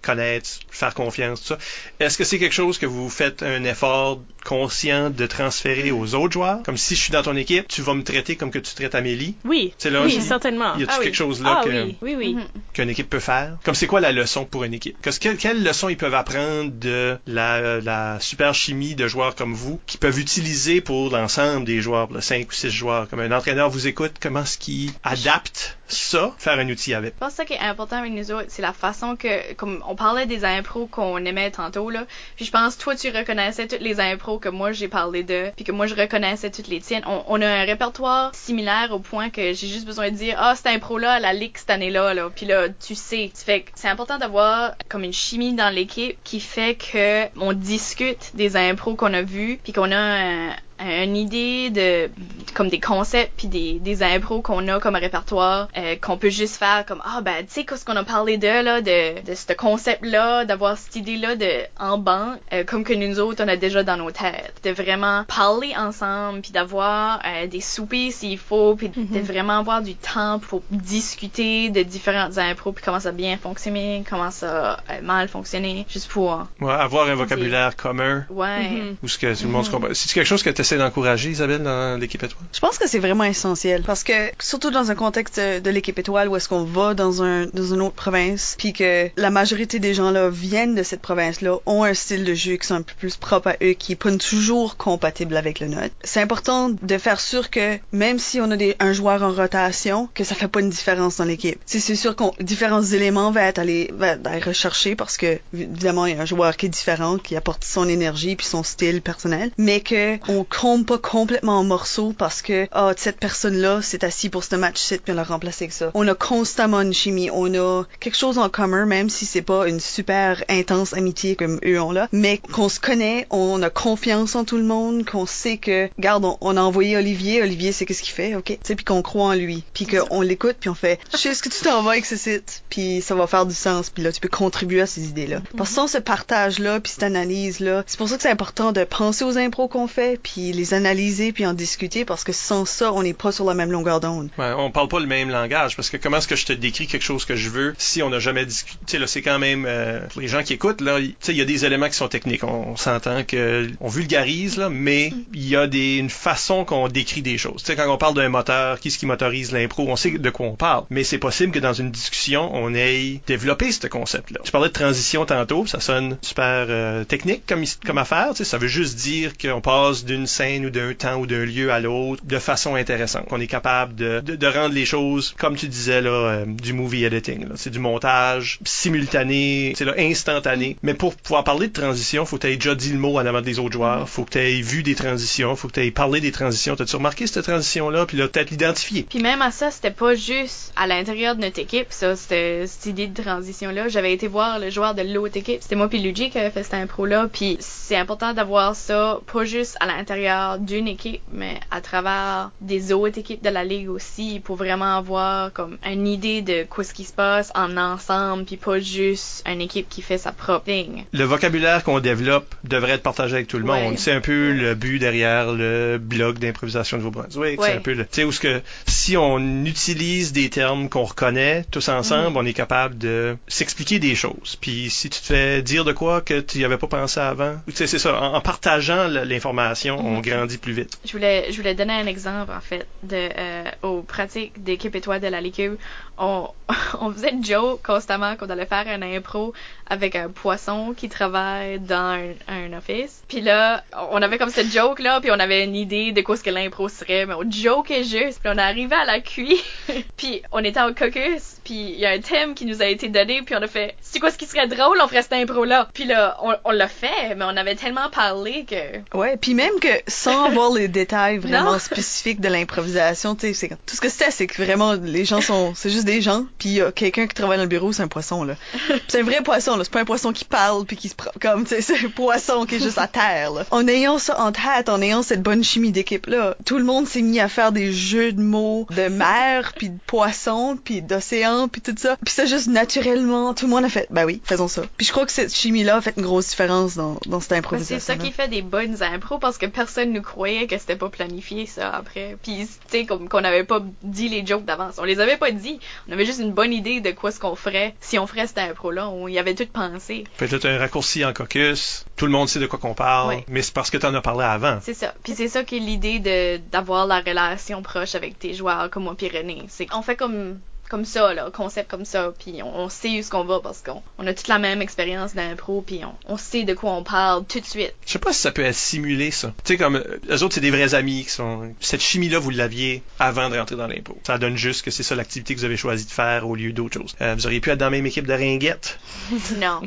connaître, 0.03 0.49
faire 0.71 0.95
confiance, 0.95 1.41
tout 1.43 1.49
ça, 1.49 1.59
est-ce 2.01 2.19
que 2.19 2.25
c'est 2.25 2.39
quelque 2.39 2.53
chose 2.53 2.79
que 2.79 2.87
vous 2.87 3.09
faites 3.11 3.43
un 3.43 3.65
effort 3.65 4.21
conscient 4.45 5.11
de 5.11 5.27
transférer 5.27 5.91
aux 5.91 6.15
autres 6.15 6.33
joueurs? 6.33 6.63
Comme 6.65 6.77
si 6.77 6.95
je 6.95 7.01
suis 7.03 7.13
dans 7.13 7.23
ton 7.23 7.37
équipe, 7.37 7.67
tu 7.69 7.83
vas 7.83 7.95
me 7.95 8.03
traiter 8.05 8.37
comme 8.37 8.51
que 8.51 8.59
tu 8.59 8.75
traites 8.75 8.95
Amélie? 8.95 9.35
Oui, 9.45 9.73
C'est 9.79 9.91
là, 9.91 10.03
oui, 10.05 10.21
certainement. 10.21 10.77
Y 10.77 10.83
a-tu 10.85 10.93
Ah 10.93 10.97
oui. 10.99 11.05
quelque 11.07 11.15
chose 11.17 11.43
là 11.43 11.61
Ah 11.61 11.65
que- 11.65 11.71
oui, 11.85 11.97
oui, 12.03 12.15
oui. 12.17 12.35
Mhm. 12.35 12.45
qu'une 12.73 12.91
équipe 12.91 13.09
peut 13.11 13.21
faire? 13.21 13.57
Comme 13.65 13.75
c'est 13.75 13.87
quoi 13.87 14.01
la 14.01 14.13
leçon 14.13 14.45
pour 14.45 14.65
une 14.65 14.75
équipe? 14.75 14.97
Qu'est-ce 15.03 15.21
que, 15.21 15.31
quelle 15.31 15.63
leçon 15.65 15.89
ils 15.89 15.97
peuvent 15.97 16.15
apprendre 16.15 16.71
de 16.73 17.17
la, 17.27 17.81
la 17.81 18.19
super 18.21 18.55
chimie 18.55 18.95
de 18.95 19.09
joueurs 19.09 19.35
comme 19.35 19.55
vous 19.55 19.81
qui 19.87 19.99
peuvent 19.99 20.19
utiliser 20.19 20.81
pour 20.81 21.11
l'ensemble 21.11 21.65
des 21.65 21.81
joueurs, 21.81 22.11
le 22.13 22.21
5 22.21 22.49
ou 22.49 22.53
6 22.53 22.71
joueurs? 22.71 23.09
Comme 23.09 23.21
un 23.21 23.33
entraîneur 23.33 23.71
vous 23.71 23.87
écoute, 23.87 24.13
comment 24.21 24.43
est-ce 24.43 24.59
qu'il 24.59 24.91
adapte 25.05 25.79
ça, 25.87 26.35
faire 26.39 26.59
un 26.59 26.69
outil 26.69 26.95
avec? 26.95 27.15
Je 27.15 27.19
pense 27.21 27.35
que 27.35 27.43
ce 27.43 27.47
qui 27.47 27.53
est 27.55 27.59
important 27.59 27.97
avec 27.99 28.13
nous 28.13 28.31
autres, 28.33 28.47
c'est 28.49 28.63
la 28.63 28.73
façon 28.73 29.17
que, 29.17 29.53
comme 29.55 29.83
on 29.89 29.95
parlait 29.95 30.27
des 30.27 30.45
impros 30.45 30.87
qu'on 30.87 31.19
aimait 31.25 31.51
tantôt, 31.51 31.91
là, 31.91 32.05
puis 32.37 32.45
je 32.45 32.51
pense, 32.51 32.77
toi, 32.79 32.97
tu 32.97 33.11
reconnaissais 33.11 33.67
toutes 33.67 33.81
les 33.81 34.01
impros 34.01 34.34
que 34.39 34.49
moi 34.49 34.73
j'ai 34.73 34.89
parlé 34.89 35.23
de, 35.23 35.51
puis 35.57 35.65
que 35.65 35.73
moi 35.73 35.87
je 35.87 35.95
reconnaissais 35.95 36.51
toutes 36.51 36.69
les 36.69 36.81
tiennes. 36.81 37.05
On, 37.07 37.41
a 37.41 37.47
un 37.47 37.65
répertoire 37.65 38.35
similaire 38.35 38.91
au 38.93 38.99
point 38.99 39.31
que 39.31 39.53
j'ai 39.53 39.67
juste 39.67 39.87
besoin 39.87 40.11
de 40.11 40.17
dire, 40.17 40.37
ah, 40.39 40.55
cette 40.57 40.67
impro-là, 40.67 41.19
elle 41.19 41.25
a 41.25 41.33
leak 41.33 41.59
cette 41.59 41.71
année-là, 41.71 42.15
là, 42.15 42.31
puis 42.35 42.47
là, 42.47 42.69
tu 42.69 42.95
sais. 42.95 43.31
Fait 43.35 43.67
c'est 43.75 43.89
important 43.89 44.19
d'avoir 44.19 44.75
comme 44.89 45.05
une 45.05 45.13
chimie 45.13 45.55
dans 45.55 45.73
l'équipe 45.73 46.17
qui 46.25 46.41
fait 46.41 46.77
que 46.77 47.27
on 47.39 47.53
discute 47.53 48.33
des 48.35 48.57
impros 48.57 48.95
qu'on 48.95 49.13
a 49.15 49.23
vus, 49.23 49.59
puis 49.63 49.73
qu'on 49.73 49.93
a 49.93 49.99
un, 49.99 50.51
une 50.85 51.17
idée 51.17 51.71
de 51.71 52.11
comme 52.55 52.69
des 52.69 52.79
concepts 52.81 53.33
puis 53.37 53.49
des, 53.49 53.79
des 53.81 54.03
impros 54.03 54.41
qu'on 54.41 54.69
a 54.69 54.79
comme 54.79 54.95
répertoire 54.95 55.69
euh, 55.77 55.97
qu'on 56.01 56.17
peut 56.17 56.31
juste 56.31 56.57
faire 56.57 56.85
comme 56.87 57.03
ah 57.05 57.21
ben 57.21 57.39
tu 57.47 57.53
sais 57.53 57.65
qu'est-ce 57.65 57.85
qu'on 57.85 57.97
a 57.97 58.05
parlé 58.05 58.37
de 58.37 58.47
là 58.47 58.81
de, 58.81 59.23
de 59.25 59.35
ce 59.35 59.53
concept 59.55 60.05
là 60.05 60.45
d'avoir 60.45 60.77
cette 60.79 60.95
idée 60.97 61.17
là 61.17 61.35
de 61.37 61.49
en 61.81 61.99
banque 61.99 62.39
euh, 62.53 62.63
comme 62.65 62.85
que 62.85 62.93
nous 62.93 63.19
autres 63.19 63.43
on 63.45 63.49
a 63.49 63.57
déjà 63.57 63.83
dans 63.83 63.97
nos 63.97 64.11
têtes 64.13 64.55
de 64.63 64.71
vraiment 64.71 65.25
parler 65.25 65.73
ensemble 65.77 66.43
puis 66.43 66.53
d'avoir 66.53 67.21
euh, 67.27 67.47
des 67.49 67.61
soupers 67.61 68.13
s'il 68.13 68.39
faut 68.39 68.77
puis 68.77 68.89
de 68.91 69.19
vraiment 69.21 69.59
avoir 69.59 69.83
du 69.83 69.95
temps 69.97 70.39
pour 70.39 70.63
discuter 70.71 71.71
de 71.71 71.83
différentes 71.83 72.39
impros 72.39 72.73
puis 72.73 72.85
comment 72.85 73.01
ça 73.01 73.09
a 73.09 73.13
bien 73.13 73.37
fonctionné 73.37 74.05
comment 74.09 74.31
ça 74.31 74.79
a 74.89 75.01
mal 75.03 75.29
fonctionné 75.29 75.87
juste 75.89 76.09
pour 76.09 76.25
Ouais, 76.61 76.73
avoir 76.73 77.09
un 77.09 77.15
vocabulaire 77.15 77.75
commun. 77.77 78.25
ouais 78.31 78.45
Mhm. 78.65 78.97
Ou 79.03 79.09
ce 79.09 79.19
que 79.19 79.35
tout 79.39 79.45
le 79.47 79.51
monde 79.53 79.65
se 79.65 79.71
comprend. 79.71 79.89
C'est 79.93 80.13
quelque 80.13 80.27
chose 80.27 80.43
que 80.43 80.51
tu 80.51 80.63
d'encourager, 80.79 81.31
Isabelle, 81.31 81.63
dans 81.63 81.99
l'équipe 81.99 82.23
étoile? 82.23 82.45
Je 82.53 82.61
pense 82.61 82.79
que 82.79 82.89
c'est 82.89 82.99
vraiment 82.99 83.25
essentiel 83.25 83.83
parce 83.83 84.05
que 84.05 84.13
surtout 84.39 84.71
dans 84.71 84.91
un 84.91 84.95
contexte 84.95 85.39
de 85.39 85.71
l'équipe 85.71 85.99
étoile 85.99 86.29
où 86.29 86.37
est-ce 86.37 86.49
qu'on 86.49 86.65
va 86.65 86.95
dans 86.95 87.23
un 87.23 87.47
dans 87.47 87.75
une 87.75 87.81
autre 87.81 87.95
province 87.95 88.55
puis 88.59 88.73
que 88.73 89.09
la 89.17 89.31
majorité 89.31 89.79
des 89.79 89.95
gens 89.95 90.11
là 90.11 90.29
viennent 90.29 90.75
de 90.75 90.83
cette 90.83 91.01
province 91.01 91.41
là 91.41 91.57
ont 91.67 91.85
un 91.85 91.95
style 91.95 92.25
de 92.25 92.35
jeu 92.35 92.57
qui 92.57 92.67
sont 92.67 92.75
un 92.75 92.83
peu 92.83 92.95
plus 92.99 93.17
propre 93.17 93.49
à 93.49 93.57
eux 93.63 93.73
qui 93.73 93.93
est 93.93 93.97
pas 93.97 94.15
toujours 94.17 94.77
compatible 94.77 95.37
avec 95.37 95.61
le 95.61 95.69
nôtre. 95.69 95.95
C'est 96.03 96.21
important 96.21 96.71
de 96.71 96.99
faire 96.99 97.21
sûr 97.21 97.51
que 97.51 97.79
même 97.93 98.19
si 98.19 98.41
on 98.41 98.51
a 98.51 98.57
un 98.81 98.93
joueur 98.93 99.23
en 99.23 99.33
rotation 99.33 100.09
que 100.15 100.25
ça 100.25 100.35
fait 100.35 100.49
pas 100.49 100.61
une 100.61 100.71
différence 100.71 101.17
dans 101.17 101.25
l'équipe. 101.25 101.59
C'est 101.67 101.81
sûr 101.97 102.17
qu'on 102.17 102.33
différents 102.41 102.83
éléments 102.83 103.33
allés 103.57 103.91
va 103.93 104.09
être 104.09 104.27
aller 104.27 104.41
rechercher 104.41 104.95
parce 104.97 105.17
que 105.17 105.39
évidemment 105.53 106.07
il 106.07 106.17
y 106.17 106.19
a 106.19 106.23
un 106.23 106.27
joueur 106.27 106.57
qui 106.57 106.67
est 106.67 106.71
différent 106.71 107.19
qui 107.19 107.37
apporte 107.37 107.65
son 107.65 107.89
énergie 107.89 108.37
puis 108.37 108.47
son 108.47 108.63
style 108.63 109.03
personnel 109.03 109.51
mais 109.59 109.81
que 109.81 110.19
on 110.29 110.45
compte 110.65 110.87
pas 110.87 110.97
complètement 110.97 111.59
en 111.59 111.65
morceaux 111.65 112.15
parce 112.17 112.41
que 112.41 112.67
ah 112.73 112.95
cette 112.97 113.19
personne 113.19 113.57
là 113.59 113.83
s'est 113.83 114.03
assis 114.03 114.31
pour 114.31 114.45
ce 114.45 114.57
match 114.57 114.81
ci 114.81 114.97
puis 114.97 115.13
on 115.13 115.15
l'a 115.15 115.23
remplacé 115.23 115.65
avec 115.65 115.75
ça. 115.75 115.91
On 115.93 116.09
a 116.09 116.15
constamment 116.15 116.81
une 116.81 116.95
chimie, 116.95 117.29
on 117.31 117.53
a 117.55 117.85
quelque 118.01 118.17
chose 118.17 118.39
en 118.39 118.49
commun 118.49 118.87
même 118.87 119.11
si 119.11 119.27
c'est 119.27 119.43
pas 119.43 119.69
une 119.69 119.79
super 119.79 120.43
intense 120.49 120.95
amitié 120.95 121.37
comme 121.37 121.61
eux 121.67 121.79
ont 121.79 121.93
là, 121.93 122.09
mais 122.13 122.39
qu'on 122.39 122.71
se 122.71 122.81
connaît, 122.81 123.27
on 123.29 123.63
a 123.63 123.69
confiance 123.69 124.37
en 124.37 124.47
tout 124.47 124.57
le 124.57 124.63
monde, 124.63 125.05
qu'on 125.05 125.27
sait 125.27 125.59
que 125.59 125.91
regarde 125.99 126.25
on, 126.25 126.39
on 126.41 126.57
a 126.57 126.63
envoyé 126.63 126.97
Olivier, 126.97 127.43
Olivier 127.43 127.73
c'est 127.73 127.85
qu'est-ce 127.85 128.03
qu'il 128.03 128.15
fait, 128.15 128.35
ok, 128.35 128.47
tu 128.47 128.57
sais 128.63 128.75
puis 128.75 128.87
qu'on 128.87 129.03
croit 129.03 129.27
en 129.27 129.35
lui, 129.35 129.65
puis 129.75 129.87
qu'on 129.87 130.23
l'écoute 130.23 130.57
puis 130.59 130.71
on 130.71 130.75
fait 130.75 130.99
je 131.13 131.19
sais 131.19 131.35
ce 131.35 131.43
que 131.43 131.51
tu 131.51 131.61
t'en 131.61 131.83
vas 131.83 131.91
avec 131.91 132.07
ce 132.07 132.17
site, 132.17 132.63
puis 132.71 133.03
ça 133.03 133.15
va 133.15 133.27
faire 133.27 133.45
du 133.45 133.55
sens, 133.55 133.91
puis 133.91 134.03
là 134.03 134.13
tu 134.13 134.21
peux 134.21 134.31
contribuer 134.31 134.81
à 134.81 134.87
ces 134.87 135.05
idées 135.05 135.27
là. 135.27 135.43
Parce 135.59 135.69
que 135.69 135.75
sans 135.75 135.89
ce 135.89 135.99
partage 135.99 136.59
là 136.59 136.81
puis 136.81 136.91
cette 136.91 137.03
analyse 137.03 137.61
là, 137.61 137.85
c'est 137.87 137.99
pour 137.99 138.09
ça 138.09 138.17
que 138.17 138.23
c'est 138.23 138.31
important 138.31 138.73
de 138.73 138.85
penser 138.85 139.27
aux 139.27 139.37
impros 139.37 139.69
qu'on 139.69 139.89
fait 139.89 140.19
puis 140.23 140.44
les 140.53 140.75
analyser 140.75 141.33
puis 141.33 141.47
en 141.47 141.55
discuter 141.55 142.05
parce 142.05 142.25
que 142.25 142.33
sans 142.33 142.65
ça 142.65 142.93
on 142.93 143.03
n'est 143.03 143.15
pas 143.15 143.33
sur 143.33 143.45
la 143.45 143.55
même 143.55 143.71
longueur 143.71 144.01
d'onde. 144.01 144.29
Ouais, 144.39 144.53
on 144.57 144.71
parle 144.71 144.89
pas 144.89 145.01
le 145.01 145.07
même 145.07 145.31
langage 145.31 145.77
parce 145.77 145.91
que 145.91 145.97
comment 145.97 146.19
est-ce 146.19 146.29
que 146.29 146.37
je 146.37 146.47
te 146.47 146.53
décris 146.53 146.87
quelque 146.87 147.03
chose 147.03 147.25
que 147.25 147.37
je 147.37 147.49
veux 147.51 147.75
si 147.79 148.03
on 148.03 148.11
n'a 148.11 148.19
jamais 148.19 148.45
discuté? 148.47 148.99
Là 148.99 149.07
c'est 149.07 149.23
quand 149.23 149.39
même 149.39 149.65
euh, 149.67 150.01
pour 150.09 150.21
les 150.21 150.29
gens 150.29 150.43
qui 150.43 150.53
écoutent 150.55 150.81
là 150.81 150.99
il- 151.01 151.15
y 151.35 151.41
a 151.41 151.45
des 151.45 151.65
éléments 151.65 151.89
qui 151.89 151.95
sont 151.97 152.09
techniques. 152.09 152.45
On, 152.45 152.77
s'entend 152.77 153.25
que 153.25 153.69
on 153.81 153.89
vulgarise 153.89 154.57
là 154.57 154.69
mais 154.69 155.13
il 155.33 155.49
y 155.49 155.57
a 155.57 155.67
des 155.67 155.97
une 155.97 156.11
façon 156.11 156.65
qu'on 156.65 156.89
décrit 156.89 157.23
des 157.23 157.39
choses. 157.39 157.63
Tu 157.63 157.75
quand 157.77 157.89
on 157.93 157.99
parle 157.99 158.15
d'un 158.15 158.29
moteur 158.29 158.81
qui 158.81 158.91
ce 158.91 158.99
qui 158.99 159.07
motorise 159.07 159.53
l'impro 159.53 159.87
on 159.89 159.97
sait 159.97 160.11
de 160.13 160.31
quoi 160.31 160.47
on 160.47 160.57
parle. 160.57 160.85
Mais 160.91 161.05
c'est 161.05 161.19
possible 161.19 161.53
que 161.53 161.59
dans 161.59 161.73
une 161.73 161.91
discussion 161.91 162.51
on 162.55 162.75
ait 162.75 163.21
développé 163.27 163.73
ce 163.73 163.87
concept 163.87 164.31
là 164.31 164.41
tu 164.45 164.53
parlais 164.53 164.69
de 164.69 164.73
transition 164.73 165.25
tantôt 165.27 165.67
ça 165.67 165.81
sonne 165.81 166.17
super 166.23 166.67
euh, 166.69 167.05
technique 167.05 167.43
comme 167.47 167.65
comme 167.85 167.99
affaire 167.99 168.33
ça 168.35 168.59
veut 168.59 168.69
juste 168.69 168.97
dire 168.97 169.33
qu'on 169.39 169.61
passe 169.61 170.05
d'une 170.05 170.27
scène 170.35 170.67
ou 170.67 170.71
d'un 170.71 170.95
temps 170.95 171.17
ou 171.17 171.27
d'un 171.27 171.45
lieu 171.45 171.73
à 171.73 171.81
l'autre 171.81 172.23
de 172.25 172.39
façon 172.39 172.75
intéressante. 172.75 173.27
Qu'on 173.29 173.41
est 173.41 173.47
capable 173.47 173.95
de, 173.95 174.21
de, 174.21 174.47
rendre 174.47 174.75
les 174.75 174.85
choses 174.85 175.35
comme 175.39 175.57
tu 175.57 175.69
disais 175.69 176.01
là 176.01 176.11
euh, 176.11 176.45
du 176.47 176.73
movie 176.73 177.05
editing 177.05 177.47
c'est 177.57 177.71
du 177.71 177.79
montage 177.79 178.59
simultané 178.65 179.73
c'est 179.77 179.85
là 179.85 179.95
instantané. 179.99 180.77
Mais 180.83 180.95
pour 180.95 181.15
pouvoir 181.17 181.45
parler 181.45 181.69
de 181.69 181.73
transition 181.73 182.25
faut 182.25 182.37
que 182.37 182.43
tu 182.43 182.53
aies 182.53 182.57
déjà 182.57 182.75
dit 182.75 182.93
le 182.93 182.99
mot 182.99 183.19
en 183.19 183.27
avant 183.27 183.41
des 183.41 183.59
autres 183.59 183.73
joueurs. 183.73 184.09
Faut 184.09 184.25
que 184.25 184.31
tu 184.31 184.39
aies 184.39 184.61
vu 184.61 184.83
des 184.83 184.95
transitions. 184.95 185.57
Faut 185.57 185.69
que 185.69 185.75
tu 185.75 185.81
aies 185.81 185.91
parlé 185.91 186.21
des 186.21 186.33
transitions. 186.33 186.77
T'as-tu 186.77 186.97
remarqué 186.97 187.27
cette 187.27 187.45
transition 187.45 187.91
là 187.91 188.07
puis 188.07 188.17
là 188.17 188.29
peut-être 188.29 188.51
l'identifier. 188.51 189.07
Puis 189.09 189.21
même 189.21 189.43
à 189.43 189.51
ça, 189.51 189.71
c'était 189.71 189.91
pas 189.91 190.15
juste 190.15 190.73
à 190.77 190.87
l'intérieur 190.87 191.37
de 191.37 191.43
notre 191.43 191.59
équipe, 191.59 191.87
ça, 191.91 192.17
c'était 192.17 192.67
cette 192.67 192.87
idée 192.87 193.07
de 193.07 193.23
transition-là. 193.23 193.89
J'avais 193.89 194.13
été 194.13 194.27
voir 194.27 194.59
le 194.59 194.71
joueur 194.71 194.95
de 194.95 195.03
l'autre 195.03 195.37
équipe. 195.37 195.63
C'était 195.63 195.77
moi 195.77 195.89
puis 195.89 196.01
Luigi 196.01 196.31
qui 196.31 196.39
avait 196.39 196.51
fait 196.51 196.63
cette 196.63 196.75
impro-là. 196.75 197.29
Puis 197.33 197.57
c'est 197.61 197.97
important 197.97 198.33
d'avoir 198.33 198.75
ça, 198.75 199.21
pas 199.33 199.45
juste 199.45 199.77
à 199.81 199.87
l'intérieur 199.87 200.24
d'une 200.61 200.89
équipe, 200.89 201.23
mais 201.33 201.61
à 201.71 201.81
travers 201.81 202.51
des 202.61 202.93
autres 202.93 203.19
équipes 203.19 203.43
de 203.43 203.51
la 203.51 203.65
ligue 203.65 203.89
aussi, 203.89 204.41
pour 204.43 204.57
vraiment 204.57 204.97
avoir 204.97 205.53
comme 205.53 205.77
une 205.85 206.07
idée 206.07 206.43
de 206.43 206.65
quoi 206.69 206.85
ce 206.85 206.93
qui 206.95 207.05
se 207.05 207.13
passe 207.13 207.51
en 207.55 207.77
ensemble, 207.77 208.45
puis 208.45 208.57
pas 208.57 208.79
juste 208.79 209.43
une 209.47 209.61
équipe 209.61 209.89
qui 209.89 210.03
fait 210.03 210.19
sa 210.19 210.33
propre 210.33 210.71
ligne. 210.71 211.05
le 211.13 211.25
vocabulaire 211.25 211.85
qu'on 211.85 212.01
développe 212.01 212.55
devrait 212.65 212.93
être 212.93 213.03
partagé 213.03 213.35
avec 213.35 213.49
tout 213.49 213.59
le 213.59 213.65
monde. 213.65 213.99
C'est 213.99 214.13
un 214.13 214.21
peu 214.21 214.53
le 214.53 214.75
but 214.75 214.99
derrière 214.99 215.53
le 215.53 215.99
blog 215.99 216.39
d'improvisation 216.39 216.97
de 216.97 217.03
Nouveau-Brunswick. 217.03 217.61
Ouais. 217.61 217.69
C'est 217.71 217.77
un 217.77 217.81
peu 217.81 217.93
le, 217.93 218.05
tu 218.05 218.09
sais, 218.13 218.25
où 218.25 218.33
ce 218.33 218.41
que, 218.41 218.63
si 218.87 219.17
on 219.17 219.39
utilise 219.65 220.33
des 220.33 220.51
termes 220.51 220.89
qu'on 220.89 221.05
reconnaît 221.05 221.65
tous 221.71 221.89
ensemble, 221.89 222.31
Mhm. 222.31 222.37
on 222.37 222.47
est 222.47 222.53
capable 222.53 222.97
de 222.99 223.37
s'expliquer 223.49 223.99
des 223.99 224.15
choses. 224.15 224.57
Puis 224.61 224.91
si 224.91 225.11
tu 225.11 225.21
te 225.21 225.27
fais 225.27 225.63
dire 225.63 225.85
de 225.85 225.93
quoi 225.93 226.21
que 226.21 226.41
tu 226.41 226.59
n'y 226.59 226.65
avais 226.65 226.79
pas 226.79 226.87
pensé 226.87 227.21
avant, 227.21 227.57
tu 227.67 227.75
sais, 227.75 227.87
c'est 227.87 227.99
ça. 227.99 228.21
En, 228.21 228.35
en 228.35 228.41
partageant 228.41 229.07
l'information, 229.09 230.14
on 230.17 230.21
grandit 230.21 230.59
plus 230.59 230.73
vite. 230.73 230.99
Je 231.05 231.13
voulais, 231.13 231.51
je 231.51 231.57
voulais 231.57 231.75
donner 231.75 231.95
un 231.95 232.07
exemple, 232.07 232.53
en 232.53 232.61
fait, 232.61 232.87
de, 233.03 233.29
euh, 233.37 233.65
aux 233.83 234.03
pratiques 234.03 234.63
d'équipe 234.63 234.95
étoile 234.95 235.21
de 235.21 235.29
la 235.29 235.41
Ligue. 235.41 235.73
On, 236.19 236.49
on 237.01 237.13
faisait 237.13 237.31
une 237.31 237.45
joke 237.45 237.83
constamment 237.83 238.37
qu'on 238.37 238.49
allait 238.51 238.67
faire 238.67 238.87
un 238.89 239.03
impro 239.03 239.53
avec 239.87 240.17
un 240.17 240.29
poisson 240.31 240.95
qui 240.97 241.09
travaille 241.09 241.79
dans 241.81 242.19
un, 242.19 242.33
un 242.49 242.73
office. 242.77 243.23
Puis 243.29 243.41
là, 243.41 243.85
on 244.11 244.23
avait 244.23 244.39
comme 244.39 244.51
cette 244.51 244.73
joke-là, 244.73 245.21
puis 245.21 245.31
on 245.31 245.39
avait 245.39 245.65
une 245.65 245.77
idée 245.77 246.13
de 246.13 246.21
quoi 246.23 246.37
ce 246.37 246.43
que 246.43 246.51
l'impro 246.51 246.89
serait, 246.89 247.27
mais 247.27 247.35
on 247.35 247.51
jokeait 247.51 248.05
juste. 248.05 248.41
Puis 248.41 248.51
on 248.53 248.59
est 248.59 248.63
arrivé 248.63 248.95
à 248.95 249.05
la 249.05 249.21
cuit, 249.21 249.63
puis 250.17 250.43
on 250.53 250.63
était 250.65 250.81
en 250.81 250.93
caucus, 250.95 251.61
puis 251.65 251.75
il 251.75 251.99
y 251.99 252.07
a 252.07 252.11
un 252.11 252.21
thème 252.21 252.55
qui 252.55 252.65
nous 252.65 252.83
a 252.83 252.87
été 252.87 253.09
donné, 253.09 253.43
puis 253.43 253.55
on 253.55 253.63
a 253.63 253.67
fait, 253.67 253.95
c'est 254.01 254.21
quoi 254.21 254.31
ce 254.31 254.39
qui 254.39 254.47
serait 254.47 254.69
drôle, 254.69 254.99
on 255.03 255.09
ferait 255.09 255.23
cette 255.23 255.33
impro-là? 255.35 255.89
Puis 255.93 256.05
là, 256.05 256.39
on, 256.43 256.55
on 256.65 256.71
l'a 256.71 256.89
fait, 256.89 257.35
mais 257.37 257.45
on 257.45 257.57
avait 257.57 257.75
tellement 257.75 258.11
parlé 258.11 258.65
que... 258.65 259.17
Ouais, 259.17 259.37
puis 259.37 259.55
même 259.55 259.79
que 259.81 259.89
sans 260.09 260.51
voir 260.55 260.73
les 260.73 260.89
détails 260.89 261.39
vraiment 261.39 261.73
Non. 261.73 261.79
spécifiques 261.79 262.41
de 262.41 262.49
l'improvisation, 262.49 263.35
tu 263.35 263.53
sais, 263.55 263.69
tout 263.69 263.97
ce 263.97 264.01
que 264.01 264.09
c'était, 264.09 264.31
c'est 264.31 264.47
que 264.47 264.63
vraiment 264.63 264.93
les 264.95 265.25
gens 265.25 265.41
sont, 265.41 265.73
c'est 265.75 265.91
juste 265.91 266.05
des 266.05 266.21
gens, 266.21 266.47
puis 266.59 266.81
a 266.81 266.93
quelqu'un 266.93 267.27
qui 267.27 267.35
travaille 267.35 267.57
dans 267.59 267.65
le 267.65 267.69
bureau, 267.69 267.93
c'est 267.93 268.03
un 268.03 268.09
poisson 268.09 268.45
là. 268.45 268.55
C'est 269.09 269.21
un 269.21 269.25
vrai 269.25 269.43
poisson 269.43 269.77
là, 269.77 269.85
c'est 269.85 269.93
pas 269.93 270.01
un 270.01 270.05
poisson 270.05 270.33
qui 270.33 270.45
parle 270.45 270.85
puis 270.87 270.97
qui 270.97 271.09
se 271.09 271.15
comme, 271.41 271.65
tu 271.65 271.75
sais, 271.75 271.81
c'est 271.81 272.05
un 272.05 272.09
poisson 272.11 272.65
qui 272.67 272.77
est 272.77 272.81
juste 272.81 272.99
à 272.99 273.07
terre 273.07 273.53
là. 273.53 273.65
En 273.71 273.87
ayant 273.87 274.19
ça 274.19 274.41
en 274.41 274.51
tête, 274.53 274.89
en 274.89 275.01
ayant 275.01 275.23
cette 275.23 275.43
bonne 275.43 275.63
chimie 275.63 275.93
d'équipe 275.93 276.27
là, 276.27 276.57
tout 276.65 276.79
le 276.79 276.85
monde 276.85 277.07
s'est 277.07 277.23
mis 277.23 277.41
à 277.41 277.49
faire 277.49 277.71
des 277.73 277.93
jeux 277.93 278.33
de 278.33 278.41
mots 278.43 278.87
de 278.91 279.09
mer 279.09 279.73
puis 279.77 279.91
de 279.91 279.99
poisson 280.07 280.77
puis 280.83 281.03
d'océan 281.03 281.69
puis 281.69 281.81
tout 281.81 281.95
ça. 281.97 282.17
Puis 282.25 282.35
c'est 282.35 282.47
juste 282.47 282.67
naturellement, 282.69 283.55
tout 283.55 283.67
le 283.67 283.71
monde 283.71 283.85
a 283.85 283.89
fait, 283.89 284.07
bah 284.11 284.25
oui, 284.25 284.41
faisons 284.45 284.69
ça. 284.69 284.83
Puis 284.97 285.07
je 285.07 285.13
crois 285.13 285.27
que 285.27 285.33
cette 285.33 285.55
chimie 285.55 285.85
là 285.85 285.97
a 285.97 286.01
fait 286.01 286.15
une 286.17 286.23
grosse 286.25 286.49
différence 286.49 286.95
dans 286.97 287.19
dans 287.27 287.41
cette 287.41 287.51
Ben, 287.51 287.59
improvisation. 287.59 287.99
c'est 288.01 288.13
ça 288.13 288.17
qui 288.17 288.33
fait 288.33 288.49
des 288.49 288.63
bonnes 288.63 289.03
impros 289.03 289.39
parce 289.39 289.59
que 289.59 289.67
personne 289.67 289.94
nous 290.03 290.23
croyait 290.23 290.67
que 290.67 290.79
c'était 290.79 290.97
pas 290.97 291.09
planifié 291.09 291.67
ça 291.67 291.91
après. 291.91 292.37
Puis 292.43 292.67
tu 292.67 292.69
sais 292.89 293.07
comme 293.07 293.29
qu'on 293.29 293.41
n'avait 293.41 293.65
pas 293.65 293.81
dit 294.03 294.29
les 294.29 294.45
jokes 294.47 294.65
d'avance. 294.65 294.97
On 294.99 295.05
les 295.05 295.21
avait 295.21 295.37
pas 295.37 295.51
dit. 295.51 295.79
On 296.09 296.13
avait 296.13 296.25
juste 296.25 296.41
une 296.41 296.53
bonne 296.53 296.73
idée 296.73 297.01
de 297.01 297.11
quoi 297.11 297.31
ce 297.31 297.41
qu'on 297.41 297.55
ferait 297.55 297.95
si 298.01 298.19
on 298.19 298.27
ferait 298.27 298.47
cette 298.47 298.59
impro 298.59 298.91
là. 298.91 299.09
On 299.09 299.29
y 299.29 299.39
avait 299.39 299.55
tout 299.55 299.67
pensé. 299.67 300.25
T'as 300.39 300.71
un 300.71 300.79
raccourci 300.79 301.25
en 301.25 301.33
caucus. 301.33 302.05
Tout 302.17 302.27
le 302.27 302.33
monde 302.33 302.49
sait 302.49 302.61
de 302.61 302.67
quoi 302.67 302.79
qu'on 302.79 302.95
parle. 302.95 303.43
Mais 303.49 303.63
c'est 303.63 303.75
parce 303.75 303.91
que 303.91 303.99
t'en 303.99 304.15
as 304.15 304.21
parlé 304.21 304.45
avant. 304.45 304.79
C'est 304.83 304.95
ça. 304.95 305.15
Puis 305.23 305.35
c'est 305.35 305.49
ça 305.49 305.65
qui 305.65 305.77
est 305.77 305.81
l'idée 305.81 306.19
de 306.19 306.61
d'avoir 306.71 307.07
la 307.07 307.21
relation 307.21 307.83
proche 307.83 308.15
avec 308.15 308.39
tes 308.39 308.55
joueurs 308.55 308.91
comme 308.91 309.05
moi 309.05 309.15
René. 309.21 309.65
C'est 309.69 309.87
on 309.95 310.03
fait 310.03 310.17
comme 310.17 310.59
comme 310.95 311.05
ça 311.05 311.35
là, 311.35 311.51
concept 311.53 311.91
comme 311.91 312.05
ça, 312.05 312.33
puis 312.39 312.63
on, 312.63 312.73
on 312.85 312.89
sait 312.89 313.19
où 313.19 313.23
ce 313.25 313.29
qu'on 313.29 313.43
va 313.43 313.59
parce 313.59 313.81
qu'on 313.83 314.01
on 314.17 314.29
a 314.29 314.33
toute 314.33 314.47
la 314.47 314.61
même 314.61 314.81
expérience 314.81 315.35
d'impro, 315.35 315.83
puis 315.85 316.03
on, 316.05 316.15
on 316.33 316.37
sait 316.37 316.63
de 316.63 316.73
quoi 316.73 316.93
on 316.93 317.03
parle 317.03 317.45
tout 317.47 317.59
de 317.59 317.65
suite. 317.65 317.93
Je 318.07 318.13
sais 318.13 318.21
pas 318.21 318.33
si 318.33 318.39
ça 318.39 318.53
peut 318.53 318.63
être 318.63 318.77
simulé, 318.77 319.33
ça. 319.33 319.49
Tu 319.65 319.73
sais, 319.73 319.77
comme, 319.77 319.97
euh, 319.97 320.21
eux 320.31 320.43
autres, 320.45 320.55
c'est 320.55 320.61
des 320.61 320.71
vrais 320.71 320.95
amis 320.95 321.25
qui 321.25 321.31
sont... 321.31 321.75
Cette 321.81 322.01
chimie-là, 322.01 322.39
vous 322.39 322.51
l'aviez 322.51 323.03
avant 323.19 323.51
de 323.51 323.59
rentrer 323.59 323.75
dans 323.75 323.89
l'impôt. 323.89 324.17
Ça 324.25 324.39
donne 324.39 324.57
juste 324.57 324.83
que 324.83 324.93
c'est 324.93 325.03
ça 325.03 325.17
l'activité 325.17 325.57
que 325.57 325.59
vous 325.59 325.65
avez 325.65 325.77
choisi 325.77 326.05
de 326.05 326.13
faire 326.13 326.49
au 326.49 326.55
lieu 326.55 326.73
d'autre 326.73 327.01
chose. 327.01 327.17
Euh, 327.21 327.35
vous 327.37 327.45
auriez 327.47 327.59
pu 327.59 327.71
être 327.71 327.79
dans 327.79 327.87
la 327.87 327.91
même 327.91 328.07
équipe 328.07 328.29
de 328.29 328.33
ringuettes. 328.33 329.01
non. 329.61 329.81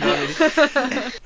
Non, 0.00 0.14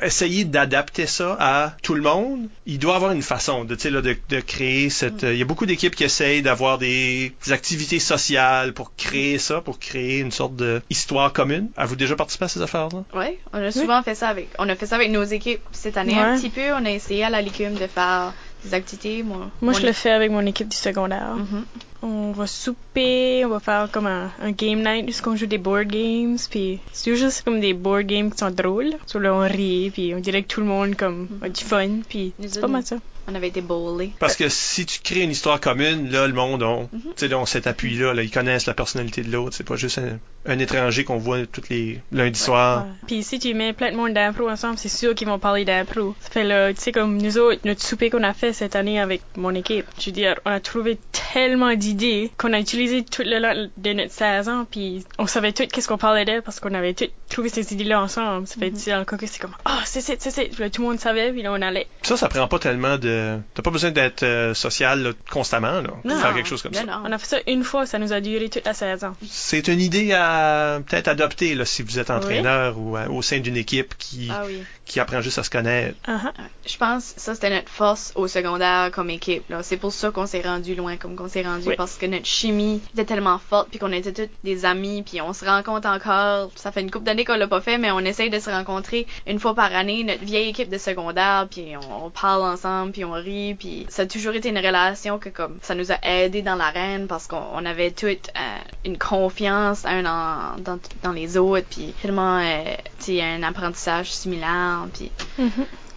Essayez 0.03 0.45
d'adapter 0.45 1.07
ça 1.07 1.37
à 1.39 1.77
tout 1.81 1.95
le 1.95 2.03
monde. 2.03 2.49
Il 2.67 2.81
doit 2.81 2.97
avoir 2.97 3.13
une 3.13 3.23
façon 3.23 3.65
de, 3.65 3.77
là, 3.89 4.01
de, 4.01 4.17
de 4.31 4.41
créer 4.41 4.91
cette... 4.91 5.23
euh, 5.23 5.33
Il 5.33 5.39
y 5.39 5.43
a 5.43 5.45
beaucoup 5.45 5.67
d'équipes 5.67 5.95
qui 5.95 6.03
essayent 6.03 6.43
d'avoir 6.43 6.79
des 6.79 7.33
activités 7.51 8.01
sociales 8.01 8.32
social 8.33 8.73
pour 8.73 8.95
créer 8.97 9.39
ça, 9.39 9.61
pour 9.61 9.79
créer 9.79 10.19
une 10.21 10.31
sorte 10.31 10.57
de 10.57 10.83
histoire 10.91 11.33
commune. 11.33 11.69
Avez-vous 11.77 11.97
déjà 11.97 12.17
participé 12.17 12.47
à 12.47 12.49
ces 12.49 12.63
affaires-là? 12.63 13.05
Ouais, 13.15 13.39
on 13.53 13.63
a 13.63 13.71
souvent 13.71 14.03
fait 14.03 14.15
ça 14.15 14.29
avec, 14.29 14.49
on 14.59 14.69
a 14.69 14.75
fait 14.75 14.87
ça 14.87 14.97
avec 14.97 15.11
nos 15.11 15.25
équipes 15.25 15.61
cette 15.73 15.97
année 15.97 16.19
un 16.19 16.37
petit 16.37 16.51
peu. 16.51 16.73
On 16.73 16.85
a 16.85 16.91
essayé 16.91 17.25
à 17.25 17.31
la 17.31 17.43
Licume 17.43 17.75
de 17.75 17.87
faire 17.87 18.33
des 18.65 18.75
activités. 18.75 19.23
Moi, 19.23 19.51
Moi, 19.61 19.73
je 19.75 19.87
le 19.87 19.93
fais 19.93 20.11
avec 20.11 20.31
mon 20.31 20.47
équipe 20.47 20.69
du 20.69 20.77
secondaire. 20.77 21.37
Mhm. 21.37 21.65
On 22.03 22.33
va 22.33 22.47
souper, 22.47 23.45
on 23.45 23.49
va 23.49 23.61
faire 23.61 23.89
comme 23.91 24.07
un, 24.07 24.31
un 24.41 24.51
game 24.51 24.83
night 24.83 25.09
où 25.25 25.31
on 25.31 25.37
joue 25.37 25.47
des 25.47 25.59
board 25.59 25.87
games, 25.87 26.37
puis 26.51 26.81
c'est 26.93 27.11
toujours 27.11 27.29
juste 27.29 27.43
comme 27.43 27.61
des 27.61 27.75
board 27.75 28.07
games 28.07 28.31
qui 28.31 28.39
sont 28.39 28.51
drôles. 28.51 28.95
Sur 29.07 29.21
là, 29.21 29.33
on 29.35 29.41
rit, 29.41 29.91
puis 29.93 30.15
on 30.15 30.21
dirait 30.21 30.43
que 30.43 30.49
tout 30.49 30.61
le 30.61 30.67
monde 30.67 30.97
comme 30.97 31.29
a 31.43 31.49
du 31.49 31.63
fun, 31.63 32.01
puis 32.09 32.33
c'est 32.41 32.61
pas 32.61 32.69
mal 32.69 32.83
ça. 32.85 32.97
On 33.29 33.35
avait 33.37 33.49
été 33.49 33.61
bowlés. 33.61 34.11
Parce 34.19 34.35
que 34.35 34.49
si 34.49 34.85
tu 34.85 34.99
crées 35.01 35.21
une 35.21 35.31
histoire 35.31 35.61
commune, 35.61 36.11
là, 36.11 36.27
le 36.27 36.33
monde, 36.33 36.65
on, 36.65 36.89
tu 36.89 36.99
sais, 37.15 37.29
là, 37.29 37.39
on 37.39 37.47
cet 37.47 37.69
appui-là, 37.69 38.15
là, 38.15 38.23
ils 38.25 38.33
connaissent 38.33 38.67
la 38.67 38.75
personnalité 38.75 39.23
de 39.23 39.31
l'autre. 39.31 39.55
C'est 39.55 39.63
pas 39.63 39.77
juste 39.77 39.99
un, 39.99 40.19
un 40.45 40.59
étranger 40.59 41.05
qu'on 41.05 41.19
voit 41.19 41.47
tous 41.47 41.69
les 41.71 42.01
lundis 42.11 42.41
soirs. 42.41 42.85
Ouais. 42.85 42.93
Puis 43.07 43.23
si 43.23 43.39
tu 43.39 43.55
mets 43.55 43.75
plein 43.75 43.93
de 43.93 43.97
monde 43.97 44.13
d'impro 44.13 44.49
ensemble, 44.49 44.77
c'est 44.77 44.89
sûr 44.89 45.15
qu'ils 45.15 45.29
vont 45.29 45.39
parler 45.39 45.65
d'impro. 45.65 46.17
Ça 46.21 46.31
fait 46.31 46.43
là, 46.43 46.75
tu 46.75 46.81
sais, 46.81 46.91
comme 46.91 47.17
nous 47.17 47.39
autres, 47.39 47.61
notre 47.65 47.81
souper 47.81 48.11
qu'on 48.11 48.25
a 48.25 48.35
fait 48.35 48.53
cette 48.53 48.75
année 48.75 48.99
avec 48.99 49.23
mon 49.37 49.55
équipe, 49.55 49.87
je 50.01 50.07
veux 50.07 50.13
dire, 50.13 50.41
on 50.45 50.51
a 50.51 50.59
trouvé 50.59 50.99
tellement 51.33 51.75
d'idées 51.77 51.92
qu'on 52.39 52.53
a 52.53 52.59
utilisé 52.61 53.05
tout 53.05 53.23
le 53.25 53.39
long 53.39 53.69
de 53.77 53.93
notre 53.93 54.13
saison, 54.13 54.67
puis 54.71 55.05
on 55.19 55.27
savait 55.27 55.53
tout 55.53 55.65
qu'est-ce 55.67 55.89
qu'on 55.89 55.99
parlait 55.99 56.25
d'elle 56.25 56.43
parce 56.43 56.61
qu'on 56.61 56.75
avait 56.75 56.95
tout 56.95 57.07
trouvé 57.29 57.49
ces 57.49 57.73
idées-là 57.73 58.01
ensemble. 58.03 58.47
Ça 58.47 58.57
fait, 58.59 58.71
tu 58.71 58.79
sais, 58.79 58.95
encore 58.95 59.19
que 59.19 59.27
c'est 59.27 59.41
comme, 59.41 59.55
ah, 59.65 59.81
c'est 59.85 60.01
c'est 60.01 60.21
c'est 60.21 60.31
c'est. 60.31 60.45
Puis 60.47 60.61
là, 60.63 60.71
tout 60.71 60.83
le 60.83 60.89
monde 60.89 61.01
savait, 61.01 61.33
puis 61.33 61.43
là, 61.43 61.53
on 61.53 61.61
allait. 61.63 61.87
Ça, 62.03 62.17
ça 62.17 62.29
prend 62.29 62.47
pas 62.49 62.59
tellement 62.59 62.99
de. 62.99 63.39
T'as 63.55 63.63
pas 63.63 63.71
besoin 63.71 63.91
d'être 63.91 64.23
euh, 64.23 64.55
social 64.55 65.03
là, 65.03 65.11
constamment, 65.31 65.81
là, 65.81 65.89
pour 65.89 66.01
Non. 66.05 66.19
faire 66.19 66.35
quelque 66.35 66.49
chose 66.49 66.63
comme 66.63 66.73
Non, 66.73 66.81
ça. 66.81 66.87
non. 66.87 67.03
On 67.05 67.13
a 67.13 67.19
fait 67.19 67.27
ça 67.27 67.39
une 67.47 67.65
fois, 67.65 67.87
ça 67.87 67.99
nous 67.99 68.13
a 68.13 68.21
duré 68.21 68.49
toute 68.49 68.65
la 68.65 68.75
saison. 68.75 69.15
C'est 69.29 69.69
une 69.69 69.81
idée 69.81 70.13
à 70.13 70.81
peut-être 70.87 71.09
adopter 71.09 71.55
là, 71.55 71.65
si 71.65 71.83
vous 71.83 71.99
êtes 71.99 72.11
entraîneur 72.11 72.79
ou 72.79 72.97
euh, 72.97 73.09
au 73.09 73.23
sein 73.23 73.39
d'une 73.41 73.57
équipe 73.57 73.95
qui, 73.99 74.29
Ah 74.31 74.43
oui. 74.47 74.63
qui 74.85 75.01
apprend 75.01 75.21
juste 75.21 75.39
à 75.39 75.43
se 75.43 75.51
connaître. 75.51 75.97
Uh-huh. 76.07 76.33
Je 76.67 76.77
pense 76.77 77.13
que 77.13 77.21
ça 77.21 77.35
c'était 77.35 77.51
notre 77.51 77.69
force 77.69 78.13
au 78.15 78.29
secondaire 78.29 78.91
comme 78.93 79.11
équipe. 79.11 79.45
C'est 79.63 79.77
pour 79.77 79.93
ça 79.93 80.11
qu'on 80.11 80.27
s'est 80.27 80.43
rendu 80.43 80.75
loin 80.75 80.97
comme 80.97 81.17
qu'on 81.17 81.29
s'est 81.29 81.43
rendu 81.43 81.69
Oui. 81.69 81.77
Parce 81.83 81.97
que 81.99 82.07
notre 82.07 82.27
chimie 82.27 82.81
était 82.93 83.05
tellement 83.05 83.39
forte 83.39 83.69
puis 83.71 83.79
qu'on 83.79 83.93
était 83.93 84.13
tous 84.13 84.29
des 84.45 84.65
amis 84.65 85.03
puis 85.03 85.21
on 85.21 85.33
se 85.33 85.45
rencontre 85.45 85.89
encore. 85.89 86.51
Ça 86.55 86.71
fait 86.73 86.81
une 86.81 86.91
couple 86.91 87.05
d'années 87.07 87.25
qu'on 87.25 87.35
l'a 87.37 87.49
pas 87.49 87.61
fait 87.61 87.77
mais 87.79 87.91
on 87.91 87.99
essaye 88.01 88.31
de 88.31 88.39
se 88.39 88.51
rencontrer 88.51 89.07
une 89.27 89.39
fois 89.41 89.55
par 89.55 89.75
année 89.75 90.05
notre 90.05 90.25
vieille 90.25 90.49
équipe 90.51 90.69
de 90.71 90.79
secondaire 90.79 91.49
puis 91.51 91.75
on, 91.77 92.07
on 92.07 92.11
parle 92.11 92.43
ensemble 92.43 92.93
puis 92.93 93.05
on 93.05 93.13
rit 93.13 93.55
puis 93.55 93.87
ça 93.89 94.03
a 94.03 94.07
toujours 94.07 94.35
été 94.35 94.49
une 94.51 94.59
relation 94.59 95.19
que 95.19 95.29
comme 95.29 95.59
ça 95.63 95.75
nous 95.75 95.91
a 95.91 95.97
aidé 96.03 96.43
dans 96.43 96.55
l'arène 96.55 97.07
parce 97.09 97.27
qu'on 97.27 97.43
on 97.55 97.65
avait 97.65 97.91
toute 97.91 98.29
euh, 98.37 98.59
une 98.85 98.99
confiance 98.99 99.85
un 99.85 100.05
en, 100.07 100.59
dans, 100.59 100.79
dans 101.03 101.13
les 101.13 101.37
autres 101.37 101.67
puis 101.69 101.95
tellement 102.01 102.39
euh, 102.39 102.63
tu 102.99 103.05
sais, 103.17 103.23
un 103.23 103.43
apprentissage 103.43 104.13
similaire 104.13 104.87
puis 104.95 105.11
Mhm. 105.39 105.51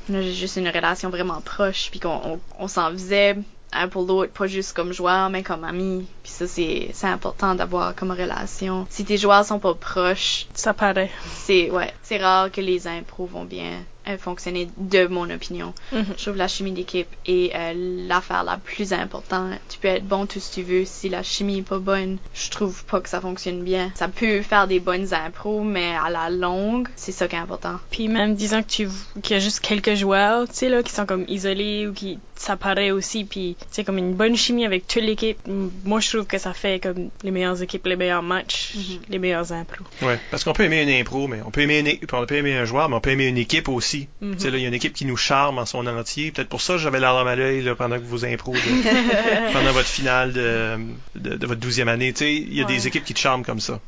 on 0.09 0.13
a 0.15 0.21
juste 0.21 0.57
une 0.57 0.67
relation 0.69 1.09
vraiment 1.09 1.41
proche, 1.41 1.89
puis 1.91 1.99
qu'on 1.99 2.09
on, 2.25 2.39
on 2.59 2.67
s'en 2.67 2.91
faisait 2.91 3.35
un 3.75 3.87
pour 3.87 4.03
l'autre, 4.05 4.31
pas 4.31 4.47
juste 4.47 4.73
comme 4.73 4.91
joueur, 4.93 5.29
mais 5.29 5.43
comme 5.43 5.63
ami. 5.63 6.07
Puis 6.23 6.31
ça, 6.31 6.47
c'est 6.47 6.89
c'est 6.93 7.07
important 7.07 7.55
d'avoir 7.55 7.95
comme 7.95 8.11
relation. 8.11 8.87
Si 8.89 9.05
tes 9.05 9.17
joueurs 9.17 9.45
sont 9.45 9.59
pas 9.59 9.73
proches, 9.73 10.47
Ça 10.53 10.73
paraît. 10.73 11.11
c'est 11.45 11.69
ouais, 11.71 11.93
c'est 12.03 12.17
rare 12.17 12.51
que 12.51 12.61
les 12.61 12.87
impros 12.87 13.25
vont 13.25 13.45
bien 13.45 13.83
fonctionner, 14.17 14.69
de 14.77 15.07
mon 15.07 15.29
opinion. 15.29 15.73
Mhm. 15.91 16.05
Je 16.17 16.23
trouve 16.23 16.35
la 16.37 16.47
chimie 16.47 16.71
d'équipe 16.71 17.07
est 17.25 17.51
euh, 17.55 17.73
l'affaire 18.07 18.43
la 18.43 18.57
plus 18.57 18.93
importante. 18.93 19.53
Tu 19.69 19.77
peux 19.79 19.87
être 19.87 20.05
bon 20.05 20.25
tout 20.25 20.39
ce 20.39 20.49
que 20.49 20.55
tu 20.55 20.61
veux. 20.63 20.85
Si 20.85 21.09
la 21.09 21.23
chimie 21.23 21.59
est 21.59 21.67
pas 21.67 21.79
bonne, 21.79 22.17
je 22.33 22.49
trouve 22.49 22.83
pas 22.85 23.01
que 23.01 23.09
ça 23.09 23.21
fonctionne 23.21 23.63
bien. 23.63 23.91
Ça 23.95 24.07
peut 24.07 24.41
faire 24.41 24.67
des 24.67 24.79
bonnes 24.79 25.13
impros, 25.13 25.63
mais 25.63 25.93
à 25.95 26.09
la 26.09 26.29
longue, 26.29 26.87
c'est 26.95 27.11
ça 27.11 27.27
qui 27.27 27.35
est 27.35 27.39
important. 27.39 27.79
Puis 27.91 28.07
même 28.07 28.35
disant 28.35 28.61
que 28.63 28.67
tu 28.67 28.87
qu'il 29.23 29.35
y 29.35 29.37
a 29.37 29.39
juste 29.39 29.59
quelques 29.59 29.95
joueurs, 29.95 30.47
tu 30.47 30.53
sais 30.55 30.69
là, 30.69 30.83
qui 30.83 30.91
sont 30.93 31.05
comme 31.05 31.25
isolés 31.27 31.87
ou 31.87 31.93
qui 31.93 32.19
ça 32.35 32.57
paraît 32.57 32.91
aussi, 32.91 33.23
puis 33.23 33.55
sais 33.71 33.83
comme 33.85 33.97
une 33.97 34.13
bonne 34.13 34.35
chimie 34.35 34.65
avec 34.65 34.87
toute 34.87 35.01
l'équipe. 35.03 35.37
Moi 35.85 35.99
je 36.01 36.09
trouve 36.09 36.27
que 36.27 36.37
ça 36.37 36.53
fait 36.53 36.79
comme 36.81 37.09
les 37.23 37.31
meilleures 37.31 37.61
équipes, 37.61 37.85
les 37.87 37.95
meilleurs 37.95 38.23
matchs, 38.23 38.73
Mhm. 38.75 38.99
les 39.09 39.19
meilleurs 39.19 39.51
impros. 39.53 39.85
Ouais, 40.01 40.19
parce 40.31 40.43
qu'on 40.43 40.51
peut 40.53 40.63
aimer 40.65 40.81
une 40.83 40.89
impro, 40.89 41.27
mais 41.27 41.39
on 41.45 41.51
peut 41.51 41.61
aimer 41.61 41.79
une, 41.79 41.97
on 42.13 42.25
peut 42.25 42.35
aimer 42.35 42.57
un 42.57 42.65
joueur, 42.65 42.89
mais 42.89 42.95
on 42.95 42.99
peut 43.01 43.11
aimer 43.11 43.27
une 43.27 43.37
équipe 43.37 43.69
aussi. 43.69 43.94
Mhm. 44.21 44.31
Là, 44.43 44.57
il 44.57 44.61
y 44.61 44.65
a 44.65 44.67
une 44.67 44.73
équipe 44.73 44.93
qui 44.93 45.05
nous 45.05 45.17
charme 45.17 45.57
en 45.59 45.65
son 45.65 45.85
entier. 45.87 46.31
Peut-être 46.31 46.49
pour 46.49 46.61
ça 46.61 46.77
j'avais 46.77 46.99
la 46.99 47.13
larme 47.13 47.27
à 47.27 47.35
l'œil 47.35 47.69
pendant 47.77 47.97
que 47.97 48.03
vous 48.03 48.25
impro, 48.25 48.53
de- 48.53 48.59
pendant 49.53 49.71
votre 49.71 49.87
finale 49.87 50.33
de, 50.33 50.77
de, 51.15 51.35
de 51.35 51.47
votre 51.47 51.59
douzième 51.61 51.87
année. 51.89 52.13
Il 52.21 52.53
y 52.53 52.61
a 52.61 52.65
Ouais. 52.65 52.73
des 52.75 52.87
équipes 52.87 53.03
qui 53.03 53.13
te 53.13 53.19
charment 53.19 53.43
comme 53.45 53.59
ça. 53.59 53.79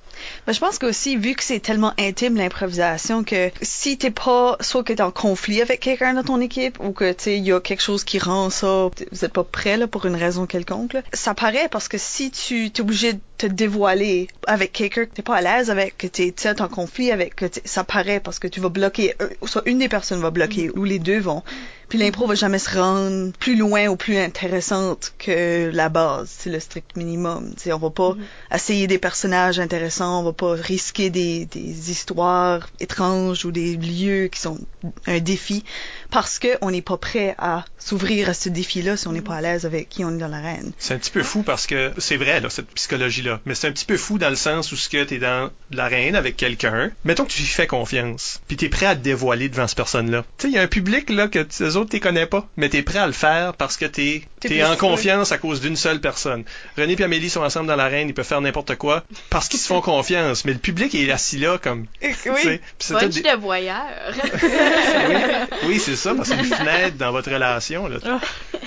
Ben, 0.47 0.53
je 0.53 0.59
pense 0.59 0.79
qu'aussi, 0.79 1.15
vu 1.17 1.35
que 1.35 1.43
c'est 1.43 1.59
tellement 1.59 1.93
intime 1.99 2.35
l'improvisation, 2.37 3.23
que 3.23 3.51
si 3.61 3.97
t'es 3.97 4.09
pas, 4.11 4.57
soit 4.61 4.83
que 4.83 4.93
t'es 4.93 5.01
en 5.03 5.11
conflit 5.11 5.61
avec 5.61 5.79
quelqu'un 5.79 6.13
dans 6.15 6.23
ton 6.23 6.41
équipe, 6.41 6.79
ou 6.79 6.91
que 6.91 7.15
il 7.27 7.43
y 7.45 7.51
a 7.53 7.59
quelque 7.59 7.81
chose 7.83 8.03
qui 8.03 8.17
rend 8.19 8.49
ça, 8.49 8.89
vous 9.11 9.25
êtes 9.25 9.33
pas 9.33 9.43
prêt 9.43 9.77
là, 9.77 9.87
pour 9.87 10.05
une 10.05 10.15
raison 10.15 10.45
quelconque, 10.45 10.93
là, 10.93 11.01
ça 11.13 11.33
paraît 11.33 11.67
parce 11.69 11.87
que 11.87 11.97
si 11.97 12.31
tu 12.31 12.71
t'es 12.71 12.81
obligé 12.81 13.13
de 13.13 13.19
te 13.37 13.45
dévoiler 13.45 14.27
avec 14.47 14.71
quelqu'un 14.71 15.05
que 15.05 15.13
t'es 15.13 15.21
pas 15.21 15.35
à 15.35 15.41
l'aise 15.41 15.69
avec, 15.69 15.97
que 15.97 16.07
t'es 16.07 16.33
tu 16.35 16.43
sais, 16.43 16.61
en 16.61 16.67
conflit 16.67 17.11
avec, 17.11 17.35
que 17.35 17.45
ça 17.65 17.83
paraît 17.83 18.19
parce 18.19 18.39
que 18.39 18.47
tu 18.47 18.59
vas 18.59 18.69
bloquer, 18.69 19.13
soit 19.45 19.61
une 19.65 19.79
des 19.79 19.89
personnes 19.89 20.21
va 20.21 20.31
bloquer, 20.31 20.71
ou 20.75 20.83
les 20.83 20.99
deux 20.99 21.19
vont. 21.19 21.43
Puis 21.89 21.97
l'impro 21.97 22.27
va 22.27 22.35
jamais 22.35 22.59
se 22.59 22.77
rendre 22.77 23.31
plus 23.39 23.55
loin 23.55 23.87
ou 23.87 23.95
plus 23.95 24.17
intéressante 24.17 25.13
que 25.17 25.69
la 25.71 25.87
base, 25.87 26.29
c'est 26.29 26.49
le 26.49 26.59
strict 26.59 26.97
minimum. 26.97 27.53
Tu 27.55 27.63
sais, 27.63 27.73
on 27.73 27.77
va 27.77 27.91
pas 27.91 28.15
essayer 28.53 28.87
des 28.87 28.97
personnages 28.97 29.59
intéressants, 29.59 30.19
on 30.19 30.23
va 30.23 30.33
pas 30.33 30.51
risquer 30.51 31.09
des, 31.09 31.45
des 31.45 31.91
histoires 31.91 32.67
étranges 32.81 33.45
ou 33.45 33.51
des 33.51 33.77
lieux 33.77 34.27
qui 34.27 34.41
sont 34.41 34.59
un 35.05 35.19
défi 35.19 35.63
parce 36.09 36.39
que 36.39 36.57
on 36.61 36.71
n'est 36.71 36.81
pas 36.81 36.97
prêt 36.97 37.35
à 37.37 37.65
s'ouvrir 37.79 38.29
à 38.29 38.33
ce 38.33 38.49
défi-là 38.49 38.97
si 38.97 39.07
on 39.07 39.11
n'est 39.13 39.21
pas 39.21 39.35
à 39.35 39.41
l'aise 39.41 39.65
avec 39.65 39.87
qui 39.89 40.03
on 40.03 40.11
est 40.15 40.17
dans 40.17 40.27
l'arène. 40.27 40.71
C'est 40.77 40.93
un 40.93 40.97
petit 40.97 41.11
peu 41.11 41.23
fou 41.23 41.43
parce 41.43 41.67
que 41.67 41.91
c'est 41.97 42.17
vrai, 42.17 42.39
là, 42.41 42.49
cette 42.49 42.67
psychologie-là. 42.71 43.39
Mais 43.45 43.55
c'est 43.55 43.67
un 43.67 43.71
petit 43.71 43.85
peu 43.85 43.97
fou 43.97 44.17
dans 44.17 44.29
le 44.29 44.35
sens 44.35 44.71
où 44.71 44.75
ce 44.75 44.89
que 44.89 45.03
t'es 45.03 45.17
dans 45.19 45.49
l'arène 45.71 46.15
avec 46.15 46.35
quelqu'un. 46.37 46.91
Mettons 47.05 47.23
que 47.25 47.31
tu 47.31 47.39
lui 47.41 47.47
fais 47.47 47.67
confiance. 47.67 48.41
Puis 48.47 48.57
t'es 48.57 48.69
prêt 48.69 48.85
à 48.87 48.95
te 48.95 49.01
dévoiler 49.01 49.49
devant 49.49 49.67
cette 49.67 49.77
personne-là. 49.77 50.23
Tu 50.37 50.43
sais, 50.43 50.51
il 50.51 50.55
y 50.55 50.57
a 50.57 50.61
un 50.61 50.67
public, 50.67 51.09
là, 51.09 51.27
que 51.27 51.45
eux 51.61 51.75
autres 51.77 51.89
t'es 51.91 51.99
connais 51.99 52.25
pas. 52.25 52.47
Mais 52.57 52.69
t'es 52.69 52.81
prêt 52.81 52.99
à 52.99 53.07
le 53.07 53.13
faire 53.13 53.53
parce 53.53 53.77
que 53.77 53.85
t'es, 53.85 54.23
T'es 54.39 54.49
t'es 54.49 54.55
plus 54.55 54.63
en 54.63 54.67
sûr. 54.69 54.77
confiance 54.77 55.31
à 55.31 55.37
cause 55.37 55.61
d'une 55.61 55.75
seule 55.75 55.99
personne. 56.01 56.43
René 56.77 56.95
et 56.97 57.03
Amélie 57.03 57.29
sont 57.29 57.41
ensemble 57.43 57.67
dans 57.67 57.75
l'arène, 57.75 58.07
ils 58.09 58.13
peuvent 58.13 58.25
faire 58.25 58.41
n'importe 58.41 58.75
quoi 58.75 59.03
parce 59.29 59.47
qu'ils 59.47 59.59
se 59.59 59.67
font 59.67 59.81
confiance. 59.81 60.45
Mais 60.45 60.53
le 60.53 60.59
public 60.59 60.93
est 60.95 61.11
assis 61.11 61.37
là 61.37 61.57
comme, 61.57 61.85
tu 62.01 62.13
sais. 62.13 62.61
Puis 62.77 62.87
c'est 62.87 63.09
des- 63.09 63.21
de 63.21 63.37
voyeur. 63.39 63.83
Oui, 65.65 65.79
c'est 65.79 65.95
ça, 65.97 66.15
parce 66.15 66.29
que 66.29 66.35
c'est 66.35 66.41
une 66.41 66.45
fenêtre 66.55 66.97
dans 66.97 67.11
votre 67.11 67.29
relation, 67.31 67.87
là. 67.87 67.97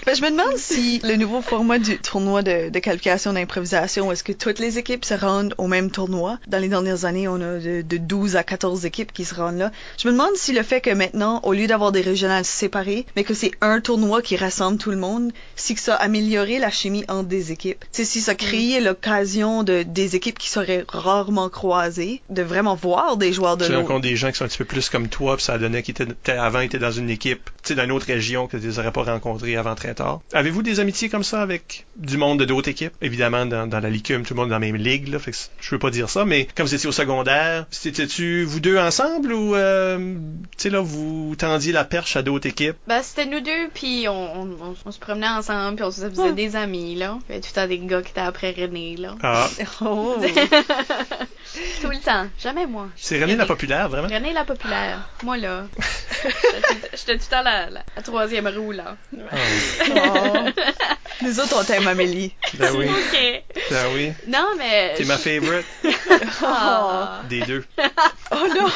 Ben, 0.07 0.15
je 0.15 0.23
me 0.23 0.31
demande 0.31 0.57
si 0.57 1.01
le 1.05 1.17
nouveau 1.17 1.41
format 1.43 1.79
du 1.79 1.99
tournoi 1.99 2.43
de, 2.43 2.69
de 2.71 2.79
qualification 2.79 3.33
d'improvisation, 3.33 4.11
est-ce 4.13 4.25
que 4.25 4.33
toutes 4.33 4.59
les 4.59 4.79
équipes 4.79 5.05
se 5.05 5.15
rendent 5.15 5.55
au 5.59 5.67
même 5.67 5.91
tournoi? 5.91 6.39
Dans 6.47 6.59
les 6.59 6.69
dernières 6.69 7.05
années, 7.05 7.29
on 7.29 7.37
a 7.37 7.59
de, 7.59 7.83
de 7.83 7.97
12 7.97 8.37
à 8.37 8.43
14 8.43 8.85
équipes 8.87 9.13
qui 9.13 9.25
se 9.25 9.35
rendent 9.35 9.59
là. 9.59 9.71
Je 9.99 10.09
me 10.09 10.13
demande 10.13 10.35
si 10.37 10.53
le 10.53 10.63
fait 10.63 10.81
que 10.81 10.91
maintenant, 10.91 11.41
au 11.45 11.53
lieu 11.53 11.67
d'avoir 11.67 11.93
des 11.93 12.01
régionales 12.01 12.45
séparées, 12.45 13.07
mais 13.17 13.25
que 13.25 13.35
c'est 13.35 13.53
un 13.61 13.81
tournoi 13.81 14.23
qui 14.23 14.37
rassemble 14.37 14.79
tout 14.79 14.91
le 14.91 14.97
monde, 14.97 15.33
si 15.57 15.75
que 15.75 15.81
ça 15.81 15.95
a 15.97 16.03
amélioré 16.05 16.59
la 16.59 16.71
chimie 16.71 17.05
entre 17.09 17.29
des 17.29 17.53
équipes. 17.53 17.81
Tu 17.93 18.03
sais, 18.03 18.05
si 18.05 18.21
ça 18.21 18.35
créait 18.35 18.81
l'occasion 18.81 19.63
de 19.63 19.83
des 19.83 20.17
équipes 20.17 20.39
qui 20.39 20.49
seraient 20.49 20.85
rarement 20.89 21.49
croisées, 21.49 22.23
de 22.31 22.43
vraiment 22.43 22.75
voir 22.75 23.17
des 23.17 23.33
joueurs 23.33 23.57
de 23.57 23.65
Tu 23.67 23.73
l'autre. 23.73 23.83
rencontres 23.87 24.09
des 24.09 24.17
gens 24.17 24.31
qui 24.31 24.39
sont 24.39 24.45
un 24.45 24.49
petit 24.49 24.59
peu 24.59 24.65
plus 24.65 24.89
comme 24.89 25.09
toi, 25.09 25.37
puis 25.37 25.45
ça 25.45 25.59
donnait 25.59 25.83
qu'ils 25.83 25.93
étaient, 25.93 26.05
étaient- 26.05 26.33
avant 26.33 26.61
étaient 26.61 26.79
dans 26.79 26.91
une 26.91 27.11
équipe, 27.11 27.20
tu 27.29 27.39
sais, 27.63 27.75
d'une 27.75 27.93
autre 27.93 28.07
région 28.07 28.47
que 28.47 28.57
tu 28.57 28.65
les 28.67 28.79
aurais 28.79 28.93
pas 28.93 29.03
rencontrés 29.03 29.57
avant 29.57 29.75
très 29.75 29.95
tard. 29.95 30.21
Avez-vous 30.33 30.63
des 30.63 30.81
amitiés 30.81 31.09
comme 31.09 31.23
ça 31.25 31.41
avec 31.43 31.87
du 31.97 32.17
monde 32.17 32.39
de 32.41 32.45
d'autres 32.45 32.69
équipes? 32.69 32.93
Évidemment, 33.03 33.47
dans, 33.47 33.67
dans 33.67 33.81
la 33.81 33.91
licume, 33.91 34.25
tout 34.25 34.35
le 34.35 34.41
monde 34.41 34.49
est 34.49 34.51
dans 34.51 34.57
la 34.59 34.67
même 34.73 34.77
ligue, 34.77 35.09
là, 35.09 35.19
fait 35.19 35.31
que 35.33 35.37
je 35.61 35.71
veux 35.71 35.79
pas 35.79 35.91
dire 35.91 36.09
ça, 36.11 36.25
mais 36.25 36.49
comme 36.57 36.67
vous 36.67 36.75
étiez 36.75 36.89
au 36.89 36.93
secondaire, 36.93 37.67
c'était-tu 37.71 38.45
vous 38.45 38.61
deux 38.61 38.79
ensemble 38.79 39.33
ou, 39.33 39.55
euh, 39.55 39.99
tu 39.99 40.19
sais, 40.59 40.71
là, 40.71 40.81
vous 40.81 41.35
tendiez 41.37 41.73
la 41.73 41.85
perche 41.85 42.17
à 42.17 42.23
d'autres 42.23 42.47
équipes? 42.49 42.77
Ben, 42.87 43.03
c'était 43.03 43.27
nous 43.27 43.41
deux, 43.41 43.69
puis 43.75 44.07
on, 44.09 44.41
on, 44.43 44.49
on- 44.63 44.77
on 44.85 44.91
se 44.93 44.99
promenait 44.99 45.29
ensemble, 45.29 45.77
puis 45.77 45.85
on 45.85 45.91
se 45.91 46.09
faisait 46.09 46.23
Ouais. 46.23 46.33
des 46.33 46.57
amis, 46.57 46.95
là. 46.97 47.19
Il 47.29 47.33
y 47.33 47.33
avait 47.35 47.41
tout 47.41 47.49
le 47.55 47.61
temps 47.61 47.67
des 47.69 47.79
gars 47.79 48.03
qui 48.03 48.11
étaient 48.11 48.21
après 48.21 48.53
René, 48.53 48.97
là. 48.97 49.15
Ah, 49.23 49.49
Oh. 49.83 50.17
tout 51.83 51.89
le 51.91 52.01
temps. 52.05 52.27
Jamais 52.39 52.67
moi. 52.67 52.89
c'est 52.97 53.21
René 53.21 53.37
la 53.37 53.47
populaire, 53.47 53.89
vraiment? 53.89 54.09
René 54.09 54.33
la 54.33 54.45
populaire. 54.45 55.09
Moi, 55.25 55.37
là. 55.37 55.67
J'étais- 56.93 57.10
J'étais 57.11 57.19
tout 57.19 57.27
le 57.31 57.37
temps 57.37 57.43
la, 57.43 57.71
la, 57.71 57.83
la 57.97 58.03
troisième 58.03 58.47
roue, 58.47 58.73
là. 58.73 58.97
Ah, 59.31 59.37
Oh. 59.89 60.51
Nous 61.23 61.39
autres, 61.41 61.57
on 61.61 61.65
t'aime, 61.65 61.87
Amélie. 61.87 62.33
ben 62.55 62.75
oui, 62.77 62.87
Ok. 62.91 63.43
ben 63.71 63.87
oui. 63.95 64.13
Non, 64.27 64.47
mais... 64.59 64.95
T'es 64.97 65.05
ma 65.05 65.19
favorite. 65.19 65.67
Ah. 66.43 67.21
Des 67.29 67.41
deux. 67.43 67.65
Oh 68.33 68.47
non! 68.55 68.69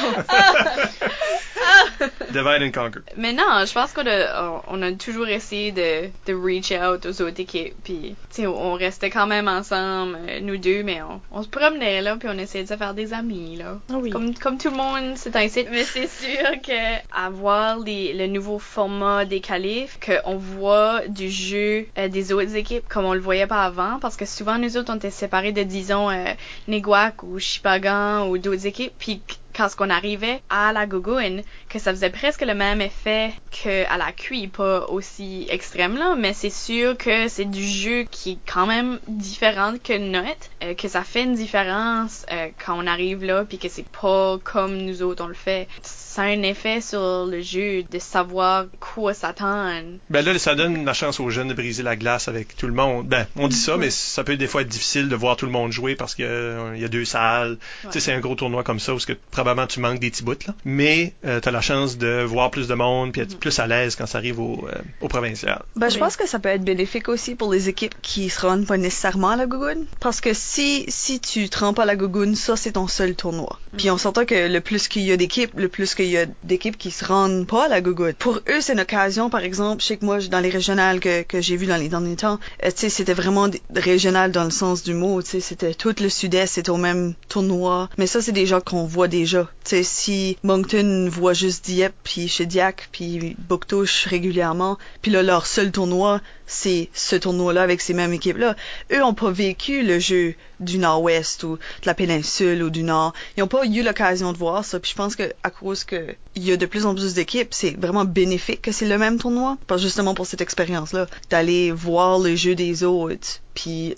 Divide 2.33 2.63
and 2.63 2.73
conquer. 2.73 2.99
Mais 3.17 3.33
non, 3.33 3.65
je 3.65 3.73
pense 3.73 3.93
qu'on 3.93 4.05
a, 4.07 4.63
on 4.67 4.83
a 4.83 4.91
toujours 4.93 5.29
essayé 5.29 5.71
de, 5.71 6.09
de 6.27 6.35
reach 6.35 6.73
out 6.73 7.07
aux 7.07 7.23
autres 7.23 7.39
équipes. 7.41 7.75
Puis, 7.85 8.17
tu 8.35 8.43
sais, 8.43 8.47
on 8.49 8.73
restait 8.75 9.11
quand 9.11 9.29
même 9.29 9.47
ensemble, 9.47 10.19
euh, 10.29 10.41
nous 10.41 10.57
deux, 10.57 10.83
mais 10.83 11.01
on, 11.03 11.21
on 11.31 11.43
se 11.45 11.49
promenait 11.49 12.03
là, 12.03 12.17
puis 12.17 12.29
on 12.29 12.37
essayait 12.37 12.65
de 12.65 12.69
se 12.69 12.77
faire 12.77 12.95
des 12.95 13.13
amis 13.15 13.57
là. 13.57 13.79
Ah 13.89 13.95
oui. 13.99 14.11
Comme, 14.11 14.35
comme 14.35 14.59
tout 14.59 14.71
le 14.71 14.77
monde, 14.77 15.13
c'est 15.17 15.37
ainsi. 15.37 15.65
Mais 15.71 15.85
c'est 15.85 16.09
sûr 16.11 16.51
que 16.67 16.97
avoir 17.17 17.79
les, 17.79 18.13
le 18.13 18.27
nouveau 18.27 18.59
format 18.59 19.25
des 19.25 19.41
qualifs, 19.41 19.99
qu'on 20.05 20.37
voit 20.37 21.07
du 21.07 21.31
jeu 21.31 21.87
euh, 21.97 22.09
des 22.09 22.33
autres 22.33 22.34
équipes 22.41 22.89
comme 22.89 23.05
on 23.05 23.15
le 23.15 23.21
voyait 23.21 23.47
pas 23.47 23.65
avant, 23.65 23.99
parce 24.01 24.17
que 24.17 24.25
souvent 24.25 24.59
nous 24.59 24.77
autres 24.77 24.93
on 24.93 24.97
était 24.97 25.11
séparés 25.11 25.53
de 25.53 25.63
disons 25.63 26.11
euh, 26.11 26.33
Neguac 26.69 27.23
ou 27.23 27.39
Chipagan 27.39 28.29
ou 28.29 28.39
d'autres 28.39 28.67
équipes, 28.67 28.95
puis 28.99 29.23
quand 29.55 29.69
qu'on 29.77 29.91
arrivait 29.91 30.43
à 30.51 30.73
la 30.73 30.87
Gougoune, 30.87 31.43
que 31.69 31.79
ça 31.79 31.93
faisait 31.93 32.11
presque 32.11 32.43
le 32.43 32.55
même 32.55 32.81
effet 32.81 33.33
que 33.51 33.87
à 33.89 33.97
la 33.97 34.13
QI, 34.13 34.49
pas 34.49 34.87
aussi 34.89 35.47
extrême 35.49 35.97
là, 35.97 36.15
mais 36.17 36.33
c'est 36.33 36.51
sûr 36.51 36.97
que 36.97 37.29
c'est 37.29 37.45
du 37.45 37.65
jeu 37.65 38.05
qui 38.11 38.33
est 38.33 38.39
quand 38.53 38.67
même 38.67 38.99
différent 39.09 39.75
que 39.83 39.97
notre, 39.97 40.51
euh, 40.63 40.75
que 40.75 40.89
ça 40.89 41.03
fait 41.03 41.25
une 41.25 41.35
différence 41.35 42.27
euh, 42.31 42.49
quand 42.65 42.77
on 42.77 42.87
arrive 42.87 43.25
là, 43.25 43.45
puis 43.45 43.59
que 43.59 43.69
c'est 43.69 43.87
pas 43.87 44.39
comme 44.43 44.77
nous 44.77 45.03
autres 45.03 45.25
on 45.25 45.29
le 45.29 45.35
fait. 45.35 45.69
Ça 45.83 46.23
a 46.23 46.27
un 46.27 46.43
effet 46.43 46.81
sur 46.81 47.27
le 47.27 47.41
jeu 47.41 47.83
de 47.91 47.99
savoir 47.99 48.67
quoi 48.79 49.15
s'attendre. 49.15 49.99
Ben 50.11 50.25
là, 50.25 50.39
ça 50.39 50.55
donne 50.55 50.85
la 50.85 50.93
chance 50.93 51.19
aux 51.19 51.31
jeunes 51.31 51.49
de 51.49 51.55
briser 51.55 51.83
la 51.83 51.97
glace 51.97 52.29
avec 52.29 52.57
tout 52.57 52.67
le 52.67 52.73
monde. 52.73 53.09
Ben, 53.09 53.27
on 53.37 53.49
dit 53.49 53.57
ça, 53.57 53.77
mais 53.77 53.91
ça 53.91 54.23
peut 54.23 54.37
des 54.37 54.47
fois 54.47 54.63
être 54.63 54.69
difficile 54.69 55.09
de 55.09 55.17
voir 55.17 55.37
tout 55.37 55.47
le 55.47 55.53
monde 55.53 55.73
jouer 55.73 55.97
parce 55.97 56.15
qu'il 56.15 56.25
y 56.25 56.85
a 56.85 56.89
deux 56.89 57.05
salles. 57.05 57.59
Tu 57.83 57.93
sais, 57.93 58.01
c'est 58.01 58.13
un 58.13 58.21
gros 58.21 58.35
tournoi 58.35 58.63
comme 58.63 58.81
ça 58.81 58.95
où 58.95 59.01
ce 59.01 59.07
que 59.07 59.13
probablement 59.45 59.67
tu 59.67 59.81
manques 59.81 60.01
des 60.01 60.11
petits 60.11 60.23
bouts, 60.23 60.35
là. 60.47 60.55
Mais 60.65 61.15
euh, 61.27 61.41
tu 61.41 61.49
as 61.49 61.53
la 61.53 61.61
chance 61.61 61.99
de 61.99 62.23
voir 62.23 62.51
plus 62.51 62.67
de 62.69 62.75
monde 62.75 63.13
puis 63.13 63.21
être 63.21 63.39
plus 63.39 63.59
à 63.59 63.67
l'aise 63.67 63.95
quand 63.97 64.07
ça 64.07 64.19
arrive 64.19 64.41
au, 64.41 64.67
euh, 64.69 64.79
au 65.01 65.09
provincial. 65.09 65.63
Ben, 65.77 65.89
je 65.89 65.95
Oui. 65.95 66.01
pense 66.01 66.17
que 66.17 66.27
ça 66.27 66.39
peut 66.39 66.49
être 66.49 66.65
bénéfique 66.65 67.09
aussi 67.09 67.35
pour 67.35 67.53
les 67.53 67.69
équipes 67.69 67.95
qui 68.03 68.31
se 68.31 68.41
rendent 68.41 68.67
pas 68.67 68.77
nécessairement 68.79 69.31
à 69.31 69.37
la 69.37 69.47
Gougoune. 69.47 69.85
Parce 70.01 70.21
que 70.21 70.33
si, 70.35 70.85
si 70.89 71.21
tu 71.21 71.49
te 71.49 71.59
rends 71.59 71.75
pas 71.75 71.83
à 71.83 71.87
la 71.87 71.97
Gougoune, 71.97 72.35
ça, 72.37 72.57
c'est 72.57 72.73
ton 72.73 72.89
seul 72.89 73.15
tournoi. 73.15 73.59
Puis 73.77 73.91
on 73.91 73.99
s'entend 73.99 74.25
que 74.25 74.49
le 74.49 74.61
plus 74.61 74.89
qu'il 74.89 75.03
y 75.03 75.13
a 75.13 75.17
d'équipes, 75.17 75.53
le 75.57 75.69
plus 75.69 75.95
qu'il 75.95 76.07
y 76.09 76.17
a 76.17 76.27
d'équipes 76.43 76.79
qui 76.79 76.91
se 76.91 77.05
rendent 77.05 77.47
pas 77.47 77.67
à 77.67 77.69
la 77.69 77.81
Gougoune. 77.81 78.15
Pour 78.15 78.37
eux, 78.49 78.61
c'est 78.61 78.73
une 78.73 78.81
occasion, 78.81 79.31
par 79.31 79.43
exemple, 79.43 79.83
je 79.83 79.87
sais 79.89 79.97
que 79.97 80.05
moi, 80.05 80.19
dans 80.21 80.41
les 80.41 80.51
régionales 80.51 81.01
que, 81.01 81.23
que 81.23 81.41
j'ai 81.41 81.57
vu 81.57 81.67
dans 81.67 81.77
les 81.77 81.89
derniers 81.89 82.17
temps, 82.17 82.39
euh, 82.65 82.71
tu 82.71 82.81
sais, 82.81 82.89
c'était 82.89 83.15
vraiment 83.15 83.49
régional 83.75 84.33
dans 84.33 84.45
le 84.45 84.51
sens 84.51 84.83
du 84.83 84.95
mot, 84.95 85.21
tu 85.23 85.31
sais, 85.31 85.41
c'était 85.41 85.75
tout 85.75 85.95
le 86.01 86.09
sud-est, 86.09 86.55
c'était 86.55 86.71
au 86.71 86.77
même 86.77 87.15
tournoi. 87.29 87.89
Mais 87.99 88.07
ça, 88.07 88.23
c'est 88.23 88.33
des 88.33 88.47
gens 88.47 88.61
qu'on 88.61 88.85
voit 88.85 89.09
déjà. 89.09 89.34
Tu 89.65 89.71
sais, 89.71 89.83
si 89.83 90.37
Moncton 90.43 91.09
voit 91.11 91.33
juste 91.33 91.65
Dieppe, 91.65 91.95
puis 92.05 92.29
chez 92.29 92.47
Diac, 92.47 92.89
puis 92.93 93.37
Bouctouche 93.49 94.07
régulièrement, 94.07 94.79
puis 95.03 95.11
là, 95.11 95.23
leur 95.23 95.47
seul 95.47 95.73
tournoi, 95.73 96.21
c'est 96.47 96.89
ce 96.93 97.17
tournoi-là 97.17 97.63
avec 97.63 97.81
ces 97.81 97.95
mêmes 97.95 98.13
équipes-là. 98.13 98.57
Eux 98.93 99.03
ont 99.03 99.15
pas 99.15 99.31
vécu 99.31 99.83
le 99.83 99.99
jeu 99.99 100.35
du 100.61 100.79
Nord-Ouest 100.79 101.43
ou 101.45 101.57
de 101.57 101.87
la 101.87 101.95
péninsule 101.95 102.63
ou 102.63 102.71
du 102.71 102.83
Nord. 102.83 103.13
Ils 103.37 103.43
ont 103.43 103.49
pas 103.49 103.65
eu 103.65 103.83
l'occasion 103.83 104.33
de 104.33 104.39
voir 104.39 104.65
ça. 104.65 104.81
Puis 104.81 104.91
je 104.91 104.97
pense 104.97 105.17
que 105.17 105.33
à 105.43 105.51
cause 105.51 105.85
que 105.85 106.15
il 106.35 106.45
y 106.45 106.53
a 106.53 106.57
de 106.57 106.67
plus 106.67 106.87
en 106.87 106.95
plus 106.95 107.15
d'équipes, 107.15 107.53
c'est 107.53 107.79
vraiment 107.79 108.05
bénéfique 108.05 108.63
que 108.63 108.73
c'est 108.73 108.89
le 108.89 108.99
même 108.99 109.19
tournoi. 109.19 109.57
Pas 109.67 109.77
justement 109.77 110.15
pour 110.15 110.27
cette 110.27 110.41
expérience-là, 110.41 111.07
d'aller 111.31 111.71
voir 111.71 112.19
le 112.19 112.35
jeu 112.35 112.55
des 112.55 112.83
autres, 112.83 113.41
puis 113.55 113.95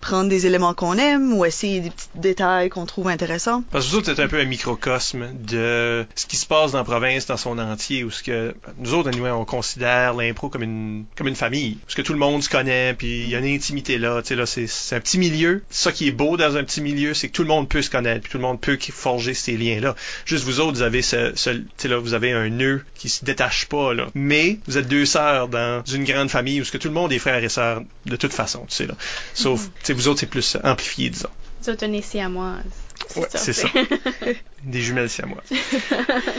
prendre 0.00 0.28
des 0.28 0.46
éléments 0.46 0.72
qu'on 0.72 0.96
aime 0.96 1.32
ou 1.32 1.44
essayer 1.44 1.80
des 1.80 1.90
petits 1.90 2.08
détails 2.14 2.68
qu'on 2.68 2.86
trouve 2.86 3.08
intéressants. 3.08 3.64
Parce 3.70 3.86
que 3.86 3.90
vous 3.90 3.96
autres, 3.98 4.14
c'est 4.14 4.22
un 4.22 4.28
peu 4.28 4.38
un 4.38 4.44
microcosme 4.44 5.26
de 5.34 6.06
ce 6.14 6.26
qui 6.26 6.36
se 6.36 6.46
passe 6.46 6.72
dans 6.72 6.78
la 6.78 6.84
province 6.84 7.26
dans 7.26 7.36
son 7.36 7.58
entier, 7.58 8.04
où 8.04 8.10
ce 8.10 8.22
que 8.22 8.54
nous 8.78 8.94
autres, 8.94 9.08
anyway, 9.08 9.30
on 9.30 9.44
considère 9.44 10.14
l'impro 10.14 10.48
comme 10.48 10.62
une 10.62 11.04
comme 11.16 11.26
une 11.26 11.36
famille, 11.36 11.78
parce 11.84 11.94
que 11.94 12.02
tout 12.02 12.12
le 12.12 12.18
monde 12.18 12.42
se 12.42 12.48
connaît, 12.48 12.94
puis 12.94 13.22
il 13.22 13.28
y 13.28 13.34
a 13.34 13.38
une 13.38 13.52
intimité 13.52 13.98
là, 13.98 14.22
tu 14.22 14.28
sais 14.28 14.36
là, 14.36 14.46
c'est 14.46 14.96
un 14.96 15.00
petit 15.00 15.18
milieu. 15.18 15.62
Ça 15.70 15.92
qui 15.92 15.99
est 16.08 16.12
beau 16.12 16.36
dans 16.36 16.56
un 16.56 16.64
petit 16.64 16.80
milieu, 16.80 17.14
c'est 17.14 17.28
que 17.28 17.32
tout 17.32 17.42
le 17.42 17.48
monde 17.48 17.68
peut 17.68 17.82
se 17.82 17.90
connaître, 17.90 18.22
puis 18.22 18.32
tout 18.32 18.38
le 18.38 18.42
monde 18.42 18.60
peut 18.60 18.78
forger 18.92 19.34
ces 19.34 19.56
liens 19.56 19.80
là. 19.80 19.94
Juste 20.24 20.44
vous 20.44 20.60
autres, 20.60 20.72
vous 20.72 20.82
avez 20.82 21.02
ce, 21.02 21.32
ce 21.34 21.50
tu 21.50 21.64
sais 21.76 21.88
là, 21.88 21.98
vous 21.98 22.14
avez 22.14 22.32
un 22.32 22.48
nœud 22.48 22.84
qui 22.94 23.08
se 23.08 23.24
détache 23.24 23.66
pas 23.66 23.94
là, 23.94 24.08
mais 24.14 24.58
vous 24.66 24.78
êtes 24.78 24.88
deux 24.88 25.06
sœurs 25.06 25.48
dans 25.48 25.82
une 25.84 26.04
grande 26.04 26.30
famille 26.30 26.60
où 26.60 26.64
ce 26.64 26.72
que 26.72 26.78
tout 26.78 26.88
le 26.88 26.94
monde 26.94 27.12
est 27.12 27.18
frère 27.18 27.42
et 27.42 27.48
sœur 27.48 27.82
de 28.06 28.16
toute 28.16 28.32
façon, 28.32 28.66
tu 28.68 28.76
sais 28.76 28.86
là. 28.86 28.94
Sauf, 29.34 29.64
tu 29.64 29.70
sais, 29.82 29.92
vous 29.92 30.08
autres, 30.08 30.20
c'est 30.20 30.26
plus 30.26 30.56
amplifié, 30.62 31.10
disons. 31.10 31.28
Nous 31.62 31.72
autres, 31.72 31.86
on 31.86 31.92
est 31.92 32.02
siamoises. 32.02 32.64
Ouais, 33.16 33.26
c'est 33.34 33.52
ça. 33.52 33.68
Des 34.64 34.80
jumelles 34.80 35.10
siamoises. 35.10 35.44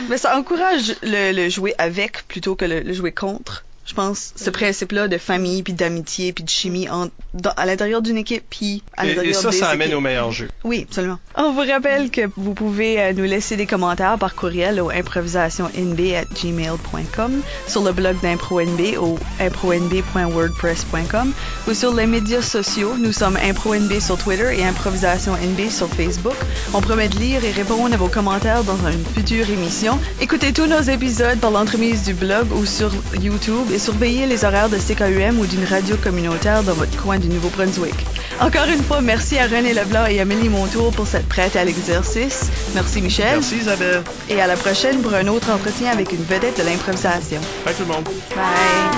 Mais 0.08 0.16
ça 0.16 0.36
encourage 0.36 0.94
le, 1.02 1.32
le 1.32 1.48
jouer 1.48 1.74
avec 1.78 2.26
plutôt 2.28 2.54
que 2.56 2.64
le, 2.64 2.80
le 2.80 2.92
jouer 2.92 3.12
contre. 3.12 3.64
Je 3.84 3.94
pense 3.94 4.32
ce 4.36 4.48
principe-là 4.50 5.08
de 5.08 5.18
famille 5.18 5.62
puis 5.64 5.72
d'amitié 5.72 6.32
puis 6.32 6.44
de 6.44 6.48
chimie 6.48 6.88
en, 6.88 7.08
dans- 7.34 7.50
à 7.56 7.66
l'intérieur 7.66 8.00
d'une 8.00 8.16
équipe 8.16 8.44
puis 8.48 8.82
à 8.96 9.04
Et, 9.04 9.08
et 9.10 9.14
l'intérieur 9.14 9.40
ça, 9.42 9.50
des 9.50 9.56
ça 9.56 9.68
amène 9.70 9.88
équipes. 9.88 9.98
au 9.98 10.00
meilleur 10.00 10.30
jeu. 10.30 10.48
Oui, 10.64 10.86
absolument. 10.88 11.18
On 11.34 11.50
vous 11.52 11.62
rappelle 11.68 12.10
que 12.10 12.20
vous 12.36 12.54
pouvez 12.54 13.00
euh, 13.00 13.12
nous 13.12 13.24
laisser 13.24 13.56
des 13.56 13.66
commentaires 13.66 14.18
par 14.18 14.34
courriel 14.36 14.80
au 14.80 14.90
improvisationnb@gmail.com, 14.90 17.42
sur 17.66 17.82
le 17.82 17.92
blog 17.92 18.16
d'ImproNB 18.20 18.96
au 19.00 19.18
impronb.wordpress.com 19.40 21.32
ou 21.68 21.74
sur 21.74 21.92
les 21.94 22.06
médias 22.06 22.42
sociaux. 22.42 22.94
Nous 22.98 23.12
sommes 23.12 23.36
ImproNB 23.36 23.98
sur 24.00 24.16
Twitter 24.18 24.56
et 24.58 24.62
ImprovisationNB 24.64 25.68
sur 25.70 25.88
Facebook. 25.88 26.34
On 26.74 26.80
promet 26.80 27.08
de 27.08 27.18
lire 27.18 27.44
et 27.44 27.50
répondre 27.50 27.92
à 27.94 27.96
vos 27.96 28.08
commentaires 28.08 28.62
dans 28.64 28.78
une 28.88 29.04
future 29.04 29.48
émission. 29.50 29.98
Écoutez 30.20 30.52
tous 30.52 30.66
nos 30.66 30.80
épisodes 30.82 31.38
par 31.40 31.50
l'entremise 31.50 32.04
du 32.04 32.14
blog 32.14 32.52
ou 32.52 32.64
sur 32.66 32.92
YouTube 33.20 33.70
et 33.72 33.78
surveillez 33.78 34.26
les 34.26 34.44
horaires 34.44 34.68
de 34.68 34.76
CKUM 34.76 35.38
ou 35.38 35.46
d'une 35.46 35.64
radio 35.64 35.96
communautaire 35.96 36.62
dans 36.62 36.74
votre 36.74 36.94
coin 37.00 37.18
du 37.18 37.28
Nouveau-Brunswick. 37.28 37.94
Encore 38.40 38.66
une 38.68 38.82
fois, 38.82 39.00
merci 39.00 39.38
à 39.38 39.46
René 39.46 39.72
Leblanc 39.72 40.06
et 40.06 40.20
Amélie 40.20 40.48
Montour 40.50 40.92
pour 40.92 41.06
cette 41.06 41.26
prête 41.28 41.56
à 41.56 41.64
l'exercice. 41.64 42.50
Merci 42.74 43.00
Michel. 43.00 43.34
Merci 43.34 43.56
Isabelle. 43.56 44.02
Et 44.28 44.40
à 44.40 44.46
la 44.46 44.56
prochaine 44.56 45.00
pour 45.00 45.14
un 45.14 45.26
autre 45.28 45.50
entretien 45.50 45.90
avec 45.90 46.12
une 46.12 46.22
vedette 46.22 46.58
de 46.58 46.64
l'improvisation. 46.64 47.40
Bye 47.64 47.74
tout 47.74 47.82
le 47.82 47.88
monde. 47.88 48.04
Bye. 48.04 48.46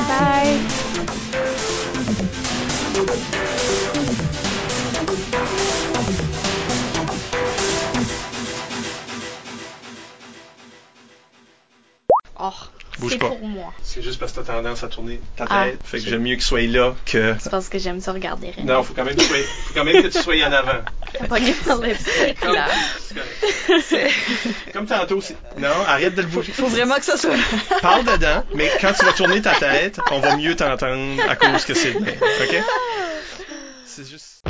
Bye. 0.09 0.59
Oh, 12.47 12.74
Bouge 12.99 13.13
c'est 13.13 13.19
pas. 13.19 13.29
pour 13.29 13.41
moi. 13.45 13.73
C'est 13.83 14.03
juste 14.03 14.21
parce 14.21 14.33
que 14.33 14.41
t'as 14.41 14.53
tendance 14.55 14.85
à 14.85 14.89
tourner 14.89 15.21
ta 15.37 15.47
Ah. 15.51 15.65
tête. 15.67 15.81
fait 15.85 15.99
que 15.99 16.09
j'aime 16.09 16.23
mieux 16.23 16.35
qu'il 16.35 16.43
soit 16.45 16.63
là 16.63 16.95
que. 17.07 17.35
C'est 17.41 17.51
parce 17.51 17.69
que 17.69 17.79
j'aime 17.79 18.01
ça 18.01 18.13
regarder 18.13 18.51
René. 18.53 18.73
Non, 18.73 18.83
faut 18.85 18.95
quand 18.95 19.05
même 19.05 19.15
que 19.17 19.21
tu 19.21 19.27
sois, 19.27 19.37
faut 19.39 19.75
quand 19.75 19.85
même 19.85 20.03
que 20.03 20.09
tu 20.09 20.23
sois 20.23 20.35
en 20.47 20.53
avant. 20.53 20.81
T'as 21.19 21.27
pas 21.27 21.37
par 21.67 21.79
le 21.81 21.89
lipstick, 21.89 22.41
Comme, 22.41 22.55
là. 22.55 22.67
comme 24.73 24.87
tantôt, 24.87 25.21
c'est. 25.21 25.37
Non, 25.59 25.69
arrête 25.87 26.15
de 26.15 26.23
le 26.23 26.29
bouger. 26.29 26.53
Faut 26.53 26.67
vraiment 26.67 26.97
que 26.97 27.05
ça 27.05 27.17
soit. 27.17 27.35
Parle 27.81 28.05
dedans, 28.05 28.45
mais 28.55 28.71
quand 28.81 28.93
tu 28.93 29.05
vas 29.05 29.13
tourner 29.13 29.41
ta 29.43 29.55
tête, 29.55 29.99
on 30.11 30.21
va 30.21 30.37
mieux 30.37 30.57
t'entendre 30.57 31.23
à 31.29 31.37
cause 31.37 31.65
que 31.65 31.75
c'est 31.75 31.93
le. 31.93 32.01
OK? 32.01 32.63
C'est 33.87 34.09
juste. 34.09 34.43